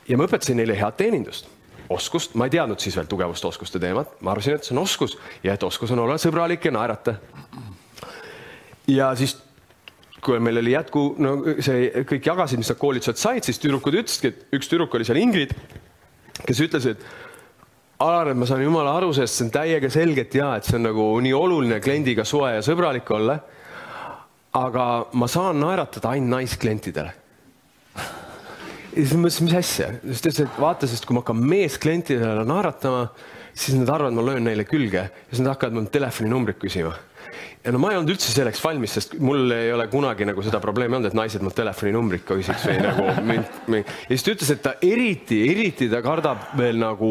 ja 0.09 0.18
ma 0.18 0.26
õpetasin 0.26 0.59
neile 0.59 0.74
head 0.78 0.99
teenindust 0.99 1.49
oskust, 1.93 2.35
ma 2.39 2.49
ei 2.49 2.55
teadnud 2.55 2.80
siis 2.80 2.97
veel 2.97 3.09
tugevust 3.11 3.45
oskuste 3.45 3.80
teemat, 3.82 4.16
ma 4.24 4.32
arvasin, 4.32 4.59
et 4.59 4.66
see 4.66 4.74
on 4.76 4.82
oskus 4.85 5.16
ja 5.45 5.55
et 5.55 5.66
oskus 5.66 5.93
on 5.95 6.05
olla 6.05 6.16
sõbralik 6.20 6.64
ja 6.64 6.72
naerata. 6.74 7.16
ja 8.89 9.11
siis, 9.18 9.37
kui 10.24 10.41
meil 10.41 10.62
oli 10.62 10.72
jätku, 10.72 11.05
no 11.18 11.37
see 11.61 11.91
kõik 12.09 12.30
jagasid, 12.30 12.61
mis 12.61 12.72
nad 12.72 12.80
koolitused 12.80 13.20
said, 13.20 13.45
siis 13.45 13.61
tüdrukud 13.61 13.99
ütlesidki, 14.01 14.32
et 14.32 14.57
üks 14.59 14.70
tüdruk 14.70 14.95
oli 14.97 15.05
seal 15.05 15.20
Ingrid, 15.20 15.53
kes 16.45 16.64
ütles, 16.64 16.89
et 16.95 17.05
Alar, 18.05 18.32
et 18.32 18.37
ma 18.37 18.45
saan 18.45 18.64
jumala 18.64 18.97
aru 18.99 19.12
sellest, 19.14 19.37
see 19.39 19.45
on 19.47 19.51
täiega 19.55 19.89
selgelt 19.93 20.32
ja 20.35 20.49
et 20.59 20.66
see 20.66 20.74
on 20.80 20.89
nagu 20.89 21.05
nii 21.22 21.32
oluline 21.32 21.76
kliendiga 21.80 22.24
soe 22.26 22.57
ja 22.57 22.64
sõbralik 22.66 23.11
olla. 23.14 23.39
aga 24.55 24.85
ma 25.18 25.26
saan 25.26 25.61
naeratada 25.62 26.12
ainult 26.14 26.30
naisklientidele 26.30 27.23
ja 28.95 29.03
siis 29.03 29.14
ma 29.16 29.24
mõtlesin, 29.24 29.49
mis 29.49 29.57
asja, 29.59 29.88
siis 30.03 30.22
ta 30.22 30.30
ütles, 30.30 30.45
et 30.45 30.61
vaata, 30.61 30.88
sest 30.90 31.07
kui 31.07 31.16
ma 31.16 31.22
hakkan 31.24 31.40
meesklientidele 31.53 32.45
naeratama, 32.49 33.09
siis 33.55 33.78
nad 33.78 33.90
arvavad, 33.90 34.14
ma 34.16 34.26
löön 34.26 34.47
neile 34.47 34.66
külge 34.68 35.03
ja 35.07 35.30
siis 35.30 35.42
nad 35.42 35.55
hakkavad 35.55 35.78
mul 35.78 35.88
telefoninumbrit 35.95 36.61
küsima. 36.62 36.95
ja 37.64 37.72
no 37.72 37.80
ma 37.80 37.90
ei 37.90 37.99
olnud 37.99 38.14
üldse 38.14 38.30
selleks 38.30 38.61
valmis, 38.62 38.95
sest 38.99 39.16
mul 39.18 39.51
ei 39.57 39.72
ole 39.72 39.88
kunagi 39.92 40.28
nagu 40.28 40.42
seda 40.45 40.61
probleemi 40.62 40.99
olnud, 40.99 41.11
et 41.11 41.18
naised 41.18 41.42
mul 41.42 41.55
telefoninumbrit 41.57 42.26
küsiks 42.28 42.68
või 42.68 42.78
nagu 42.82 43.09
mind, 43.30 43.59
mind. 43.72 43.97
ja 44.07 44.12
siis 44.12 44.26
ta 44.26 44.36
ütles, 44.36 44.55
et 44.55 44.62
ta 44.68 44.76
eriti, 44.84 45.40
eriti 45.51 45.90
ta 45.90 46.03
kardab 46.05 46.53
veel 46.59 46.78
nagu, 46.82 47.11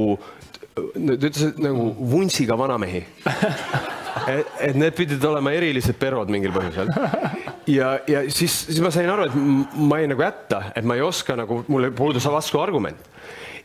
ta 0.75 1.17
ütles, 1.17 1.43
et 1.51 1.61
nagu 1.63 1.89
vuntsiga 2.13 2.59
vanamehi 2.59 3.03
et, 4.27 4.51
et 4.69 4.77
need 4.77 4.95
pidid 4.97 5.23
olema 5.25 5.53
erilised 5.55 5.97
perod 5.99 6.31
mingil 6.33 6.53
põhjusel. 6.55 6.91
ja, 7.77 7.95
ja 8.09 8.25
siis, 8.29 8.55
siis 8.67 8.81
ma 8.83 8.91
sain 8.93 9.09
aru, 9.09 9.29
et 9.29 9.79
ma 9.79 10.01
jäin 10.01 10.13
nagu 10.13 10.25
hätta, 10.25 10.65
et 10.75 10.85
ma 10.87 10.97
ei 10.99 11.05
oska 11.05 11.37
nagu, 11.39 11.63
mul 11.71 11.91
puudus 11.97 12.27
vastuargument 12.31 13.12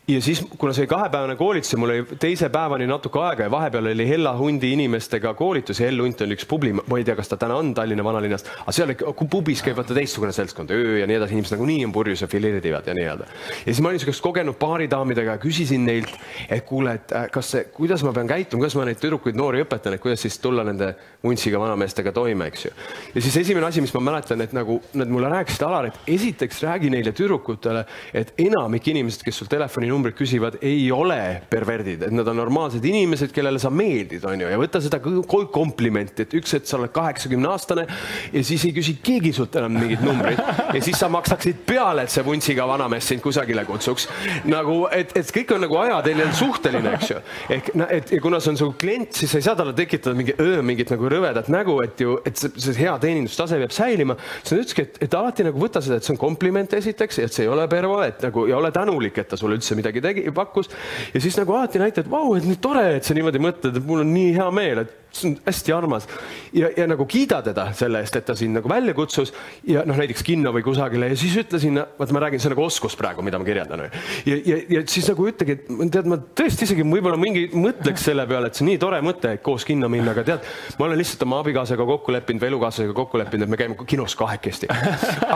ja 0.09 0.23
siis, 0.23 0.41
kuna 0.59 0.73
see 0.73 0.83
oli 0.83 0.89
kahepäevane 0.89 1.37
koolitus 1.37 1.73
ja 1.73 1.79
mul 1.79 1.91
oli 1.93 2.17
teise 2.21 2.49
päevani 2.49 2.87
natuke 2.89 3.21
aega 3.21 3.45
ja 3.45 3.51
vahepeal 3.51 3.91
oli 3.91 4.07
Hella 4.09 4.33
hundi 4.39 4.71
inimestega 4.73 5.35
koolitus 5.37 5.81
ja 5.81 5.87
Hell 5.87 6.01
hunt 6.01 6.23
on 6.25 6.33
üks 6.33 6.47
publi, 6.49 6.73
ma 6.73 6.99
ei 6.99 7.05
tea, 7.05 7.17
kas 7.19 7.29
ta 7.29 7.37
täna 7.37 7.59
on 7.61 7.75
Tallinna 7.77 8.05
vanalinnas, 8.05 8.47
aga 8.63 8.73
seal 8.73 8.95
pubis 9.31 9.61
käib 9.65 9.77
vaata 9.77 9.97
teistsugune 9.97 10.33
seltskond, 10.33 10.73
öö 10.73 10.97
ja 11.03 11.09
nii 11.09 11.19
edasi, 11.19 11.37
inimesed 11.37 11.57
nagunii 11.59 11.85
on 11.85 11.93
purjus 11.93 12.25
ja 12.25 12.29
fileerivad 12.31 12.89
ja 12.89 12.95
nii 12.97 13.05
edasi. 13.05 13.37
ja 13.59 13.65
siis 13.67 13.83
ma 13.85 13.91
olin 13.91 14.01
niisugust 14.01 14.25
kogenud 14.25 14.57
baaridaamidega 14.61 15.37
ja 15.37 15.43
küsisin 15.43 15.85
neilt, 15.85 16.17
et 16.49 16.65
kuule, 16.65 16.97
et 16.97 17.13
äh, 17.13 17.29
kas 17.35 17.53
see, 17.53 17.67
kuidas 17.77 18.05
ma 18.07 18.15
pean 18.17 18.33
käituma, 18.33 18.65
kuidas 18.65 18.79
ma 18.81 18.89
neid 18.89 19.03
tüdrukuid, 19.05 19.37
noori 19.37 19.61
õpetan, 19.67 19.99
et 19.99 20.05
kuidas 20.05 20.25
siis 20.25 20.41
tulla 20.41 20.65
nende 20.65 20.95
vuntsiga 21.25 21.61
vanameestega 21.61 22.15
toime, 22.17 22.49
eks 22.49 22.65
ju. 22.65 22.73
ja 23.13 23.27
siis 23.27 23.37
esimene 23.45 23.69
asi, 23.69 23.85
mis 23.85 23.93
ma 23.93 24.05
mäletan, 24.09 24.41
et 24.41 24.57
nagu 24.57 24.81
nad 24.97 25.13
mulle 25.13 25.29
rääkisid, 25.37 25.69
Alar, 25.69 25.93
et 25.93 26.13
esiteks 26.17 26.63
räägi 26.65 26.89
neile 26.97 27.13
tüdrukutele, 27.13 27.85
et 28.17 28.33
enamik 28.41 28.89
inimesed, 28.89 29.27
kes 29.27 29.43
sul 29.43 29.53
telefoni 29.53 29.98
numbrit 29.99 30.17
küsivad, 30.19 30.59
ei 30.65 30.89
ole 30.95 31.19
perverdid, 31.51 32.07
et 32.07 32.15
nad 32.15 32.29
on 32.31 32.39
normaalsed 32.39 32.85
inimesed, 32.87 33.33
kellele 33.35 33.61
sa 33.63 33.71
meeldid, 33.75 34.25
on 34.29 34.45
ju, 34.45 34.49
ja 34.51 34.59
võta 34.61 34.81
seda 34.83 35.01
kui 35.03 35.49
komplimenti, 35.53 36.25
et 36.25 36.37
üks 36.39 36.55
hetk 36.57 36.69
sa 36.69 36.79
oled 36.79 36.93
kaheksakümne 36.95 37.51
aastane 37.51 37.87
ja 38.33 38.43
siis 38.47 38.65
ei 38.69 38.75
küsi 38.77 38.99
keegi 39.05 39.33
sult 39.37 39.57
enam 39.59 39.75
mingit 39.79 40.03
numbrit 40.05 40.41
ja 40.75 40.83
siis 40.85 40.99
sa 40.99 41.11
maksaksid 41.13 41.63
peale, 41.69 42.07
et 42.07 42.15
see 42.15 42.25
vuntsiga 42.27 42.67
vanamees 42.69 43.09
sind 43.11 43.25
kusagile 43.25 43.65
kutsuks. 43.69 44.09
nagu, 44.49 44.81
et, 44.95 45.15
et 45.19 45.33
kõik 45.35 45.55
on 45.57 45.65
nagu 45.67 45.81
ajateljel 45.83 46.33
suhteline, 46.39 46.95
eks 46.99 47.13
ju. 47.13 47.21
ehk, 47.57 47.73
et 47.99 48.15
ja 48.17 48.21
kuna 48.23 48.41
see 48.43 48.55
on 48.55 48.61
su 48.61 48.71
klient, 48.81 49.13
siis 49.17 49.33
sa 49.33 49.41
ei 49.41 49.47
saa 49.49 49.57
talle 49.59 49.75
tekitada 49.77 50.17
mingi 50.19 50.37
öö 50.39 50.63
mingit 50.63 50.93
nagu 50.95 51.11
rõvedat 51.11 51.51
nägu, 51.53 51.79
et 51.85 52.01
ju, 52.03 52.19
et 52.29 52.39
see, 52.39 52.53
see 52.59 52.77
hea 52.83 52.95
teenindustase 53.03 53.59
peab 53.63 53.75
säilima. 53.75 54.19
siis 54.43 54.55
nad 54.55 54.63
ütlesidki, 54.63 54.87
et, 54.87 55.03
et 55.09 55.19
alati 55.19 55.47
nagu 55.49 55.61
võta 55.61 55.83
seda, 55.85 55.99
et 55.99 56.07
see 56.07 56.15
on 56.15 56.21
kompliment 56.21 56.79
esiteks, 56.79 57.23
et 57.25 57.35
see 57.35 57.47
ei 57.47 57.53
ole 57.53 57.67
pervo, 57.71 58.01
et 58.05 58.23
nagu 58.25 58.47
ja 58.49 58.59
ole 58.59 58.71
tänulik, 58.75 59.19
et 59.19 59.31
ta 59.31 59.39
sulle 59.41 59.57
üldse 59.59 59.77
midagi 59.79 59.88
tegi, 60.05 60.25
pakkus 60.35 60.71
ja 61.15 61.21
siis 61.21 61.37
nagu 61.41 61.57
alati 61.57 61.83
näitad, 61.83 62.09
vau, 62.11 62.35
et 62.39 62.47
nii 62.47 62.61
tore, 62.63 62.87
et 62.99 63.09
sa 63.09 63.17
niimoodi 63.17 63.43
mõtled, 63.43 63.77
et 63.79 63.87
mul 63.89 64.05
on 64.05 64.13
nii 64.15 64.33
hea 64.37 64.49
meel, 64.55 64.85
et 64.85 64.97
see 65.13 65.31
on 65.31 65.37
hästi 65.47 65.73
armas 65.73 66.07
ja, 66.53 66.69
ja 66.77 66.87
nagu 66.89 67.07
kiida 67.09 67.41
teda 67.43 67.69
selle 67.77 68.03
eest, 68.05 68.17
et 68.19 68.27
ta 68.29 68.37
sind 68.37 68.59
nagu 68.59 68.69
välja 68.71 68.95
kutsus 68.97 69.33
ja 69.67 69.83
noh, 69.89 69.97
näiteks 69.99 70.23
kinno 70.27 70.53
või 70.55 70.65
kusagile 70.67 71.09
ja 71.13 71.19
siis 71.19 71.37
ütle 71.41 71.61
sinna, 71.63 71.87
vaat 71.99 72.13
ma 72.15 72.23
räägin, 72.25 72.43
see 72.43 72.51
on 72.51 72.55
nagu 72.57 72.67
oskus 72.67 72.97
praegu, 72.99 73.25
mida 73.25 73.41
ma 73.41 73.47
kirjeldan. 73.49 73.87
ja, 74.29 74.37
ja, 74.37 74.59
ja 74.77 74.85
siis 74.87 75.09
nagu 75.11 75.29
ütlegi, 75.31 75.59
et 75.59 75.71
tead, 75.95 76.11
ma 76.11 76.21
tõesti 76.41 76.69
isegi 76.69 76.87
võib-olla 76.87 77.19
mingi 77.21 77.49
mõtleks 77.55 78.05
selle 78.11 78.27
peale, 78.29 78.51
et 78.51 78.59
see 78.59 78.67
on 78.67 78.73
nii 78.73 78.83
tore 78.83 79.01
mõte, 79.05 79.33
et 79.39 79.45
koos 79.45 79.67
kinno 79.69 79.91
minna, 79.93 80.13
aga 80.13 80.27
tead, 80.29 80.53
ma 80.79 80.89
olen 80.89 81.01
lihtsalt 81.01 81.25
oma 81.27 81.41
abikaasaga 81.45 81.89
kokku 81.89 82.15
leppinud 82.15 82.45
või 82.45 82.53
elukaaslasega 82.53 82.97
kokku 83.01 83.23
leppinud, 83.23 83.49
et 83.49 83.55
me 83.55 83.61
käime 83.61 83.89
kinos 83.89 84.17
kahekesti. 84.19 84.71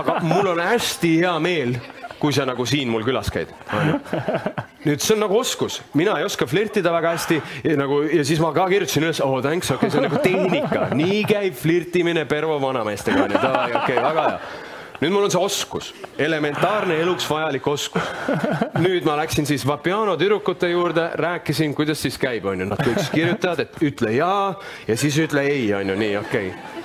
aga 0.03 0.21
mul 0.27 0.53
on 0.55 0.63
hästi 0.63 1.17
hea 1.23 1.37
meel 1.43 1.77
kui 2.23 2.35
sa 2.35 2.47
nagu 2.47 2.65
siin 2.69 2.91
mul 2.93 3.03
külas 3.07 3.31
käid. 3.35 3.51
nüüd 4.87 5.03
see 5.03 5.17
on 5.17 5.25
nagu 5.25 5.39
oskus, 5.39 5.81
mina 5.99 6.15
ei 6.21 6.27
oska 6.27 6.47
flirtida 6.47 6.93
väga 6.95 7.17
hästi 7.17 7.39
ja 7.65 7.79
nagu 7.79 8.03
ja 8.07 8.25
siis 8.27 8.43
ma 8.43 8.53
ka 8.55 8.69
kirjutasin 8.71 9.09
üles, 9.09 9.23
oh 9.25 9.41
thanks, 9.43 9.71
okei 9.75 9.89
okay,, 9.89 9.95
see 9.95 10.03
on 10.03 10.07
nagu 10.09 10.21
tehnika, 10.23 10.91
nii 10.99 11.23
käib 11.27 11.57
flirtimine 11.59 12.27
Pervo 12.31 12.59
vanameestega 12.63 13.25
onju, 13.27 13.41
okei 13.41 13.81
okay,, 13.81 14.05
väga 14.05 14.29
hea. 14.29 14.45
Nüüd 15.03 15.11
mul 15.11 15.25
on 15.27 15.33
see 15.35 15.41
oskus, 15.43 15.89
elementaarne 16.15 16.95
eluks 17.03 17.25
vajalik 17.27 17.65
oskus. 17.67 18.05
nüüd 18.85 19.03
ma 19.03 19.17
läksin 19.19 19.49
siis 19.51 19.65
Vapiano 19.67 20.15
tüdrukute 20.21 20.71
juurde, 20.71 21.09
rääkisin, 21.19 21.75
kuidas 21.75 22.05
siis 22.07 22.21
käib, 22.23 22.47
onju, 22.47 22.69
nad 22.71 22.79
kõik 22.87 23.11
kirjutavad, 23.11 23.65
et 23.67 23.83
ütle 23.83 24.15
jaa 24.15 24.55
ja 24.87 24.99
siis 25.01 25.19
ütle 25.25 25.43
ei, 25.43 25.67
onju, 25.75 25.99
nii 26.05 26.15
okei. 26.23 26.55
okay 26.55 26.82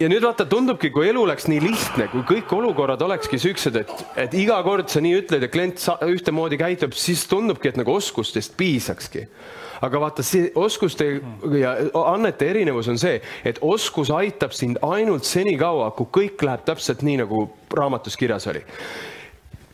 ja 0.00 0.08
nüüd 0.10 0.24
vaata, 0.24 0.44
tundubki, 0.48 0.90
kui 0.94 1.08
elu 1.10 1.22
oleks 1.24 1.46
nii 1.50 1.60
lihtne, 1.62 2.08
kui 2.12 2.24
kõik 2.28 2.52
olukorrad 2.56 3.02
olekski 3.06 3.38
siuksed, 3.40 3.78
et, 3.80 3.92
et 4.26 4.34
iga 4.36 4.58
kord 4.66 4.90
sa 4.92 5.00
nii 5.04 5.20
ütled 5.22 5.46
ja 5.46 5.50
klient 5.52 5.82
ühtemoodi 6.06 6.58
käitub, 6.60 6.96
siis 6.96 7.24
tundubki, 7.30 7.70
et 7.70 7.80
nagu 7.80 7.96
oskustest 7.96 8.56
piisakski. 8.58 9.26
aga 9.86 10.00
vaata, 10.00 10.24
see 10.24 10.50
oskuste 10.56 11.06
ja 11.60 11.74
annete 12.06 12.48
erinevus 12.48 12.88
on 12.88 12.98
see, 12.98 13.20
et 13.44 13.58
oskus 13.60 14.10
aitab 14.10 14.54
sind 14.56 14.80
ainult 14.82 15.24
senikaua, 15.28 15.90
kui 15.96 16.08
kõik 16.20 16.44
läheb 16.48 16.64
täpselt 16.64 17.04
nii, 17.04 17.18
nagu 17.24 17.46
raamatus 17.72 18.16
kirjas 18.16 18.46
oli. 18.52 18.64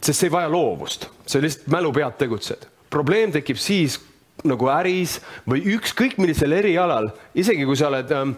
sest 0.03 0.19
see 0.19 0.27
ei 0.27 0.35
vaja 0.35 0.51
loovust, 0.51 1.07
see 1.27 1.43
lihtsalt 1.43 1.71
mälu 1.71 1.93
pealt 1.93 2.19
tegutsed. 2.19 2.67
probleem 2.91 3.33
tekib 3.33 3.57
siis, 3.57 4.01
nagu 4.49 4.69
äris 4.73 5.19
või 5.49 5.63
ükskõik 5.77 6.17
millisel 6.19 6.55
erialal, 6.57 7.11
isegi 7.39 7.67
kui 7.69 7.79
sa 7.79 7.91
oled 7.91 8.11
ähm,, 8.17 8.35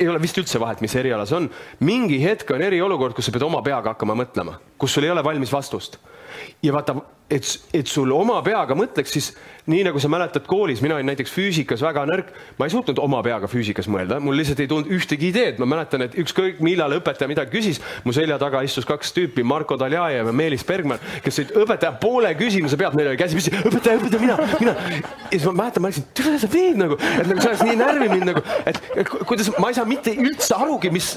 ei 0.00 0.08
ole 0.08 0.20
vist 0.22 0.38
üldse 0.40 0.60
vahet, 0.60 0.82
mis 0.82 0.96
eriala 0.98 1.26
see 1.28 1.38
on, 1.38 1.48
mingi 1.84 2.18
hetk 2.22 2.50
on 2.54 2.64
eriolukord, 2.64 3.14
kus 3.14 3.28
sa 3.28 3.34
pead 3.34 3.46
oma 3.46 3.62
peaga 3.62 3.94
hakkama 3.94 4.16
mõtlema, 4.18 4.56
kus 4.80 4.96
sul 4.96 5.06
ei 5.06 5.12
ole 5.14 5.24
valmis 5.24 5.52
vastust. 5.54 6.00
Ja 6.62 6.72
vaata, 6.74 6.96
et, 7.30 7.44
et 7.76 7.86
sul 7.88 8.12
oma 8.16 8.40
peaga 8.44 8.76
mõtleks, 8.78 9.12
siis 9.12 9.32
nii 9.68 9.82
nagu 9.84 10.00
sa 10.00 10.08
mäletad 10.08 10.46
koolis, 10.48 10.80
mina 10.80 10.96
olin 10.96 11.10
näiteks 11.10 11.32
füüsikas 11.32 11.82
väga 11.84 12.06
nõrk, 12.08 12.30
ma 12.56 12.66
ei 12.66 12.72
suutnud 12.72 12.98
oma 13.02 13.20
peaga 13.24 13.50
füüsikas 13.52 13.88
mõelda, 13.92 14.16
mul 14.24 14.38
lihtsalt 14.40 14.62
ei 14.64 14.68
tulnud 14.70 14.88
ühtegi 14.96 15.28
ideed, 15.28 15.58
ma 15.60 15.68
mäletan, 15.68 16.06
et 16.06 16.16
ükskõik 16.22 16.62
millal 16.64 16.96
õpetaja 16.96 17.28
midagi 17.28 17.52
küsis, 17.52 17.80
mu 18.06 18.14
selja 18.16 18.38
taga 18.40 18.62
istus 18.64 18.88
kaks 18.88 19.12
tüüpi, 19.16 19.44
Marko 19.44 19.76
Taljajev 19.80 20.30
ja 20.30 20.34
Meelis 20.40 20.64
Bergman, 20.68 21.02
kes 21.24 21.42
olid 21.42 21.52
õpetaja 21.64 21.92
poole 22.00 22.32
küsimuse 22.38 22.78
pealt, 22.80 22.96
neil 22.96 23.10
oli 23.12 23.20
käsi 23.20 23.36
püsti, 23.36 23.52
õpetaja, 23.60 24.00
õpetaja, 24.00 24.22
mina, 24.24 24.38
mina. 24.62 24.74
ja 25.28 25.34
siis 25.34 25.44
ma 25.50 25.54
mäletan, 25.60 25.84
ma 25.84 25.92
läksin, 25.92 26.08
tule 26.16 26.40
sa 26.40 26.50
teed 26.54 26.80
nagu, 26.80 26.96
et 26.96 27.28
nagu 27.28 27.44
see 27.44 27.52
oleks 27.52 27.66
nii 27.68 27.78
närvi 27.82 28.10
mind 28.14 28.28
nagu, 28.30 28.44
et, 28.72 28.80
kuidas 29.28 29.52
ma 29.60 29.68
ei 29.68 29.76
saa 29.76 29.84
mitte 29.88 30.16
üldse 30.16 30.56
arugi, 30.56 30.94
mis 30.96 31.10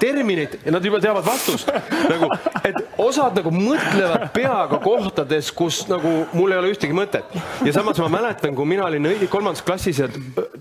terminid 0.00 0.56
ja 0.64 0.72
nad 0.72 0.88
juba 0.88 1.02
teavad 1.04 1.28
vastust. 1.28 1.68
Nagu, 2.08 2.32
et 2.64 2.80
osad 3.04 3.36
nagu 3.36 3.52
mõtlevad 3.52 4.30
peaga 4.32 4.77
kohtades, 4.82 5.50
kus 5.54 5.82
nagu 5.90 6.14
mul 6.32 6.54
ei 6.54 6.60
ole 6.62 6.72
ühtegi 6.74 6.96
mõtet 6.96 7.36
ja 7.66 7.74
samas 7.76 8.00
ma 8.04 8.10
mäletan, 8.18 8.56
kui 8.56 8.68
mina 8.68 8.86
olin 8.88 9.10
kolmandas 9.30 9.64
klassis 9.66 10.02
ja 10.02 10.08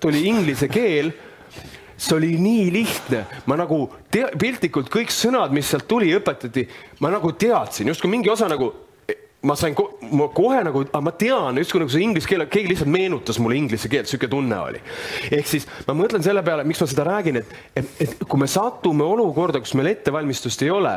tuli 0.02 0.26
inglise 0.30 0.70
keel 0.72 1.14
see 1.98 2.16
oli 2.16 2.36
nii 2.38 2.66
lihtne, 2.74 3.24
ma 3.50 3.58
nagu 3.58 3.88
tea-, 4.14 4.30
piltlikult 4.38 4.92
kõik 4.94 5.10
sõnad, 5.14 5.54
mis 5.56 5.70
sealt 5.72 5.88
tuli, 5.90 6.12
õpetati, 6.14 6.68
ma 7.02 7.10
nagu 7.10 7.32
teadsin, 7.34 7.90
justkui 7.90 8.12
mingi 8.12 8.30
osa 8.30 8.50
nagu 8.52 8.70
ma 9.48 9.54
sain 9.56 9.76
ko 9.78 9.86
ma 10.18 10.28
kohe 10.34 10.60
nagu, 10.66 10.82
ma 11.02 11.14
tean, 11.14 11.58
justkui 11.62 11.82
nagu 11.82 11.94
see 11.94 12.04
inglise 12.06 12.30
keel, 12.30 12.44
keegi 12.52 12.72
lihtsalt 12.72 12.90
meenutas 12.92 13.38
mulle 13.42 13.58
inglise 13.60 13.90
keelt, 13.92 14.10
sihuke 14.10 14.30
tunne 14.32 14.58
oli. 14.60 14.82
ehk 15.30 15.50
siis 15.50 15.68
ma 15.88 15.96
mõtlen 15.98 16.26
selle 16.26 16.42
peale, 16.46 16.66
miks 16.68 16.82
ma 16.82 16.90
seda 16.90 17.06
räägin, 17.08 17.42
et, 17.42 17.54
et, 17.78 17.92
et 18.04 18.26
kui 18.26 18.42
me 18.42 18.50
satume 18.50 19.06
olukorda, 19.06 19.62
kus 19.64 19.76
meil 19.78 19.94
ettevalmistust 19.94 20.66
ei 20.66 20.74
ole 20.74 20.96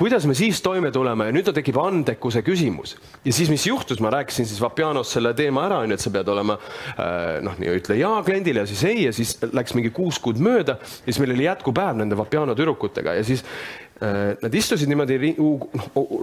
kuidas 0.00 0.24
me 0.26 0.34
siis 0.34 0.62
toime 0.64 0.88
tuleme 0.94 1.26
ja 1.28 1.34
nüüd 1.36 1.50
tekib 1.52 1.76
andekuse 1.80 2.40
küsimus. 2.46 2.96
ja 3.24 3.32
siis, 3.32 3.50
mis 3.52 3.66
juhtus, 3.66 4.00
ma 4.00 4.10
rääkisin 4.14 4.48
siis 4.48 4.60
Vapianos 4.62 5.12
selle 5.12 5.34
teema 5.36 5.66
ära, 5.68 5.82
onju, 5.84 5.98
et 5.98 6.04
sa 6.04 6.12
pead 6.14 6.30
olema 6.32 6.56
äh, 6.56 7.36
noh, 7.44 7.58
nii 7.60 7.76
ütle 7.82 7.98
jaa 8.00 8.22
kliendile 8.24 8.64
ja 8.64 8.70
siis 8.70 8.84
ei 8.88 9.04
ja 9.04 9.12
siis 9.12 9.36
läks 9.52 9.76
mingi 9.76 9.92
kuus 9.92 10.18
kuud 10.22 10.40
mööda 10.40 10.78
ja 10.80 11.04
siis 11.10 11.20
meil 11.20 11.36
oli 11.36 11.44
jätkupäev 11.44 12.00
nende 12.00 12.16
Vapiano 12.16 12.56
tüdrukutega 12.56 13.18
ja 13.18 13.26
siis 13.28 13.44
äh, 13.44 13.90
Nad 14.40 14.54
istusid 14.56 14.88
niimoodi 14.88 15.18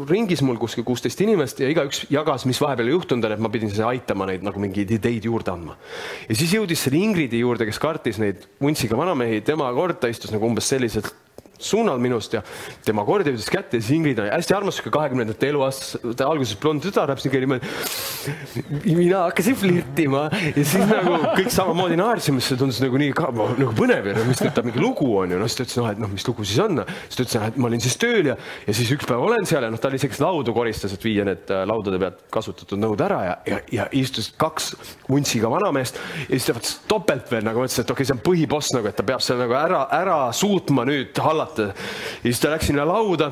ringis 0.10 0.42
mul 0.42 0.58
kuskil 0.58 0.82
kuusteist 0.88 1.20
inimest 1.22 1.60
ja 1.62 1.70
igaüks 1.70 2.08
jagas, 2.10 2.48
mis 2.50 2.58
vahepeal 2.58 2.90
juhtunud 2.90 3.28
on, 3.30 3.36
et 3.36 3.44
ma 3.46 3.52
pidin 3.54 3.70
siis 3.70 3.84
aitama 3.86 4.26
neid 4.32 4.42
nagu 4.42 4.58
mingeid 4.64 4.96
ideid 4.98 5.30
juurde 5.30 5.54
andma. 5.54 5.78
ja 6.26 6.40
siis 6.40 6.58
jõudis 6.58 6.82
selle 6.88 6.98
Ingridi 6.98 7.44
juurde, 7.44 7.70
kes 7.70 7.78
kartis 7.78 8.18
neid 8.18 8.50
vuntsiga 8.58 8.98
vanamehi, 8.98 9.44
tema 9.46 9.70
kord, 9.78 10.02
ta 10.02 10.10
istus 10.10 10.34
nagu 10.34 10.50
umbes 10.50 10.74
selliselt 10.74 11.14
suunal 11.58 11.99
minust 12.01 12.34
ja 12.36 12.41
tema 12.86 13.03
kord 13.08 13.28
jõudis 13.28 13.49
kätte 13.51 13.80
ja 13.80 13.84
siis 13.84 13.95
Ingrid 13.97 14.20
oli 14.22 14.32
hästi 14.32 14.55
armas, 14.58 14.78
sihuke 14.78 14.93
kahekümnendate 14.93 15.49
eluaastate 15.51 16.26
alguses 16.26 16.58
blond 16.62 16.86
niisugune 16.86 17.39
niimoodi. 17.45 18.95
mina 18.97 19.24
hakkasin 19.28 19.58
flirtima 19.58 20.28
ja 20.32 20.53
siis 20.64 20.76
nagu 20.89 21.18
kõik 21.38 21.51
samamoodi 21.53 21.97
naersime, 21.99 22.41
siis 22.41 22.53
see 22.53 22.62
tundus 22.62 22.82
nagu 22.84 23.01
nii 23.01 23.14
ka, 23.18 23.32
nagu 23.34 23.74
põnev 23.78 24.12
ja 24.12 24.26
mis 24.28 24.41
ta 24.41 24.64
mingi 24.66 24.82
lugu 24.82 25.10
on 25.22 25.34
ju, 25.34 25.39
noh 25.41 25.49
siis 25.49 25.60
ta 25.60 25.66
ütles, 25.66 25.80
noh 25.82 25.89
et 25.91 26.01
noh, 26.03 26.12
mis 26.14 26.28
lugu 26.28 26.45
siis 26.47 26.62
on. 26.64 26.84
siis 27.08 27.18
ta 27.18 27.26
ütles, 27.26 27.38
et 27.49 27.60
ma 27.62 27.72
olin 27.72 27.84
siis 27.84 27.97
tööl 28.01 28.32
ja, 28.32 28.38
ja 28.68 28.78
siis 28.78 28.93
üks 28.95 29.10
päev 29.10 29.26
olen 29.26 29.49
seal 29.49 29.66
ja 29.66 29.72
noh, 29.74 29.82
ta 29.82 29.91
oli 29.91 30.01
selleks 30.01 30.22
laudu 30.24 30.55
koristas, 30.55 30.93
et 30.93 31.08
viia 31.08 31.26
need 31.28 31.53
äh, 31.53 31.64
laudade 31.70 31.99
pealt 32.01 32.24
kasutatud 32.34 32.82
nõud 32.82 33.01
ära 33.05 33.20
ja, 33.26 33.36
ja, 33.49 33.62
ja 33.74 33.89
istus 33.97 34.30
kaks 34.38 34.74
vuntsiga 35.10 35.51
vanameest 35.51 35.99
ja 36.28 36.32
siis 36.36 36.49
ta 36.49 36.58
vaatas 36.58 36.78
topelt 36.89 37.32
veel 37.32 37.45
nagu 37.47 37.64
mõtles, 37.64 37.80
et 37.82 37.89
okei 37.89 38.01
okay,, 38.01 38.10
see 38.10 38.18
on 38.18 38.24
põhiboss 38.26 38.74
nagu, 38.76 38.89
et 38.89 38.97
ta 38.97 39.05
peab 39.08 39.24
seal 39.24 39.41
nagu 39.41 39.58
ära, 39.58 39.84
ära 39.97 40.18
suutma 40.36 40.86
nüüd 40.88 41.18
hallata 41.24 41.47
vaata. 41.48 41.72
ja 41.72 42.28
siis 42.28 42.43
ta 42.43 42.52
läks 42.52 42.70
sinna 42.72 42.86
lauda 42.88 43.32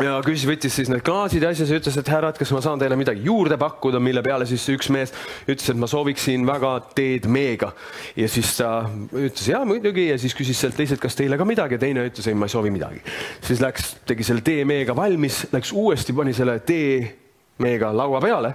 ja 0.00 0.18
küsis, 0.24 0.46
võttis 0.48 0.74
siis 0.78 0.88
need 0.90 1.02
klaasid 1.04 1.42
ja 1.44 1.50
asja, 1.52 1.66
siis 1.66 1.80
ütles, 1.80 1.96
et 1.98 2.08
härrad, 2.08 2.38
kas 2.38 2.52
ma 2.54 2.60
saan 2.64 2.80
teile 2.80 2.96
midagi 2.96 3.24
juurde 3.26 3.58
pakkuda, 3.60 4.00
mille 4.02 4.22
peale 4.24 4.46
siis 4.48 4.64
üks 4.72 4.90
mees 4.92 5.12
ütles, 5.48 5.66
et 5.72 5.80
ma 5.80 5.88
sooviksin 5.90 6.46
väga 6.48 6.72
teed 6.96 7.26
meega. 7.26 7.72
ja 8.16 8.28
siis 8.28 8.54
ta 8.58 8.70
ütles 9.10 9.48
ja 9.50 9.64
muidugi 9.66 10.08
ja 10.10 10.18
siis 10.18 10.36
küsis 10.36 10.60
sealt 10.60 10.78
teised, 10.78 11.00
kas 11.02 11.18
teile 11.18 11.38
ka 11.40 11.48
midagi 11.48 11.76
ja 11.76 11.82
teine 11.82 12.06
ütles 12.08 12.30
ei, 12.30 12.38
ma 12.38 12.48
ei 12.48 12.54
soovi 12.54 12.72
midagi. 12.74 13.02
siis 13.46 13.62
läks, 13.62 13.94
tegi 14.06 14.26
selle 14.26 14.46
tee 14.46 14.64
meega 14.64 14.96
valmis, 14.96 15.46
läks 15.52 15.72
uuesti, 15.72 16.16
pani 16.16 16.36
selle 16.36 16.60
tee 16.64 17.16
meega 17.60 17.92
laua 17.92 18.22
peale 18.24 18.54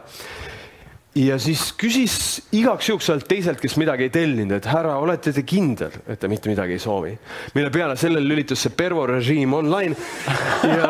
ja 1.16 1.38
siis 1.40 1.70
küsis 1.80 2.16
igaks 2.56 2.90
juhuks 2.90 3.08
sealt 3.08 3.28
teiselt, 3.30 3.62
kes 3.64 3.78
midagi 3.80 4.04
ei 4.08 4.12
tellinud, 4.12 4.58
et 4.58 4.66
härra, 4.68 4.98
olete 5.00 5.32
te 5.36 5.46
kindel, 5.48 5.94
et 6.12 6.20
te 6.20 6.28
mitte 6.32 6.52
midagi 6.52 6.76
ei 6.76 6.82
soovi. 6.84 7.14
mille 7.56 7.72
peale 7.72 7.96
sellele 8.00 8.28
lülitus 8.28 8.66
see 8.66 8.74
Pervo 8.76 9.06
režiim 9.08 9.54
online 9.56 9.96
ja, 10.68 10.90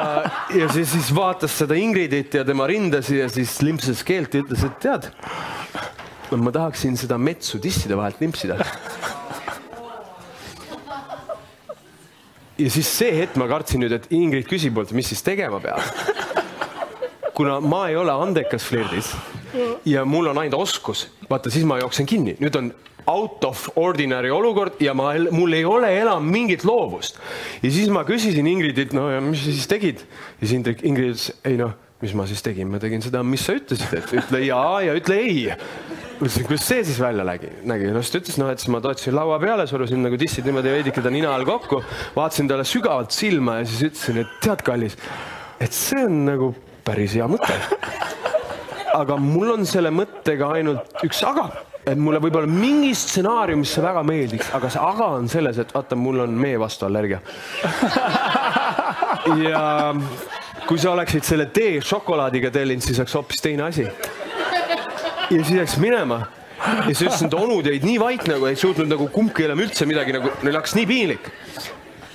ja 0.55 0.69
siis, 0.73 0.89
siis 0.95 1.11
vaatas 1.15 1.53
seda 1.61 1.77
Ingridit 1.77 2.33
ja 2.33 2.45
tema 2.45 2.65
rindasi 2.67 3.19
ja 3.19 3.29
siis 3.29 3.59
limpsas 3.61 4.01
keelt 4.03 4.33
ja 4.33 4.41
ütles, 4.41 4.65
et 4.65 4.79
tead, 4.81 5.11
ma 6.33 6.51
tahaksin 6.51 6.97
seda 6.97 7.19
metsu 7.21 7.61
tisside 7.61 7.97
vahelt 7.97 8.17
limpsida. 8.23 8.57
ja 12.57 12.69
siis 12.73 12.89
see 12.89 13.13
hetk 13.21 13.37
ma 13.37 13.45
kartsin 13.51 13.85
nüüd, 13.85 13.93
et 13.93 14.09
Ingrid 14.09 14.49
küsib 14.49 14.73
mult, 14.73 14.89
mis 14.97 15.13
siis 15.13 15.21
tegema 15.21 15.61
peab. 15.61 15.85
Kuna 17.35 17.59
ma 17.61 17.85
ei 17.91 17.99
ole 17.99 18.15
andekas 18.25 18.65
flirdis 18.65 19.11
ja 19.85 20.05
mul 20.07 20.31
on 20.31 20.41
ainult 20.41 20.67
oskus, 20.67 21.07
vaata 21.29 21.51
siis 21.53 21.65
ma 21.67 21.79
jooksen 21.81 22.07
kinni, 22.09 22.35
nüüd 22.41 22.57
on 22.59 22.73
out 23.07 23.43
of 23.45 23.67
ordinary 23.77 24.31
olukord 24.33 24.79
ja 24.81 24.95
ma, 24.97 25.11
mul 25.31 25.53
ei 25.53 25.65
ole 25.65 25.91
enam 25.99 26.25
mingit 26.31 26.65
loovust. 26.65 27.19
ja 27.61 27.71
siis 27.71 27.89
ma 27.93 28.05
küsisin 28.07 28.47
Ingridilt, 28.49 28.95
no 28.97 29.09
ja 29.11 29.21
mis 29.23 29.43
sa 29.45 29.53
siis 29.53 29.67
tegid? 29.69 30.05
ja 30.39 30.47
siis 30.47 30.55
Ingrid, 30.59 30.85
Ingrid 30.87 31.13
ütles, 31.13 31.29
ei 31.45 31.59
noh, 31.59 31.75
mis 32.01 32.15
ma 32.17 32.25
siis 32.29 32.41
tegin, 32.45 32.69
ma 32.71 32.81
tegin 32.81 33.03
seda, 33.05 33.21
mis 33.25 33.45
sa 33.45 33.55
ütlesid, 33.57 33.93
et 33.99 34.15
ütle 34.21 34.41
jaa 34.45 34.81
ja 34.87 34.97
ütle 34.97 35.19
ei. 35.21 35.45
ma 35.53 36.25
ütlesin, 36.25 36.47
kuidas 36.49 36.67
see 36.71 36.83
siis 36.87 36.99
välja 37.01 37.25
nägi, 37.27 37.51
nägi, 37.67 37.91
no 37.93 38.01
siis 38.03 38.15
ta 38.15 38.23
ütles, 38.23 38.39
noh, 38.41 38.51
et 38.51 38.63
siis 38.63 38.73
ma 38.73 38.81
toetasin 38.83 39.17
laua 39.17 39.39
peale, 39.43 39.67
surusin 39.69 40.01
nagu 40.05 40.19
tissid 40.19 40.47
niimoodi 40.49 40.73
veidike 40.73 41.05
ta 41.05 41.13
nina 41.13 41.33
all 41.35 41.47
kokku, 41.47 41.83
vaatasin 42.17 42.49
talle 42.51 42.65
sügavalt 42.67 43.15
silma 43.15 43.61
ja 43.61 43.69
siis 43.69 43.91
ütlesin, 43.91 44.23
et 44.25 44.37
tead, 44.43 44.65
kallis, 44.65 44.97
et 45.61 45.75
see 45.75 46.07
on 46.07 46.23
nagu 46.25 46.55
päris 46.85 47.15
hea 47.17 47.27
mõte 47.29 47.55
aga 48.95 49.17
mul 49.19 49.55
on 49.57 49.65
selle 49.67 49.91
mõttega 49.93 50.51
ainult 50.57 51.03
üks 51.05 51.21
aga, 51.27 51.49
et 51.85 51.97
mulle 51.99 52.21
võib-olla 52.23 52.49
mingi 52.49 52.93
stsenaarium, 52.97 53.61
mis 53.63 53.73
väga 53.81 54.03
meeldiks, 54.07 54.51
aga 54.57 54.71
see 54.73 54.81
aga 54.81 55.09
on 55.17 55.27
selles, 55.31 55.59
et 55.61 55.73
vaata, 55.75 55.97
mul 55.99 56.23
on 56.25 56.37
mee 56.39 56.57
vastu 56.61 56.87
allergia. 56.87 57.19
ja 59.45 59.61
kui 60.65 60.79
sa 60.81 60.93
oleksid 60.95 61.27
selle 61.27 61.49
tee 61.53 61.81
šokolaadiga 61.83 62.51
tellinud, 62.53 62.85
siis 62.85 63.01
oleks 63.01 63.17
hoopis 63.19 63.43
teine 63.43 63.67
asi. 63.67 63.85
ja 63.85 65.37
siis 65.43 65.55
läks 65.59 65.77
minema 65.81 66.23
ja 66.65 66.91
siis 66.93 67.05
ütlesin, 67.09 67.29
et 67.29 67.37
onud 67.37 67.67
jäid 67.67 67.83
nii 67.85 67.97
vait 68.01 68.27
nagu 68.29 68.47
ei 68.49 68.57
suutnud 68.57 68.89
nagu 68.89 69.09
kumbki 69.13 69.45
enam 69.45 69.61
üldse 69.65 69.85
midagi 69.89 70.15
nagu, 70.15 70.31
neil 70.45 70.57
hakkas 70.57 70.77
nii 70.77 70.87
piinlik 70.89 71.29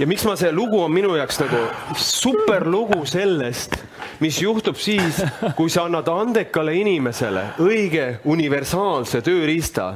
ja 0.01 0.09
miks 0.09 0.25
ma, 0.27 0.35
see 0.41 0.51
lugu 0.55 0.81
on 0.81 0.93
minu 0.95 1.13
jaoks 1.19 1.43
nagu 1.43 1.61
super 2.01 2.65
lugu 2.67 3.03
sellest, 3.09 3.77
mis 4.21 4.41
juhtub 4.43 4.77
siis, 4.77 5.23
kui 5.57 5.71
sa 5.71 5.87
annad 5.89 6.09
andekale 6.09 6.75
inimesele 6.77 7.45
õige 7.63 8.21
universaalse 8.25 9.23
tööriista 9.25 9.93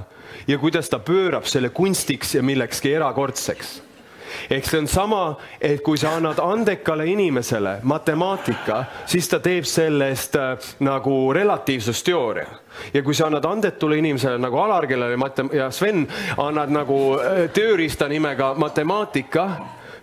ja 0.49 0.59
kuidas 0.59 0.89
ta 0.89 0.99
pöörab 0.99 1.49
selle 1.49 1.70
kunstiks 1.75 2.35
ja 2.35 2.43
millekski 2.43 2.95
erakordseks? 2.95 3.81
Ehk 4.51 4.66
see 4.66 4.81
on 4.83 4.89
sama, 4.91 5.37
et 5.62 5.79
kui 5.87 5.99
sa 6.01 6.16
annad 6.18 6.41
andekale 6.43 7.07
inimesele 7.07 7.77
matemaatika, 7.87 8.81
siis 9.07 9.29
ta 9.31 9.39
teeb 9.41 9.64
sellest 9.68 10.35
äh, 10.37 10.72
nagu 10.83 11.31
relatiivsusteooria. 11.33 12.49
Ja 12.95 13.03
kui 13.07 13.14
sa 13.14 13.29
annad 13.29 13.47
andetule 13.47 14.01
inimesele 14.03 14.41
nagu 14.43 14.59
Alar, 14.59 14.89
kellele 14.91 15.16
matem- 15.16 15.53
ja 15.55 15.70
Sven 15.70 16.03
annad 16.37 16.75
nagu 16.75 16.99
äh, 17.14 17.47
tööriista 17.55 18.11
nimega 18.11 18.55
matemaatika 18.59 19.49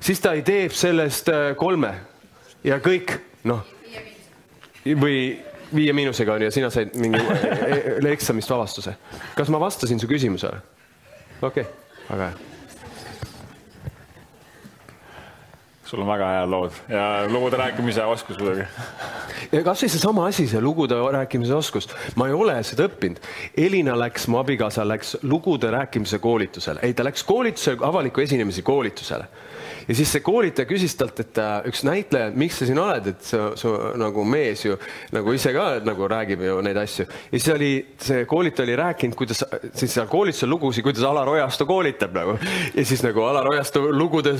siis 0.02 0.20
ta 0.20 0.34
ei 0.34 0.42
teeb 0.42 0.74
sellest 0.76 1.30
äh, 1.30 1.52
kolme. 1.58 1.94
Ja 2.64 2.80
kõik 2.82 3.14
noh, 3.50 3.64
või 4.86 5.18
viie 5.76 5.94
miinusega 5.94 6.34
on 6.36 6.48
ja 6.48 6.52
sina 6.52 6.70
said 6.74 6.96
mingi 7.00 7.20
e, 7.22 7.82
e, 7.98 8.14
eksamist 8.14 8.50
vabastuse. 8.50 8.96
kas 9.36 9.52
ma 9.54 9.60
vastasin 9.60 10.00
su 10.00 10.10
küsimusele? 10.10 10.62
okei 11.42 11.64
okay., 11.64 12.10
väga 12.10 12.32
hea 12.32 12.50
sul 15.92 16.02
on 16.02 16.08
väga 16.08 16.28
head 16.32 16.50
lood 16.50 16.76
ja 16.90 17.28
lugude 17.28 17.58
rääkimise 17.60 18.04
oskus 18.08 18.38
muidugi. 18.40 18.64
ja 19.52 19.64
kasvõi 19.64 19.90
seesama 19.92 20.28
asi, 20.30 20.48
see 20.48 20.62
lugude 20.64 20.96
rääkimise 20.96 21.56
oskus, 21.56 21.90
ma 22.16 22.30
ei 22.30 22.36
ole 22.36 22.56
seda 22.64 22.88
õppinud. 22.88 23.20
Elina 23.60 23.98
läks, 24.00 24.30
mu 24.32 24.40
abikaasa 24.40 24.86
läks 24.88 25.18
lugude 25.28 25.72
rääkimise 25.76 26.22
koolitusele, 26.24 26.80
ei, 26.88 26.96
ta 26.96 27.04
läks 27.04 27.26
koolitusele, 27.28 27.84
avaliku 27.88 28.24
esinemise 28.24 28.64
koolitusele 28.64 29.28
ja 29.92 29.96
siis 29.96 30.12
see 30.14 30.22
koolitaja 30.24 30.68
küsis 30.70 30.94
talt, 30.96 31.18
et 31.20 31.40
äh, 31.42 31.66
üks 31.68 31.82
näitleja, 31.84 32.30
miks 32.40 32.62
sa 32.62 32.68
siin 32.68 32.80
oled, 32.80 33.10
et 33.12 33.26
sa, 33.28 33.50
su 33.60 33.72
nagu 34.00 34.24
mees 34.28 34.64
ju 34.64 34.78
nagu 35.12 35.34
ise 35.36 35.52
ka 35.52 35.66
nagu 35.84 36.08
räägib 36.08 36.46
ju 36.46 36.60
neid 36.64 36.80
asju. 36.80 37.06
ja 37.10 37.34
siis 37.34 37.50
oli 37.52 37.72
see 38.00 38.24
koolitaja 38.30 38.70
oli 38.70 38.78
rääkinud, 38.80 39.18
kuidas 39.20 39.44
siis 39.74 39.92
seal 39.98 40.08
koolitusel 40.12 40.50
lugusid, 40.54 40.86
kuidas 40.86 41.04
Alar 41.08 41.28
Ojastu 41.34 41.68
koolitab 41.68 42.16
nagu 42.16 42.38
ja 42.78 42.86
siis 42.88 43.04
nagu 43.04 43.26
Alar 43.28 43.52
Ojastu 43.52 43.84
lugude 43.92 44.38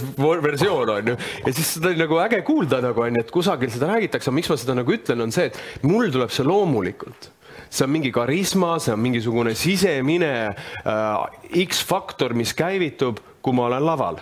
versioon 0.48 0.94
on 0.96 1.14
ju. 1.14 1.18
ja 1.46 1.54
siis 1.54 1.76
seda 1.76 1.92
oli 1.92 2.00
nagu 2.06 2.24
äge 2.24 2.42
kuulda 2.48 2.80
nagu 2.88 3.04
on 3.04 3.20
ju, 3.20 3.26
et 3.26 3.36
kusagil 3.36 3.76
seda 3.76 3.92
räägitakse, 3.92 4.32
miks 4.32 4.54
ma 4.54 4.60
seda 4.62 4.80
nagu 4.80 4.96
ütlen, 4.96 5.28
on 5.28 5.36
see, 5.36 5.52
et 5.52 5.84
mul 5.84 6.08
tuleb 6.16 6.32
see 6.32 6.48
loomulikult 6.48 7.32
see 7.72 7.86
on 7.86 7.92
mingi 7.92 8.12
karisma, 8.16 8.78
see 8.80 8.96
on 8.96 9.04
mingisugune 9.04 9.56
sisemine 9.56 10.34
äh, 10.48 11.64
X-faktor, 11.68 12.36
mis 12.40 12.56
käivitub, 12.56 13.20
kui 13.44 13.56
ma 13.56 13.68
olen 13.68 13.86
laval 13.88 14.20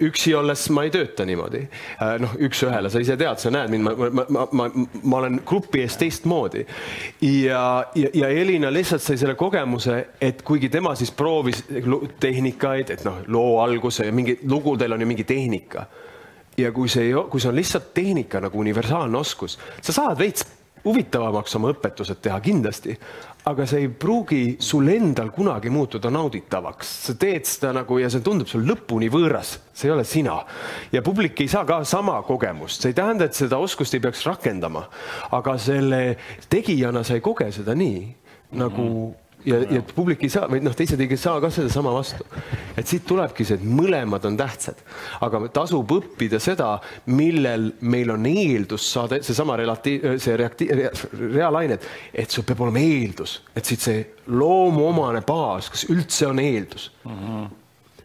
üksi 0.00 0.34
olles 0.36 0.66
ma 0.74 0.86
ei 0.86 0.92
tööta 0.94 1.26
niimoodi. 1.28 1.62
Äh, 2.02 2.16
noh, 2.22 2.34
üks-ühele, 2.48 2.90
sa 2.92 3.02
ise 3.02 3.16
tead, 3.18 3.40
sa 3.42 3.52
näed 3.54 3.72
mind, 3.72 3.86
ma, 3.86 3.94
ma, 3.96 4.24
ma, 4.28 4.46
ma, 4.50 4.68
ma 5.02 5.20
olen 5.20 5.40
grupi 5.46 5.82
ees 5.84 5.98
teistmoodi. 6.00 6.66
ja, 7.22 7.62
ja, 7.94 8.10
ja 8.14 8.28
Elina 8.28 8.72
lihtsalt 8.72 9.04
sai 9.04 9.18
selle 9.20 9.36
kogemuse, 9.38 9.98
et 10.20 10.42
kuigi 10.46 10.70
tema 10.72 10.94
siis 10.98 11.12
proovis 11.14 11.64
tehnikaid, 12.20 12.90
et 12.90 13.06
noh, 13.06 13.22
loo 13.32 13.60
alguse 13.62 14.06
ja 14.06 14.12
mingi 14.12 14.38
lugudel 14.48 14.96
on 14.96 15.00
ju 15.00 15.06
mingi 15.06 15.24
tehnika. 15.24 15.86
ja 16.56 16.70
kui 16.72 16.88
see, 16.88 17.12
kui 17.30 17.40
see 17.40 17.50
on 17.50 17.56
lihtsalt 17.56 17.90
tehnika 17.94 18.40
nagu 18.40 18.58
universaalne 18.58 19.18
oskus, 19.18 19.58
sa 19.84 19.92
saad 19.92 20.18
veits 20.18 20.46
huvitavamaks 20.86 21.56
oma 21.58 21.72
õpetused 21.74 22.20
teha 22.22 22.38
kindlasti, 22.40 22.94
aga 23.50 23.66
see 23.66 23.84
ei 23.84 23.90
pruugi 23.90 24.40
sul 24.62 24.88
endal 24.90 25.32
kunagi 25.34 25.70
muutuda 25.70 26.10
nauditavaks. 26.14 26.92
sa 27.06 27.14
teed 27.18 27.46
seda 27.46 27.72
nagu 27.74 27.98
ja 27.98 28.10
see 28.10 28.22
tundub 28.22 28.50
sul 28.50 28.66
lõpuni 28.66 29.10
võõras, 29.12 29.56
see 29.74 29.90
ei 29.90 29.94
ole 29.94 30.04
sina. 30.04 30.38
ja 30.92 31.02
publik 31.02 31.40
ei 31.40 31.48
saa 31.48 31.64
ka 31.64 31.82
sama 31.84 32.20
kogemust, 32.22 32.80
see 32.80 32.94
ei 32.94 32.98
tähenda, 32.98 33.26
et 33.26 33.34
seda 33.34 33.58
oskust 33.58 33.94
ei 33.94 34.00
peaks 34.00 34.24
rakendama, 34.26 34.86
aga 35.30 35.58
selle 35.58 36.16
tegijana 36.48 37.04
sa 37.04 37.14
ei 37.14 37.20
koge 37.20 37.50
seda 37.52 37.74
nii 37.74 38.02
nagu 38.56 38.82
mm 38.82 39.04
-hmm 39.04 39.25
ja, 39.46 39.60
ja 39.70 39.82
publik 39.94 40.24
ei 40.26 40.30
saa 40.32 40.48
või 40.50 40.60
noh, 40.64 40.74
teised 40.76 41.00
ei 41.00 41.18
saa 41.20 41.40
ka 41.42 41.50
sedasama 41.52 41.92
vastu. 41.94 42.26
et 42.76 42.86
siit 42.86 43.06
tulebki 43.08 43.46
see, 43.46 43.58
et 43.60 43.66
mõlemad 43.66 44.24
on 44.28 44.38
tähtsad, 44.38 44.80
aga 45.24 45.42
tasub 45.54 45.92
õppida 45.96 46.40
seda, 46.42 46.76
millel 47.12 47.70
meil 47.80 48.12
on 48.14 48.26
eeldus 48.30 48.88
saada 48.92 49.20
seesama 49.24 49.56
relatiiv, 49.60 50.08
see 50.22 50.38
reakti-, 50.38 50.70
reaalained, 51.36 51.86
et 52.12 52.30
sul 52.30 52.46
peab 52.46 52.64
olema 52.66 52.82
eeldus, 52.82 53.40
et 53.56 53.64
siit 53.64 53.86
see 53.86 54.02
loomuomane 54.32 55.22
baas, 55.26 55.70
kas 55.72 55.86
üldse 55.92 56.32
on 56.32 56.42
eeldus 56.42 56.90
mm. 57.04 57.22
-hmm 57.22 57.54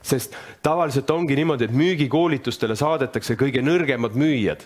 sest 0.02 0.34
tavaliselt 0.66 1.10
ongi 1.14 1.36
niimoodi, 1.38 1.68
et 1.68 1.74
müügikoolitustele 1.78 2.74
saadetakse 2.76 3.36
kõige 3.38 3.62
nõrgemad 3.62 4.16
müüjad. 4.18 4.64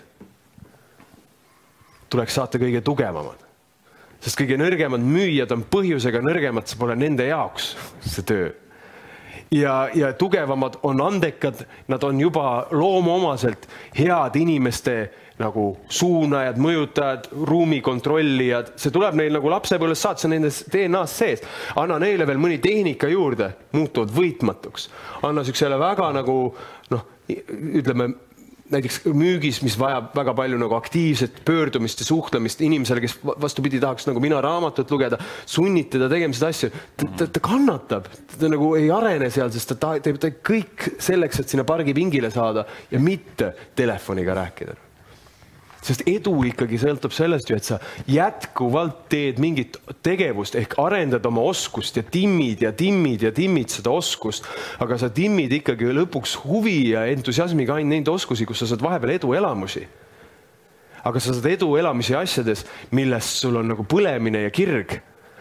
tuleks 2.08 2.34
saata 2.34 2.58
kõige 2.58 2.80
tugevamad 2.80 3.45
sest 4.20 4.38
kõige 4.38 4.58
nõrgemad 4.60 5.02
müüjad 5.04 5.52
on 5.54 5.64
põhjusega 5.70 6.22
nõrgemad, 6.24 6.68
see 6.68 6.80
pole 6.80 6.96
nende 6.98 7.28
jaoks 7.28 7.74
see 8.04 8.24
töö. 8.26 8.48
ja, 9.50 9.88
ja 9.94 10.12
tugevamad 10.18 10.80
on 10.82 11.00
andekad, 11.00 11.66
nad 11.88 12.04
on 12.04 12.20
juba 12.20 12.66
loomuomaselt 12.70 13.68
head 13.98 14.36
inimeste 14.36 14.96
nagu 15.36 15.66
suunajad, 15.92 16.56
mõjutajad, 16.56 17.26
ruumi 17.44 17.82
kontrollijad, 17.84 18.72
see 18.80 18.92
tuleb 18.92 19.18
neil 19.20 19.34
nagu 19.36 19.50
lapsepõlvest 19.52 20.06
saati, 20.06 20.22
see 20.22 20.30
on 20.30 20.34
nendes 20.38 20.62
DNA-s 20.72 21.18
sees. 21.20 21.42
anna 21.76 21.98
neile 22.00 22.26
veel 22.26 22.40
mõni 22.40 22.56
tehnika 22.62 23.10
juurde, 23.12 23.50
muutuvad 23.76 24.14
võitmatuks. 24.16 24.88
anna 25.22 25.44
siuksele 25.44 25.78
väga 25.78 26.12
nagu 26.16 26.38
noh, 26.90 27.04
ütleme 27.28 28.14
näiteks 28.72 29.00
müügis, 29.14 29.60
mis 29.64 29.76
vajab 29.78 30.12
väga 30.16 30.34
palju 30.36 30.58
nagu 30.60 30.76
aktiivset 30.78 31.42
pöördumist 31.46 32.02
ja 32.02 32.08
suhtlemist 32.08 32.62
inimesele, 32.66 33.02
kes 33.04 33.18
vastupidi 33.24 33.80
tahaks 33.82 34.08
nagu 34.08 34.22
mina 34.22 34.40
raamatut 34.44 34.90
lugeda, 34.90 35.18
sunnid 35.46 35.90
teda 35.92 36.10
tegema 36.12 36.36
seda 36.36 36.50
asju, 36.54 36.72
ta, 36.96 37.10
ta, 37.18 37.28
ta 37.36 37.44
kannatab, 37.44 38.08
ta 38.36 38.50
nagu 38.52 38.72
ei 38.78 38.90
arene 38.94 39.30
seal, 39.34 39.52
sest 39.54 39.76
ta 39.76 39.94
teeb 40.02 40.18
kõik 40.46 40.90
selleks, 41.02 41.42
et 41.42 41.52
sinna 41.54 41.66
pargipingile 41.68 42.32
saada 42.34 42.66
ja 42.90 43.02
mitte 43.02 43.52
telefoniga 43.78 44.34
rääkida 44.36 44.85
sest 45.86 46.04
edu 46.10 46.34
ikkagi 46.50 46.78
sõltub 46.82 47.14
sellest 47.14 47.50
ju, 47.50 47.58
et 47.58 47.66
sa 47.66 47.78
jätkuvalt 48.10 49.06
teed 49.12 49.40
mingit 49.42 49.78
tegevust 50.06 50.58
ehk 50.58 50.76
arendad 50.82 51.26
oma 51.28 51.44
oskust 51.46 51.98
ja 52.00 52.04
timmid 52.04 52.64
ja 52.66 52.72
timmid 52.76 53.26
ja 53.26 53.32
timmid 53.34 53.72
seda 53.72 53.94
oskust. 53.94 54.46
aga 54.82 54.98
sa 54.98 55.10
timmid 55.10 55.52
ikkagi 55.60 55.92
lõpuks 55.94 56.36
huvi 56.44 56.92
ja 56.92 57.06
entusiasmiga 57.12 57.76
ainult 57.76 57.94
neid 57.94 58.08
oskusi, 58.10 58.46
kus 58.46 58.64
sa 58.64 58.70
saad 58.70 58.82
vahepeal 58.82 59.16
eduelamusi. 59.16 59.86
aga 61.04 61.20
sa 61.20 61.34
saad 61.34 61.50
eduelamusi 61.52 62.16
asjades, 62.18 62.66
millest 62.90 63.42
sul 63.42 63.56
on 63.56 63.68
nagu 63.74 63.86
põlemine 63.86 64.42
ja 64.46 64.50
kirg 64.50 65.00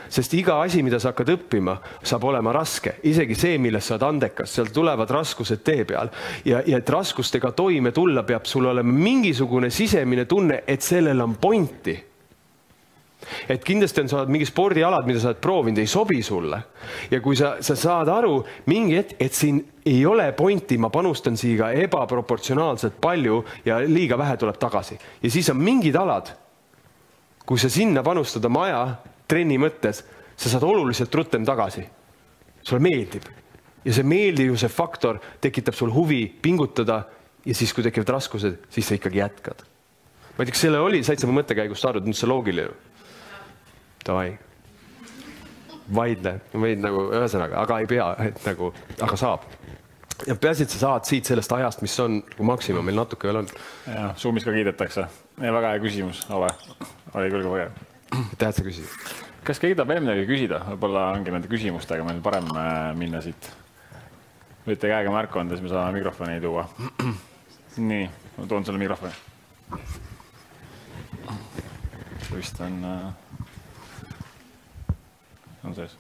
sest 0.10 0.34
iga 0.38 0.60
asi, 0.64 0.84
mida 0.86 1.00
sa 1.00 1.12
hakkad 1.12 1.32
õppima, 1.36 1.76
saab 2.06 2.28
olema 2.30 2.54
raske, 2.56 2.98
isegi 3.08 3.38
see, 3.38 3.60
milles 3.62 3.86
sa 3.86 3.96
oled 3.96 4.08
andekas, 4.10 4.54
sealt 4.56 4.74
tulevad 4.76 5.12
raskused 5.12 5.64
tee 5.66 5.86
peal. 5.88 6.12
Ja, 6.46 6.62
ja 6.66 6.82
et 6.82 6.90
raskustega 6.90 7.52
toime 7.58 7.94
tulla, 7.96 8.26
peab 8.28 8.46
sul 8.50 8.68
olema 8.72 8.92
mingisugune 8.92 9.72
sisemine 9.74 10.26
tunne, 10.30 10.64
et 10.68 10.84
sellel 10.86 11.22
on 11.22 11.38
pointi. 11.42 11.96
Et 13.50 13.64
kindlasti 13.64 14.04
on, 14.04 14.10
sa 14.10 14.20
oled 14.22 14.32
mingi 14.34 14.46
spordialad, 14.46 15.08
mida 15.08 15.22
sa 15.22 15.32
oled 15.32 15.42
proovinud, 15.42 15.80
ei 15.82 15.90
sobi 15.90 16.22
sulle. 16.24 16.62
ja 17.12 17.20
kui 17.22 17.36
sa, 17.36 17.56
sa 17.66 17.76
saad 17.76 18.10
aru 18.12 18.38
mingi 18.70 18.98
hetk, 19.00 19.16
et 19.20 19.34
siin 19.34 19.62
ei 19.86 20.06
ole 20.06 20.32
pointi, 20.38 20.78
ma 20.78 20.92
panustan 20.94 21.38
siia 21.38 21.72
ebaproportsionaalselt 21.86 23.00
palju 23.02 23.44
ja 23.66 23.80
liiga 23.82 24.18
vähe 24.18 24.38
tuleb 24.38 24.60
tagasi. 24.62 24.98
Ja 25.24 25.32
siis 25.32 25.50
on 25.50 25.58
mingid 25.62 25.96
alad, 25.98 26.30
kui 27.46 27.60
sa 27.62 27.70
sinna 27.70 28.04
panustad 28.04 28.46
oma 28.46 28.66
aja 28.66 28.86
trenni 29.28 29.58
mõttes, 29.62 30.04
sa 30.36 30.52
saad 30.52 30.64
oluliselt 30.64 31.16
rutem 31.16 31.46
tagasi. 31.46 31.86
sulle 32.66 32.82
meeldib 32.82 33.26
ja 33.86 33.94
see 33.94 34.08
meeldivuse 34.08 34.70
faktor 34.72 35.20
tekitab 35.42 35.78
sul 35.78 35.94
huvi 35.94 36.26
pingutada 36.42 37.04
ja 37.46 37.56
siis, 37.56 37.74
kui 37.74 37.86
tekivad 37.86 38.16
raskused, 38.18 38.58
siis 38.74 38.88
sa 38.88 38.98
ikkagi 38.98 39.22
jätkad. 39.22 39.62
ma 40.36 40.44
ei 40.44 40.50
tea, 40.50 40.56
kas 40.56 40.66
selle 40.66 40.82
oli, 40.82 41.04
said 41.06 41.22
sa 41.22 41.30
mu 41.30 41.38
mõttekäigust 41.38 41.86
aru, 41.88 42.02
nüüd 42.06 42.18
see 42.18 42.30
loogiline? 42.30 42.74
davai. 44.06 44.34
vaidle, 45.96 46.40
võid 46.54 46.82
nagu 46.82 47.06
ühesõnaga, 47.14 47.62
aga 47.62 47.80
ei 47.82 47.90
pea, 47.90 48.10
et 48.26 48.42
nagu, 48.48 48.72
aga 49.06 49.18
saab. 49.22 49.46
ja 50.26 50.36
peaasi, 50.36 50.66
et 50.66 50.74
sa 50.74 50.82
saad 50.88 51.10
siit 51.10 51.30
sellest 51.30 51.54
ajast, 51.54 51.86
mis 51.86 51.98
on 52.02 52.24
nagu 52.24 52.50
maksimum, 52.50 52.86
meil 52.86 52.98
natuke 53.04 53.30
veel 53.30 53.44
on. 53.44 53.52
ja 53.86 54.14
Zoomis 54.18 54.48
ka 54.48 54.56
kiidetakse. 54.56 55.06
väga 55.42 55.76
hea 55.76 55.84
küsimus, 55.86 56.26
Ove. 56.34 56.50
oli 57.14 57.30
küll 57.30 57.46
väga 57.46 57.68
hea. 57.68 57.95
aitäh, 58.32 58.50
et 58.50 58.56
sa 58.56 58.66
küsisid. 58.66 59.14
kas 59.46 59.62
keegi 59.62 59.78
tahab 59.78 59.94
veel 59.94 60.04
midagi 60.06 60.26
küsida, 60.30 60.62
võib-olla 60.72 61.10
ongi 61.16 61.34
nende 61.34 61.52
küsimustega 61.52 62.06
meil 62.08 62.22
parem 62.26 62.50
äh, 62.54 62.90
minna 62.98 63.22
siit. 63.26 63.52
võite 64.66 64.90
käega 64.92 65.14
märku 65.14 65.42
anda, 65.42 65.58
siis 65.58 65.66
me 65.66 65.74
saame 65.74 66.00
mikrofoni 66.00 66.40
tuua. 66.44 66.68
nii, 67.92 68.10
ma 68.38 68.50
toon 68.50 68.66
sulle 68.66 68.82
mikrofoni. 68.82 69.14
vist 72.36 72.60
on 72.60 72.82
äh, 72.84 73.14
on 75.66 75.76
sees. 75.76 75.98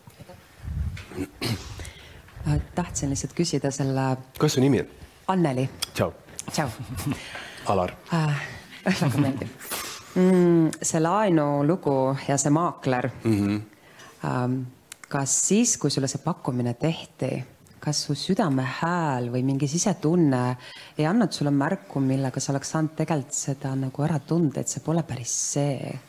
Äh, 2.47 2.59
tahtsin 2.75 3.09
lihtsalt 3.09 3.33
küsida 3.33 3.71
selle. 3.71 4.17
kuidas 4.37 4.53
su 4.53 4.61
nimi 4.61 4.83
on? 4.83 4.93
Anneli. 5.27 5.69
tšau. 5.93 6.13
tšau. 6.51 6.69
Alar 7.65 7.95
äh,. 8.13 8.45
väga 8.85 9.17
meeldiv 9.17 9.84
mm,. 10.15 10.71
see 10.81 11.01
laenulugu 11.01 12.15
ja 12.27 12.37
see 12.37 12.53
maakler 12.53 13.09
mm. 13.23 13.39
-hmm. 13.39 13.61
Ähm, 14.25 14.61
kas 15.09 15.47
siis, 15.47 15.77
kui 15.77 15.91
sulle 15.91 16.07
see 16.07 16.21
pakkumine 16.23 16.73
tehti, 16.73 17.43
kas 17.79 17.99
su 18.07 18.15
südame 18.17 18.63
hääl 18.79 19.29
või 19.29 19.43
mingi 19.45 19.67
sisetunne 19.69 20.39
ei 20.97 21.05
andnud 21.05 21.31
sulle 21.31 21.51
märku, 21.51 21.99
millega 21.99 22.39
sa 22.39 22.53
oleks 22.53 22.71
saanud 22.73 22.95
tegelikult 22.97 23.37
seda 23.37 23.75
nagu 23.77 24.05
ära 24.07 24.19
tunda, 24.19 24.63
et 24.63 24.71
see 24.71 24.81
pole 24.85 25.03
päris 25.03 25.35
see? 25.53 25.99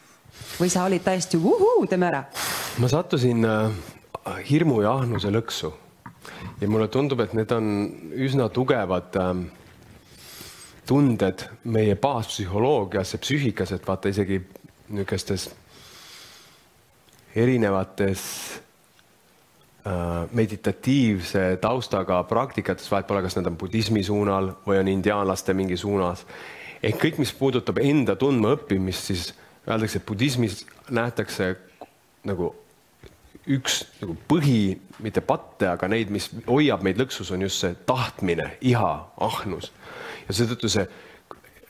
või 0.61 0.69
sa 0.73 0.85
olid 0.85 1.05
täiesti 1.05 1.37
uhuu, 1.37 1.87
teeme 1.87 2.09
ära? 2.09 2.25
ma 2.79 2.89
sattusin 2.89 3.45
äh, 3.45 3.71
hirmu 4.51 4.81
ja 4.83 4.95
ahnuse 5.01 5.33
lõksu 5.33 5.73
ja 6.61 6.69
mulle 6.69 6.89
tundub, 6.89 7.21
et 7.21 7.35
need 7.37 7.53
on 7.53 7.71
üsna 8.17 8.49
tugevad 8.49 9.17
äh, 9.21 9.33
tunded 10.87 11.43
meie 11.65 11.97
baaspsühholoogias 11.97 13.13
ja 13.13 13.19
psüühikas, 13.19 13.73
et 13.73 13.87
vaata 13.87 14.09
isegi 14.13 14.41
niisugustes 14.89 15.49
erinevates 17.37 18.23
äh, 19.87 20.29
meditatiivse 20.33 21.59
taustaga 21.61 22.23
praktikates, 22.25 22.91
vahet 22.91 23.07
pole, 23.07 23.23
kas 23.27 23.37
need 23.37 23.51
on 23.51 23.59
budismi 23.61 24.05
suunal 24.07 24.53
või 24.67 24.81
on 24.81 24.93
indiaanlaste 24.93 25.55
mingi 25.55 25.77
suunas. 25.77 26.27
ehk 26.83 27.01
kõik, 27.03 27.19
mis 27.19 27.33
puudutab 27.33 27.79
enda 27.83 28.17
tundmaõppimist, 28.17 29.11
siis 29.11 29.35
öeldakse, 29.69 29.99
et 29.99 30.07
budismis 30.07 30.65
nähtakse 30.91 31.57
nagu 32.25 32.55
üks 33.47 33.83
nagu 34.01 34.17
põhi, 34.29 34.77
mitte 35.05 35.23
patte, 35.23 35.69
aga 35.71 35.89
neid, 35.91 36.11
mis 36.15 36.29
hoiab 36.49 36.83
meid 36.87 36.99
lõksus, 37.01 37.31
on 37.35 37.45
just 37.47 37.63
see 37.63 37.75
tahtmine, 37.87 38.53
iha, 38.67 38.93
ahnus. 39.23 39.71
ja 40.27 40.35
seetõttu 40.35 40.71
see 40.73 40.87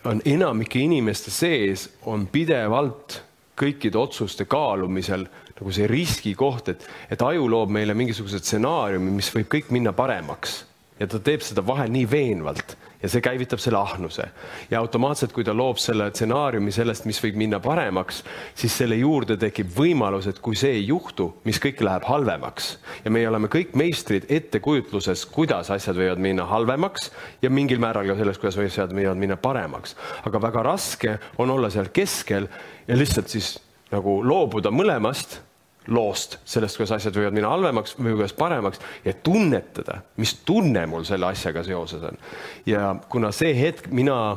on 0.06 0.22
enamike 0.24 0.80
inimeste 0.80 1.32
sees 1.34 1.88
on 2.06 2.28
pidevalt 2.30 3.20
kõikide 3.58 3.98
otsuste 3.98 4.46
kaalumisel 4.48 5.26
nagu 5.56 5.72
see 5.72 5.88
riskikoht, 5.88 6.68
et, 6.68 6.88
et 7.10 7.22
aju 7.22 7.48
loob 7.48 7.72
meile 7.72 7.94
mingisuguse 7.96 8.40
stsenaariumi, 8.42 9.14
mis 9.18 9.30
võib 9.34 9.48
kõik 9.52 9.72
minna 9.74 9.92
paremaks 9.96 10.60
ja 11.00 11.08
ta 11.10 11.20
teeb 11.20 11.44
seda 11.44 11.64
vahel 11.66 11.90
nii 11.92 12.06
veenvalt 12.10 12.76
ja 13.02 13.08
see 13.08 13.22
käivitab 13.24 13.60
selle 13.62 13.78
ahnuse. 13.78 14.28
ja 14.70 14.80
automaatselt, 14.80 15.32
kui 15.32 15.44
ta 15.44 15.54
loob 15.54 15.78
selle 15.80 16.08
stsenaariumi 16.10 16.72
sellest, 16.72 17.04
mis 17.04 17.20
võib 17.22 17.36
minna 17.40 17.60
paremaks, 17.60 18.22
siis 18.54 18.76
selle 18.78 18.96
juurde 18.96 19.36
tekib 19.40 19.70
võimalus, 19.76 20.28
et 20.30 20.40
kui 20.40 20.56
see 20.56 20.72
ei 20.78 20.86
juhtu, 20.86 21.28
mis 21.44 21.60
kõik 21.62 21.82
läheb 21.84 22.06
halvemaks 22.08 22.70
ja 23.04 23.10
meie 23.10 23.28
oleme 23.28 23.50
kõik 23.52 23.76
meistrid 23.78 24.28
ettekujutluses, 24.28 25.26
kuidas 25.32 25.70
asjad 25.74 25.96
võivad 25.98 26.22
minna 26.22 26.46
halvemaks 26.50 27.10
ja 27.42 27.50
mingil 27.50 27.82
määral 27.82 28.08
ka 28.08 28.18
selles, 28.18 28.40
kuidas 28.42 28.58
asjad 28.64 28.94
võivad 28.96 29.20
minna 29.20 29.36
paremaks. 29.36 29.96
aga 30.24 30.42
väga 30.42 30.62
raske 30.62 31.18
on 31.38 31.50
olla 31.50 31.70
seal 31.70 31.92
keskel 31.92 32.48
ja 32.88 32.96
lihtsalt 32.96 33.28
siis 33.28 33.56
nagu 33.92 34.20
loobuda 34.24 34.72
mõlemast 34.74 35.40
loost, 35.88 36.38
sellest, 36.44 36.78
kuidas 36.78 36.96
asjad 36.96 37.16
võivad 37.16 37.34
minna 37.36 37.50
halvemaks 37.52 37.96
või 37.98 38.16
kuidas 38.16 38.34
paremaks 38.36 38.80
ja 39.04 39.14
tunnetada, 39.26 40.00
mis 40.20 40.34
tunne 40.46 40.86
mul 40.90 41.06
selle 41.08 41.28
asjaga 41.30 41.64
seoses 41.66 42.02
on. 42.08 42.18
ja 42.66 42.94
kuna 43.08 43.32
see 43.34 43.54
hetk 43.58 43.90
mina 43.94 44.36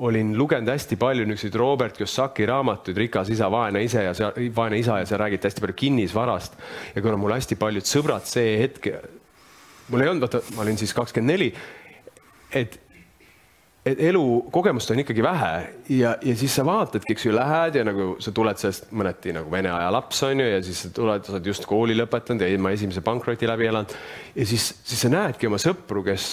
olin 0.00 0.32
lugenud 0.38 0.70
hästi 0.70 0.96
palju 0.96 1.26
niisuguseid 1.28 1.58
Robert 1.60 1.96
Kiyosaki 1.96 2.46
raamatuid 2.46 2.96
Rikas 2.96 3.30
isa, 3.30 3.50
vaene 3.52 3.82
ise 3.84 4.04
ja 4.04 4.14
seal, 4.16 4.32
vaene 4.56 4.78
isa 4.80 4.98
ja 5.00 5.06
seal 5.06 5.20
räägiti 5.20 5.48
hästi 5.48 5.64
palju 5.64 5.76
kinnisvarast 5.76 6.56
ja 6.94 7.02
kuna 7.02 7.18
mul 7.20 7.34
hästi 7.36 7.58
paljud 7.60 7.86
sõbrad 7.86 8.28
see 8.28 8.56
hetk, 8.62 8.88
mul 9.90 10.04
ei 10.04 10.12
olnud, 10.12 10.26
vaata, 10.26 10.42
ma 10.56 10.64
olin 10.64 10.78
siis 10.80 10.94
kakskümmend 10.96 11.34
neli, 11.34 11.50
et 12.56 12.80
et 13.90 14.00
elukogemust 14.10 14.92
on 14.92 15.02
ikkagi 15.02 15.22
vähe 15.24 15.52
ja, 15.96 16.14
ja 16.22 16.34
siis 16.36 16.54
sa 16.56 16.64
vaatadki, 16.66 17.14
eks 17.14 17.26
ju, 17.26 17.32
lähed 17.36 17.78
ja 17.80 17.84
nagu 17.86 18.12
sa 18.22 18.32
tuled 18.36 18.60
sellest 18.60 18.90
mõneti 18.96 19.34
nagu 19.36 19.50
vene 19.52 19.72
aja 19.74 19.90
laps 19.94 20.22
on 20.26 20.42
ju 20.42 20.46
ja 20.46 20.60
siis 20.64 20.84
sa 20.84 20.92
tuled, 20.94 21.24
sa 21.26 21.36
oled 21.36 21.50
just 21.52 21.66
kooli 21.68 21.96
lõpetanud 21.98 22.44
ja 22.44 22.50
ilma 22.52 22.74
esimese 22.76 23.02
pankroti 23.06 23.48
läbi 23.48 23.68
elanud. 23.70 23.94
ja 24.34 24.46
siis, 24.46 24.72
siis 24.84 25.04
sa 25.06 25.12
näedki 25.12 25.50
oma 25.50 25.60
sõpru, 25.62 26.04
kes 26.06 26.30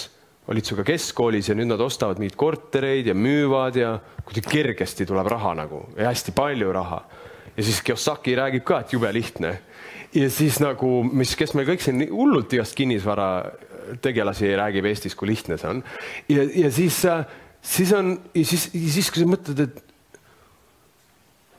olid 0.48 0.64
sinuga 0.64 0.86
keskkoolis 0.88 1.50
ja 1.50 1.56
nüüd 1.56 1.68
nad 1.68 1.82
ostavad 1.84 2.20
mingeid 2.20 2.38
kortereid 2.40 3.10
ja 3.10 3.14
müüvad 3.16 3.76
ja 3.76 3.94
kuidagi 4.24 4.48
kergesti 4.48 5.06
tuleb 5.08 5.28
raha 5.28 5.54
nagu 5.58 5.84
ja 5.96 6.08
hästi 6.08 6.32
palju 6.36 6.72
raha. 6.72 7.02
ja 7.56 7.64
siis 7.64 7.82
Kiyosaki 7.82 8.36
räägib 8.36 8.64
ka, 8.64 8.80
et 8.80 8.92
jube 8.92 9.12
lihtne. 9.12 9.58
ja 10.14 10.30
siis 10.30 10.60
nagu, 10.60 11.02
mis, 11.04 11.36
kes 11.36 11.54
meil 11.54 11.68
kõik 11.68 11.84
siin 11.84 12.06
hullult 12.10 12.52
igast 12.52 12.76
kinnisvara 12.78 13.28
tegelasi 14.02 14.52
räägib 14.56 14.88
Eestis, 14.88 15.16
kui 15.16 15.30
lihtne 15.30 15.58
see 15.58 15.70
on. 15.70 15.82
ja, 16.28 16.44
ja 16.64 16.70
siis, 16.72 17.02
äh, 17.04 17.24
siis 17.62 17.92
on, 17.92 18.16
siis, 18.34 18.70
siis 18.72 19.10
kui 19.12 19.22
sa 19.22 19.28
mõtled, 19.28 19.62
et 19.66 19.84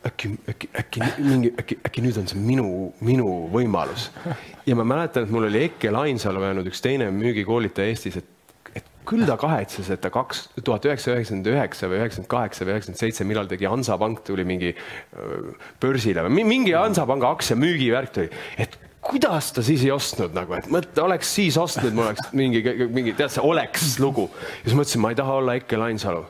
äkki, 0.05 0.31
äkki, 0.49 0.69
äkki 0.79 1.05
mingi, 1.19 1.53
äkki, 1.59 1.79
äkki 1.85 2.03
nüüd 2.05 2.17
on 2.21 2.27
see 2.29 2.39
minu, 2.41 2.67
minu 3.05 3.29
võimalus. 3.53 4.09
ja 4.67 4.77
ma 4.79 4.87
mäletan, 4.87 5.27
et 5.27 5.33
mul 5.33 5.49
oli 5.49 5.65
Ekkel 5.69 5.97
Ainsalu 5.99 6.43
öelnud 6.43 6.69
üks 6.71 6.83
teine 6.83 7.09
müügikoolitaja 7.15 7.91
Eestis, 7.91 8.19
et, 8.21 8.35
küll 9.09 9.25
ta 9.25 9.39
kahetses, 9.41 9.87
et 9.89 10.01
ta 10.03 10.11
kaks 10.13 10.43
tuhat 10.61 10.85
üheksasada 10.85 11.17
üheksakümmend 11.17 11.47
üheksa 11.49 11.87
või 11.89 11.97
üheksakümmend 11.97 12.29
kaheksa 12.29 12.65
või 12.65 12.75
üheksakümmend 12.75 13.01
seitse, 13.01 13.25
millal 13.25 13.49
tegi 13.49 13.65
Hansapank 13.65 14.21
tuli 14.27 14.45
mingi 14.45 14.75
börsile 15.81 16.25
või 16.27 16.45
mingi 16.45 16.75
Hansapanga 16.77 17.31
aktsia 17.33 17.57
müügivärk 17.57 18.13
tuli, 18.13 18.29
et 18.61 18.77
kuidas 19.09 19.51
ta 19.53 19.63
siis 19.65 19.83
ei 19.85 19.91
ostnud 19.91 20.35
nagu, 20.37 20.53
et 20.57 20.67
mõtle, 20.71 21.03
oleks 21.05 21.31
siis 21.39 21.57
ostnud, 21.57 21.93
mul 21.95 22.09
oleks 22.09 22.33
mingi, 22.37 22.61
mingi, 22.93 23.15
tead 23.17 23.33
see 23.33 23.45
oleks 23.45 23.95
lugu. 24.01 24.29
ja 24.61 24.69
siis 24.69 24.77
mõtlesin, 24.77 25.01
ma 25.03 25.13
ei 25.13 25.17
taha 25.17 25.39
olla 25.41 25.55
Eikel 25.57 25.81
Ainsalu. 25.81 26.25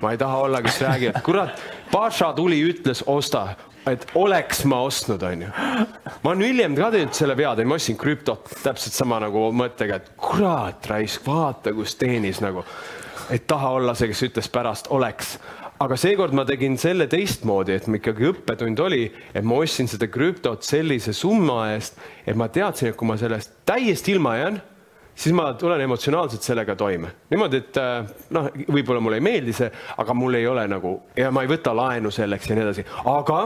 ma 0.00 0.12
ei 0.12 0.18
taha 0.18 0.38
olla, 0.46 0.62
kes 0.62 0.80
räägib, 0.80 1.20
kurat, 1.26 1.60
Paša 1.92 2.32
tuli, 2.32 2.62
ütles 2.64 3.02
osta, 3.06 3.46
et 3.90 4.06
oleks 4.14 4.64
ma 4.64 4.80
ostnud, 4.86 5.22
onju. 5.22 5.50
ma 6.22 6.30
olen 6.30 6.46
hiljem 6.46 6.76
ka 6.78 6.90
teinud 6.94 7.16
selle 7.18 7.36
vea, 7.36 7.54
ma 7.66 7.76
ostsin 7.76 7.98
krüptot 8.00 8.48
täpselt 8.62 8.96
sama 8.96 9.20
nagu 9.22 9.50
mõttega, 9.52 10.00
et 10.00 10.12
kurat 10.16 10.86
raisk, 10.88 11.26
vaata, 11.26 11.74
kus 11.76 11.96
teenis 12.00 12.40
nagu. 12.40 12.64
et 13.30 13.46
taha 13.46 13.76
olla 13.78 13.94
see, 13.94 14.08
kes 14.08 14.28
ütles 14.30 14.48
pärast 14.52 14.88
oleks 14.90 15.36
aga 15.82 15.96
seekord 15.98 16.34
ma 16.36 16.44
tegin 16.48 16.76
selle 16.80 17.08
teistmoodi, 17.10 17.76
et 17.76 17.88
ikkagi 17.88 18.28
õppetund 18.30 18.82
oli, 18.84 19.06
et 19.34 19.46
ma 19.46 19.58
ostsin 19.62 19.88
seda 19.90 20.08
krüptot 20.12 20.64
sellise 20.66 21.14
summa 21.16 21.72
eest, 21.72 21.98
et 22.26 22.38
ma 22.38 22.48
teadsin, 22.52 22.92
et 22.92 22.98
kui 22.98 23.08
ma 23.08 23.16
sellest 23.20 23.56
täiesti 23.68 24.14
ilma 24.14 24.36
jään, 24.38 24.60
siis 25.14 25.34
ma 25.36 25.50
tulen 25.58 25.82
emotsionaalselt 25.84 26.44
sellega 26.46 26.76
toime. 26.78 27.12
niimoodi, 27.30 27.60
et 27.64 27.80
äh, 27.80 28.06
noh, 28.30 28.48
võib-olla 28.68 29.02
mulle 29.04 29.20
ei 29.20 29.26
meeldi 29.26 29.54
see, 29.56 29.70
aga 29.98 30.14
mul 30.16 30.38
ei 30.38 30.46
ole 30.46 30.66
nagu 30.70 30.94
ja 31.16 31.30
ma 31.34 31.44
ei 31.44 31.50
võta 31.50 31.74
laenu 31.76 32.10
selleks 32.14 32.48
ja 32.48 32.56
nii 32.56 32.66
edasi, 32.68 32.86
aga 33.04 33.42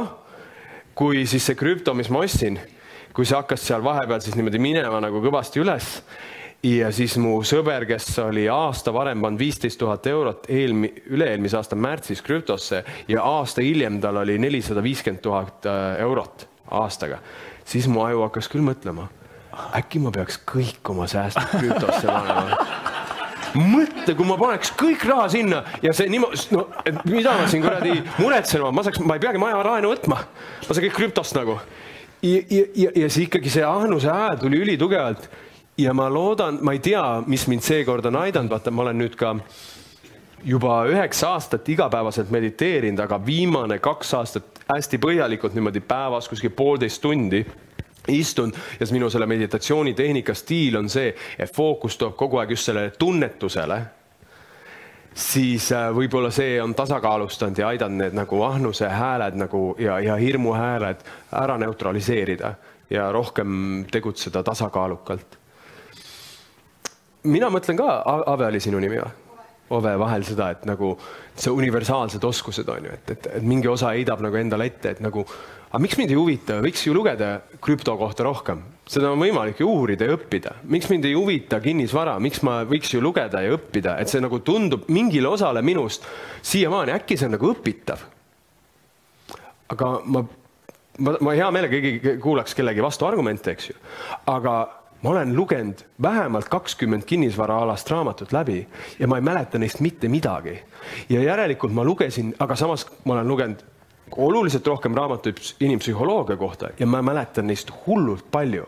kui 0.96 1.26
siis 1.26 1.44
see 1.44 1.58
krüpto, 1.58 1.94
mis 1.94 2.10
ma 2.12 2.22
ostsin, 2.24 2.58
kui 3.16 3.26
see 3.26 3.36
hakkas 3.36 3.64
seal 3.64 3.84
vahepeal 3.84 4.22
siis 4.24 4.36
niimoodi 4.36 4.60
minema 4.62 5.00
nagu 5.02 5.22
kõvasti 5.24 5.62
üles 5.62 6.00
ja 6.66 6.88
siis 6.94 7.14
mu 7.22 7.38
sõber, 7.46 7.84
kes 7.88 8.08
oli 8.24 8.46
aasta 8.50 8.92
varem 8.94 9.22
pannud 9.22 9.40
viisteist 9.40 9.78
tuhat 9.80 10.06
eurot 10.10 10.48
eelmi-, 10.52 10.92
üle-eelmise 11.14 11.58
aasta 11.60 11.78
märtsis 11.78 12.22
krüptosse 12.26 12.82
ja 13.08 13.22
aasta 13.26 13.64
hiljem 13.64 14.00
tal 14.02 14.22
oli 14.22 14.38
nelisada 14.42 14.82
viiskümmend 14.84 15.22
tuhat 15.22 15.68
äh, 15.70 16.00
eurot 16.06 16.48
aastaga, 16.74 17.20
siis 17.64 17.86
mu 17.90 18.02
aju 18.02 18.24
hakkas 18.26 18.50
küll 18.50 18.66
mõtlema, 18.66 19.06
äkki 19.78 20.02
ma 20.02 20.12
peaks 20.14 20.40
kõik 20.48 20.90
oma 20.90 21.06
säästud 21.10 21.54
krüptosse 21.54 22.06
panema? 22.08 22.60
Mõtle, 23.56 24.12
kui 24.18 24.26
ma 24.28 24.34
paneks 24.36 24.74
kõik 24.76 25.06
raha 25.08 25.30
sinna 25.32 25.62
ja 25.80 25.94
see 25.96 26.10
niimoodi, 26.12 26.42
no 26.52 26.66
mida 27.08 27.32
ma 27.38 27.46
siin 27.48 27.62
kuradi 27.64 27.94
muretsen, 28.18 28.64
ma? 28.74 28.84
Saaks, 28.84 29.00
ma 29.06 29.16
ei 29.16 29.22
peagi 29.22 29.40
maja 29.40 29.62
laenu 29.64 29.94
võtma, 29.94 30.18
ma 30.26 30.66
saan 30.66 30.84
kõik 30.84 30.98
krüptost 30.98 31.38
nagu. 31.38 31.56
ja, 32.26 32.42
ja, 32.50 32.64
ja, 32.74 32.90
ja 33.04 33.08
see 33.08 33.24
ikkagi 33.30 33.52
see 33.54 33.64
ahnuse 33.64 34.10
hääl 34.12 34.36
tuli 34.42 34.60
ülitugevalt 34.60 35.30
ja 35.78 35.92
ma 35.94 36.08
loodan, 36.12 36.58
ma 36.62 36.72
ei 36.72 36.78
tea, 36.78 37.22
mis 37.26 37.46
mind 37.46 37.64
seekord 37.64 38.04
on 38.08 38.16
aidanud, 38.16 38.50
vaata, 38.50 38.72
ma 38.72 38.86
olen 38.86 39.00
nüüd 39.00 39.16
ka 39.18 39.34
juba 40.46 40.84
üheksa 40.88 41.34
aastat 41.36 41.68
igapäevaselt 41.68 42.30
mediteerinud, 42.30 43.00
aga 43.02 43.18
viimane 43.26 43.78
kaks 43.82 44.14
aastat 44.14 44.62
hästi 44.68 45.00
põhjalikult 45.02 45.56
niimoodi 45.56 45.82
päevas 45.84 46.28
kuskil 46.28 46.54
poolteist 46.56 47.02
tundi 47.02 47.44
istun. 48.08 48.52
Ja 48.80 48.86
minu 48.92 49.10
selle 49.10 49.26
meditatsioonitehnika 49.26 50.34
stiil 50.34 50.76
on 50.78 50.88
see, 50.90 51.14
et 51.38 51.52
fookus 51.54 51.98
tuleb 51.98 52.16
kogu 52.16 52.40
aeg 52.40 52.54
just 52.54 52.70
sellele 52.70 52.90
tunnetusele. 52.98 53.80
siis 55.16 55.70
äh, 55.72 55.86
võib-olla 55.96 56.28
see 56.30 56.58
on 56.60 56.74
tasakaalustanud 56.76 57.58
ja 57.58 57.68
aidanud 57.68 58.02
need 58.02 58.12
nagu 58.12 58.42
ahnuse 58.42 58.88
hääled 58.88 59.38
nagu 59.40 59.76
ja, 59.80 59.96
ja 60.00 60.16
hirmu 60.20 60.52
hääled 60.52 61.00
ära 61.32 61.56
neutraliseerida 61.58 62.54
ja 62.90 63.12
rohkem 63.12 63.86
tegutseda 63.90 64.42
tasakaalukalt 64.42 65.38
mina 67.26 67.50
mõtlen 67.52 67.78
ka, 67.78 68.00
Ave 68.32 68.50
oli 68.50 68.62
sinu 68.62 68.80
nimi 68.82 69.00
või? 69.02 69.14
Ove 69.74 69.96
vahel 69.98 70.22
seda, 70.22 70.52
et 70.54 70.62
nagu 70.68 70.92
see 71.34 71.50
universaalsed 71.50 72.22
oskused 72.22 72.68
on 72.70 72.84
ju, 72.86 72.92
et, 72.94 73.10
et, 73.16 73.24
et 73.40 73.42
mingi 73.42 73.66
osa 73.66 73.90
heidab 73.96 74.20
nagu 74.22 74.38
endale 74.38 74.68
ette, 74.70 74.92
et 74.94 75.00
nagu, 75.02 75.24
aga 75.66 75.80
miks 75.82 75.98
mind 75.98 76.12
ei 76.14 76.18
huvita, 76.18 76.60
võiks 76.62 76.84
ju 76.86 76.94
lugeda 76.94 77.32
krüpto 77.62 77.96
kohta 77.98 78.28
rohkem, 78.28 78.62
seda 78.86 79.10
on 79.10 79.18
võimalik 79.18 79.58
ju 79.58 79.66
uurida 79.66 80.06
ja 80.06 80.14
õppida. 80.14 80.54
miks 80.70 80.86
mind 80.92 81.10
ei 81.10 81.16
huvita 81.18 81.58
kinnisvara, 81.64 82.14
miks 82.22 82.44
ma 82.46 82.60
võiks 82.62 82.94
ju 82.94 83.02
lugeda 83.02 83.42
ja 83.42 83.56
õppida, 83.58 83.96
et 83.98 84.12
see 84.12 84.22
nagu 84.22 84.38
tundub 84.46 84.86
mingile 84.86 85.34
osale 85.34 85.64
minust 85.66 86.06
siiamaani, 86.46 86.94
äkki 87.00 87.18
see 87.18 87.26
on 87.26 87.34
nagu 87.34 87.50
õpitav. 87.50 88.06
aga 89.74 89.92
ma, 90.06 90.22
ma, 91.02 91.18
ma 91.18 91.34
hea 91.34 91.50
meelega 91.50 91.82
keegi 91.82 92.18
kuulaks 92.22 92.54
kellegi 92.54 92.86
vastuargumente, 92.86 93.58
eks 93.58 93.72
ju, 93.72 93.80
aga 94.30 94.60
ma 95.02 95.10
olen 95.10 95.36
lugenud 95.36 95.84
vähemalt 96.02 96.48
kakskümmend 96.48 97.02
kinnisvaraalast 97.06 97.90
raamatut 97.90 98.32
läbi 98.32 98.66
ja 98.98 99.08
ma 99.08 99.16
ei 99.16 99.22
mäleta 99.22 99.58
neist 99.58 99.80
mitte 99.80 100.08
midagi. 100.08 100.58
ja 101.08 101.22
järelikult 101.22 101.72
ma 101.72 101.84
lugesin, 101.84 102.34
aga 102.38 102.56
samas 102.56 102.86
ma 103.04 103.14
olen 103.14 103.28
lugenud 103.28 103.64
oluliselt 104.16 104.66
rohkem 104.66 104.94
raamatuid 104.94 105.38
inimpsühholoogia 105.60 106.36
kohta 106.36 106.68
ja 106.78 106.86
ma 106.86 107.02
mäletan 107.02 107.46
neist 107.46 107.70
hullult 107.86 108.30
palju. 108.30 108.64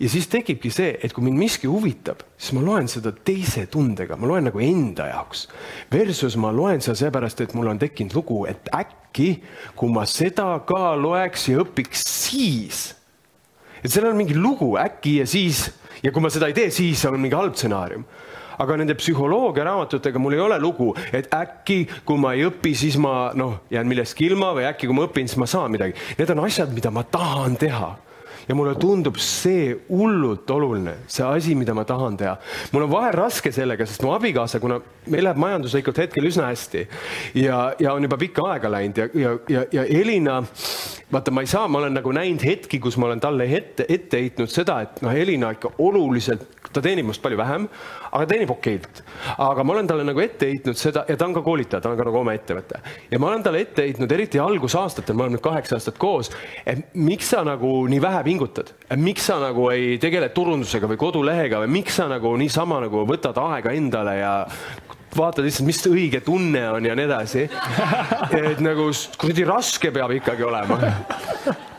ja 0.00 0.08
siis 0.08 0.28
tekibki 0.28 0.70
see, 0.70 0.98
et 1.02 1.12
kui 1.12 1.24
mind 1.24 1.38
miski 1.38 1.66
huvitab, 1.66 2.20
siis 2.36 2.52
ma 2.52 2.64
loen 2.64 2.88
seda 2.88 3.12
teise 3.12 3.66
tundega, 3.66 4.16
ma 4.16 4.28
loen 4.28 4.44
nagu 4.50 4.60
enda 4.60 5.06
jaoks. 5.08 5.46
Versus 5.92 6.36
ma 6.36 6.52
loen 6.52 6.84
seda 6.84 6.96
seepärast, 7.00 7.40
et 7.40 7.54
mul 7.54 7.72
on 7.72 7.80
tekkinud 7.80 8.14
lugu, 8.14 8.44
et 8.46 8.68
äkki 8.76 9.30
kui 9.76 9.92
ma 9.92 10.04
seda 10.06 10.58
ka 10.68 10.92
loeks 11.00 11.48
ja 11.48 11.64
õpiks, 11.64 12.04
siis 12.04 12.90
et 13.86 13.94
seal 13.94 14.10
on 14.10 14.18
mingi 14.18 14.34
lugu 14.34 14.74
äkki 14.82 15.20
ja 15.22 15.26
siis 15.30 15.68
ja 16.02 16.12
kui 16.12 16.24
ma 16.24 16.30
seda 16.32 16.50
ei 16.50 16.56
tee, 16.56 16.70
siis 16.74 17.04
on 17.08 17.20
mingi 17.22 17.38
halb 17.38 17.54
stsenaarium 17.56 18.04
aga 18.62 18.78
nende 18.80 18.96
psühholoogia 18.98 19.66
raamatutega 19.68 20.20
mul 20.22 20.36
ei 20.36 20.40
ole 20.40 20.58
lugu, 20.60 20.88
et 21.12 21.28
äkki 21.34 21.82
kui 22.08 22.20
ma 22.20 22.32
ei 22.36 22.46
õpi, 22.48 22.72
siis 22.78 22.96
ma 23.00 23.30
noh, 23.36 23.60
jään 23.72 23.88
millestki 23.88 24.30
ilma 24.30 24.52
või 24.56 24.66
äkki 24.70 24.88
kui 24.88 24.96
ma 24.96 25.06
õpin, 25.08 25.28
siis 25.28 25.40
ma 25.40 25.48
saan 25.50 25.74
midagi. 25.74 25.96
Need 26.18 26.32
on 26.32 26.44
asjad, 26.46 26.72
mida 26.72 26.92
ma 26.94 27.04
tahan 27.04 27.58
teha 27.60 27.90
ja 28.48 28.54
mulle 28.54 28.74
tundub 28.80 29.18
see 29.22 29.72
hullult 29.88 30.50
oluline, 30.50 30.96
see 31.10 31.24
asi, 31.26 31.54
mida 31.58 31.74
ma 31.74 31.84
tahan 31.84 32.16
teha. 32.16 32.36
mul 32.72 32.86
on 32.86 32.92
vahel 32.92 33.16
raske 33.16 33.52
sellega, 33.52 33.86
sest 33.86 34.04
mu 34.06 34.12
abikaasa, 34.14 34.60
kuna 34.62 34.80
meil 35.10 35.26
läheb 35.26 35.40
majanduslikult 35.42 35.98
hetkel 36.04 36.28
üsna 36.30 36.50
hästi 36.50 36.86
ja, 37.42 37.60
ja 37.78 37.94
on 37.94 38.06
juba 38.06 38.18
pikka 38.20 38.46
aega 38.52 38.70
läinud 38.70 39.02
ja, 39.02 39.08
ja, 39.14 39.36
ja, 39.48 39.64
ja 39.72 39.86
Elina, 40.00 40.40
vaata, 41.12 41.34
ma 41.34 41.42
ei 41.42 41.50
saa, 41.50 41.66
ma 41.68 41.82
olen 41.82 41.98
nagu 41.98 42.14
näinud 42.14 42.44
hetki, 42.46 42.80
kus 42.82 42.98
ma 43.00 43.10
olen 43.10 43.22
talle 43.22 43.48
ette, 43.58 43.86
ette 43.88 44.22
heitnud 44.22 44.52
seda, 44.52 44.80
et 44.86 45.02
noh, 45.02 45.14
Elina 45.14 45.52
ikka 45.56 45.74
oluliselt 45.82 46.46
ta 46.76 46.82
teenib 46.84 47.06
minust 47.08 47.22
palju 47.24 47.38
vähem, 47.40 47.68
aga 48.16 48.28
teenib 48.30 48.52
okeilt. 48.54 49.02
aga 49.38 49.64
ma 49.64 49.74
olen 49.74 49.90
talle 49.90 50.06
nagu 50.06 50.22
ette 50.22 50.48
heitnud 50.50 50.78
seda 50.80 51.04
ja 51.08 51.16
ta 51.16 51.28
on 51.28 51.36
ka 51.36 51.42
koolitaja, 51.46 51.82
ta 51.84 51.92
on 51.92 51.98
ka 51.98 52.06
nagu 52.08 52.20
oma 52.22 52.34
ettevõte 52.36 52.80
ja 53.10 53.20
ma 53.22 53.30
olen 53.30 53.44
talle 53.46 53.62
ette 53.66 53.86
heitnud, 53.86 54.12
eriti 54.16 54.40
algusaastatel, 54.42 55.16
me 55.16 55.26
oleme 55.26 55.36
nüüd 55.36 55.44
kaheksa 55.44 55.78
aastat 55.78 56.00
koos, 56.00 56.32
et 56.66 56.96
miks 56.96 57.30
sa 57.34 57.44
nagu 57.46 57.72
nii 57.90 58.02
vähe 58.02 58.24
pingutad, 58.26 58.72
miks 59.02 59.28
sa 59.30 59.38
nagu 59.42 59.68
ei 59.74 59.96
tegele 60.02 60.30
turundusega 60.34 60.90
või 60.90 61.00
kodulehega 61.00 61.62
või 61.64 61.72
miks 61.80 62.00
sa 62.00 62.08
nagu 62.10 62.34
niisama 62.40 62.80
nagu 62.86 63.06
võtad 63.08 63.38
aega 63.42 63.74
endale 63.76 64.18
ja 64.20 64.34
vaatad 65.16 65.46
lihtsalt, 65.46 65.68
mis 65.68 65.80
õige 65.88 66.20
tunne 66.24 66.60
on 66.76 66.84
ja 66.84 66.96
nii 66.96 67.06
edasi. 67.06 67.46
et 68.50 68.60
nagu 68.64 68.90
kuradi 69.20 69.46
raske 69.48 69.92
peab 69.94 70.12
ikkagi 70.18 70.44
olema 70.44 70.76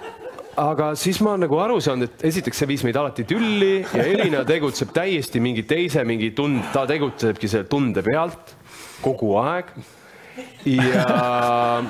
aga 0.58 0.92
siis 0.98 1.20
ma 1.22 1.36
olen 1.36 1.46
nagu 1.46 1.60
aru 1.62 1.78
saanud, 1.84 2.10
et 2.10 2.26
esiteks 2.32 2.62
see 2.62 2.70
viis 2.70 2.84
meid 2.86 2.98
alati 2.98 3.26
tülli 3.30 3.84
ja 3.84 4.06
Elina 4.06 4.44
tegutseb 4.48 4.94
täiesti 4.96 5.42
mingi 5.44 5.64
teise 5.70 6.04
mingi 6.08 6.32
tund, 6.38 6.64
ta 6.74 6.86
tegutsebki 6.90 7.50
selle 7.52 7.70
tunde 7.70 8.02
pealt 8.06 8.56
kogu 9.04 9.36
aeg. 9.42 9.70
ja. 10.70 11.84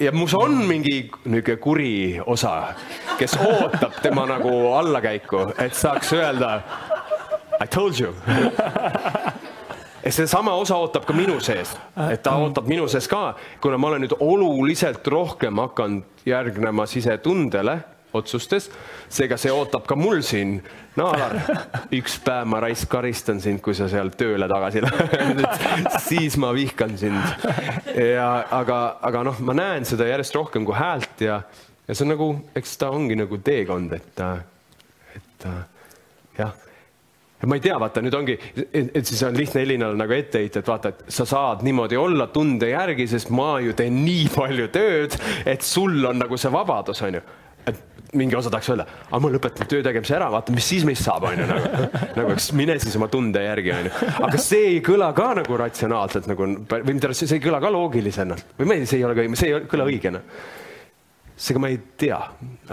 ja 0.00 0.12
mus 0.16 0.34
on 0.36 0.56
mingi 0.68 0.96
niisugune 1.24 1.58
kuri 1.60 1.92
osa, 2.24 2.54
kes 3.20 3.36
ootab 3.44 4.00
tema 4.02 4.24
nagu 4.28 4.72
allakäiku, 4.80 5.50
et 5.58 5.76
saaks 5.76 6.14
öelda 6.16 6.60
I 7.60 7.66
told 7.68 8.00
you 8.00 8.14
seesama 10.08 10.54
osa 10.56 10.76
ootab 10.80 11.04
ka 11.08 11.14
minu 11.16 11.38
sees, 11.44 11.74
et 12.10 12.22
ta 12.24 12.36
ootab 12.40 12.68
minu 12.70 12.88
sees 12.88 13.08
ka, 13.10 13.34
kuna 13.60 13.78
ma 13.78 13.90
olen 13.90 14.06
nüüd 14.06 14.16
oluliselt 14.20 15.06
rohkem 15.12 15.60
hakanud 15.60 16.26
järgnema 16.28 16.86
sisetundele 16.88 17.80
otsustes, 18.16 18.66
seega 19.12 19.36
see 19.38 19.52
ootab 19.54 19.84
ka 19.86 19.96
mul 19.98 20.22
siin. 20.26 20.56
no 20.98 21.10
Alar, 21.12 21.36
üks 22.00 22.16
päev 22.24 22.48
ma 22.50 22.62
raisk 22.64 22.90
karistan 22.90 23.40
sind, 23.42 23.60
kui 23.62 23.76
sa 23.76 23.86
seal 23.92 24.10
tööle 24.18 24.48
tagasi 24.50 24.82
lähed 24.86 25.44
siis 26.06 26.38
ma 26.40 26.52
vihkan 26.56 26.96
sind. 26.98 27.20
ja 27.94 28.30
aga, 28.60 28.80
aga 29.06 29.26
noh, 29.30 29.42
ma 29.46 29.56
näen 29.56 29.86
seda 29.88 30.08
järjest 30.10 30.34
rohkem 30.38 30.66
kui 30.66 30.78
häält 30.78 31.22
ja, 31.26 31.42
ja 31.86 31.94
see 31.94 32.06
on 32.08 32.14
nagu, 32.16 32.32
eks 32.58 32.74
ta 32.80 32.90
ongi 32.94 33.18
nagu 33.20 33.38
teekond, 33.44 33.94
et, 34.00 34.24
et 35.20 35.48
jah 36.40 36.50
ja 36.56 36.69
ma 37.48 37.56
ei 37.56 37.62
tea, 37.64 37.76
vaata 37.80 38.02
nüüd 38.04 38.16
ongi, 38.16 38.34
et 38.72 39.06
siis 39.06 39.20
on 39.24 39.36
lihtne 39.36 39.62
Elinale 39.64 39.96
nagu 39.96 40.12
ette 40.12 40.42
heita, 40.42 40.60
et 40.60 40.68
vaata, 40.68 40.92
et 40.92 41.12
sa 41.12 41.24
saad 41.28 41.62
niimoodi 41.64 41.96
olla 41.96 42.28
tunde 42.32 42.68
järgi, 42.68 43.06
sest 43.08 43.30
ma 43.32 43.54
ju 43.64 43.72
teen 43.76 44.02
nii 44.04 44.26
palju 44.34 44.66
tööd, 44.74 45.16
et 45.48 45.64
sul 45.64 46.02
on 46.10 46.20
nagu 46.20 46.36
see 46.40 46.52
vabadus, 46.52 47.00
on 47.06 47.16
ju. 47.16 47.22
et 47.70 47.80
mingi 48.16 48.34
osa 48.36 48.50
tahaks 48.50 48.70
öelda, 48.72 48.86
aga 49.06 49.20
ma 49.22 49.30
lõpetan 49.32 49.68
töö 49.70 49.84
tegemise 49.84 50.16
ära, 50.16 50.30
vaata, 50.32 50.52
mis 50.52 50.66
siis 50.68 50.84
meist 50.88 51.04
saab, 51.06 51.28
on 51.30 51.40
ju 51.40 51.46
nagu, 51.48 51.90
nagu 52.16 52.32
eks 52.34 52.48
mine 52.58 52.76
siis 52.82 52.96
oma 52.98 53.08
tunde 53.12 53.42
järgi, 53.44 53.72
on 53.76 53.88
ju. 53.88 53.92
aga 54.28 54.40
see 54.40 54.72
ei 54.74 54.80
kõla 54.84 55.12
ka 55.16 55.30
nagu 55.40 55.60
ratsionaalselt 55.60 56.28
nagu 56.28 56.48
või 56.72 56.82
mitte, 56.90 57.12
see 57.16 57.38
ei 57.38 57.44
kõla 57.44 57.60
ka 57.62 57.70
loogilisena 57.72 58.36
või 58.58 58.68
ma 58.68 58.76
ei, 58.76 58.88
see 58.90 59.00
ei 59.00 59.06
ole 59.08 59.16
ka, 59.16 59.28
see 59.38 59.52
ei 59.52 59.62
kõla 59.70 59.86
õigena. 59.88 60.20
seega 61.40 61.62
ma 61.62 61.72
ei 61.72 61.80
tea, 62.00 62.20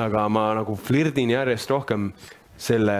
aga 0.08 0.26
ma 0.28 0.50
nagu 0.60 0.76
flirdin 0.76 1.32
järjest 1.38 1.72
rohkem 1.72 2.12
selle 2.58 2.98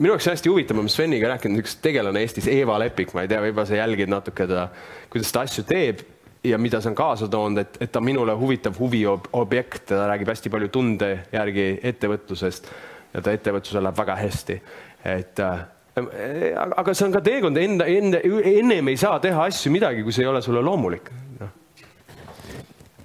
minu 0.00 0.14
jaoks 0.14 0.30
hästi 0.32 0.48
huvitav, 0.48 0.78
ma 0.78 0.84
olen 0.84 0.92
Sveniga 0.92 1.28
rääkinud, 1.34 1.60
üks 1.60 1.76
tegelane 1.84 2.22
Eestis, 2.24 2.48
Eeva 2.48 2.78
Lepik, 2.80 3.12
ma 3.16 3.24
ei 3.24 3.30
tea, 3.30 3.42
võib-olla 3.44 3.68
sa 3.68 3.76
jälgid 3.76 4.10
natuke 4.10 4.46
teda, 4.48 4.68
kuidas 5.12 5.32
ta 5.34 5.44
asju 5.44 5.64
teeb 5.68 6.00
ja 6.44 6.58
mida 6.58 6.80
see 6.80 6.92
on 6.92 6.96
kaasa 6.96 7.28
toonud, 7.28 7.60
et, 7.60 7.76
et 7.84 7.92
ta 7.92 8.00
minule 8.00 8.34
huvitav 8.40 8.78
huviobjekt, 8.80 9.90
ta 9.92 10.06
räägib 10.08 10.32
hästi 10.32 10.52
palju 10.52 10.70
tunde 10.72 11.10
järgi 11.32 11.66
ettevõtlusest 11.92 12.70
ja 13.12 13.24
ta 13.24 13.34
ettevõtlusel 13.36 13.84
läheb 13.84 14.00
väga 14.00 14.16
hästi. 14.22 14.60
et 15.04 15.44
äh, 15.44 15.66
aga 16.76 16.94
see 16.94 17.06
on 17.08 17.12
ka 17.12 17.20
teekond, 17.24 17.60
enda, 17.60 17.84
enda, 17.84 18.22
ennem 18.24 18.88
ei 18.88 18.96
saa 18.96 19.18
teha 19.20 19.44
asju 19.50 19.72
midagi, 19.74 20.04
kui 20.06 20.16
see 20.16 20.24
ei 20.24 20.30
ole 20.30 20.42
sulle 20.42 20.62
loomulik. 20.64 21.10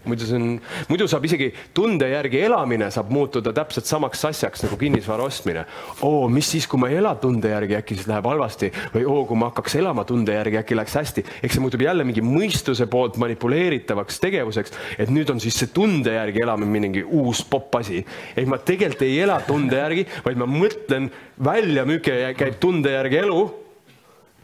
Muidu 0.09 0.27
see 0.27 0.37
on, 0.39 0.47
muidu 0.89 1.07
saab 1.11 1.25
isegi 1.27 1.51
tunde 1.75 2.09
järgi 2.11 2.41
elamine 2.45 2.89
saab 2.93 3.11
muutuda 3.13 3.53
täpselt 3.55 3.89
samaks 3.89 4.25
asjaks 4.29 4.65
nagu 4.65 4.77
kinnisvara 4.79 5.25
ostmine. 5.25 5.65
oo, 6.01 6.27
mis 6.29 6.51
siis, 6.51 6.67
kui 6.67 6.79
ma 6.81 6.89
ei 6.91 6.99
ela 7.01 7.15
tunde 7.21 7.51
järgi, 7.51 7.77
äkki 7.79 7.97
siis 7.99 8.09
läheb 8.11 8.29
halvasti 8.29 8.71
või 8.93 9.05
oo, 9.09 9.25
kui 9.29 9.39
ma 9.39 9.49
hakkaks 9.51 9.77
elama 9.81 10.05
tunde 10.07 10.37
järgi, 10.37 10.59
äkki 10.61 10.77
läks 10.77 10.95
hästi. 10.99 11.25
eks 11.43 11.57
see 11.57 11.63
muutub 11.63 11.81
jälle 11.81 12.07
mingi 12.07 12.23
mõistuse 12.25 12.87
poolt 12.91 13.17
manipuleeritavaks 13.21 14.19
tegevuseks, 14.23 14.77
et 14.99 15.13
nüüd 15.13 15.29
on 15.33 15.41
siis 15.43 15.57
see 15.59 15.73
tunde 15.73 16.15
järgi 16.15 16.43
elamine 16.45 16.71
mingi 16.71 17.03
uus 17.03 17.43
popp 17.49 17.81
asi. 17.81 18.05
ehk 18.35 18.47
ma 18.47 18.57
tegelikult 18.57 19.05
ei 19.07 19.19
ela 19.25 19.39
tunde 19.47 19.77
järgi, 19.81 20.07
vaid 20.25 20.37
ma 20.39 20.49
mõtlen 20.49 21.09
välja, 21.43 21.85
milline 21.85 22.33
käib 22.37 22.59
tunde 22.61 22.91
järgi 22.93 23.21
elu 23.23 23.41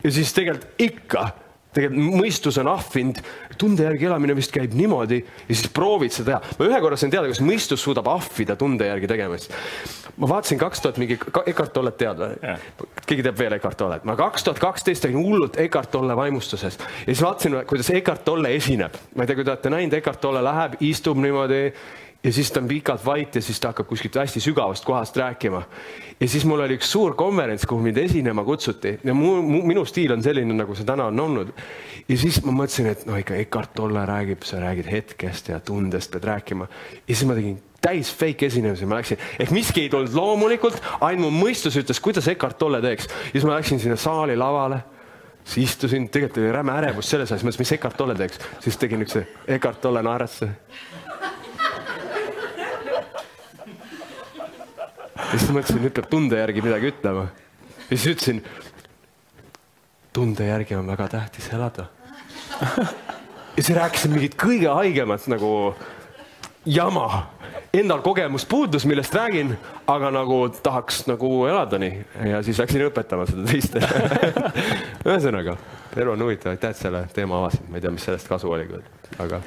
ja 0.03 0.11
siis 0.11 0.33
tegelikult 0.33 0.81
ikka, 0.81 1.25
tegelikult 1.75 2.19
mõistus 2.19 2.57
on 2.61 2.69
ahvinud, 2.71 3.21
tunde 3.59 3.85
järgi 3.85 4.07
elamine 4.09 4.35
vist 4.35 4.51
käib 4.53 4.73
niimoodi 4.75 5.21
ja 5.21 5.55
siis 5.55 5.69
proovid 5.73 6.13
seda 6.15 6.33
teha. 6.33 6.57
ma 6.59 6.67
ühe 6.67 6.81
korra 6.83 6.99
sain 6.99 7.13
teada, 7.13 7.29
kas 7.31 7.41
mõistus 7.45 7.83
suudab 7.83 8.09
ahvida 8.11 8.57
tunde 8.59 8.89
järgi 8.89 9.09
tegemist. 9.11 9.55
ma 10.17 10.29
vaatasin 10.33 10.59
kaks 10.61 10.83
tuhat 10.83 10.99
mingi, 11.01 11.19
Eckart 11.45 11.73
Tollet 11.73 11.97
tead 11.97 12.19
või 12.19 12.35
yeah.? 12.43 12.67
keegi 13.05 13.25
teab 13.27 13.39
veel 13.39 13.57
Eckart 13.57 13.79
Tollet? 13.79 14.05
ma 14.07 14.17
kaks 14.19 14.47
tuhat 14.47 14.59
kaksteist 14.59 15.07
olin 15.07 15.21
hullult 15.21 15.59
Eckart 15.63 15.91
Tolle 15.91 16.15
vaimustuses 16.17 16.77
ja 16.77 17.07
siis 17.07 17.23
vaatasin, 17.23 17.61
kuidas 17.69 17.89
Eckart 17.95 18.25
Tolle 18.27 18.55
esineb. 18.57 18.99
ma 19.15 19.23
ei 19.23 19.31
tea, 19.31 19.39
kui 19.39 19.47
te 19.47 19.55
olete 19.55 19.73
näinud, 19.73 19.99
Eckart 20.01 20.21
Tolle 20.21 20.43
läheb, 20.43 20.79
istub 20.91 21.19
niimoodi 21.23 21.63
ja 22.23 22.33
siis 22.33 22.51
ta 22.51 22.59
on 22.59 22.67
pikalt 22.67 23.05
vait 23.05 23.35
ja 23.35 23.41
siis 23.41 23.59
ta 23.59 23.71
hakkab 23.71 23.87
kuskilt 23.89 24.15
hästi 24.15 24.39
sügavast 24.39 24.85
kohast 24.85 25.17
rääkima. 25.17 25.63
ja 26.19 26.27
siis 26.27 26.45
mul 26.45 26.59
oli 26.59 26.77
üks 26.77 26.91
suur 26.91 27.15
konverents, 27.15 27.65
kuhu 27.65 27.81
mind 27.81 27.97
esinema 27.97 28.43
kutsuti 28.43 28.99
ja 29.03 29.13
mu, 29.13 29.41
mu, 29.41 29.61
minu 29.65 29.85
stiil 29.85 30.13
on 30.13 30.23
selline, 30.23 30.53
nagu 30.53 30.75
see 30.75 30.85
täna 30.85 31.09
on 31.09 31.19
olnud. 31.19 31.51
ja 32.07 32.17
siis 32.17 32.41
ma 32.45 32.53
mõtlesin, 32.53 32.91
et 32.91 33.05
no 33.09 33.17
ikka 33.17 33.35
Eckart 33.41 33.73
Tolle 33.75 34.05
räägib, 34.05 34.45
sa 34.45 34.61
räägid 34.61 34.91
hetkest 34.91 35.49
ja 35.49 35.59
tundest 35.59 36.11
pead 36.11 36.29
rääkima. 36.29 36.67
ja 37.07 37.15
siis 37.15 37.27
ma 37.27 37.37
tegin 37.37 37.59
täis 37.81 38.13
fake 38.13 38.45
esinemise, 38.45 38.85
ma 38.85 38.99
läksin, 38.99 39.17
ehk 39.39 39.51
miski 39.51 39.87
ei 39.87 39.89
tulnud 39.89 40.13
loomulikult, 40.13 40.77
ainult 41.01 41.31
mu 41.31 41.45
mõistus 41.47 41.77
ütles, 41.81 41.99
kuidas 41.99 42.27
Eckart 42.29 42.57
Tolle 42.57 42.81
teeks. 42.81 43.09
ja 43.09 43.37
siis 43.39 43.49
ma 43.49 43.57
läksin 43.57 43.81
sinna 43.81 43.97
saali 43.97 44.37
lavale 44.37 44.83
siis 45.41 45.71
istusin, 45.71 46.05
tegelikult 46.13 46.37
oli 46.37 46.51
räme 46.53 46.73
ärevus 46.77 47.09
selles 47.09 47.31
asjas, 47.31 47.41
mõtlesin, 47.41 47.65
mis 47.65 47.71
Eckart 47.79 47.97
Tolle 47.97 48.13
teeks, 48.15 48.37
siis 48.61 48.77
tegin 48.77 49.01
niisuguse 49.01 49.55
Eckart 49.57 49.81
Tolle 49.81 50.03
naeratuse 50.05 50.51
ja 55.31 55.37
siis 55.39 55.51
mõtlesin, 55.53 55.81
nüüd 55.83 55.95
peab 55.95 56.09
tunde 56.11 56.39
järgi 56.39 56.63
midagi 56.65 56.91
ütlema. 56.91 57.27
ja 57.89 57.97
siis 57.97 58.07
ütlesin, 58.15 58.43
tunde 60.13 60.47
järgi 60.47 60.75
on 60.75 60.87
väga 60.91 61.07
tähtis 61.07 61.49
elada. 61.53 61.87
ja 63.57 63.63
siis 63.63 63.75
rääkisin 63.77 64.15
mingit 64.15 64.35
kõige 64.39 64.71
haigemat 64.73 65.27
nagu 65.31 65.75
jama. 66.65 67.27
Endal 67.73 68.01
kogemus 68.03 68.43
puudus, 68.45 68.83
millest 68.85 69.13
räägin, 69.15 69.53
aga 69.87 70.09
nagu 70.11 70.41
tahaks 70.63 71.05
nagu 71.07 71.45
elada 71.47 71.79
nii 71.79 72.01
ja 72.27 72.41
siis 72.43 72.59
läksin 72.59 72.83
õpetama 72.89 73.23
seda 73.29 73.45
teistele 73.47 73.87
ühesõnaga, 75.07 75.55
elu 75.95 76.11
on 76.11 76.25
huvitav, 76.27 76.51
aitäh, 76.51 76.75
et 76.75 76.83
selle 76.83 77.05
teema 77.15 77.39
avasid, 77.39 77.63
ma 77.71 77.79
ei 77.79 77.85
tea, 77.85 77.95
mis 77.95 78.07
sellest 78.07 78.27
kasu 78.27 78.51
oli 78.51 78.67
aga 79.23 79.39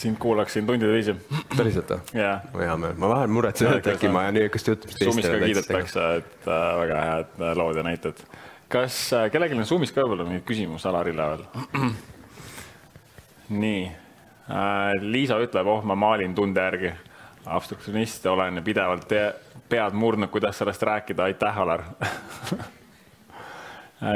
sind 0.00 0.16
kuulaksin 0.18 0.66
tundide 0.66 0.92
viisi. 0.92 1.14
päriselt 1.56 1.90
või? 1.90 2.00
jaa. 2.22 2.40
hea 2.56 2.76
meel, 2.80 2.94
ma 2.96 3.08
vahel 3.12 3.28
muretsen, 3.36 3.72
et 3.76 3.86
äkki 3.92 4.08
ma 4.12 4.22
jään 4.26 4.34
niisugust 4.38 4.66
jutumist 4.72 5.04
Zoomis 5.04 5.28
ka 5.28 5.40
kiidetakse, 5.44 6.06
et 6.20 6.48
äh, 6.48 6.52
väga 6.80 6.96
head 7.04 7.28
äh, 7.36 7.52
lood 7.58 7.76
ja 7.76 7.84
näited. 7.84 8.16
kas 8.72 9.12
äh, 9.12 9.28
kellelgi 9.32 9.58
on 9.58 9.68
Zoomis 9.68 9.92
ka 9.92 10.04
võib-olla 10.04 10.24
mingeid 10.28 10.46
küsimusi 10.48 10.88
Alarile 10.88 11.24
veel? 11.34 11.44
nii 13.50 13.84
äh,, 13.90 13.94
Liisa 15.04 15.36
ütleb, 15.44 15.66
oh, 15.68 15.84
ma 15.84 15.94
maalin 15.98 16.34
tunde 16.34 16.60
järgi. 16.64 16.92
obstruktsionist 17.44 18.26
olen 18.26 18.64
pidevalt 18.64 19.08
pead 19.68 19.92
murdnud, 19.94 20.30
kuidas 20.32 20.58
sellest 20.58 20.82
rääkida, 20.82 21.22
aitäh, 21.28 21.58
Alar 21.58 21.82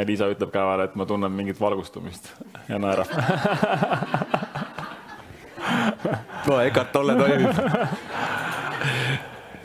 Liisa 0.08 0.32
ütleb 0.32 0.48
ka 0.48 0.64
veel, 0.64 0.80
et 0.86 0.94
ma 0.96 1.04
tunnen 1.04 1.32
mingit 1.32 1.60
valgustumist 1.60 2.32
ja 2.72 2.80
naerab 2.80 3.10
no 6.48 6.60
Eckart 6.60 6.92
Tolle 6.92 7.16
toimib. 7.18 7.50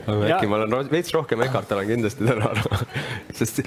aga 0.10 0.26
äkki 0.34 0.50
ma 0.50 0.62
olen 0.64 0.92
veits 0.92 1.14
rohkem 1.14 1.44
Eckart 1.46 1.72
olen 1.76 1.88
kindlasti 1.92 2.26
täna 2.26 2.52
sest 3.40 3.62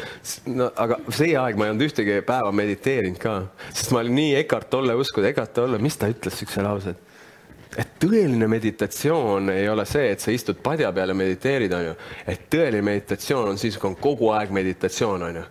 no 0.50 0.70
aga 0.84 0.98
see 1.08 1.36
aeg 1.38 1.58
ma 1.58 1.68
ei 1.68 1.74
olnud 1.74 1.86
ühtegi 1.86 2.18
päeva 2.26 2.50
mediteerinud 2.56 3.20
ka, 3.22 3.38
sest 3.70 3.94
ma 3.94 4.02
olin 4.02 4.18
nii 4.18 4.34
Eckart 4.42 4.70
Tolle 4.72 4.96
uskunud, 4.98 5.28
Eckart 5.30 5.54
Tolle, 5.56 5.80
mis 5.82 5.98
ta 6.00 6.10
ütles 6.12 6.38
siukse 6.42 6.64
lause, 6.64 6.96
et 6.96 7.08
et 7.78 7.94
tõeline 8.00 8.44
meditatsioon 8.52 9.48
ei 9.54 9.68
ole 9.72 9.86
see, 9.88 10.10
et 10.12 10.20
sa 10.20 10.32
istud 10.34 10.58
padja 10.64 10.90
peal 10.92 11.14
ja 11.14 11.16
mediteerid, 11.16 11.72
onju. 11.72 11.94
et 12.28 12.44
tõeline 12.52 12.84
meditatsioon 12.84 13.54
on 13.54 13.60
siis, 13.60 13.78
kui 13.80 13.88
on 13.88 13.96
kogu 13.96 14.28
aeg 14.36 14.52
meditatsioon, 14.52 15.24
onju. 15.30 15.44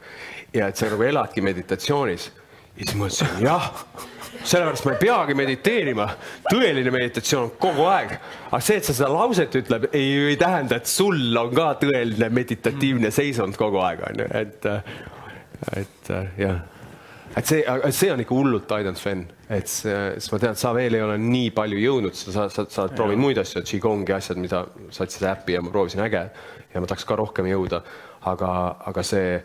ja 0.54 0.70
et 0.70 0.78
sa 0.78 0.92
nagu 0.92 1.08
eladki 1.08 1.42
meditatsioonis. 1.42 2.30
ja 2.76 2.84
siis 2.84 2.96
ma 2.96 3.08
mõtlesin, 3.08 3.46
jah 3.48 3.72
sellepärast 4.44 4.86
ma 4.86 4.96
ei 4.96 5.00
peagi 5.02 5.36
mediteerima. 5.38 6.08
tõeline 6.50 6.94
meditatsioon 6.94 7.48
on 7.48 7.54
kogu 7.62 7.86
aeg. 7.92 8.16
aga 8.50 8.62
see, 8.64 8.80
et 8.82 8.88
sa 8.88 8.96
seda 8.98 9.12
lauset 9.12 9.56
ütled, 9.62 9.88
ei, 9.94 10.10
ei 10.32 10.40
tähenda, 10.40 10.82
et 10.82 10.90
sul 10.90 11.38
on 11.38 11.54
ka 11.56 11.72
tõeline 11.84 12.30
meditatiivne 12.34 13.12
seisund 13.14 13.58
kogu 13.60 13.82
aeg, 13.86 14.04
on 14.10 14.24
ju, 14.24 14.28
et, 14.42 14.68
et 15.78 16.12
jah. 16.42 16.60
et 17.38 17.54
see, 17.54 17.62
see 17.94 18.12
on 18.14 18.26
ikka 18.26 18.36
hullult 18.36 18.76
aidanud, 18.78 19.00
Sven, 19.00 19.24
et 19.50 19.70
see, 19.72 19.96
sest 20.18 20.34
ma 20.34 20.42
tean, 20.44 20.58
et 20.58 20.64
sa 20.64 20.74
veel 20.78 20.98
ei 20.98 21.06
ole 21.06 21.18
nii 21.22 21.54
palju 21.56 21.80
jõudnud, 21.86 22.18
sa, 22.18 22.36
sa, 22.36 22.50
sa, 22.50 22.68
sa 22.68 22.86
oled 22.88 22.98
proovinud 22.98 23.26
muid 23.28 23.42
asju, 23.42 23.64
Qigongi 23.68 24.18
asjad, 24.18 24.42
mida 24.42 24.66
sa 24.94 25.08
seda 25.08 25.36
äppi 25.36 25.58
ja 25.58 25.64
ma 25.64 25.74
proovisin, 25.74 26.04
äge. 26.08 26.28
ja 26.74 26.82
ma 26.82 26.90
tahaks 26.90 27.08
ka 27.08 27.20
rohkem 27.20 27.50
jõuda, 27.52 27.84
aga, 28.32 28.54
aga 28.90 29.04
see 29.06 29.42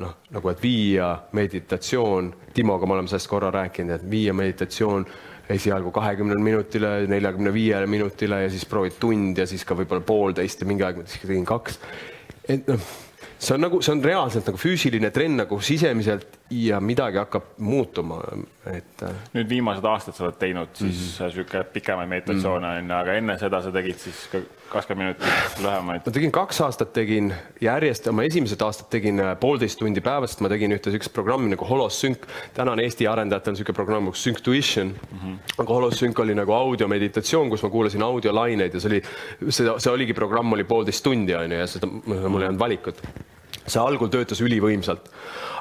noh, 0.00 0.14
nagu 0.32 0.50
et 0.52 0.62
viia 0.62 1.10
meditatsioon, 1.36 2.30
Timoga 2.54 2.86
me 2.88 2.96
oleme 2.96 3.10
sellest 3.12 3.28
korra 3.30 3.50
rääkinud, 3.54 3.98
et 3.98 4.06
viia 4.10 4.32
meditatsioon 4.36 5.04
esialgu 5.50 5.92
kahekümnele 5.94 6.40
minutile, 6.40 6.90
neljakümne 7.10 7.52
viiele 7.52 7.86
minutile 7.90 8.44
ja 8.44 8.50
siis 8.50 8.64
proovid 8.70 8.96
tund 9.02 9.38
ja 9.38 9.46
siis 9.50 9.64
ka 9.66 9.76
võib-olla 9.78 10.04
poolteist 10.06 10.62
ja 10.62 10.68
mingi 10.70 10.86
aeg 10.86 11.00
ma 11.00 11.06
tegin 11.10 11.46
kaks. 11.48 11.80
et 12.48 12.68
noh, 12.70 12.90
see 13.36 13.56
on 13.56 13.64
nagu, 13.66 13.80
see 13.82 13.94
on 13.96 14.04
reaalselt 14.04 14.48
nagu 14.48 14.60
füüsiline 14.60 15.10
trenn 15.14 15.42
nagu 15.42 15.60
sisemiselt 15.64 16.39
ja 16.50 16.80
midagi 16.80 17.18
hakkab 17.20 17.42
muutuma, 17.62 18.18
et. 18.66 19.02
Äh, 19.02 19.18
nüüd 19.34 19.48
viimased 19.50 19.84
aastad 19.86 20.16
sa 20.16 20.26
oled 20.26 20.38
teinud 20.40 20.72
siis 20.74 21.18
mm 21.20 21.26
-hmm. 21.26 21.64
pikemaid 21.72 22.08
meditatsioone 22.08 22.66
on 22.66 22.74
mm 22.74 22.88
-hmm. 22.88 22.92
ju, 22.92 22.96
aga 22.96 23.12
enne 23.14 23.38
seda 23.38 23.62
sa 23.62 23.72
tegid 23.72 23.98
siis 23.98 24.28
ka 24.32 24.38
kakskümmend 24.70 25.16
minutit 25.18 25.62
lühemaid? 25.62 26.02
ma 26.06 26.12
tegin 26.12 26.32
kaks 26.32 26.60
aastat, 26.60 26.92
tegin 26.92 27.34
järjest, 27.60 28.06
oma 28.06 28.22
esimesed 28.22 28.60
aastad 28.62 28.90
tegin 28.90 29.20
äh, 29.20 29.36
poolteist 29.40 29.78
tundi 29.78 30.00
päevas, 30.00 30.40
ma 30.40 30.48
tegin 30.48 30.72
ühte 30.72 30.90
niisugust 30.90 31.12
programmi 31.12 31.50
nagu 31.50 31.64
Holosync. 31.64 32.26
täna 32.54 32.72
on 32.72 32.80
Eesti 32.80 33.06
arendajate 33.06 33.50
on 33.50 33.54
niisugune 33.54 33.74
programm 33.74 34.04
nagu 34.04 34.14
Synctuition 34.14 34.86
mm. 34.86 35.18
-hmm. 35.18 35.38
aga 35.58 35.74
Holosync 35.74 36.18
oli 36.18 36.34
nagu 36.34 36.52
audiomeditatsioon, 36.52 37.50
kus 37.50 37.62
ma 37.62 37.70
kuulasin 37.70 38.02
audiolaineid 38.02 38.74
ja 38.74 38.80
see 38.80 38.90
oli, 38.90 39.02
see, 39.48 39.74
see 39.78 39.92
oligi, 39.92 40.14
programm 40.14 40.52
oli 40.52 40.64
poolteist 40.64 41.04
tundi, 41.04 41.34
on 41.34 41.52
ju, 41.52 41.58
ja 41.58 41.66
seda, 41.66 41.86
mul 41.86 42.42
ei 42.42 42.48
olnud 42.48 42.58
valikut 42.58 43.02
see 43.66 43.82
algul 43.82 44.10
töötas 44.12 44.40
ülivõimsalt, 44.44 45.10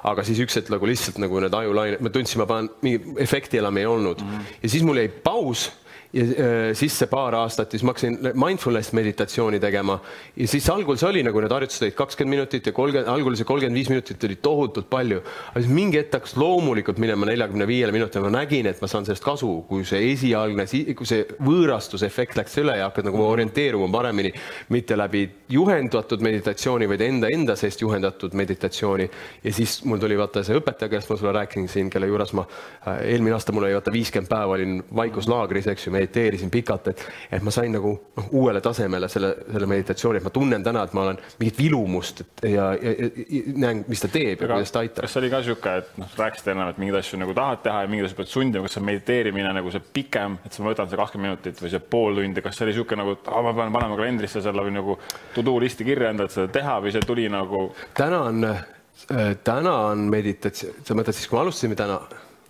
aga 0.09 0.23
siis 0.27 0.39
üks 0.43 0.55
hetk 0.59 0.71
nagu 0.73 0.87
lihtsalt 0.89 1.19
nagu 1.21 1.41
need 1.43 1.53
ajulained, 1.53 2.01
ma 2.03 2.13
tundsin, 2.13 2.41
ma 2.41 2.47
panen 2.49 2.69
mingi 2.85 3.15
efekti 3.23 3.59
enam 3.59 3.77
ei 3.77 3.85
olnud 3.89 4.23
mm 4.23 4.31
-hmm. 4.31 4.57
ja 4.63 4.69
siis 4.69 4.83
mul 4.83 5.01
jäi 5.01 5.09
paus 5.09 5.69
ja 6.13 6.23
äh, 6.23 6.71
sisse 6.73 7.05
paar 7.05 7.35
aastat, 7.37 7.69
siis 7.71 7.83
ma 7.85 7.93
hakkasin 7.93 8.17
mindfulness 8.33 8.95
meditatsiooni 8.97 9.59
tegema 9.61 9.99
ja 10.35 10.47
siis 10.49 10.65
algul 10.73 10.97
see 10.97 11.09
oli 11.09 11.21
nagu 11.25 11.41
need 11.43 11.53
harjutused 11.53 11.85
olid 11.85 11.97
kakskümmend 11.97 12.33
minutit 12.33 12.65
ja 12.65 12.73
kolmkümmend, 12.73 13.11
algul 13.13 13.35
see 13.37 13.45
kolmkümmend 13.45 13.77
viis 13.77 13.91
minutit 13.91 14.23
oli 14.25 14.39
tohutult 14.41 14.89
palju. 14.89 15.19
aga 15.51 15.61
siis 15.61 15.73
mingi 15.73 15.99
hetk 16.01 16.17
hakkas 16.17 16.33
loomulikult 16.41 16.97
minema 16.97 17.29
neljakümne 17.29 17.67
viiele 17.69 17.93
minutile, 17.93 18.23
ma 18.25 18.31
nägin, 18.39 18.71
et 18.71 18.81
ma 18.81 18.89
saan 18.89 19.05
sellest 19.05 19.25
kasu, 19.25 19.51
kui 19.69 19.85
see 19.85 20.01
esialgne, 20.15 20.65
kui 20.97 21.09
see 21.09 21.27
võõrastusefekt 21.45 22.39
läks 22.41 22.57
üle 22.63 22.79
ja 22.79 22.89
hakkad 22.89 23.05
nagu 23.11 23.21
orienteeruma 23.27 23.91
paremini, 23.93 24.33
mitte 24.73 24.97
läbi 24.97 25.27
juhendatud 25.53 26.25
meditatsiooni, 26.25 26.89
vaid 26.89 27.05
enda, 27.05 27.29
enda 27.29 27.57
seest 27.59 27.85
juhendatud 27.85 28.33
meditatsiooni. 28.33 29.09
ja 29.43 29.53
siis 29.53 29.83
mul 29.85 30.01
tuli 30.01 30.17
vaata 30.17 30.41
see 30.43 30.57
õpetaja, 30.57 30.89
kellest 30.89 31.13
ma 31.13 31.21
sulle 31.21 31.37
rääkisin 31.37 31.69
siin, 31.69 31.93
kelle 31.93 32.09
juures 32.09 32.33
ma 32.33 32.47
äh, 32.49 33.05
eelmine 33.13 33.37
aasta 33.37 33.53
mul 33.53 33.69
oli 33.69 33.77
vaata 33.77 33.93
viiskümmend 33.93 34.33
päeva 34.33 34.57
olin 34.57 34.81
vaikuslaagris, 34.95 35.69
eks 35.69 35.85
ju 35.85 35.98
mediteerisin 35.99 36.51
pikalt, 36.53 36.89
et, 36.93 37.03
et 37.31 37.45
ma 37.45 37.53
sain 37.53 37.71
nagu 37.73 37.91
noh, 38.17 38.29
uuele 38.39 38.61
tasemele 38.63 39.09
selle, 39.11 39.31
selle 39.51 39.69
meditatsiooni, 39.69 40.21
et 40.21 40.27
ma 40.27 40.33
tunnen 40.33 40.65
täna, 40.65 40.83
et 40.87 40.95
ma 40.97 41.05
olen 41.05 41.19
mingit 41.41 41.59
vilumust 41.59 42.23
et, 42.23 42.45
ja, 42.53 42.69
ja, 42.75 42.93
ja 42.97 43.41
näen, 43.59 43.83
mis 43.89 44.03
ta 44.03 44.09
teeb 44.11 44.43
ja 44.43 44.49
kuidas 44.49 44.73
ta 44.73 44.83
aitab. 44.83 45.05
kas 45.05 45.15
see 45.15 45.23
oli 45.23 45.31
ka 45.33 45.41
niisugune, 45.43 45.75
et 45.83 45.99
noh, 46.01 46.15
rääkisite 46.23 46.53
ennem, 46.53 46.71
et 46.73 46.81
mingeid 46.81 46.99
asju 47.01 47.21
nagu 47.21 47.35
tahad 47.37 47.63
teha 47.65 47.83
ja 47.85 47.91
mingeid 47.91 48.09
asju 48.09 48.19
pead 48.21 48.31
sundima, 48.33 48.65
kas 48.67 48.77
see 48.77 48.85
mediteerimine 48.89 49.53
nagu 49.59 49.73
see 49.73 49.85
pikem, 49.99 50.39
et 50.45 50.59
ma 50.59 50.71
võtan 50.71 50.91
see 50.91 51.01
kakskümmend 51.01 51.29
minutit 51.29 51.63
või 51.63 51.73
see 51.73 51.83
pool 51.95 52.21
tundi, 52.21 52.45
kas 52.45 52.57
see 52.57 52.67
oli 52.67 52.75
niisugune 52.75 53.03
nagu, 53.03 53.15
et 53.17 53.31
ma 53.49 53.55
pean 53.61 53.75
panema 53.75 53.99
kalendrisse 53.99 54.43
selle 54.45 54.65
või 54.65 54.75
nagu 54.75 54.97
to 55.35 55.45
do 55.45 55.55
listi 55.61 55.87
kirja 55.87 56.13
endale, 56.13 56.31
et 56.31 56.37
seda 56.37 56.51
teha 56.59 56.79
või 56.83 56.95
see 56.95 57.05
tuli 57.07 57.27
nagu? 57.31 57.65
täna 57.97 58.23
on, 58.31 58.49
äh, 58.49 59.35
täna 59.43 59.75
on 59.91 60.07
meditatsioon, 60.11 60.81
sa 60.87 60.97
mõtled 60.97 61.17
siis, 61.17 61.29
kui 61.29 61.39
me 61.39 61.45
alustasime 61.45 61.79
täna 61.79 62.01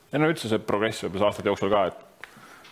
ja 0.10 0.22
no 0.22 0.30
üldse 0.32 0.50
see 0.52 0.62
progress 0.66 1.04
võib-olla 1.06 1.30
aastate 1.30 1.52
jooksul 1.52 1.74
ka, 1.74 1.88
et 1.92 2.06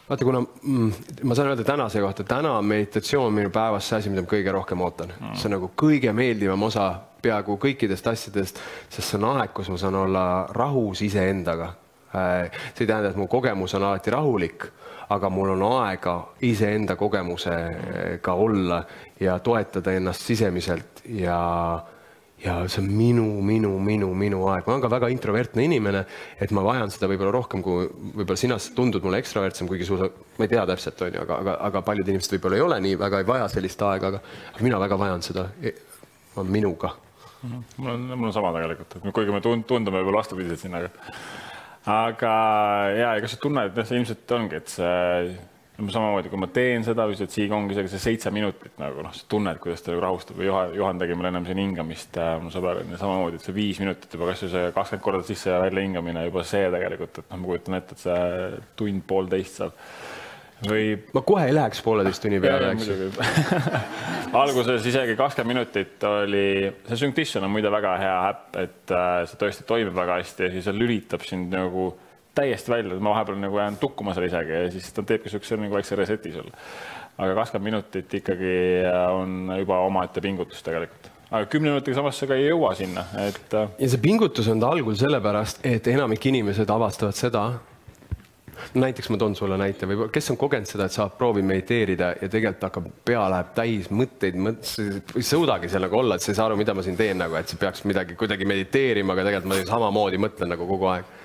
vaata, 0.10 0.26
kuna 0.26 0.42
mm, 0.42 0.92
ma 1.24 1.36
saan 1.36 1.52
öelda 1.52 1.64
tänase 1.64 2.02
kohta, 2.02 2.24
täna 2.24 2.58
on 2.58 2.66
meditatsioon 2.66 3.34
minu 3.34 3.50
päevas 3.50 3.90
see 3.90 4.00
asi, 4.00 4.10
mida 4.14 4.24
ma 4.24 4.32
kõige 4.32 4.54
rohkem 4.56 4.82
ootan 4.82 5.12
mm.. 5.14 5.36
see 5.36 5.50
on 5.50 5.58
nagu 5.58 5.72
kõige 5.84 6.14
meeldivam 6.16 6.64
osa 6.70 6.88
peaaegu 7.22 7.58
kõikidest 7.62 8.08
asjadest, 8.12 8.62
sest 8.90 9.10
see 9.10 9.20
on 9.20 9.28
aeg, 9.34 9.52
kus 9.56 9.72
ma 9.74 9.78
saan 9.82 9.96
olla 9.98 10.24
rahus 10.56 11.02
iseendaga. 11.02 11.72
Äh, 12.16 12.52
see 12.74 12.86
ei 12.86 12.92
tähenda, 12.92 13.12
et 13.12 13.20
mu 13.20 13.28
kogemus 13.28 13.74
on 13.76 13.84
alati 13.84 14.14
rahulik, 14.14 14.68
aga 15.10 15.30
mul 15.32 15.54
on 15.56 15.64
aega 15.82 16.16
iseenda 16.44 16.96
kogemusega 16.96 18.34
olla 18.34 18.82
ja 19.20 19.40
toetada 19.40 19.94
ennast 19.96 20.22
sisemiselt 20.28 21.04
ja 21.10 21.40
ja 22.44 22.58
see 22.70 22.84
on 22.84 22.90
minu, 22.94 23.26
minu, 23.46 23.72
minu, 23.82 24.12
minu 24.18 24.44
aeg, 24.52 24.68
ma 24.68 24.76
olen 24.76 24.84
ka 24.84 24.92
väga 24.94 25.10
introvertne 25.14 25.66
inimene, 25.66 26.04
et 26.42 26.54
ma 26.54 26.62
vajan 26.66 26.92
seda 26.94 27.10
võib-olla 27.10 27.34
rohkem, 27.34 27.64
kui 27.66 27.88
võib-olla 27.90 28.38
sina 28.40 28.60
tundud 28.78 29.06
mulle 29.06 29.22
ekstravertsem, 29.24 29.70
kuigi 29.70 29.88
sul, 29.88 30.06
ma 30.38 30.46
ei 30.46 30.52
tea 30.52 30.68
täpselt, 30.70 31.02
on 31.08 31.18
ju, 31.18 31.24
aga, 31.26 31.42
aga, 31.42 31.58
aga 31.72 31.84
paljud 31.88 32.14
inimesed 32.14 32.38
võib-olla 32.38 32.60
ei 32.60 32.66
ole 32.68 32.80
nii, 32.86 33.00
väga 33.02 33.24
ei 33.24 33.30
vaja 33.32 33.50
sellist 33.56 33.82
aega, 33.90 34.14
aga, 34.14 34.22
mina 34.62 34.82
väga 34.86 35.02
vajan 35.02 35.26
seda, 35.26 35.50
e, 35.62 35.74
ma 36.36 36.44
olen 36.44 36.56
minuga. 36.60 36.94
Mhm. 37.38 37.66
mul 37.78 37.92
on, 37.94 38.08
mul 38.16 38.30
on 38.30 38.34
sama 38.34 38.54
tegelikult, 38.56 38.96
et 38.98 39.12
kuigi 39.14 39.34
me 39.34 39.42
tund-, 39.46 39.66
tundume 39.70 40.02
võib-olla 40.02 40.24
vastupidiselt 40.24 40.62
siin, 40.62 40.78
aga 40.78 40.94
aga 41.88 42.32
ja, 42.98 43.12
ega 43.18 43.30
sa 43.32 43.38
tunned, 43.42 43.78
et 43.78 43.88
see 43.88 44.02
ilmselt 44.02 44.34
ongi, 44.36 44.60
et 44.60 44.74
see 44.74 45.38
samamoodi, 45.78 46.32
kui 46.32 46.40
ma 46.42 46.48
teen 46.50 46.86
seda, 46.86 47.06
lihtsalt 47.10 47.34
Siig 47.34 47.52
ongi 47.54 47.78
see, 47.78 47.90
see 47.92 48.02
seitse 48.02 48.32
minutit 48.34 48.80
nagu 48.82 49.04
noh, 49.06 49.14
sa 49.14 49.28
tunned, 49.30 49.60
kuidas 49.62 49.84
ta 49.86 49.94
rahustab 49.94 50.40
või 50.40 50.50
Juhan, 50.50 50.74
Juhan 50.78 51.02
tegi 51.02 51.18
mulle 51.18 51.30
ennem 51.34 51.46
siin 51.46 51.62
hingamist 51.62 52.18
äh,, 52.18 52.36
mu 52.42 52.50
sõber 52.54 52.82
on 52.82 52.94
ju 52.94 53.02
samamoodi, 53.02 53.38
et 53.38 53.46
see 53.46 53.56
viis 53.56 53.82
minutit 53.84 54.14
juba 54.18 54.32
kasvõi 54.32 54.54
see 54.54 54.72
kakskümmend 54.74 55.06
korda 55.06 55.26
sisse 55.28 55.52
ja 55.54 55.60
välja 55.62 55.86
hingamine 55.86 56.26
juba 56.26 56.46
see 56.50 56.66
tegelikult, 56.74 57.22
et 57.22 57.30
noh, 57.30 57.42
ma 57.44 57.52
kujutan 57.52 57.78
ette, 57.78 57.98
et 57.98 58.06
see 58.08 58.64
tund-poolteist 58.82 59.62
saab 59.62 59.78
või. 60.66 60.88
ma 61.14 61.24
kohe 61.30 61.46
ei 61.46 61.54
läheks 61.54 61.84
pooleteist 61.86 62.26
tunni 62.26 62.42
peale, 62.42 62.74
eks. 62.74 62.90
alguses 64.42 64.90
isegi 64.90 65.14
kakskümmend 65.20 65.54
minutit 65.54 66.10
oli, 66.10 66.48
see 66.90 67.02
Synctition 67.06 67.46
on 67.46 67.54
muide 67.54 67.70
väga 67.74 67.94
hea 68.02 68.18
äpp, 68.32 68.60
et 68.64 68.98
äh, 68.98 69.22
see 69.30 69.42
tõesti 69.46 69.70
toimib 69.70 69.96
väga 69.98 70.18
hästi 70.24 70.48
ja 70.48 70.52
siis 70.56 70.66
see 70.68 70.78
lülitab 70.78 71.26
sind 71.28 71.54
nagu 71.54 71.92
täiesti 72.38 72.74
välja, 72.74 73.00
ma 73.02 73.16
vahepeal 73.16 73.42
nagu 73.42 73.60
jään 73.62 73.82
tukkuma 73.82 74.16
seal 74.16 74.30
isegi 74.30 74.56
ja 74.56 74.72
siis 74.72 74.90
ta 74.94 75.04
teebki 75.04 75.30
niisuguse 75.30 75.60
nagu 75.60 75.80
väikse 75.80 76.00
reset'i 76.00 76.34
sul. 76.36 76.50
aga 77.18 77.36
kakskümmend 77.42 77.72
minutit 77.72 78.18
ikkagi 78.22 78.56
on 79.12 79.54
juba 79.58 79.82
omaette 79.90 80.22
pingutus 80.22 80.64
tegelikult 80.66 81.14
aga 81.32 81.48
kümne 81.52 81.74
minutiga 81.74 81.98
samas 82.00 82.20
sa 82.20 82.28
ka 82.30 82.38
ei 82.38 82.48
jõua 82.48 82.74
sinna, 82.78 83.04
et. 83.26 83.48
Äh, 83.54 83.74
ja 83.82 83.90
see 83.92 84.04
pingutus 84.04 84.48
on 84.52 84.62
ta 84.64 84.70
algul 84.72 84.96
sellepärast, 84.98 85.66
et 85.68 85.90
enamik 85.92 86.30
inimesed 86.30 86.70
avastavad 86.72 87.18
seda, 87.18 87.50
näiteks 88.78 89.12
ma 89.14 89.20
toon 89.22 89.36
sulle 89.38 89.58
näite 89.60 89.88
või 89.90 90.08
kes 90.14 90.32
on 90.34 90.40
kogenud 90.40 90.70
seda, 90.70 90.88
et 90.88 90.96
saab 90.96 91.18
proovi 91.20 91.44
mediteerida 91.46 92.14
ja 92.16 92.30
tegelikult 92.32 92.64
hakkab, 92.70 92.88
pea 93.06 93.28
läheb 93.34 93.52
täis 93.58 93.92
mõtteid, 93.94 94.40
ei 94.40 95.26
suudagi 95.26 95.70
seal 95.72 95.86
nagu 95.86 96.00
olla, 96.00 96.18
et 96.18 96.26
sa 96.26 96.32
ei 96.32 96.40
saa 96.40 96.48
aru, 96.50 96.58
mida 96.60 96.74
ma 96.78 96.86
siin 96.86 96.98
teen 97.00 97.20
nagu, 97.22 97.38
et 97.38 97.52
sa 97.52 97.60
peaks 97.60 97.84
midagi 97.90 98.18
kuidagi 98.18 98.48
mediteerima, 98.50 99.14
aga 99.14 99.28
tegelikult 99.28 99.54
ma 99.54 99.62
samamoodi 99.74 100.22
mõtlen 100.24 100.56
nagu 100.56 100.70
kogu 100.70 100.90
aeg 100.94 101.17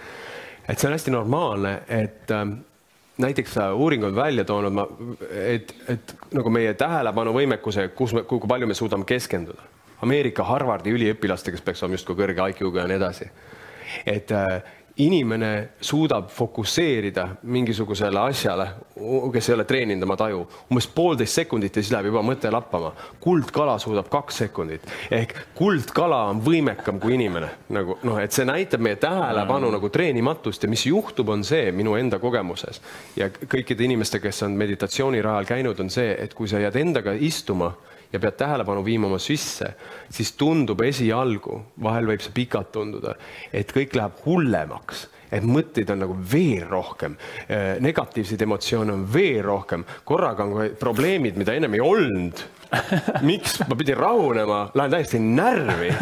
et 0.68 0.78
see 0.78 0.88
on 0.88 0.96
hästi 0.96 1.14
normaalne, 1.14 1.72
et 1.88 2.30
ähm, 2.30 2.58
näiteks 3.18 3.56
uuring 3.74 4.04
on 4.04 4.16
välja 4.16 4.44
toonud, 4.44 4.78
et, 5.30 5.74
et 5.88 6.14
nagu 6.32 6.50
meie 6.50 6.74
tähelepanuvõimekuse, 6.74 7.88
kus 7.96 8.14
me, 8.14 8.22
kui 8.28 8.40
palju 8.48 8.66
me 8.66 8.74
suudame 8.78 9.08
keskenduda. 9.08 9.70
Ameerika 10.02 10.44
Harvardi 10.44 10.90
üliõpilaste, 10.90 11.52
kes 11.54 11.62
peaks 11.62 11.82
olema 11.82 11.98
justkui 11.98 12.18
kõrge 12.18 12.48
IQ-ga 12.50 12.82
ja 12.82 12.88
nii 12.90 12.98
edasi. 12.98 13.30
et 14.06 14.32
äh, 14.32 14.62
inimene 14.96 15.68
suudab 15.80 16.28
fokusseerida 16.28 17.28
mingisugusele 17.42 18.20
asjale, 18.20 18.66
kes 19.32 19.48
ei 19.48 19.54
ole 19.54 19.64
treeninud 19.64 20.04
oma 20.04 20.16
taju, 20.20 20.42
umbes 20.70 20.88
poolteist 20.92 21.40
sekundit 21.40 21.76
ja 21.76 21.82
siis 21.82 21.92
läheb 21.94 22.10
juba 22.10 22.22
mõte 22.26 22.50
lappama. 22.52 22.92
kuldkala 23.20 23.78
suudab 23.78 24.10
kaks 24.12 24.42
sekundit 24.44 24.84
ehk 25.10 25.34
kuldkala 25.56 26.24
on 26.32 26.42
võimekam 26.44 27.00
kui 27.00 27.14
inimene 27.16 27.48
nagu 27.72 27.96
noh, 28.02 28.18
et 28.20 28.32
see 28.32 28.44
näitab 28.44 28.84
meie 28.84 28.96
tähelepanu 29.00 29.70
mm. 29.70 29.78
nagu 29.78 29.88
treenimatust 29.88 30.62
ja 30.62 30.68
mis 30.68 30.84
juhtub, 30.86 31.28
on 31.28 31.44
see 31.44 31.72
minu 31.72 31.96
enda 31.96 32.18
kogemuses 32.18 32.82
ja 33.16 33.30
kõikide 33.32 33.88
inimeste, 33.88 34.20
kes 34.20 34.42
on 34.42 34.58
meditatsiooni 34.60 35.22
rajal 35.24 35.48
käinud, 35.54 35.80
on 35.80 35.90
see, 35.90 36.12
et 36.18 36.34
kui 36.34 36.48
sa 36.48 36.60
jääd 36.60 36.76
endaga 36.76 37.16
istuma 37.16 37.72
ja 38.12 38.20
pead 38.20 38.36
tähelepanu 38.40 38.84
viima 38.84 39.08
oma 39.08 39.18
sisse, 39.22 39.72
siis 40.12 40.34
tundub 40.38 40.80
esialgu, 40.84 41.58
vahel 41.82 42.10
võib 42.12 42.24
see 42.24 42.34
pikalt 42.36 42.72
tunduda, 42.74 43.16
et 43.52 43.72
kõik 43.72 43.96
läheb 43.98 44.22
hullemaks 44.26 45.08
et 45.32 45.44
mõtteid 45.48 45.88
on 45.94 46.02
nagu 46.04 46.16
veel 46.32 46.66
rohkem, 46.68 47.14
äh, 47.48 47.78
negatiivseid 47.80 48.42
emotsioone 48.44 48.92
on 48.92 49.06
veel 49.08 49.40
rohkem, 49.46 49.84
korraga 50.04 50.44
on 50.44 50.74
probleemid, 50.76 51.38
mida 51.40 51.54
ennem 51.56 51.78
ei 51.78 51.80
olnud. 51.80 52.42
miks? 53.28 53.60
Ma 53.68 53.76
pidin 53.76 53.96
rahunema, 53.96 54.66
lähen 54.74 54.90
täiesti 54.90 55.18
närvi. 55.18 55.92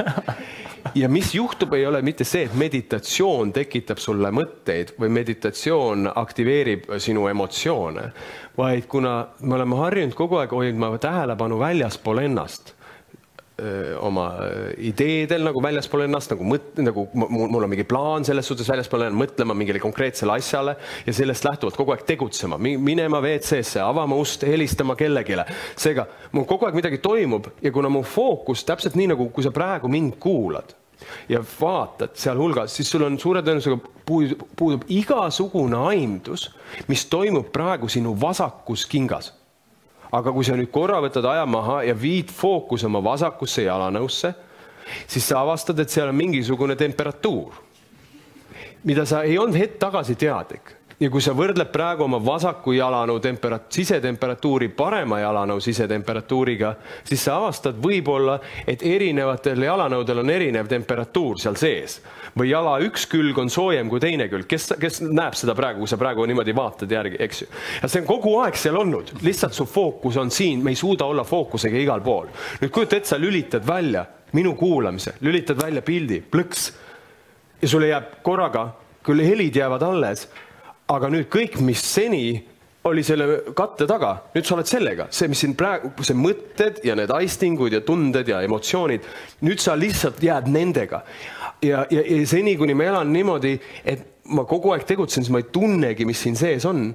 Ja 0.94 1.08
mis 1.08 1.34
juhtub, 1.34 1.74
ei 1.76 1.84
ole 1.86 2.00
mitte 2.02 2.24
see, 2.24 2.46
et 2.48 2.54
meditatsioon 2.58 3.52
tekitab 3.54 4.00
sulle 4.02 4.30
mõtteid 4.34 4.94
või 4.98 5.12
meditatsioon 5.20 6.08
aktiveerib 6.14 6.88
sinu 6.98 7.28
emotsioone, 7.30 8.08
vaid 8.58 8.88
kuna 8.90 9.14
me 9.42 9.58
oleme 9.58 9.78
harjunud 9.78 10.16
kogu 10.18 10.40
aeg 10.40 10.54
hoidma 10.56 10.90
tähelepanu 10.98 11.60
väljaspool 11.60 12.24
ennast 12.24 12.74
oma 14.00 14.26
ideedel 14.78 15.44
nagu 15.44 15.62
väljaspool 15.62 16.06
ennast 16.06 16.32
nagu 16.34 16.46
mõt-, 16.46 16.80
nagu 16.80 17.06
mul 17.14 17.62
on 17.62 17.70
mingi 17.70 17.86
plaan 17.88 18.26
selles 18.26 18.48
suhtes 18.48 18.68
väljaspool 18.70 19.06
ennast, 19.06 19.20
mõtlema 19.20 19.56
mingile 19.56 19.82
konkreetsele 19.82 20.36
asjale 20.38 20.76
ja 21.06 21.14
sellest 21.16 21.46
lähtuvalt 21.46 21.78
kogu 21.78 21.94
aeg 21.94 22.04
tegutsema, 22.08 22.58
minema 22.60 23.20
WC-sse, 23.22 23.82
avama 23.84 24.18
ust, 24.20 24.46
helistama 24.48 24.96
kellelegi. 24.98 25.38
seega 25.78 26.06
mul 26.32 26.46
kogu 26.48 26.66
aeg 26.66 26.78
midagi 26.78 26.98
toimub 27.02 27.50
ja 27.62 27.72
kuna 27.72 27.90
mu 27.92 28.02
fookus 28.02 28.64
täpselt 28.66 28.96
nii 28.98 29.12
nagu, 29.14 29.28
kui 29.34 29.44
sa 29.46 29.52
praegu 29.54 29.88
mind 29.88 30.16
kuulad 30.22 30.74
ja 31.28 31.40
vaatad 31.60 32.14
sealhulgas, 32.14 32.76
siis 32.76 32.90
sul 32.90 33.04
on 33.06 33.18
suure 33.18 33.42
tõenäosusega 33.44 33.78
puudub, 34.06 34.44
puudub 34.56 34.86
igasugune 34.92 35.78
aimdus, 35.90 36.50
mis 36.88 37.06
toimub 37.10 37.50
praegu 37.52 37.88
sinu 37.88 38.14
vasakus 38.20 38.86
kingas. 38.90 39.32
Aga 40.12 40.32
kui 40.34 40.44
sa 40.46 40.56
nüüd 40.58 40.70
korra 40.74 40.98
võtad 41.04 41.26
aja 41.30 41.46
maha 41.46 41.82
ja 41.86 41.94
viid 41.94 42.32
fookuse 42.34 42.88
oma 42.88 43.02
vasakusse 43.04 43.64
jalanõusse, 43.66 44.32
siis 45.06 45.26
sa 45.26 45.44
avastad, 45.44 45.78
et 45.78 45.90
seal 45.90 46.10
on 46.10 46.18
mingisugune 46.18 46.76
temperatuur, 46.78 47.54
mida 48.84 49.06
sa 49.06 49.22
ei 49.28 49.38
olnud 49.38 49.58
hetk 49.60 49.78
tagasi 49.78 50.16
teadlik 50.18 50.79
ja 51.00 51.08
kui 51.08 51.22
sa 51.24 51.32
võrdled 51.36 51.70
praegu 51.72 52.04
oma 52.04 52.18
vasaku 52.20 52.74
jalanõu 52.76 53.20
temperat-, 53.24 53.70
sisetemperatuuri 53.72 54.68
parema 54.76 55.20
jalanõu 55.22 55.60
sisetemperatuuriga, 55.64 56.74
siis 57.08 57.22
sa 57.24 57.38
avastad 57.38 57.78
võib-olla, 57.80 58.36
et 58.68 58.84
erinevatel 58.84 59.64
jalanõudel 59.64 60.20
on 60.20 60.32
erinev 60.32 60.68
temperatuur 60.68 61.40
seal 61.40 61.56
sees. 61.60 62.00
Või 62.36 62.52
jala 62.52 62.76
üks 62.84 63.08
külg 63.10 63.38
on 63.40 63.48
soojem 63.50 63.88
kui 63.90 64.02
teine 64.02 64.28
külg, 64.30 64.46
kes, 64.50 64.74
kes 64.80 65.00
näeb 65.06 65.34
seda 65.38 65.56
praegu, 65.58 65.82
kui 65.82 65.90
sa 65.90 65.98
praegu 66.00 66.26
niimoodi 66.28 66.54
vaatad 66.56 66.92
järgi, 66.92 67.16
eks 67.24 67.42
ju. 67.42 67.48
ja 67.80 67.90
see 67.90 68.04
on 68.04 68.10
kogu 68.10 68.36
aeg 68.44 68.60
seal 68.60 68.78
olnud, 68.78 69.14
lihtsalt 69.24 69.56
su 69.56 69.66
fookus 69.66 70.20
on 70.20 70.30
siin, 70.30 70.62
me 70.62 70.74
ei 70.74 70.78
suuda 70.78 71.08
olla 71.08 71.24
fookusega 71.24 71.80
igal 71.80 72.04
pool. 72.04 72.28
nüüd 72.60 72.70
kujuta 72.70 73.00
ette, 73.00 73.10
sa 73.10 73.18
lülitad 73.18 73.66
välja 73.66 74.04
minu 74.36 74.54
kuulamise, 74.54 75.16
lülitad 75.24 75.58
välja 75.58 75.82
pildi, 75.82 76.20
plõks. 76.22 76.70
Ja 77.60 77.68
sulle 77.68 77.90
jääb 77.90 78.20
korraga, 78.24 78.68
küll 79.04 79.24
helid 79.24 79.56
jäävad 79.56 79.82
alles 79.84 80.28
aga 80.90 81.10
nüüd 81.12 81.28
kõik, 81.30 81.60
mis 81.64 81.82
seni 81.84 82.24
oli 82.88 83.02
selle 83.04 83.52
katte 83.56 83.84
taga, 83.88 84.14
nüüd 84.34 84.46
sa 84.48 84.56
oled 84.56 84.68
sellega, 84.68 85.06
see, 85.12 85.28
mis 85.28 85.42
siin 85.42 85.52
praegu, 85.58 85.92
see 86.06 86.16
mõtted 86.16 86.80
ja 86.86 86.96
need 86.96 87.12
aistingud 87.12 87.74
ja 87.76 87.82
tunded 87.84 88.28
ja 88.30 88.40
emotsioonid, 88.46 89.04
nüüd 89.44 89.60
sa 89.60 89.76
lihtsalt 89.76 90.22
jääd 90.24 90.48
nendega. 90.48 91.02
ja, 91.62 91.84
ja, 91.92 92.00
ja 92.00 92.22
seni, 92.26 92.56
kuni 92.56 92.74
ma 92.74 92.88
elan 92.88 93.12
niimoodi, 93.12 93.58
et 93.84 94.09
ma 94.30 94.44
kogu 94.48 94.72
aeg 94.74 94.84
tegutsen, 94.88 95.24
siis 95.24 95.32
ma 95.32 95.40
ei 95.42 95.48
tunnegi, 95.52 96.06
mis 96.08 96.20
siin 96.22 96.36
sees 96.38 96.66
on. 96.68 96.90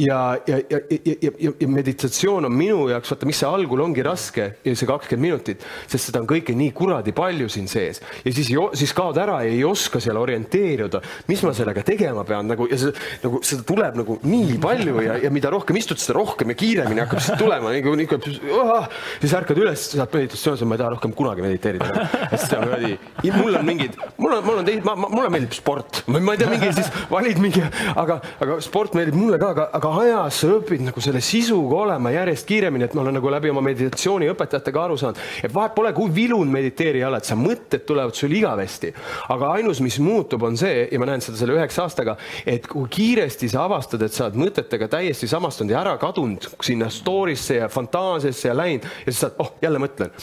ja, 0.00 0.38
ja, 0.46 0.58
ja, 0.70 0.78
ja, 0.88 1.14
ja, 1.30 1.52
ja 1.60 1.68
meditatsioon 1.68 2.48
on 2.48 2.54
minu 2.56 2.88
jaoks, 2.90 3.12
vaata, 3.12 3.28
mis 3.28 3.40
see 3.40 3.48
algul 3.48 3.82
ongi 3.84 4.04
raske 4.04 4.46
ja 4.64 4.74
see 4.76 4.88
kakskümmend 4.88 5.26
minutit, 5.26 5.64
sest 5.90 6.08
seda 6.08 6.22
on 6.22 6.28
kõike 6.30 6.54
nii 6.56 6.72
kuradi 6.76 7.12
palju 7.16 7.50
siin 7.52 7.68
sees 7.70 8.00
ja 8.24 8.32
siis, 8.32 8.52
siis 8.80 8.94
kaod 8.96 9.20
ära 9.20 9.40
ja 9.44 9.52
ei 9.52 9.62
oska 9.66 10.00
seal 10.02 10.18
orienteeruda, 10.20 11.02
mis 11.28 11.44
ma 11.44 11.52
sellega 11.56 11.84
tegema 11.86 12.24
pean 12.28 12.48
nagu 12.50 12.68
ja 12.70 12.78
see 12.80 12.94
nagu 13.24 13.42
seda 13.46 13.66
tuleb 13.68 14.00
nagu 14.00 14.18
nii 14.24 14.56
palju 14.62 15.04
ja, 15.04 15.18
ja 15.26 15.32
mida 15.34 15.52
rohkem 15.52 15.76
istud, 15.80 16.00
seda 16.00 16.16
rohkem 16.18 16.54
ja 16.54 16.58
kiiremini 16.60 17.04
hakkab 17.04 17.22
siis 17.24 17.40
tulema 17.40 17.74
nagu 17.74 17.94
niisugune, 18.00 18.80
siis 19.20 19.36
ärkad 19.36 19.60
üles, 19.60 19.86
saad 19.92 20.16
meditatsiooni, 20.16 20.68
ma 20.68 20.78
ei 20.78 20.82
taha 20.82 20.94
rohkem 20.96 21.14
kunagi 21.16 21.44
mediteerida. 21.44 22.08
see 22.40 23.32
mul 23.36 23.58
on 23.58 23.66
mingid, 23.66 23.96
mul 24.16 24.36
on, 24.38 24.44
mul 24.46 24.60
on 24.62 24.68
teised, 24.68 24.86
mulle 24.86 25.30
meeldib 25.32 25.54
sport, 25.56 26.02
ma 26.10 26.20
ei 26.34 26.40
tea, 26.40 26.50
mingi 26.50 26.69
ja 26.70 26.76
siis 26.76 26.90
valid 27.10 27.40
mingi, 27.42 27.62
aga, 27.98 28.18
aga 28.42 28.58
sport 28.64 28.94
meeldib 28.98 29.18
mulle 29.18 29.38
ka, 29.40 29.50
aga, 29.54 29.66
aga 29.76 29.92
ajas 30.04 30.40
sa 30.42 30.50
õpid 30.56 30.84
nagu 30.86 31.02
selle 31.02 31.22
sisuga 31.24 31.82
olema 31.84 32.12
järjest 32.14 32.46
kiiremini, 32.48 32.86
et 32.86 32.96
ma 32.96 33.04
olen 33.04 33.18
nagu 33.18 33.32
läbi 33.32 33.50
oma 33.52 33.62
meditatsiooniõpetajatega 33.66 34.84
aru 34.84 34.98
saanud, 35.00 35.20
et 35.44 35.54
vahet 35.54 35.74
pole, 35.76 35.92
kui 35.96 36.12
vilun 36.14 36.50
mediteerija 36.52 37.08
oled, 37.10 37.26
sa 37.26 37.38
mõtted 37.38 37.84
tulevad 37.88 38.16
sul 38.16 38.34
igavesti. 38.36 38.92
aga 39.34 39.52
ainus, 39.58 39.80
mis 39.84 39.98
muutub, 40.02 40.42
on 40.46 40.56
see 40.60 40.86
ja 40.90 41.00
ma 41.00 41.10
näen 41.10 41.24
seda 41.24 41.38
selle 41.40 41.56
üheksa 41.58 41.86
aastaga, 41.86 42.16
et 42.46 42.66
kui 42.70 42.88
kiiresti 42.90 43.50
sa 43.50 43.64
avastad, 43.66 44.02
et 44.02 44.14
sa 44.14 44.28
oled 44.28 44.38
mõtetega 44.40 44.88
täiesti 44.90 45.28
samastunud 45.30 45.74
ja 45.74 45.80
ära 45.82 45.96
kadunud 46.00 46.46
sinna 46.64 46.90
story'sse 46.92 47.60
ja 47.62 47.70
fantaasiasse 47.72 48.50
ja 48.50 48.56
läinud 48.56 48.86
ja 48.86 49.10
siis 49.10 49.24
saad, 49.24 49.38
oh 49.42 49.56
jälle 49.62 49.82
mõtlen. 49.82 50.14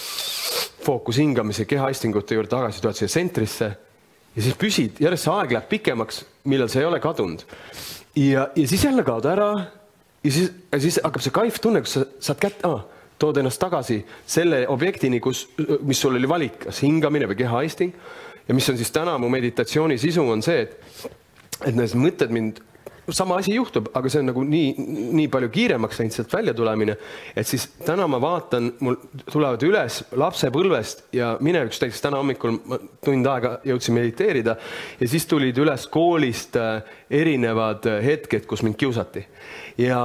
fookus 0.87 1.17
hingamise, 1.19 1.65
kehaistingute 1.67 2.35
juurde 2.35 2.49
tagasi, 2.49 2.79
tuled 2.81 2.95
siia 2.95 3.11
tsentrisse 3.11 3.67
ja 4.37 4.45
siis 4.45 4.57
püsid, 4.59 5.01
järjest 5.01 5.27
see 5.27 5.33
aeg 5.33 5.53
läheb 5.55 5.69
pikemaks, 5.71 6.21
millal 6.47 6.69
sa 6.71 6.81
ei 6.81 6.87
ole 6.89 6.99
kadunud. 7.03 7.43
ja, 8.15 8.49
ja 8.55 8.67
siis 8.67 8.83
jälle 8.83 9.03
kaod 9.07 9.25
ära 9.29 9.49
ja 10.23 10.31
siis, 10.31 10.51
siis 10.79 10.99
hakkab 11.03 11.23
see 11.23 11.35
kaif 11.35 11.59
tunne, 11.63 11.83
kus 11.85 11.97
sa 11.97 12.05
saad 12.29 12.39
kätte 12.41 12.69
ah,, 12.69 12.85
tood 13.17 13.39
ennast 13.41 13.59
tagasi 13.61 13.99
selle 14.29 14.63
objektini, 14.69 15.19
kus, 15.23 15.47
mis 15.81 16.01
sul 16.01 16.17
oli 16.19 16.29
valik, 16.29 16.59
kas 16.67 16.83
hingamine 16.85 17.29
või 17.29 17.39
kehaisting. 17.39 17.93
ja 18.47 18.55
mis 18.55 18.69
on 18.69 18.77
siis 18.77 18.91
täna 18.93 19.17
mu 19.17 19.29
meditatsiooni 19.29 19.97
sisu, 19.97 20.23
on 20.23 20.43
see, 20.45 20.65
et, 20.67 21.07
et 21.65 21.75
need 21.75 21.95
mõtted 21.97 22.33
mind 22.33 22.61
sama 23.09 23.37
asi 23.39 23.53
juhtub, 23.55 23.87
aga 23.95 24.09
see 24.11 24.19
on 24.21 24.29
nagu 24.31 24.43
nii, 24.43 24.73
nii 25.15 25.27
palju 25.31 25.49
kiiremaks 25.53 26.01
läinud 26.01 26.15
sealt 26.15 26.33
välja 26.33 26.53
tulemine, 26.57 26.97
et 27.35 27.47
siis 27.47 27.67
täna 27.85 28.07
ma 28.11 28.19
vaatan, 28.21 28.71
mul 28.83 28.97
tulevad 29.31 29.63
üles 29.63 30.01
lapsepõlvest 30.17 31.05
ja 31.15 31.33
minevikus, 31.43 31.79
näiteks 31.83 32.03
täna 32.03 32.19
hommikul 32.21 32.57
ma 32.67 32.79
tund 33.05 33.29
aega 33.31 33.57
jõudsin 33.67 33.95
mediteerida 33.97 34.57
ja 34.99 35.09
siis 35.09 35.27
tulid 35.29 35.57
üles 35.63 35.87
koolist 35.91 36.59
äh, 36.59 36.81
erinevad 37.09 37.87
äh, 37.87 38.01
hetked, 38.03 38.47
kus 38.49 38.65
mind 38.67 38.75
kiusati. 38.79 39.25
ja 39.77 40.01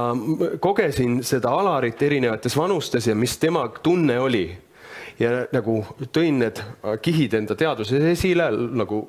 kogesin 0.59 1.23
seda 1.23 1.51
Alarit 1.53 2.01
erinevates 2.01 2.57
vanustes 2.57 3.07
ja 3.07 3.15
mis 3.15 3.37
tema 3.37 3.67
tunne 3.83 4.19
oli 4.19 4.45
ja 5.23 5.31
nagu 5.53 5.79
tõin 6.13 6.39
need 6.41 6.59
kihid 7.03 7.33
enda 7.37 7.55
teaduses 7.57 8.03
esile, 8.11 8.49
nagu 8.75 9.01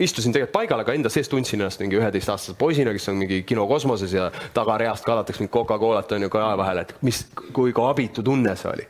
istusin 0.00 0.34
tegelikult 0.34 0.54
paigal, 0.54 0.82
aga 0.82 0.94
enda 0.96 1.12
sees 1.12 1.30
tundsin 1.30 1.60
ennast 1.60 1.82
mingi 1.82 1.98
üheteistaastase 2.00 2.56
poisina, 2.58 2.94
kes 2.96 3.10
on 3.12 3.20
mingi 3.20 3.42
kino 3.48 3.66
kosmoses 3.70 4.14
ja 4.16 4.30
tagareast 4.56 5.06
kaadatakse 5.06 5.44
mind 5.44 5.52
Coca-Colat 5.54 6.16
on 6.16 6.26
ju 6.26 6.32
kae 6.32 6.56
vahele, 6.60 6.86
et 6.86 6.94
mis, 7.06 7.22
kui 7.56 7.74
ka 7.76 7.90
abitu 7.90 8.24
tunne 8.26 8.56
see 8.58 8.72
oli. 8.72 8.88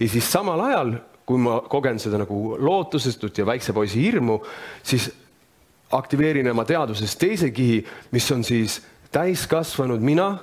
ja 0.00 0.08
siis 0.08 0.30
samal 0.30 0.62
ajal, 0.68 0.96
kui 1.26 1.40
ma 1.40 1.60
kogen 1.70 2.00
seda 2.00 2.20
nagu 2.20 2.56
lootusetut 2.60 3.38
ja 3.38 3.46
väikse 3.48 3.72
poisi 3.72 4.02
hirmu, 4.02 4.40
siis 4.82 5.10
aktiveerin 5.94 6.50
oma 6.50 6.64
teaduses 6.68 7.16
teise 7.16 7.50
kihi, 7.54 7.84
mis 8.12 8.30
on 8.34 8.44
siis 8.44 8.80
täiskasvanud 9.14 10.02
mina 10.02 10.34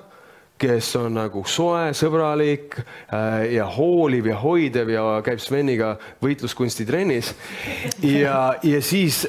kes 0.62 0.96
on 1.00 1.16
nagu 1.18 1.44
soe, 1.50 1.90
sõbralik 1.98 2.78
äh, 2.78 3.48
ja 3.56 3.66
hooliv 3.78 4.30
ja 4.30 4.38
hoidev 4.42 4.92
ja 4.94 5.06
käib 5.26 5.42
Sveniga 5.42 5.96
võitluskunstitrennis. 6.22 7.34
ja, 8.06 8.54
ja 8.64 8.82
siis 8.86 9.24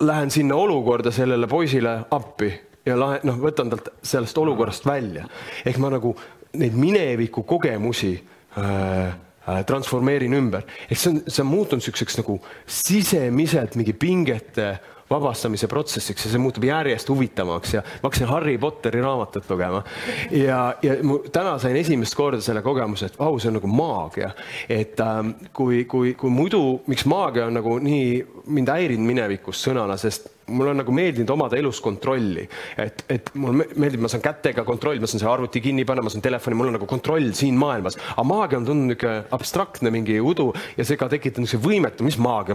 lähen 0.00 0.30
sinna 0.30 0.56
olukorda 0.56 1.12
sellele 1.12 1.48
poisile 1.48 1.98
appi 2.10 2.52
ja 2.86 2.96
lahe, 2.98 3.20
noh, 3.26 3.38
võtan 3.40 3.70
talt 3.72 3.92
sellest 4.04 4.38
olukorrast 4.38 4.86
välja. 4.86 5.26
ehk 5.64 5.78
ma 5.82 5.90
nagu 5.96 6.14
neid 6.56 6.76
mineviku 6.76 7.42
kogemusi 7.42 8.12
äh, 8.16 9.06
äh, 9.48 9.62
transformeerin 9.66 10.36
ümber. 10.36 10.66
ehk 10.90 11.00
see 11.00 11.14
on, 11.14 11.22
see 11.26 11.42
on 11.44 11.50
muutunud 11.50 11.80
niisuguseks 11.82 12.20
nagu 12.20 12.38
sisemiselt 12.66 13.76
mingi 13.80 13.92
pingete 13.92 14.76
vabastamise 15.10 15.68
protsessiks 15.70 16.26
ja 16.26 16.32
see 16.32 16.42
muutub 16.42 16.64
järjest 16.66 17.08
huvitavamaks 17.08 17.74
ja 17.74 17.82
ma 17.86 18.08
hakkasin 18.08 18.30
Harry 18.30 18.58
Potteri 18.58 19.02
raamatut 19.02 19.50
lugema. 19.50 19.82
ja, 20.30 20.74
ja 20.82 20.96
mu 21.02 21.18
täna 21.32 21.58
sain 21.62 21.76
esimest 21.76 22.14
korda 22.14 22.40
selle 22.42 22.62
kogemuse, 22.62 23.10
et 23.10 23.18
vau, 23.18 23.38
see 23.38 23.50
on 23.52 23.58
nagu 23.60 23.70
maagia. 23.70 24.30
et 24.68 25.00
ähm, 25.00 25.34
kui, 25.52 25.84
kui, 25.84 26.14
kui 26.14 26.30
muidu, 26.30 26.62
miks 26.86 27.06
maagia 27.06 27.46
on 27.46 27.60
nagu 27.60 27.78
nii 27.78 28.24
mind 28.46 28.72
häirinud 28.72 29.06
minevikus 29.06 29.62
sõnana, 29.68 29.98
sest 30.00 30.30
mul 30.46 30.68
on 30.70 30.78
nagu 30.78 30.92
meeldinud 30.94 31.30
omada 31.34 31.58
elus 31.58 31.80
kontrolli, 31.82 32.44
et, 32.78 33.02
et 33.10 33.30
mul 33.34 33.56
meeldib, 33.56 34.02
ma 34.04 34.10
saan 34.10 34.22
kätega 34.22 34.62
kontrolli, 34.66 35.00
ma 35.02 35.08
saan 35.10 35.22
selle 35.22 35.32
arvuti 35.32 35.62
kinni 35.64 35.84
panna, 35.88 36.04
ma 36.06 36.12
saan 36.12 36.22
telefoni, 36.22 36.58
mul 36.58 36.70
on 36.70 36.76
nagu 36.78 36.86
kontroll 36.86 37.32
siin 37.34 37.58
maailmas. 37.58 37.98
aga 38.14 38.26
maagia 38.26 38.60
on 38.60 38.68
tundunud 38.68 38.92
niisugune 38.92 39.24
abstraktne 39.34 39.90
mingi 39.90 40.20
udu 40.22 40.52
ja 40.76 40.84
see 40.86 40.98
ka 41.00 41.08
tekitab 41.10 41.42
niisuguse 41.42 41.66
võimetu, 41.66 42.06
mis 42.06 42.18
maagia, 42.22 42.54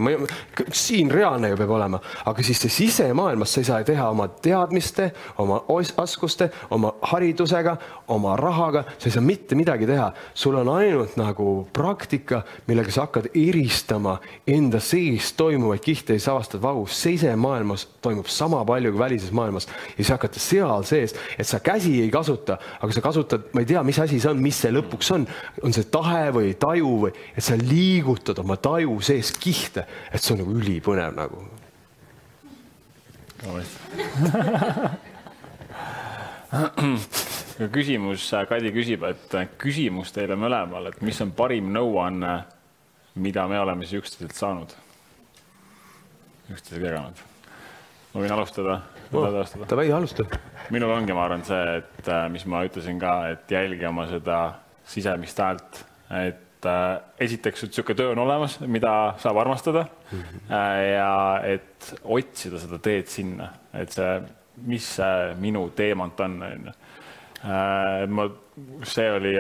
siin 0.72 1.11
reaalne 1.11 1.51
ju 1.51 1.59
peab 1.59 1.73
olema, 1.76 1.99
aga 2.31 2.45
siis 2.45 2.61
see 2.63 2.76
sisemaailmas 2.77 3.51
sa 3.51 3.63
ei 3.63 3.68
saa 3.68 3.84
teha 3.88 4.07
oma 4.13 4.30
teadmiste, 4.41 5.09
oma 5.43 5.59
oskuste, 5.68 6.47
oma 6.72 6.93
haridusega, 7.11 7.76
oma 8.15 8.38
rahaga, 8.39 8.85
sa 8.97 9.09
ei 9.09 9.18
saa 9.18 9.26
mitte 9.26 9.59
midagi 9.59 9.89
teha. 9.89 10.11
sul 10.34 10.55
on 10.55 10.69
ainult 10.77 11.18
nagu 11.19 11.68
praktika, 11.73 12.43
millega 12.68 12.91
sa 12.91 13.05
hakkad 13.05 13.31
eristama 13.35 14.18
enda 14.47 14.80
sees 14.80 15.34
toimuvaid 15.35 15.84
kihte 15.84 16.15
ja 16.15 16.23
sa 16.23 16.35
avastad, 16.38 16.61
vau, 16.63 16.85
sisemaailmas 16.88 17.81
maailmas 17.82 18.02
toimub 18.02 18.28
sama 18.28 18.66
palju 18.66 18.91
kui 18.91 18.99
välises 18.99 19.32
maailmas. 19.32 19.68
Ja 19.68 20.03
siis 20.03 20.10
hakata 20.12 20.40
seal 20.40 20.84
sees, 20.84 21.16
et 21.38 21.48
sa 21.48 21.60
käsi 21.60 22.02
ei 22.02 22.12
kasuta, 22.12 22.58
aga 22.82 22.94
sa 22.94 23.02
kasutad, 23.02 23.41
ma 23.53 23.62
ei 23.62 23.66
tea, 23.66 23.84
mis 23.84 23.99
asi 23.99 24.20
see 24.20 24.32
on, 24.32 24.41
mis 24.41 24.60
see 24.62 24.72
lõpuks 24.72 25.12
on, 25.14 25.28
on 25.64 25.74
see 25.74 25.84
tahe 25.91 26.32
või 26.34 26.56
taju 26.60 26.98
või 27.06 27.14
et 27.36 27.44
sa 27.44 27.56
liigutad 27.56 28.40
oma 28.40 28.58
taju 28.58 28.99
sees 29.02 29.32
kihte, 29.38 29.86
et 30.12 30.22
see 30.22 30.36
on 30.36 30.44
nagu 30.44 30.58
ülipõnev 30.58 31.16
nagu. 31.16 31.45
Küsimus, 37.72 38.26
Kadi 38.49 38.72
küsib, 38.76 39.06
et 39.08 39.36
küsimus 39.62 40.12
teile 40.12 40.36
mõlemal, 40.36 40.90
et 40.91 41.02
mis 41.06 41.22
on 41.24 41.32
parim 41.38 41.72
nõuanne, 41.74 42.41
mida 43.22 43.48
me 43.48 43.60
oleme 43.60 43.86
siis 43.88 44.02
üksteiselt 44.02 44.38
saanud, 44.38 44.78
üksteisega 46.52 46.88
jaganud 46.91 47.31
ma 48.14 48.24
võin 48.24 48.36
alustada 48.36 48.80
oh,? 49.12 49.40
Davai, 49.70 49.90
alusta. 49.92 50.26
minul 50.74 50.94
ongi, 50.96 51.16
ma 51.16 51.26
arvan, 51.28 51.46
see, 51.48 51.78
et 51.82 52.12
äh, 52.12 52.28
mis 52.34 52.46
ma 52.50 52.64
ütlesin 52.68 53.00
ka, 53.02 53.16
et 53.34 53.52
jälgi 53.52 53.88
oma 53.90 54.08
seda 54.10 54.38
sisemist 54.92 55.40
häält, 55.44 55.82
et 56.20 56.70
äh, 56.70 56.92
esiteks, 57.28 57.66
et 57.66 57.74
niisugune 57.74 58.00
töö 58.02 58.14
on 58.16 58.24
olemas, 58.26 58.60
mida 58.66 58.94
saab 59.22 59.42
armastada 59.44 59.86
mm. 59.88 60.22
-hmm. 60.22 60.54
ja 60.92 61.16
et 61.44 61.94
otsida 62.04 62.60
seda 62.60 62.80
teed 62.80 63.08
sinna, 63.08 63.52
et 63.74 63.92
see, 63.92 64.22
mis 64.68 64.96
see 64.96 65.36
minu 65.40 65.70
teemant 65.76 66.20
on, 66.20 66.42
on 66.44 66.66
ju 66.72 66.80
Äh, 67.42 68.06
ma, 68.08 68.28
see 68.88 69.08
oli 69.12 69.34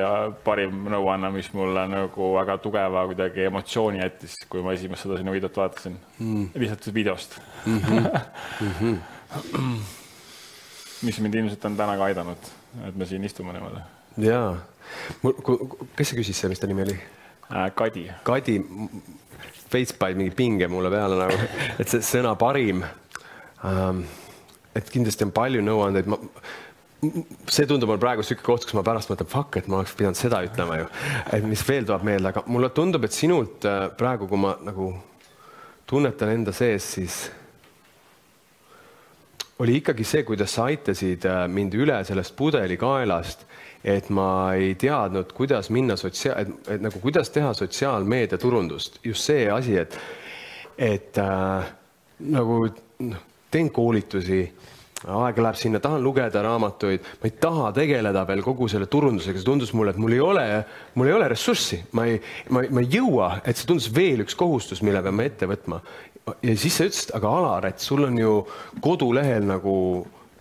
parim 0.43 0.85
nõuanne, 0.91 1.31
mis 1.33 1.49
mulle 1.53 1.85
nagu 1.91 2.33
väga 2.35 2.57
tugeva 2.63 3.05
kuidagi 3.09 3.47
emotsiooni 3.49 4.01
jättis, 4.01 4.35
kui 4.49 4.63
ma 4.65 4.75
esimest 4.77 5.07
seda 5.07 5.17
sinu 5.19 5.33
videot 5.35 5.57
vaatasin 5.57 5.97
mm.. 6.19 6.51
lihtsalt 6.55 6.93
videost 6.93 7.39
mm. 7.65 7.79
-hmm. 7.79 8.19
Mm 8.61 8.71
-hmm. 8.79 9.81
mis 11.07 11.19
mind 11.19 11.35
ilmselt 11.35 11.65
on 11.65 11.77
täna 11.77 11.97
ka 11.97 12.03
aidanud, 12.03 12.51
et 12.87 12.95
me 12.95 13.05
siin 13.05 13.23
istume 13.23 13.53
niimoodi. 13.53 13.81
jaa, 14.17 14.57
kes 15.95 16.09
see 16.09 16.19
küsis, 16.19 16.47
mis 16.49 16.59
ta 16.59 16.67
nimi 16.67 16.83
oli 16.83 16.97
äh,? 17.51 17.71
Kadi. 17.75 18.11
Kadi, 18.23 18.61
veits 19.73 19.93
panid 19.93 20.17
mingi 20.17 20.35
pinge 20.35 20.67
mulle 20.67 20.89
peale 20.89 21.15
nagu, 21.15 21.37
et 21.79 21.87
see 21.87 22.01
sõna 22.01 22.35
parim 22.35 22.83
ähm,. 23.65 24.03
et 24.75 24.89
kindlasti 24.89 25.27
on 25.27 25.31
palju 25.31 25.61
nõuandeid, 25.61 26.07
ma 26.07 26.17
see 27.01 27.65
tundub 27.65 27.89
mulle 27.89 28.01
praegu 28.01 28.21
niisugune 28.21 28.45
koht, 28.45 28.65
kus 28.67 28.77
ma 28.77 28.83
pärast 28.85 29.09
mõtlen, 29.09 29.29
fuck, 29.29 29.57
et 29.57 29.69
ma 29.71 29.79
oleks 29.79 29.95
pidanud 29.97 30.19
seda 30.19 30.43
ütlema 30.45 30.77
ju. 30.83 30.89
et 31.33 31.45
mis 31.49 31.63
veel 31.65 31.87
tuleb 31.87 32.05
meelde, 32.05 32.29
aga 32.29 32.43
mulle 32.45 32.69
tundub, 32.77 33.05
et 33.07 33.15
sinult 33.15 33.65
äh, 33.65 33.87
praegu, 33.97 34.27
kui 34.29 34.41
ma 34.41 34.53
nagu 34.61 34.91
tunnetan 35.89 36.35
enda 36.35 36.53
sees, 36.53 36.91
siis 36.97 37.21
oli 39.61 39.79
ikkagi 39.81 40.05
see, 40.05 40.21
kuidas 40.25 40.53
sa 40.57 40.67
aitasid 40.69 41.25
äh, 41.29 41.43
mind 41.49 41.73
üle 41.77 41.97
sellest 42.05 42.35
pudelikaelast, 42.37 43.47
et 43.81 44.09
ma 44.13 44.53
ei 44.53 44.75
teadnud, 44.77 45.33
kuidas 45.33 45.71
minna 45.73 45.97
sotsiaal, 45.97 46.53
et 46.69 46.85
nagu 46.85 47.01
kuidas 47.01 47.33
teha 47.33 47.53
sotsiaalmeediaturundust, 47.57 49.01
just 49.09 49.25
see 49.25 49.49
asi, 49.49 49.79
et, 49.81 49.97
et 50.77 51.17
äh, 51.17 51.71
nagu 52.29 52.61
noh, 53.09 53.25
teen 53.51 53.73
koolitusi 53.73 54.43
aega 55.07 55.45
läheb 55.45 55.57
sinna, 55.57 55.79
tahan 55.81 56.03
lugeda 56.03 56.43
raamatuid, 56.45 57.07
ma 57.21 57.29
ei 57.29 57.33
taha 57.41 57.71
tegeleda 57.75 58.23
veel 58.29 58.43
kogu 58.45 58.67
selle 58.71 58.87
turundusega, 58.91 59.39
see 59.39 59.47
tundus 59.47 59.73
mulle, 59.77 59.95
et 59.95 60.01
mul 60.01 60.15
ei 60.15 60.21
ole, 60.21 60.45
mul 60.95 61.09
ei 61.09 61.17
ole 61.17 61.29
ressurssi, 61.31 61.81
ma 61.97 62.05
ei, 62.09 62.19
ma, 62.53 62.63
ma 62.69 62.83
ei 62.83 62.89
jõua, 62.97 63.33
et 63.45 63.57
see 63.57 63.69
tundus 63.69 63.89
veel 63.95 64.25
üks 64.25 64.37
kohustus, 64.37 64.83
mille 64.85 65.01
peame 65.01 65.27
ette 65.31 65.49
võtma. 65.49 65.81
ja 66.37 66.55
siis 66.55 66.77
sa 66.77 66.89
ütlesid, 66.89 67.15
aga 67.17 67.35
Alar, 67.39 67.69
et 67.71 67.81
sul 67.81 68.05
on 68.05 68.21
ju 68.21 68.37
kodulehel 68.81 69.47
nagu, 69.49 69.75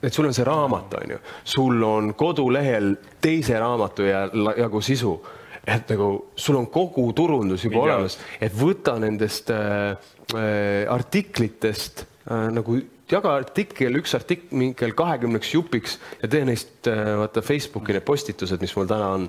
et 0.02 0.12
sul 0.12 0.28
on 0.28 0.36
see 0.36 0.46
raamat, 0.48 0.96
on 1.00 1.16
ju, 1.16 1.20
sul 1.56 1.82
on 1.88 2.14
kodulehel 2.18 2.94
teise 3.20 3.58
raamatu 3.60 4.08
ja 4.08 4.26
jagu 4.58 4.84
sisu. 4.84 5.18
Et 5.60 5.90
nagu 5.92 6.06
sul 6.40 6.56
on 6.56 6.70
kogu 6.72 7.02
turundus 7.12 7.66
juba 7.66 7.82
Video. 7.82 7.96
olemas, 7.98 8.14
et 8.40 8.54
võta 8.56 8.94
nendest 8.98 9.50
äh, 9.52 9.90
äh, 10.32 10.88
artiklitest 10.88 12.00
äh, 12.00 12.46
nagu 12.56 12.78
jaga 13.12 13.34
artikkel, 13.40 13.98
üks 14.00 14.14
artikkel 14.18 14.94
kahekümneks 14.96 15.54
jupiks 15.54 15.98
ja 16.22 16.30
tee 16.30 16.44
neist 16.48 16.88
äh, 16.90 17.14
vaata 17.20 17.42
Facebooki 17.44 17.96
need 17.96 18.06
postitused, 18.06 18.60
mis 18.62 18.74
mul 18.76 18.90
täna 18.90 19.14
on. 19.16 19.28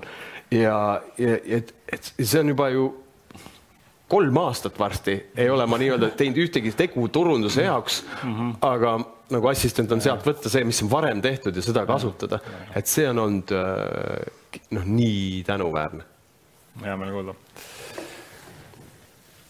ja, 0.52 0.76
ja 1.18 1.38
et, 1.58 1.74
et 1.88 2.12
see 2.18 2.40
on 2.40 2.52
juba 2.54 2.68
ju 2.72 2.90
kolm 4.12 4.36
aastat 4.42 4.76
varsti 4.78 5.14
ei 5.40 5.48
ole 5.50 5.66
ma 5.66 5.78
nii-öelda 5.80 6.12
teinud 6.18 6.42
ühtegi 6.44 6.74
tegu 6.76 7.06
turunduse 7.08 7.64
jaoks 7.64 8.02
mm, 8.04 8.34
-hmm. 8.34 8.54
aga 8.60 8.98
nagu 9.32 9.48
assistent 9.48 9.92
on 9.92 10.02
sealt 10.04 10.26
võtta 10.26 10.52
see, 10.52 10.64
mis 10.68 10.82
on 10.84 10.90
varem 10.92 11.22
tehtud 11.24 11.56
ja 11.56 11.64
seda 11.64 11.86
kasutada, 11.88 12.42
et 12.76 12.86
see 12.86 13.08
on 13.08 13.18
olnud 13.18 13.54
noh, 14.76 14.84
nii 14.84 15.44
tänuväärne. 15.48 16.04
hea 16.84 16.96
meel 16.96 17.14
kuulda 17.16 17.34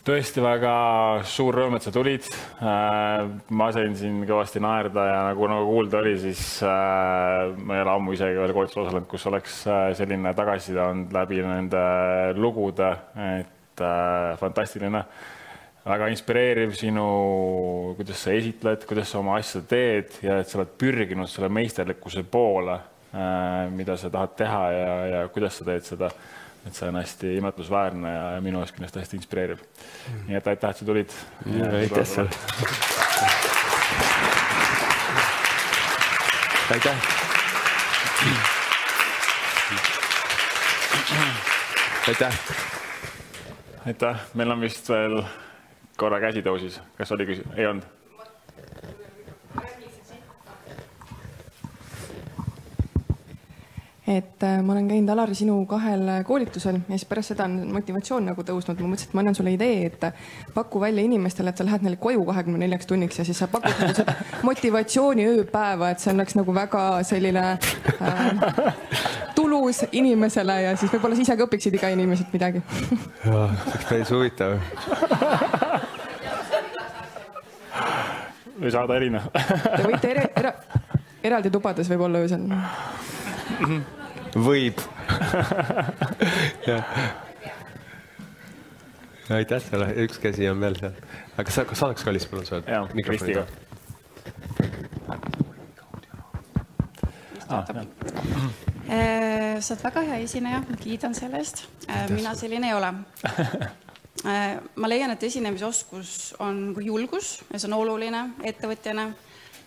tõesti 0.07 0.43
väga 0.43 0.73
suur 1.29 1.55
rõõm, 1.57 1.77
et 1.79 1.85
sa 1.87 1.93
tulid. 1.95 2.27
Äh, 2.59 3.23
ma 3.55 3.69
sain 3.75 3.95
siin 3.99 4.23
kõvasti 4.27 4.63
naerda 4.63 5.05
ja 5.07 5.19
nagu, 5.29 5.47
nagu 5.51 5.69
kuulda 5.69 6.01
oli, 6.03 6.17
siis 6.21 6.43
äh, 6.67 7.53
ma 7.63 7.79
ei 7.79 7.85
ole 7.85 7.95
ammu 7.95 8.17
isegi 8.17 8.41
veel 8.41 8.55
koolitusel 8.57 8.85
osalenud, 8.87 9.09
kus 9.11 9.27
oleks 9.31 9.61
äh, 9.71 9.85
selline 9.99 10.35
tagasiside 10.39 10.83
olnud 10.83 11.15
läbi 11.15 11.43
nende 11.47 11.85
lugude, 12.39 12.91
et 13.39 13.85
fantastiline. 14.39 15.05
väga 15.83 16.07
inspireeriv 16.13 16.75
sinu, 16.79 17.07
kuidas 17.99 18.21
sa 18.23 18.35
esitled, 18.35 18.85
kuidas 18.87 19.09
sa 19.11 19.19
oma 19.19 19.39
asja 19.41 19.63
teed 19.67 20.19
ja 20.23 20.37
et 20.39 20.51
sa 20.51 20.61
oled 20.61 20.77
pürginud 20.79 21.31
selle 21.31 21.49
meisterlikkuse 21.51 22.23
poole 22.31 22.77
mida 23.75 23.97
sa 24.01 24.09
tahad 24.09 24.37
teha 24.39 24.61
ja, 24.73 24.93
ja 25.07 25.25
kuidas 25.29 25.59
sa 25.59 25.67
teed 25.67 25.85
seda 25.85 26.09
et 26.67 26.75
see 26.75 26.89
on 26.89 26.97
hästi 27.01 27.37
imetlusväärne 27.37 28.13
ja, 28.15 28.41
minu 28.45 28.61
jaoks 28.63 28.73
kindlasti 28.77 29.03
hästi 29.03 29.19
inspireeriv 29.19 29.63
mm.. 29.63 30.27
nii 30.29 30.39
et 30.39 30.51
aitäh, 30.53 30.71
et 30.71 30.77
sa 30.77 30.85
tulid. 30.85 31.17
aitäh 31.81 32.07
sulle. 32.07 32.31
aitäh. 36.71 36.97
aitäh. 42.09 42.39
aitäh, 43.87 44.21
meil 44.35 44.51
on 44.51 44.61
vist 44.61 44.89
veel 44.89 45.23
korra 45.97 46.21
käsi 46.23 46.43
tõusis, 46.43 46.79
kas 46.99 47.13
oli 47.13 47.27
küsimus, 47.29 47.59
ei 47.59 47.67
olnud? 47.67 47.85
Et 54.07 54.43
äh, 54.43 54.63
ma 54.63 54.73
olen 54.73 54.89
käinud, 54.91 55.11
Alari, 55.15 55.35
sinu 55.39 55.61
kahel 55.71 56.09
koolitusel 56.27 56.81
ja 56.81 56.97
siis 56.97 57.07
pärast 57.07 57.33
seda 57.33 57.45
on 57.47 57.69
motivatsioon 57.77 58.25
nagu 58.33 58.43
tõusnud. 58.43 58.81
ma 58.83 58.91
mõtlesin, 58.91 59.13
et 59.13 59.15
ma 59.15 59.23
annan 59.23 59.37
sulle 59.39 59.53
idee, 59.55 59.87
et 59.87 60.07
paku 60.55 60.81
välja 60.83 61.05
inimestele, 61.07 61.53
et 61.53 61.61
sa 61.61 61.67
lähed 61.67 61.87
neile 61.87 62.01
koju 62.03 62.25
kahekümne 62.27 62.59
neljaks 62.65 62.91
tunniks 62.91 63.21
ja 63.21 63.25
siis 63.29 63.39
sa 63.39 63.47
pakud 63.53 63.79
nagu 63.79 63.95
seda 63.95 64.17
motivatsiooni 64.49 65.29
ööpäeva, 65.37 65.93
et 65.93 66.03
see 66.03 66.15
oleks 66.15 66.35
nagu 66.39 66.55
väga 66.55 66.83
selline 67.07 67.45
äh, 67.55 68.75
tulus 69.39 69.85
inimesele 69.93 70.59
ja 70.67 70.77
siis 70.77 70.91
võib-olla 70.97 71.19
sa 71.19 71.27
ise 71.29 71.39
ka 71.39 71.47
õpiksid 71.47 71.79
iga 71.79 71.93
inimeselt 71.95 72.35
midagi. 72.35 72.63
jaa, 73.29 73.49
see 73.55 73.71
oleks 73.71 73.89
päris 73.93 74.15
huvitav 74.17 74.59
või 78.63 78.71
saada 78.71 78.99
erinev 78.99 79.31
Te 79.33 79.83
võite 79.87 80.11
eri, 80.13 80.27
era, 80.39 80.53
eraldi 81.23 81.51
tubades 81.55 81.91
võib-olla 81.91 82.23
öösel 82.23 82.47
võib 84.49 84.77
aitäh 89.37 89.63
sulle, 89.63 89.89
üks 90.05 90.19
käsi 90.23 90.49
on 90.51 90.61
veel 90.61 90.77
seal. 90.79 90.95
aga 91.35 91.45
kas 91.49 91.59
sa, 91.59 91.65
kas 91.69 91.83
saaks 91.83 92.07
Kallis 92.07 92.27
palun 92.31 92.47
sa 92.49 92.63
mikrofoni 92.95 93.35
ka? 93.39 93.45
Ah, 97.53 97.69
äh, 98.89 99.61
sa 99.61 99.75
oled 99.75 99.83
väga 99.85 100.03
hea 100.09 100.19
esineja, 100.25 100.63
ma 100.65 100.77
kiidan 100.81 101.13
selle 101.15 101.37
eest. 101.43 101.67
Äh, 101.85 102.07
mina 102.09 102.33
selline 102.39 102.73
ei 102.73 102.79
ole. 102.79 102.93
Äh, 104.29 104.59
ma 104.79 104.87
leian, 104.87 105.11
et 105.11 105.23
esinemisoskus 105.27 106.37
on 106.45 106.59
nagu 106.69 106.83
julgus 106.85 107.41
ja 107.49 107.59
see 107.59 107.67
on 107.67 107.73
oluline 107.81 108.21
ettevõtjana, 108.47 109.09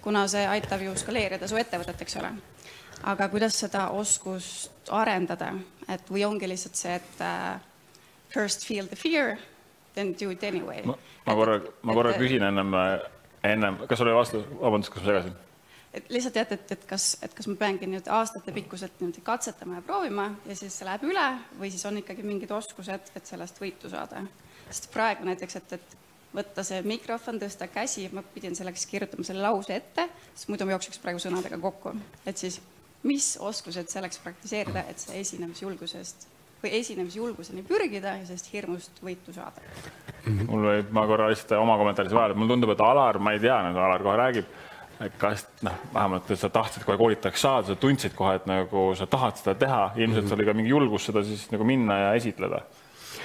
kuna 0.06 0.22
see 0.32 0.46
aitab 0.48 0.86
ju 0.86 0.94
skaleerida 0.96 1.50
su 1.50 1.58
ettevõtet, 1.60 2.06
eks 2.06 2.16
ole 2.22 2.30
aga 3.04 3.30
kuidas 3.30 3.60
seda 3.60 3.90
oskust 3.96 4.92
arendada, 4.94 5.54
et 5.90 6.12
või 6.12 6.26
ongi 6.28 6.50
lihtsalt 6.50 6.80
see, 6.80 6.96
et 6.96 7.24
uh, 7.24 7.58
first 8.34 8.66
feel 8.68 8.88
the 8.88 8.96
fear, 9.00 9.38
then 9.96 10.14
do 10.20 10.30
it 10.32 10.44
anyway. 10.44 10.84
ma 10.86 11.36
korra, 11.36 11.60
ma 11.82 11.94
korra 11.98 12.14
küsin 12.20 12.44
ennem, 12.44 12.76
ennem, 13.44 13.82
kas 13.90 14.04
oli 14.06 14.16
vastus, 14.16 14.46
vabandust, 14.62 14.94
kas 14.94 15.04
ma 15.04 15.12
segasin? 15.12 15.42
et 15.96 16.10
lihtsalt 16.12 16.36
jah, 16.36 16.48
et, 16.52 16.72
et 16.76 16.88
kas, 16.90 17.14
et 17.24 17.36
kas 17.36 17.48
ma 17.48 17.56
peangi 17.60 17.88
nüüd 17.88 18.08
aastatepikkuselt 18.12 19.00
niimoodi 19.00 19.24
katsetama 19.24 19.80
ja 19.80 19.86
proovima 19.86 20.26
ja 20.44 20.58
siis 20.58 20.76
see 20.76 20.88
läheb 20.88 21.06
üle 21.08 21.28
või 21.60 21.70
siis 21.72 21.86
on 21.88 22.02
ikkagi 22.02 22.26
mingid 22.28 22.52
oskused, 22.52 23.14
et 23.16 23.30
sellest 23.32 23.62
võitu 23.62 23.92
saada. 23.92 24.26
sest 24.68 24.90
praegu 24.92 25.24
näiteks, 25.28 25.56
et, 25.62 25.78
et 25.78 25.96
võtta 26.36 26.66
see 26.68 26.82
mikrofon, 26.84 27.40
tõsta 27.40 27.70
käsi, 27.72 28.10
ma 28.12 28.24
pidin 28.36 28.56
selleks 28.58 28.86
kirjutama 28.92 29.24
selle 29.24 29.46
lause 29.46 29.76
ette, 29.76 30.10
sest 30.34 30.52
muidu 30.52 30.68
ma 30.68 30.76
jookseks 30.76 31.00
praegu 31.00 31.22
sõnadega 31.24 31.60
kokku, 31.64 31.96
et 32.28 32.44
siis 32.44 32.60
mis 33.06 33.36
oskused 33.42 33.92
selleks 33.92 34.22
praktiseerida, 34.24 34.86
et 34.90 35.02
see 35.02 35.20
esinemisjulgusest 35.22 36.28
või 36.64 36.72
esinemisjulguseni 36.80 37.66
pürgida 37.68 38.16
ja 38.20 38.26
sellest 38.26 38.52
hirmust 38.54 39.04
võitu 39.06 39.34
saada 39.36 39.62
mul 40.48 40.70
võib, 40.70 40.94
ma 40.96 41.04
korra 41.10 41.28
lihtsalt 41.30 41.58
oma 41.60 41.76
kommentaaris 41.80 42.16
vahele, 42.16 42.38
mulle 42.38 42.56
tundub, 42.56 42.72
et 42.74 42.82
Alar, 42.82 43.20
ma 43.22 43.36
ei 43.36 43.42
tea, 43.44 43.58
nagu 43.68 43.82
Alar 43.82 44.06
kohe 44.06 44.16
räägib, 44.20 44.56
et 45.06 45.20
kas 45.22 45.46
noh, 45.66 45.76
vähemalt 45.94 46.32
sa 46.40 46.50
tahtsid 46.50 46.86
kohe 46.88 46.98
koolitajaks 46.98 47.46
saada, 47.46 47.68
sa 47.70 47.78
tundsid 47.80 48.16
kohe, 48.18 48.38
et 48.40 48.48
nagu 48.50 48.88
sa 48.98 49.08
tahad 49.12 49.38
seda 49.42 49.56
teha, 49.60 49.84
ilmselt 49.96 50.24
mm 50.24 50.30
-hmm. 50.30 50.34
oli 50.40 50.46
ka 50.46 50.58
mingi 50.58 50.74
julgus 50.74 51.06
seda 51.12 51.24
siis 51.24 51.46
nagu 51.52 51.64
minna 51.64 52.00
ja 52.00 52.14
esitleda 52.14 52.64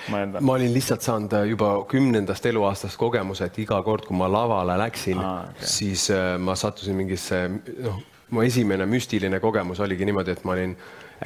ma, 0.08 0.40
ma 0.40 0.52
olin 0.52 0.72
lihtsalt 0.74 1.02
saanud 1.02 1.32
äh, 1.32 1.46
juba 1.52 1.84
kümnendast 1.88 2.46
eluaastast 2.46 2.96
kogemuse, 2.96 3.44
et 3.44 3.58
iga 3.58 3.82
kord, 3.82 4.06
kui 4.06 4.16
ma 4.16 4.28
lavale 4.32 4.76
läksin 4.78 5.18
ah,, 5.18 5.44
okay. 5.50 5.66
siis 5.66 6.10
äh, 6.10 6.38
ma 6.38 6.54
sattusin 6.54 6.96
mingisse 6.96 7.48
noh, 7.48 8.00
mu 8.30 8.42
esimene 8.42 8.86
müstiline 8.86 9.40
kogemus 9.40 9.80
oligi 9.80 10.06
niimoodi, 10.08 10.36
et 10.36 10.44
ma 10.44 10.52
olin 10.56 10.76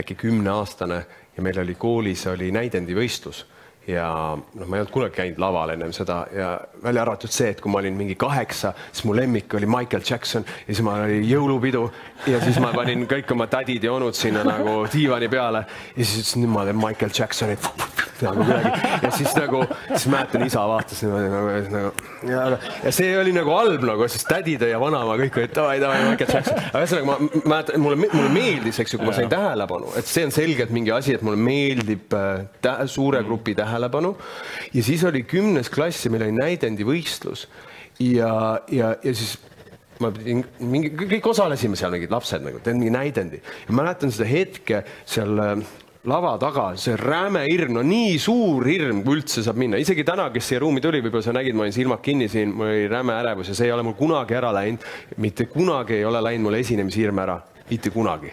äkki 0.01 0.15
kümneaastane 0.15 1.03
ja 1.37 1.43
meil 1.43 1.59
oli 1.61 1.75
koolis 1.75 2.27
oli 2.27 2.51
näidendivõistlus. 2.55 3.45
Ja 3.87 4.07
noh, 4.33 4.65
ma 4.65 4.79
ei 4.79 4.81
olnud 4.81 4.93
kunagi 4.95 5.13
käinud 5.13 5.41
laval 5.43 5.75
ennem 5.75 5.91
seda 5.93 6.23
ja 6.33 6.55
välja 6.83 7.03
arvatud 7.03 7.33
see, 7.33 7.51
et 7.53 7.61
kui 7.61 7.69
ma 7.69 7.83
olin 7.83 7.99
mingi 7.99 8.15
kaheksa, 8.17 8.73
siis 8.93 9.05
mu 9.05 9.13
lemmik 9.17 9.53
oli 9.59 9.69
Michael 9.69 10.07
Jackson 10.09 10.47
ja 10.49 10.71
siis 10.71 10.81
ma 10.87 10.95
oli 11.03 11.21
jõulupidu 11.29 11.85
ja 12.33 12.41
siis 12.41 12.57
ma 12.65 12.73
panin 12.73 13.05
kõik 13.11 13.37
oma 13.37 13.47
tädid 13.53 13.85
ja 13.85 13.93
onud 13.93 14.17
sinna 14.17 14.47
nagu 14.49 14.87
diivani 14.89 15.29
peale 15.29 15.67
ja 15.93 16.01
siis 16.01 16.33
ütlesin, 16.33 16.49
teen 16.65 16.81
Michael 16.81 17.13
Jacksonit 17.21 18.04
nagu 18.25 18.45
kuidagi. 18.45 18.73
Ja 19.05 19.11
siis 19.15 19.35
nagu, 19.39 19.63
siis 19.93 20.07
mäletan, 20.13 20.47
isa 20.47 20.65
vaatas 20.69 21.03
niimoodi 21.05 21.31
nagu, 21.33 21.53
nagu 21.75 21.93
ja, 22.31 22.47
ja 22.85 22.95
see 22.95 23.13
oli 23.21 23.35
nagu 23.37 23.55
halb 23.57 23.87
nagu, 23.87 24.09
sest 24.11 24.29
tädid 24.31 24.65
ja 24.69 24.81
vanaema 24.83 25.17
kõik 25.21 25.39
olid 25.41 25.55
davai, 25.57 25.77
davai, 25.83 26.01
Michael 26.09 26.35
Jackson. 26.39 26.61
aga 26.71 26.83
ühesõnaga 26.85 27.11
ma 27.11 27.45
mäletan, 27.55 27.85
mulle, 27.85 28.11
mulle 28.13 28.33
meeldis, 28.35 28.81
eks 28.83 28.97
ju, 28.97 29.03
kui 29.03 29.11
ma 29.11 29.17
sain 29.17 29.31
tähelepanu, 29.33 29.95
et 30.01 30.11
see 30.11 30.27
on 30.29 30.35
selgelt 30.35 30.75
mingi 30.75 30.95
asi, 30.95 31.17
et 31.19 31.25
mulle 31.27 31.41
meeldib 31.41 32.17
äh, 32.19 32.85
suure 32.91 33.23
grupi 33.27 33.55
tähelepanu. 33.59 34.15
Ja 34.75 34.85
siis 34.85 35.05
oli 35.07 35.25
kümnes 35.29 35.71
klass 35.73 36.07
ja 36.07 36.13
meil 36.13 36.27
oli 36.29 36.37
näidendivõistlus 36.37 37.49
ja, 38.01 38.61
ja, 38.73 38.95
ja 39.03 39.15
siis 39.15 39.37
ma 40.03 40.11
pidin 40.15 40.43
mingi, 40.67 40.91
kõik 40.99 41.29
osalesime 41.31 41.79
seal, 41.79 41.95
mingid 41.95 42.13
lapsed 42.13 42.43
nagu, 42.45 42.61
teen 42.65 42.81
mingi 42.81 42.93
näidendi. 42.95 43.41
Ja 43.69 43.77
mäletan 43.77 44.13
seda 44.15 44.27
hetke 44.29 44.83
seal 45.07 45.41
äh, 45.43 45.65
lava 46.05 46.35
taga, 46.41 46.67
see 46.77 46.97
räme 47.01 47.47
hirm, 47.49 47.79
no 47.79 47.83
nii 47.87 48.19
suur 48.21 48.67
hirm, 48.69 49.01
kui 49.07 49.21
üldse 49.21 49.45
saab 49.45 49.57
minna, 49.61 49.81
isegi 49.81 50.05
täna, 50.05 50.29
kes 50.35 50.51
siia 50.51 50.61
ruumi 50.61 50.83
tuli, 50.85 51.01
võib-olla 51.05 51.25
sa 51.25 51.33
nägid, 51.33 51.57
ma 51.57 51.65
olin 51.65 51.77
silmad 51.77 52.03
kinni 52.05 52.29
siin, 52.29 52.53
mul 52.53 52.69
oli 52.69 52.85
räme 52.93 53.17
ärevus 53.17 53.49
ja 53.53 53.57
see 53.57 53.71
ei 53.71 53.73
ole 53.73 53.87
mul 53.87 53.97
kunagi 53.97 54.37
ära 54.37 54.53
läinud. 54.53 54.85
mitte 55.17 55.49
kunagi 55.49 55.97
ei 55.97 56.05
ole 56.05 56.21
läinud 56.21 56.49
mul 56.49 56.61
esinemishirm 56.61 57.25
ära 57.25 57.41
mitte 57.71 57.91
kunagi. 57.91 58.33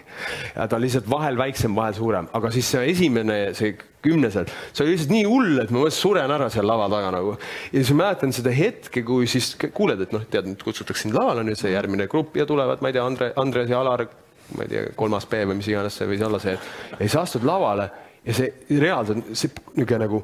ja 0.56 0.68
ta 0.68 0.76
on 0.76 0.81
lihtsalt 0.84 1.07
vahel 1.10 1.38
väiksem, 1.39 1.76
vahel 1.76 1.95
suurem, 1.95 2.27
aga 2.35 2.52
siis 2.52 2.72
see 2.73 2.89
esimene, 2.91 3.38
see 3.56 3.77
kümnesel, 4.03 4.49
see 4.73 4.84
oli 4.84 4.95
lihtsalt 4.95 5.14
nii 5.14 5.23
hull, 5.30 5.61
et 5.61 5.72
ma 5.72 5.85
mõtlesin, 5.85 6.02
suren 6.02 6.34
ära 6.35 6.49
seal 6.52 6.68
lava 6.68 6.89
taga 6.91 7.14
nagu. 7.15 7.38
ja 7.72 7.77
siis 7.77 7.93
mäletan 7.95 8.35
seda 8.35 8.52
hetke, 8.56 9.06
kui 9.07 9.30
siis 9.31 9.53
kuuled, 9.72 10.03
et 10.03 10.11
noh, 10.11 10.26
tead, 10.27 10.49
nüüd 10.52 10.65
kutsutakse 10.65 11.06
sind 11.06 11.15
lavale, 11.15 11.45
nüüd 11.48 11.60
see 11.60 11.72
järgmine 11.72 12.10
grupp 12.11 12.35
ja 12.35 12.45
tulevad, 12.49 12.84
ma 12.84 12.91
ei 12.91 12.99
tea, 12.99 13.07
Andre, 13.07 13.31
Andres 13.39 13.72
ja 13.72 13.80
Alar, 13.80 14.10
ma 14.57 14.65
ei 14.65 14.72
tea, 14.72 14.86
kolmas 14.98 15.28
B 15.30 15.45
või 15.49 15.60
mis 15.61 15.72
iganes 15.72 15.98
see 15.98 16.10
võis 16.10 16.23
olla 16.26 16.40
see. 16.44 16.57
ja 16.91 17.02
siis 17.02 17.18
astud 17.22 17.48
lavale 17.48 17.90
ja 18.26 18.36
see 18.38 18.80
reaalselt, 18.82 19.34
see 19.34 19.52
niisugune 19.52 20.06
nagu 20.06 20.22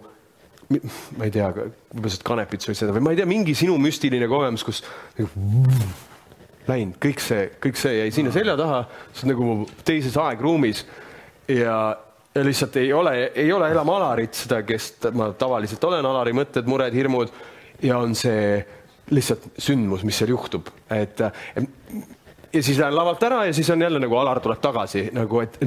ma 0.68 1.28
ei 1.28 1.32
tea, 1.32 1.48
võib-olla 1.48 2.12
sealt 2.12 2.26
Kanepit 2.28 2.66
sõid 2.66 2.80
seda 2.82 2.96
või 2.96 3.06
ma 3.06 3.14
ei 3.14 3.20
tea, 3.22 3.28
mingi 3.30 3.56
sinu 3.56 3.78
müstiline 3.80 4.28
kogemus, 4.28 4.66
kus 4.68 4.84
nagu 5.18 5.48
läinud, 6.68 6.98
kõik 7.04 7.24
see, 7.24 7.46
kõik 7.64 7.80
see 7.80 7.94
jäi 8.02 8.10
sinna 8.16 8.34
selja 8.36 8.58
taha, 8.60 8.82
sa 9.14 9.24
oled 9.24 9.32
nagu 9.32 9.56
teises 9.88 10.18
aegruumis 10.20 10.84
ja, 11.48 11.78
ja 12.36 12.44
lihtsalt 12.44 12.76
ei 12.82 12.92
ole, 12.94 13.16
ei 13.32 13.52
ole 13.56 13.72
enam 13.72 13.94
Alarit, 13.96 14.36
seda, 14.36 14.60
kes 14.68 14.92
ma 15.16 15.32
tavaliselt 15.40 15.88
olen, 15.88 16.06
Alari 16.06 16.36
mõtted, 16.36 16.68
mured, 16.68 16.96
hirmud 16.96 17.32
ja 17.84 18.02
on 18.04 18.16
see 18.18 18.60
lihtsalt 19.14 19.48
sündmus, 19.64 20.04
mis 20.04 20.18
seal 20.20 20.34
juhtub, 20.34 20.68
et 20.92 21.22
ja 22.54 22.64
siis 22.64 22.80
lähen 22.80 22.96
lavalt 22.96 23.24
ära 23.24 23.40
ja 23.48 23.54
siis 23.54 23.70
on 23.74 23.82
jälle 23.82 24.00
nagu 24.00 24.18
Alar 24.18 24.40
tuleb 24.44 24.62
tagasi 24.64 25.08
nagu, 25.16 25.42
et, 25.44 25.58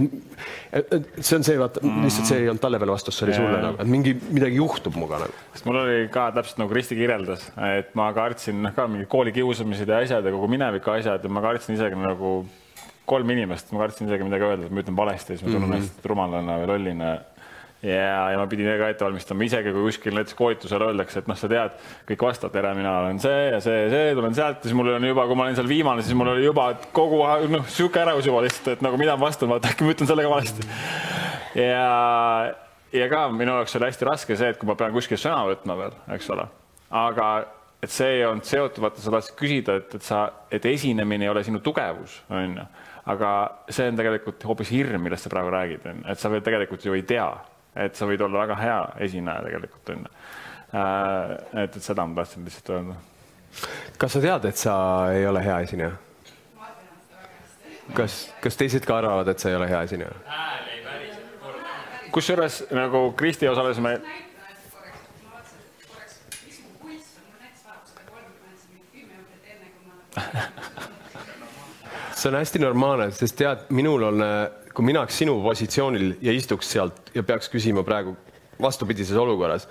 see 1.21 1.37
on 1.37 1.45
see, 1.47 1.59
vaata 1.61 1.83
mm. 1.83 2.07
lihtsalt 2.07 2.31
see 2.31 2.41
ei 2.43 2.49
olnud 2.49 2.63
talle 2.63 2.81
veel 2.83 2.93
vastus, 2.95 3.19
see 3.19 3.29
oli 3.29 3.37
sulle 3.37 3.61
nagu, 3.63 3.81
et 3.83 3.91
mingi 3.91 4.15
midagi 4.31 4.61
juhtub 4.61 4.97
minuga 4.97 5.21
nagu. 5.25 5.45
sest 5.55 5.69
mul 5.69 5.81
oli 5.83 6.01
ka 6.13 6.31
täpselt 6.37 6.63
nagu 6.63 6.73
Kristi 6.73 6.99
kirjeldas, 6.99 7.47
et 7.71 7.93
ma 7.99 8.11
kartsin 8.17 8.63
noh, 8.65 8.75
ka 8.77 8.89
mingi 8.91 9.09
koolikiusamised 9.11 9.93
ja 9.93 10.01
asjad 10.05 10.27
ja 10.27 10.35
kogu 10.35 10.51
mineviku 10.51 10.95
asjad 10.97 11.25
ja 11.25 11.33
ma 11.33 11.45
kartsin 11.45 11.77
isegi 11.77 12.01
nagu 12.01 12.41
kolm 13.11 13.31
inimest, 13.35 13.73
ma 13.75 13.85
kartsin 13.85 14.09
isegi 14.09 14.27
midagi 14.27 14.47
öelda, 14.47 14.69
et 14.69 14.75
ma 14.75 14.85
ütlen 14.85 14.97
valesti, 14.97 15.35
siis 15.35 15.47
ma 15.47 15.53
tunnen 15.55 15.73
ennast 15.73 15.91
mm 15.91 15.99
-hmm. 15.99 16.11
rumalana 16.13 16.59
või 16.63 16.71
lollina 16.71 17.15
ja, 17.83 18.31
ja 18.33 18.39
ma 18.39 18.47
pidin 18.51 18.69
ka 18.79 18.91
ette 18.93 19.05
valmistama, 19.05 19.45
isegi 19.47 19.73
kui 19.73 19.87
kuskil 19.89 20.17
näiteks 20.17 20.37
koolitusel 20.39 20.85
öeldakse, 20.85 21.23
et 21.23 21.29
noh, 21.31 21.39
sa 21.39 21.49
tead, 21.51 21.77
kõik 22.09 22.25
vastavad, 22.27 22.55
tere, 22.55 22.73
mina 22.77 22.97
olen 23.01 23.21
see 23.23 23.45
ja 23.49 23.61
see 23.65 23.77
ja 23.85 23.93
see, 23.93 24.09
tulen 24.19 24.37
sealt, 24.37 24.65
siis 24.65 24.77
mul 24.77 24.93
on 24.95 25.07
juba, 25.09 25.27
kui 25.29 25.39
ma 25.39 25.47
olin 25.47 25.59
seal 25.59 25.71
viimane, 25.71 26.05
siis 26.05 26.19
mul 26.19 26.33
oli 26.35 26.45
juba 26.45 26.71
kogu 26.97 27.23
noh, 27.53 27.69
sihuke 27.73 28.03
ärevus 28.03 28.29
juba 28.29 28.43
lihtsalt, 28.45 28.75
et 28.75 28.85
nagu 28.85 29.01
mida 29.01 29.17
ma 29.17 29.29
vastan, 29.29 29.49
vaata 29.53 29.73
äkki 29.73 29.87
ma 29.87 29.95
ütlen 29.95 30.11
selle 30.11 30.27
ka 30.27 30.33
valesti. 30.35 30.67
ja, 31.63 31.87
ja 32.97 33.09
ka 33.13 33.23
minu 33.33 33.57
jaoks 33.61 33.79
oli 33.79 33.89
hästi 33.89 34.11
raske 34.11 34.37
see, 34.37 34.53
et 34.53 34.61
kui 34.61 34.69
ma 34.69 34.77
pean 34.81 34.93
kuskil 34.97 35.21
sõna 35.21 35.41
võtma 35.49 35.79
veel, 35.81 35.97
eks 36.17 36.29
ole, 36.37 36.45
aga 37.01 37.31
et 37.81 37.93
see 37.93 38.19
ei 38.19 38.27
olnud 38.29 38.45
seotud, 38.45 38.83
vaata, 38.85 39.01
sa 39.01 39.13
tahtsid 39.15 39.37
küsida, 39.39 39.79
et, 39.81 39.95
et 39.97 40.05
sa, 40.05 40.27
et 40.53 40.67
esinemine 40.69 41.25
ei 41.25 41.33
ole 41.33 41.43
sinu 41.47 41.63
tugevus, 41.65 42.21
on 42.29 42.59
ju. 42.61 42.67
Aga 43.11 43.31
see 43.73 43.89
on 43.89 43.97
tegelikult 43.97 44.45
hoopis 44.45 44.69
hirm, 44.75 45.01
millest 45.03 45.25
sa 45.25 45.31
praegu 45.33 45.49
räägid, 45.51 45.87
et 46.13 46.21
sa 46.21 46.29
veel 46.31 46.45
tegelikult 46.45 46.85
ju 46.85 46.93
ei 46.95 47.03
tea, 47.09 47.25
et 47.77 47.97
sa 47.97 48.07
võid 48.07 48.23
olla 48.25 48.45
väga 48.45 48.57
hea 48.61 48.79
esineja 49.07 49.43
tegelikult 49.47 49.93
on 49.95 50.05
ju. 50.05 50.13
Äh, 50.75 51.35
et, 51.65 51.77
et 51.77 51.83
seda 51.83 52.07
ma 52.07 52.21
tahtsin 52.21 52.47
lihtsalt 52.47 52.71
öelda. 52.77 52.97
kas 53.99 54.13
sa 54.17 54.23
tead, 54.23 54.45
et 54.45 54.57
sa 54.57 54.77
ei 55.15 55.27
ole 55.27 55.45
hea 55.45 55.59
esineja? 55.67 55.93
kas, 57.95 58.23
kas 58.43 58.57
teised 58.57 58.87
ka 58.87 59.01
arvavad, 59.01 59.29
et 59.29 59.39
sa 59.43 59.51
ei 59.51 59.59
ole 59.59 59.69
hea 59.71 59.83
esineja? 59.89 60.15
kusjuures 62.11 62.65
nagu 62.75 63.13
Kristi 63.19 63.49
osales 63.49 63.79
me 63.79 63.99
see 72.21 72.29
on 72.29 72.35
hästi 72.37 72.59
normaalne, 72.59 73.11
sest 73.17 73.37
tead, 73.39 73.69
minul 73.73 74.03
on 74.11 74.23
kui 74.81 74.87
mina 74.89 75.03
oleks 75.03 75.19
sinu 75.21 75.35
positsioonil 75.45 76.15
ja 76.25 76.33
istuks 76.33 76.71
sealt 76.73 77.11
ja 77.13 77.21
peaks 77.27 77.51
küsima 77.53 77.83
praegu 77.85 78.15
vastupidises 78.65 79.19
olukorras, 79.21 79.67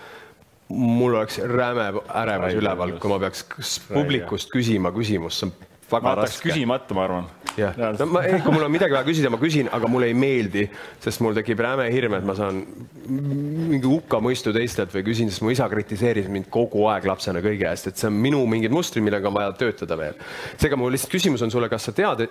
mul 0.69 1.15
oleks 1.18 1.40
räme 1.49 1.88
ärevus 2.19 2.57
üleval, 2.60 2.94
kui 3.02 3.10
ma 3.10 3.18
peaks 3.23 3.41
publikust 3.88 4.53
küsima 4.53 4.91
küsimust, 4.94 5.41
see 5.41 5.49
on 5.49 5.68
väga 5.91 6.16
raske. 6.22 6.49
küsimata, 6.49 6.95
ma 6.98 7.03
arvan. 7.07 7.30
jah, 7.57 7.76
no 7.78 8.07
ma, 8.14 8.24
ei, 8.28 8.40
kui 8.44 8.53
mul 8.56 8.66
on 8.68 8.72
midagi 8.74 8.95
vaja 8.95 9.07
küsida, 9.07 9.32
ma 9.34 9.40
küsin, 9.41 9.70
aga 9.76 9.90
mulle 9.91 10.10
ei 10.11 10.16
meeldi, 10.18 10.68
sest 11.03 11.24
mul 11.26 11.38
tekib 11.38 11.61
räme 11.66 11.90
hirm, 11.94 12.16
et 12.20 12.28
ma 12.28 12.36
saan 12.38 12.61
mingi 13.10 13.88
hukkamõistu 13.88 14.53
teistelt 14.56 14.94
või 14.94 15.03
küsin, 15.07 15.32
sest 15.32 15.44
mu 15.44 15.53
isa 15.53 15.68
kritiseeris 15.72 16.30
mind 16.32 16.49
kogu 16.53 16.86
aeg 16.91 17.07
lapsena 17.10 17.41
kõige 17.44 17.68
eest, 17.70 17.90
et 17.90 17.99
see 17.99 18.10
on 18.10 18.18
minu 18.22 18.41
mingid 18.49 18.74
mustrid, 18.74 19.03
millega 19.06 19.30
on 19.30 19.38
vaja 19.38 19.53
töötada 19.60 19.98
veel. 19.99 20.18
seega 20.61 20.78
mu 20.80 20.90
lihtsalt 20.94 21.14
küsimus 21.14 21.44
on 21.45 21.53
sulle, 21.53 21.70
kas 21.72 21.90
sa 21.90 21.95
tead, 21.95 22.26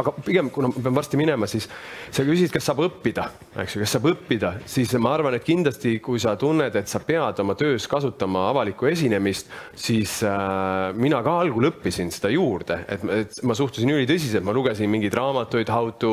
aga 0.00 0.14
pigem, 0.24 0.50
kuna 0.54 0.70
ma 0.72 0.82
pean 0.82 0.96
varsti 0.96 1.20
minema, 1.20 1.48
siis 1.50 1.68
sa 2.10 2.24
küsid, 2.26 2.52
kas 2.54 2.68
saab 2.68 2.82
õppida, 2.86 3.28
eks 3.62 3.76
ju, 3.76 3.82
kas 3.84 3.96
saab 3.96 4.10
õppida, 4.12 4.52
siis 4.68 4.92
ma 5.00 5.14
arvan, 5.16 5.36
et 5.38 5.46
kindlasti, 5.46 5.96
kui 6.04 6.20
sa 6.22 6.36
tunned, 6.40 6.76
et 6.76 6.90
sa 6.90 7.00
pead 7.04 7.40
oma 7.42 7.56
töös 7.58 7.86
kasutama 7.90 8.48
avalikku 8.50 8.90
esinemist, 8.90 9.50
siis 9.78 10.18
äh, 10.26 10.92
mina 10.98 11.22
ka 11.24 11.38
algul 11.44 11.70
õppisin 11.70 12.12
seda 12.14 12.30
juurde, 12.34 12.65
et, 12.74 13.04
et 13.20 13.40
ma 13.46 13.56
suhtusin 13.56 13.92
ülitõsiselt, 13.94 14.44
ma 14.46 14.54
lugesin 14.56 14.90
mingeid 14.90 15.14
raamatuid, 15.16 15.70
how 15.72 15.90
to, 16.00 16.12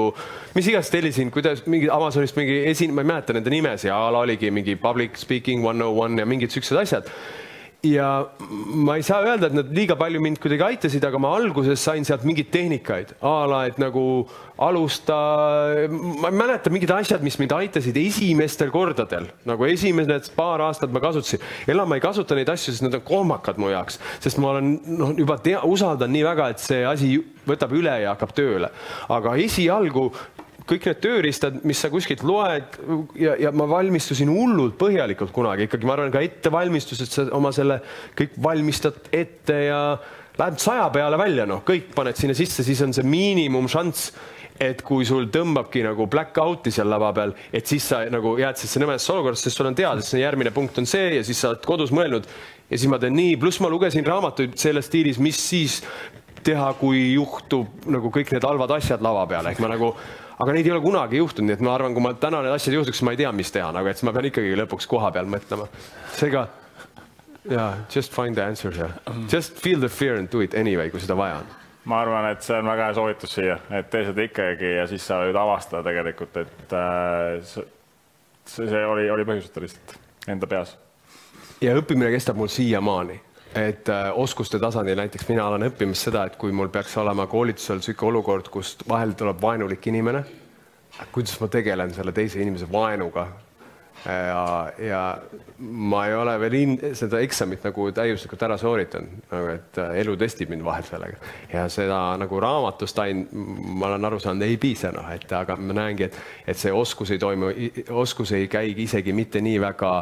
mis 0.58 0.70
iganes 0.70 0.92
tellisin, 0.94 1.32
kuidas 1.34 1.66
mingi 1.70 1.90
Amazonist 1.94 2.38
mingi 2.40 2.62
esin-, 2.72 2.94
ma 2.96 3.06
ei 3.06 3.12
mäleta 3.14 3.36
nende 3.36 3.54
nimesid 3.54 3.94
a 3.94 4.02
la 4.14 4.24
oligi 4.26 4.52
mingi 4.54 4.78
public 4.80 5.18
speaking 5.20 5.66
one 5.66 5.84
oh 5.84 6.04
one 6.06 6.20
ja 6.20 6.28
mingid 6.30 6.54
siuksed 6.54 6.80
asjad 6.80 7.10
ja 7.84 8.08
ma 8.74 8.96
ei 8.96 9.04
saa 9.04 9.20
öelda, 9.26 9.50
et 9.50 9.56
nad 9.58 9.72
liiga 9.76 9.98
palju 10.00 10.22
mind 10.24 10.40
kuidagi 10.42 10.64
aitasid, 10.70 11.04
aga 11.04 11.20
ma 11.20 11.34
alguses 11.36 11.82
sain 11.84 12.06
sealt 12.08 12.24
mingeid 12.24 12.48
tehnikaid 12.54 13.12
a 13.20 13.34
la, 13.50 13.64
et 13.68 13.80
nagu 13.82 14.04
alusta, 14.64 15.18
ma 15.92 16.32
ei 16.32 16.38
mäleta 16.38 16.72
mingid 16.72 16.94
asjad, 16.96 17.24
mis 17.26 17.36
mind 17.42 17.56
aitasid 17.58 17.98
esimestel 18.00 18.72
kordadel, 18.72 19.28
nagu 19.50 19.68
esimesed 19.68 20.32
paar 20.38 20.64
aastat 20.64 20.94
ma 20.96 21.02
kasutasin. 21.04 21.44
enam 21.68 21.92
ma 21.92 22.00
ei 22.00 22.06
kasuta 22.06 22.38
neid 22.40 22.54
asju, 22.54 22.72
sest 22.72 22.86
need 22.86 22.96
on 22.96 23.04
kohmakad 23.08 23.60
mu 23.60 23.74
jaoks, 23.74 24.00
sest 24.24 24.40
ma 24.40 24.54
olen 24.54 24.78
noh, 24.88 25.12
juba 25.20 25.38
tea, 25.44 25.60
usaldan 25.68 26.14
nii 26.16 26.24
väga, 26.30 26.54
et 26.54 26.64
see 26.64 26.86
asi 26.88 27.18
võtab 27.44 27.76
üle 27.76 27.98
ja 28.06 28.14
hakkab 28.14 28.32
tööle. 28.38 28.72
aga 29.12 29.36
esialgu 29.44 30.08
kõik 30.70 30.88
need 30.88 31.00
tööriistad, 31.04 31.60
mis 31.68 31.82
sa 31.84 31.90
kuskilt 31.92 32.24
loed 32.28 32.78
ja, 33.20 33.36
ja 33.40 33.52
ma 33.56 33.68
valmistusin 33.70 34.32
hullult 34.32 34.78
põhjalikult 34.80 35.34
kunagi. 35.36 35.68
Ikkagi, 35.68 35.88
ma 35.88 35.98
arvan 35.98 36.14
ka 36.14 36.24
ettevalmistus, 36.24 37.04
et 37.04 37.16
sa 37.16 37.28
oma 37.36 37.52
selle 37.56 37.82
kõik 38.18 38.38
valmistad 38.44 39.10
ette 39.12 39.58
ja 39.68 39.82
lähed 40.40 40.62
saja 40.62 40.88
peale 40.94 41.20
välja, 41.20 41.46
noh, 41.50 41.62
kõik 41.68 41.92
paned 41.96 42.18
sinna 42.18 42.36
sisse, 42.38 42.66
siis 42.66 42.82
on 42.86 42.96
see 42.96 43.06
miinimumšanss, 43.06 44.14
et 44.64 44.82
kui 44.86 45.06
sul 45.06 45.28
tõmbabki 45.34 45.84
nagu 45.86 46.06
black 46.10 46.38
out'i 46.42 46.72
seal 46.74 46.90
lava 46.90 47.10
peal, 47.16 47.34
et 47.54 47.68
siis 47.70 47.86
sa 47.90 48.04
nagu 48.14 48.36
jääd 48.40 48.58
sellesse 48.60 48.82
nõmedasse 48.82 49.14
olukorda, 49.14 49.40
sest 49.42 49.60
sul 49.60 49.70
on 49.70 49.78
teada, 49.78 50.02
et 50.02 50.20
järgmine 50.22 50.54
punkt 50.56 50.78
on 50.82 50.90
see 50.90 51.16
ja 51.18 51.24
siis 51.26 51.42
sa 51.42 51.52
oled 51.52 51.64
kodus 51.66 51.94
mõelnud. 51.94 52.28
Ja 52.70 52.78
siis 52.78 52.90
ma 52.90 53.00
teen 53.02 53.18
nii, 53.18 53.36
pluss 53.42 53.62
ma 53.62 53.70
lugesin 53.70 54.06
raamatuid 54.08 54.56
selles 54.62 54.88
stiilis, 54.90 55.20
mis 55.22 55.38
siis 55.42 55.82
teha, 56.46 56.72
kui 56.80 57.14
juhtub 57.14 57.88
nagu 57.92 58.12
kõik 58.14 58.34
need 58.34 58.46
halvad 58.46 58.78
asjad 58.78 59.04
lava 59.04 59.26
peal, 59.30 59.50
ehk 59.50 59.62
ma 59.64 59.72
nagu 59.74 59.94
aga 60.40 60.56
neid 60.56 60.68
ei 60.68 60.74
ole 60.74 60.82
kunagi 60.84 61.20
juhtunud, 61.22 61.50
nii 61.50 61.58
et 61.58 61.64
ma 61.66 61.76
arvan, 61.78 61.96
kui 61.96 62.04
ma 62.04 62.14
täna 62.18 62.42
need 62.46 62.56
asjad 62.56 62.78
juhtuks, 62.80 63.02
ma 63.06 63.14
ei 63.14 63.22
tea, 63.24 63.32
mis 63.36 63.52
teha, 63.54 63.72
nagu 63.76 63.90
et 63.90 64.00
siis 64.00 64.08
ma 64.08 64.14
pean 64.16 64.30
ikkagi 64.30 64.54
lõpuks 64.64 64.90
koha 64.90 65.12
peal 65.16 65.30
mõtlema. 65.30 65.68
seega 66.18 66.48
jaa, 67.50 67.74
just 67.94 68.14
find 68.16 68.40
the 68.40 68.46
answers 68.46 68.78
ja 68.78 68.90
just 69.32 69.60
feel 69.60 69.80
the 69.80 69.90
fear 69.90 70.18
and 70.18 70.32
do 70.32 70.42
it 70.42 70.56
anyway, 70.56 70.90
kui 70.90 71.04
seda 71.04 71.18
vaja 71.20 71.42
on 71.42 71.52
ma 71.86 72.00
arvan, 72.02 72.30
et 72.32 72.46
see 72.46 72.56
on 72.56 72.70
väga 72.72 72.88
hea 72.88 72.96
soovitus 72.96 73.36
siia, 73.36 73.58
et 73.76 73.90
tee 73.92 74.06
seda 74.08 74.24
ikkagi 74.24 74.70
ja 74.78 74.86
siis 74.88 75.04
sa 75.08 75.20
võid 75.24 75.38
avastada 75.40 75.84
tegelikult, 75.90 76.38
et 76.40 76.76
äh, 76.80 77.42
see, 77.44 77.66
see 78.46 78.86
oli, 78.88 79.10
oli 79.12 79.28
põhjuseta 79.28 79.64
lihtsalt 79.64 79.98
enda 80.32 80.48
peas. 80.48 80.78
ja 81.62 81.76
õppimine 81.80 82.12
kestab 82.16 82.40
mul 82.40 82.52
siiamaani 82.52 83.20
et 83.56 83.90
äh, 83.90 84.12
oskuste 84.18 84.60
tasandil 84.60 84.98
näiteks 84.98 85.28
mina 85.30 85.46
olen 85.48 85.68
õppimas 85.70 86.02
seda, 86.08 86.26
et 86.26 86.38
kui 86.42 86.52
mul 86.56 86.72
peaks 86.74 86.96
olema 86.98 87.28
koolitusel 87.30 87.82
niisugune 87.82 88.10
olukord, 88.10 88.50
kus 88.54 88.76
vahel 88.90 89.14
tuleb 89.18 89.42
vaenulik 89.42 89.88
inimene, 89.92 90.24
kuidas 91.14 91.40
ma 91.42 91.50
tegelen 91.54 91.94
selle 91.94 92.14
teise 92.16 92.42
inimese 92.42 92.70
vaenuga. 92.72 93.28
Ja, 94.06 94.74
ja 94.80 95.02
ma 95.58 96.04
ei 96.08 96.16
ole 96.16 96.36
veel 96.42 96.58
in, 96.58 96.76
seda 96.98 97.22
eksamit 97.24 97.64
nagu 97.68 97.88
täiuslikult 97.96 98.46
ära 98.48 98.58
sooritanud, 98.60 99.26
nagu 99.32 99.52
et 99.54 99.80
äh, 99.82 99.96
elu 100.04 100.16
testib 100.20 100.52
mind 100.54 100.66
vahel 100.66 100.86
sellega. 100.88 101.20
Ja 101.54 101.66
seda 101.72 102.00
nagu 102.20 102.40
raamatust 102.44 103.00
ainult, 103.04 103.34
ma 103.34 103.92
olen 103.92 104.10
aru 104.10 104.20
saanud, 104.24 104.46
ei 104.48 104.58
piisa, 104.62 104.92
noh, 104.96 105.08
et 105.14 105.32
aga 105.34 105.58
ma 105.60 105.78
näengi, 105.80 106.10
et, 106.10 106.20
et 106.48 106.60
see 106.60 106.74
oskus 106.74 107.14
ei 107.16 107.22
toimu, 107.22 107.54
oskus 108.04 108.34
ei 108.38 108.50
käigi 108.52 108.88
isegi 108.88 109.16
mitte 109.16 109.42
nii 109.44 109.62
väga 109.64 109.94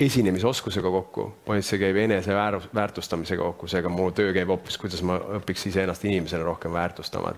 esinemisoskusega 0.00 0.90
kokku, 0.90 1.26
vaid 1.48 1.64
see 1.66 1.80
käib 1.80 1.98
enese 2.00 2.36
väärtustamisega 2.36 3.44
kokku, 3.50 3.68
seega 3.68 3.92
mu 3.92 4.08
töö 4.16 4.32
käib 4.36 4.48
hoopis, 4.52 4.78
kuidas 4.80 5.02
ma 5.04 5.18
õpiks 5.40 5.66
iseennast 5.68 6.04
inimesena 6.08 6.46
rohkem 6.46 6.72
väärtustama, 6.72 7.34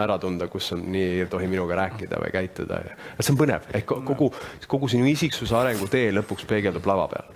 ära 0.00 0.18
tunda, 0.18 0.48
kus 0.50 0.72
on, 0.74 0.84
nii 0.92 1.06
ei 1.20 1.30
tohi 1.30 1.48
minuga 1.50 1.76
rääkida 1.78 2.20
või 2.22 2.32
käituda. 2.34 2.80
see 3.20 3.32
on 3.34 3.40
põnev, 3.40 3.68
ehk 3.76 3.94
kogu, 4.08 4.30
kogu 4.68 4.90
sinu 4.90 5.06
isiksuse 5.10 5.56
arengutee 5.56 6.12
lõpuks 6.16 6.46
peegeldub 6.48 6.86
lava 6.88 7.08
peal. 7.12 7.32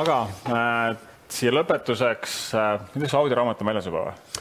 aga 0.00 0.20
äh, 0.50 0.96
siia 1.28 1.54
lõpetuseks 1.54 2.38
äh,, 2.58 2.88
kuidas 2.92 3.14
audioraamat 3.14 3.62
on 3.62 3.72
väljas 3.72 3.90
juba 3.90 4.08
või? 4.08 4.40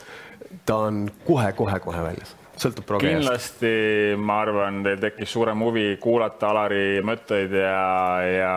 ta 0.65 0.79
on 0.89 1.05
kohe-kohe-kohe 1.27 2.03
väljas 2.03 2.35
sõltub 2.59 2.85
progeast. 2.87 3.15
kindlasti 3.15 3.73
ma 4.19 4.41
arvan, 4.43 4.83
teil 4.85 4.99
tekkis 5.01 5.31
suurem 5.33 5.63
huvi 5.65 5.87
kuulata 6.01 6.51
Alari 6.51 7.01
mõtteid 7.05 7.55
ja, 7.57 7.87
ja, 8.27 8.53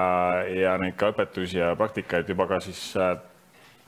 ja 0.53 0.77
neid 0.81 0.97
ka 1.01 1.13
õpetusi 1.15 1.61
ja 1.61 1.73
praktikaid 1.79 2.29
juba 2.29 2.49
ka 2.51 2.61
siis 2.65 2.83
äh, 3.01 3.17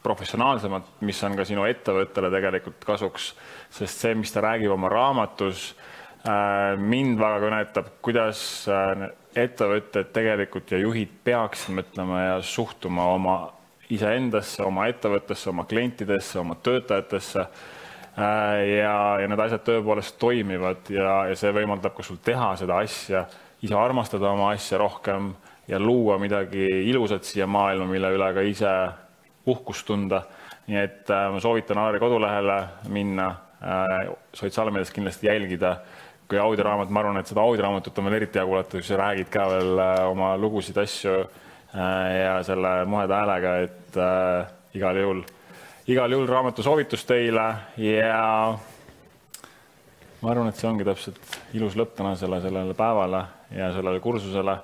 professionaalsemalt, 0.03 0.99
mis 1.05 1.21
on 1.27 1.37
ka 1.39 1.45
sinu 1.49 1.67
ettevõttele 1.69 2.31
tegelikult 2.33 2.85
kasuks, 2.87 3.33
sest 3.71 4.05
see, 4.05 4.15
mis 4.19 4.33
ta 4.33 4.43
räägib 4.45 4.73
oma 4.75 4.91
raamatus, 4.93 5.73
äh, 6.25 6.77
mind 6.79 7.19
väga 7.21 7.41
kõnetab, 7.47 7.91
kuidas 8.05 8.41
äh, 8.73 9.09
ettevõtted 9.39 10.13
tegelikult 10.13 10.73
ja 10.73 10.83
juhid 10.83 11.13
peaksid 11.25 11.77
mõtlema 11.79 12.23
ja 12.25 12.39
suhtuma 12.43 13.11
oma 13.15 13.41
iseendasse, 13.89 14.63
oma 14.65 14.89
ettevõttesse, 14.91 15.51
oma 15.51 15.65
klientidesse, 15.69 16.39
oma 16.41 16.57
töötajatesse 16.63 17.47
Äh, 18.19 18.79
ja, 18.81 18.95
ja 19.23 19.27
need 19.31 19.39
asjad 19.39 19.63
tõepoolest 19.63 20.17
toimivad 20.19 20.89
ja, 20.91 21.29
ja 21.31 21.37
see 21.39 21.53
võimaldab 21.55 21.95
ka 21.95 22.03
sul 22.03 22.17
teha 22.25 22.49
seda 22.59 22.81
asja, 22.83 23.21
ise 23.63 23.77
armastada 23.79 24.33
oma 24.33 24.49
asja 24.57 24.81
rohkem 24.81 25.29
ja 25.71 25.79
luua 25.79 26.17
midagi 26.19 26.65
ilusat 26.89 27.29
siia 27.29 27.47
maailma, 27.47 27.87
mille 27.87 28.11
üle 28.17 28.31
ka 28.35 28.43
ise 28.43 28.73
uhkust 29.47 29.87
tunda. 29.87 30.25
nii 30.69 30.81
et 30.83 31.09
ma 31.09 31.39
soovitan 31.41 31.79
Alari 31.79 32.01
kodulehele 32.03 32.57
minna, 32.93 33.29
sotsiaalmeedias 34.35 34.91
kindlasti 34.95 35.27
jälgida 35.27 35.77
kui 36.29 36.39
audioraamat, 36.39 36.91
ma 36.93 37.01
arvan, 37.01 37.17
et 37.17 37.31
seda 37.31 37.41
audioraamatut 37.41 37.99
on 37.99 38.09
veel 38.09 38.19
eriti 38.21 38.39
hea 38.39 38.47
kuulata, 38.47 38.77
kui 38.77 38.85
sa 38.85 38.99
räägid 39.01 39.31
ka 39.33 39.47
veel 39.49 39.81
oma 40.11 40.35
lugusid, 40.37 40.77
asju 40.77 41.15
ja 41.73 42.35
selle 42.45 42.73
muheda 42.89 43.23
häälega, 43.23 43.55
et 43.65 43.97
äh, 43.97 44.51
igal 44.77 45.01
juhul, 45.01 45.23
igal 45.89 46.13
juhul 46.13 46.29
raamatu 46.29 46.65
soovitus 46.65 47.05
teile 47.09 47.47
ja 47.81 48.23
ma 50.21 50.31
arvan, 50.33 50.51
et 50.53 50.61
see 50.61 50.69
ongi 50.69 50.85
täpselt 50.85 51.39
ilus 51.57 51.77
lõpp 51.81 51.97
tänasele 51.97 52.43
sellele 52.45 52.77
päevale 52.77 53.25
ja 53.57 53.73
sellele 53.73 54.01
kursusele. 54.01 54.59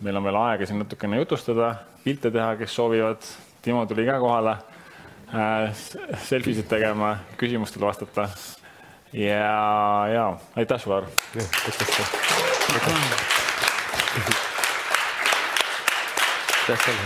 meil 0.00 0.16
on 0.16 0.24
veel 0.24 0.36
aega 0.36 0.66
siin 0.66 0.78
natukene 0.80 1.18
jutustada, 1.18 1.74
pilte 2.04 2.30
teha, 2.30 2.54
kes 2.56 2.74
soovivad. 2.74 3.26
Timo 3.60 3.82
tuli 3.86 4.06
ka 4.06 4.14
kohale 4.18 4.54
äh, 4.54 4.69
selfisid 6.22 6.66
tegema, 6.68 7.16
küsimustele 7.38 7.86
vastata. 7.86 8.28
ja, 9.12 10.06
ja 10.14 10.36
aitäh 10.56 10.88
Aar. 10.90 11.04
aitäh 16.68 16.84
sulle. 16.84 16.98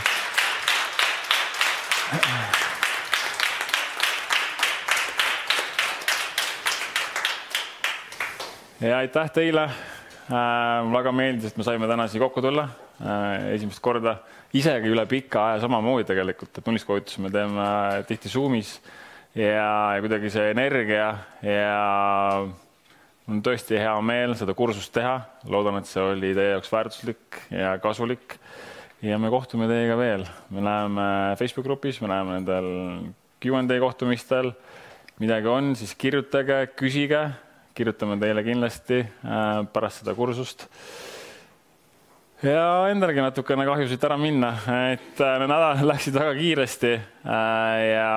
ja 8.80 8.98
aitäh 8.98 9.30
teile 9.30 9.62
äh,. 9.64 10.92
väga 10.92 11.12
meeldis, 11.12 11.52
et 11.52 11.56
me 11.56 11.64
saime 11.64 11.88
täna 11.88 12.08
siia 12.08 12.20
kokku 12.20 12.42
tulla 12.42 12.68
äh, 12.68 12.83
esimest 13.54 13.82
korda, 13.82 14.18
isegi 14.54 14.90
üle 14.92 15.04
pika 15.10 15.48
aja 15.50 15.62
samamoodi 15.64 16.06
tegelikult, 16.08 16.52
et 16.54 16.66
tunniskoolitusi 16.66 17.24
me 17.24 17.30
teeme 17.34 17.62
äh, 17.64 18.02
tihti 18.08 18.30
Zoomis 18.30 18.76
ja, 19.34 19.94
ja 19.96 20.02
kuidagi 20.04 20.30
see 20.30 20.52
energia 20.54 21.08
ja 21.42 22.44
mul 22.44 23.38
on 23.38 23.42
tõesti 23.44 23.80
hea 23.80 23.94
meel 24.04 24.36
seda 24.38 24.54
kursust 24.54 24.92
teha. 24.94 25.16
loodan, 25.50 25.80
et 25.80 25.90
see 25.90 26.02
oli 26.02 26.34
teie 26.36 26.54
jaoks 26.54 26.72
väärtuslik 26.72 27.40
ja 27.50 27.76
kasulik. 27.82 28.38
ja 29.02 29.18
me 29.18 29.30
kohtume 29.30 29.66
teiega 29.68 29.96
veel, 29.98 30.26
me 30.50 30.64
näeme 30.64 31.08
Facebook 31.40 31.66
grupis, 31.66 32.00
me 32.00 32.08
näeme 32.08 32.38
nendel 32.38 32.68
Q&A 33.42 33.80
kohtumistel. 33.80 34.52
midagi 35.18 35.50
on, 35.50 35.74
siis 35.76 35.94
kirjutage, 35.94 36.66
küsige 36.76 37.30
kirjutame 37.74 38.16
teile 38.22 38.44
kindlasti 38.46 39.00
äh, 39.02 39.64
pärast 39.74 40.02
seda 40.02 40.14
kursust. 40.14 40.68
Ja 42.44 42.88
endalgi 42.92 43.22
natukene 43.22 43.64
kahju 43.66 43.86
siit 43.88 44.04
ära 44.04 44.16
minna, 44.20 44.52
et 44.92 45.20
äh, 45.22 45.36
need 45.40 45.48
nädalad 45.48 45.84
läksid 45.92 46.16
väga 46.16 46.34
kiiresti 46.36 46.92
äh, 46.94 47.78
ja 47.88 48.10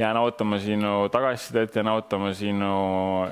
jään 0.00 0.16
ootama 0.16 0.58
sinu 0.58 1.08
tagasisidet, 1.12 1.76
jään 1.76 1.92
ootama 1.92 2.32
sinu 2.34 2.72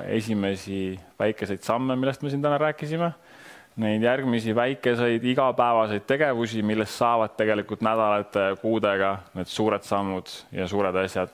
esimesi 0.05 0.99
väikeseid 1.19 1.65
samme, 1.65 1.95
millest 1.95 2.21
me 2.21 2.29
siin 2.29 2.41
täna 2.41 2.57
rääkisime. 2.61 3.11
Neid 3.79 4.03
järgmisi 4.03 4.51
väikeseid 4.55 5.23
igapäevaseid 5.23 6.03
tegevusi, 6.07 6.61
millest 6.67 6.97
saavad 6.99 7.37
tegelikult 7.39 7.81
nädalate 7.85 8.49
ja 8.49 8.55
kuudega 8.59 9.13
need 9.39 9.47
suured 9.47 9.85
sammud 9.87 10.27
ja 10.51 10.67
suured 10.67 10.95
asjad, 10.99 11.31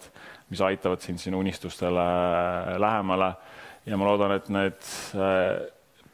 mis 0.54 0.62
aitavad 0.62 1.02
sind 1.02 1.20
sinu 1.20 1.40
unistustele 1.42 2.06
lähemale 2.78 3.32
ja 3.86 3.98
ma 3.98 4.08
loodan, 4.08 4.36
et 4.38 4.52
need 4.54 4.92
äh, 5.18 5.66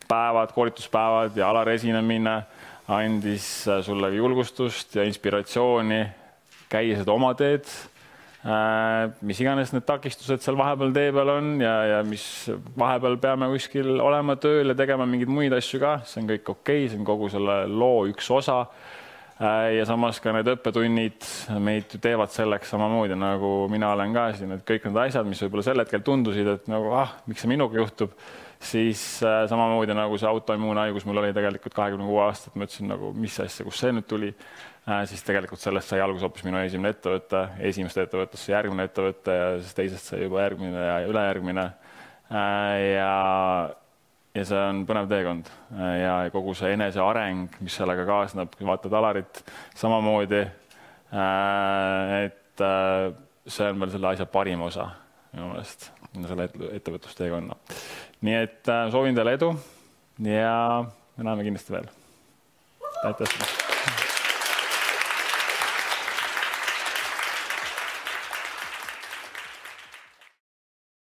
päevad, 0.07 0.55
koolituspäevad 0.55 1.37
ja 1.37 1.49
Alari 1.49 1.75
esinemine 1.75 2.41
andis 2.89 3.67
äh, 3.67 3.81
sulle 3.85 4.09
julgustust 4.15 4.95
ja 4.95 5.05
inspiratsiooni 5.07 6.01
käia 6.71 6.99
seda 6.99 7.13
oma 7.13 7.33
teed. 7.37 7.67
Äh, 8.41 9.11
mis 9.21 9.41
iganes 9.43 9.73
need 9.75 9.85
takistused 9.85 10.41
seal 10.41 10.57
vahepeal 10.57 10.93
tee 10.95 11.11
peal 11.13 11.29
on 11.35 11.51
ja, 11.61 11.75
ja 11.85 11.99
mis 12.07 12.23
vahepeal 12.79 13.19
peame 13.21 13.51
kuskil 13.51 13.99
olema 14.01 14.37
tööl 14.41 14.73
ja 14.73 14.77
tegema 14.77 15.05
mingeid 15.05 15.29
muid 15.29 15.53
asju 15.53 15.81
ka, 15.83 15.99
see 16.09 16.23
on 16.23 16.31
kõik 16.31 16.49
okei 16.49 16.81
okay,, 16.85 16.89
see 16.89 16.97
on 16.97 17.05
kogu 17.05 17.29
selle 17.29 17.59
loo 17.69 18.07
üks 18.09 18.31
osa 18.33 18.63
ja 19.73 19.85
samas 19.89 20.19
ka 20.21 20.33
need 20.35 20.49
õppetunnid 20.51 21.25
meid 21.65 21.93
teevad 22.01 22.29
selleks 22.33 22.69
samamoodi 22.73 23.17
nagu 23.17 23.51
mina 23.73 23.89
olen 23.95 24.13
ka 24.13 24.27
siin, 24.37 24.53
et 24.53 24.65
kõik 24.67 24.85
need 24.85 24.99
asjad, 25.01 25.25
mis 25.25 25.41
võib-olla 25.41 25.65
sel 25.65 25.81
hetkel 25.81 26.03
tundusid, 26.05 26.49
et 26.49 26.67
nagu 26.69 26.91
ah, 26.97 27.15
miks 27.29 27.41
see 27.41 27.49
minuga 27.49 27.79
juhtub, 27.81 28.13
siis 28.61 29.03
äh, 29.25 29.43
samamoodi 29.49 29.95
nagu 29.97 30.17
see 30.21 30.29
autoimmuunhaigus 30.29 31.05
mul 31.09 31.21
oli 31.21 31.33
tegelikult 31.35 31.75
kahekümne 31.75 32.07
kuue 32.07 32.21
aastat, 32.27 32.55
ma 32.55 32.67
ütlesin 32.67 32.91
nagu, 32.91 33.11
mis 33.17 33.39
asja, 33.43 33.65
kust 33.67 33.83
see 33.83 33.91
nüüd 33.95 34.07
tuli 34.09 34.31
äh,, 34.31 35.03
siis 35.09 35.25
tegelikult 35.27 35.63
sellest 35.63 35.91
sai 35.91 36.01
alguse 36.03 36.27
hoopis 36.27 36.45
minu 36.47 36.61
esimene 36.61 36.93
ettevõte, 36.95 37.43
esimest 37.71 38.01
ettevõttest 38.05 38.45
sai 38.45 38.55
järgmine 38.57 38.87
ettevõte 38.89 39.37
ja 39.37 39.51
siis 39.59 39.77
teisest 39.77 40.13
sai 40.13 40.23
juba 40.25 40.45
järgmine 40.45 40.87
ja 40.87 40.97
ülejärgmine 41.09 41.67
äh,. 41.67 42.79
ja 42.95 43.13
ja 44.31 44.45
see 44.47 44.59
on 44.63 44.85
põnev 44.87 45.09
teekond 45.11 45.49
ja 45.75 46.15
kogu 46.31 46.53
see 46.55 46.71
eneseareng, 46.77 47.57
mis 47.59 47.75
sellega 47.75 48.05
kaasneb, 48.07 48.53
kui 48.55 48.67
vaatad 48.67 48.93
Alarit 48.95 49.41
samamoodi. 49.75 50.45
Äh, 51.11 52.13
et 52.29 52.63
äh, 52.63 53.11
see 53.43 53.67
on 53.67 53.81
veel 53.81 53.91
selle 53.91 54.13
asja 54.13 54.27
parim 54.31 54.61
osa 54.63 54.87
minu 55.33 55.49
meelest, 55.51 55.89
selle 56.15 56.47
ettevõtlusteekonna. 56.77 57.57
Nii 58.21 58.37
et 58.43 58.69
äh, 58.69 58.85
soovin 58.93 59.17
teile 59.17 59.35
edu 59.37 59.53
ja 60.25 60.85
me 61.17 61.23
näeme 61.29 61.43
kindlasti 61.47 61.77
veel. 61.77 61.91
aitäh 63.03 63.27
sulle. 63.27 63.60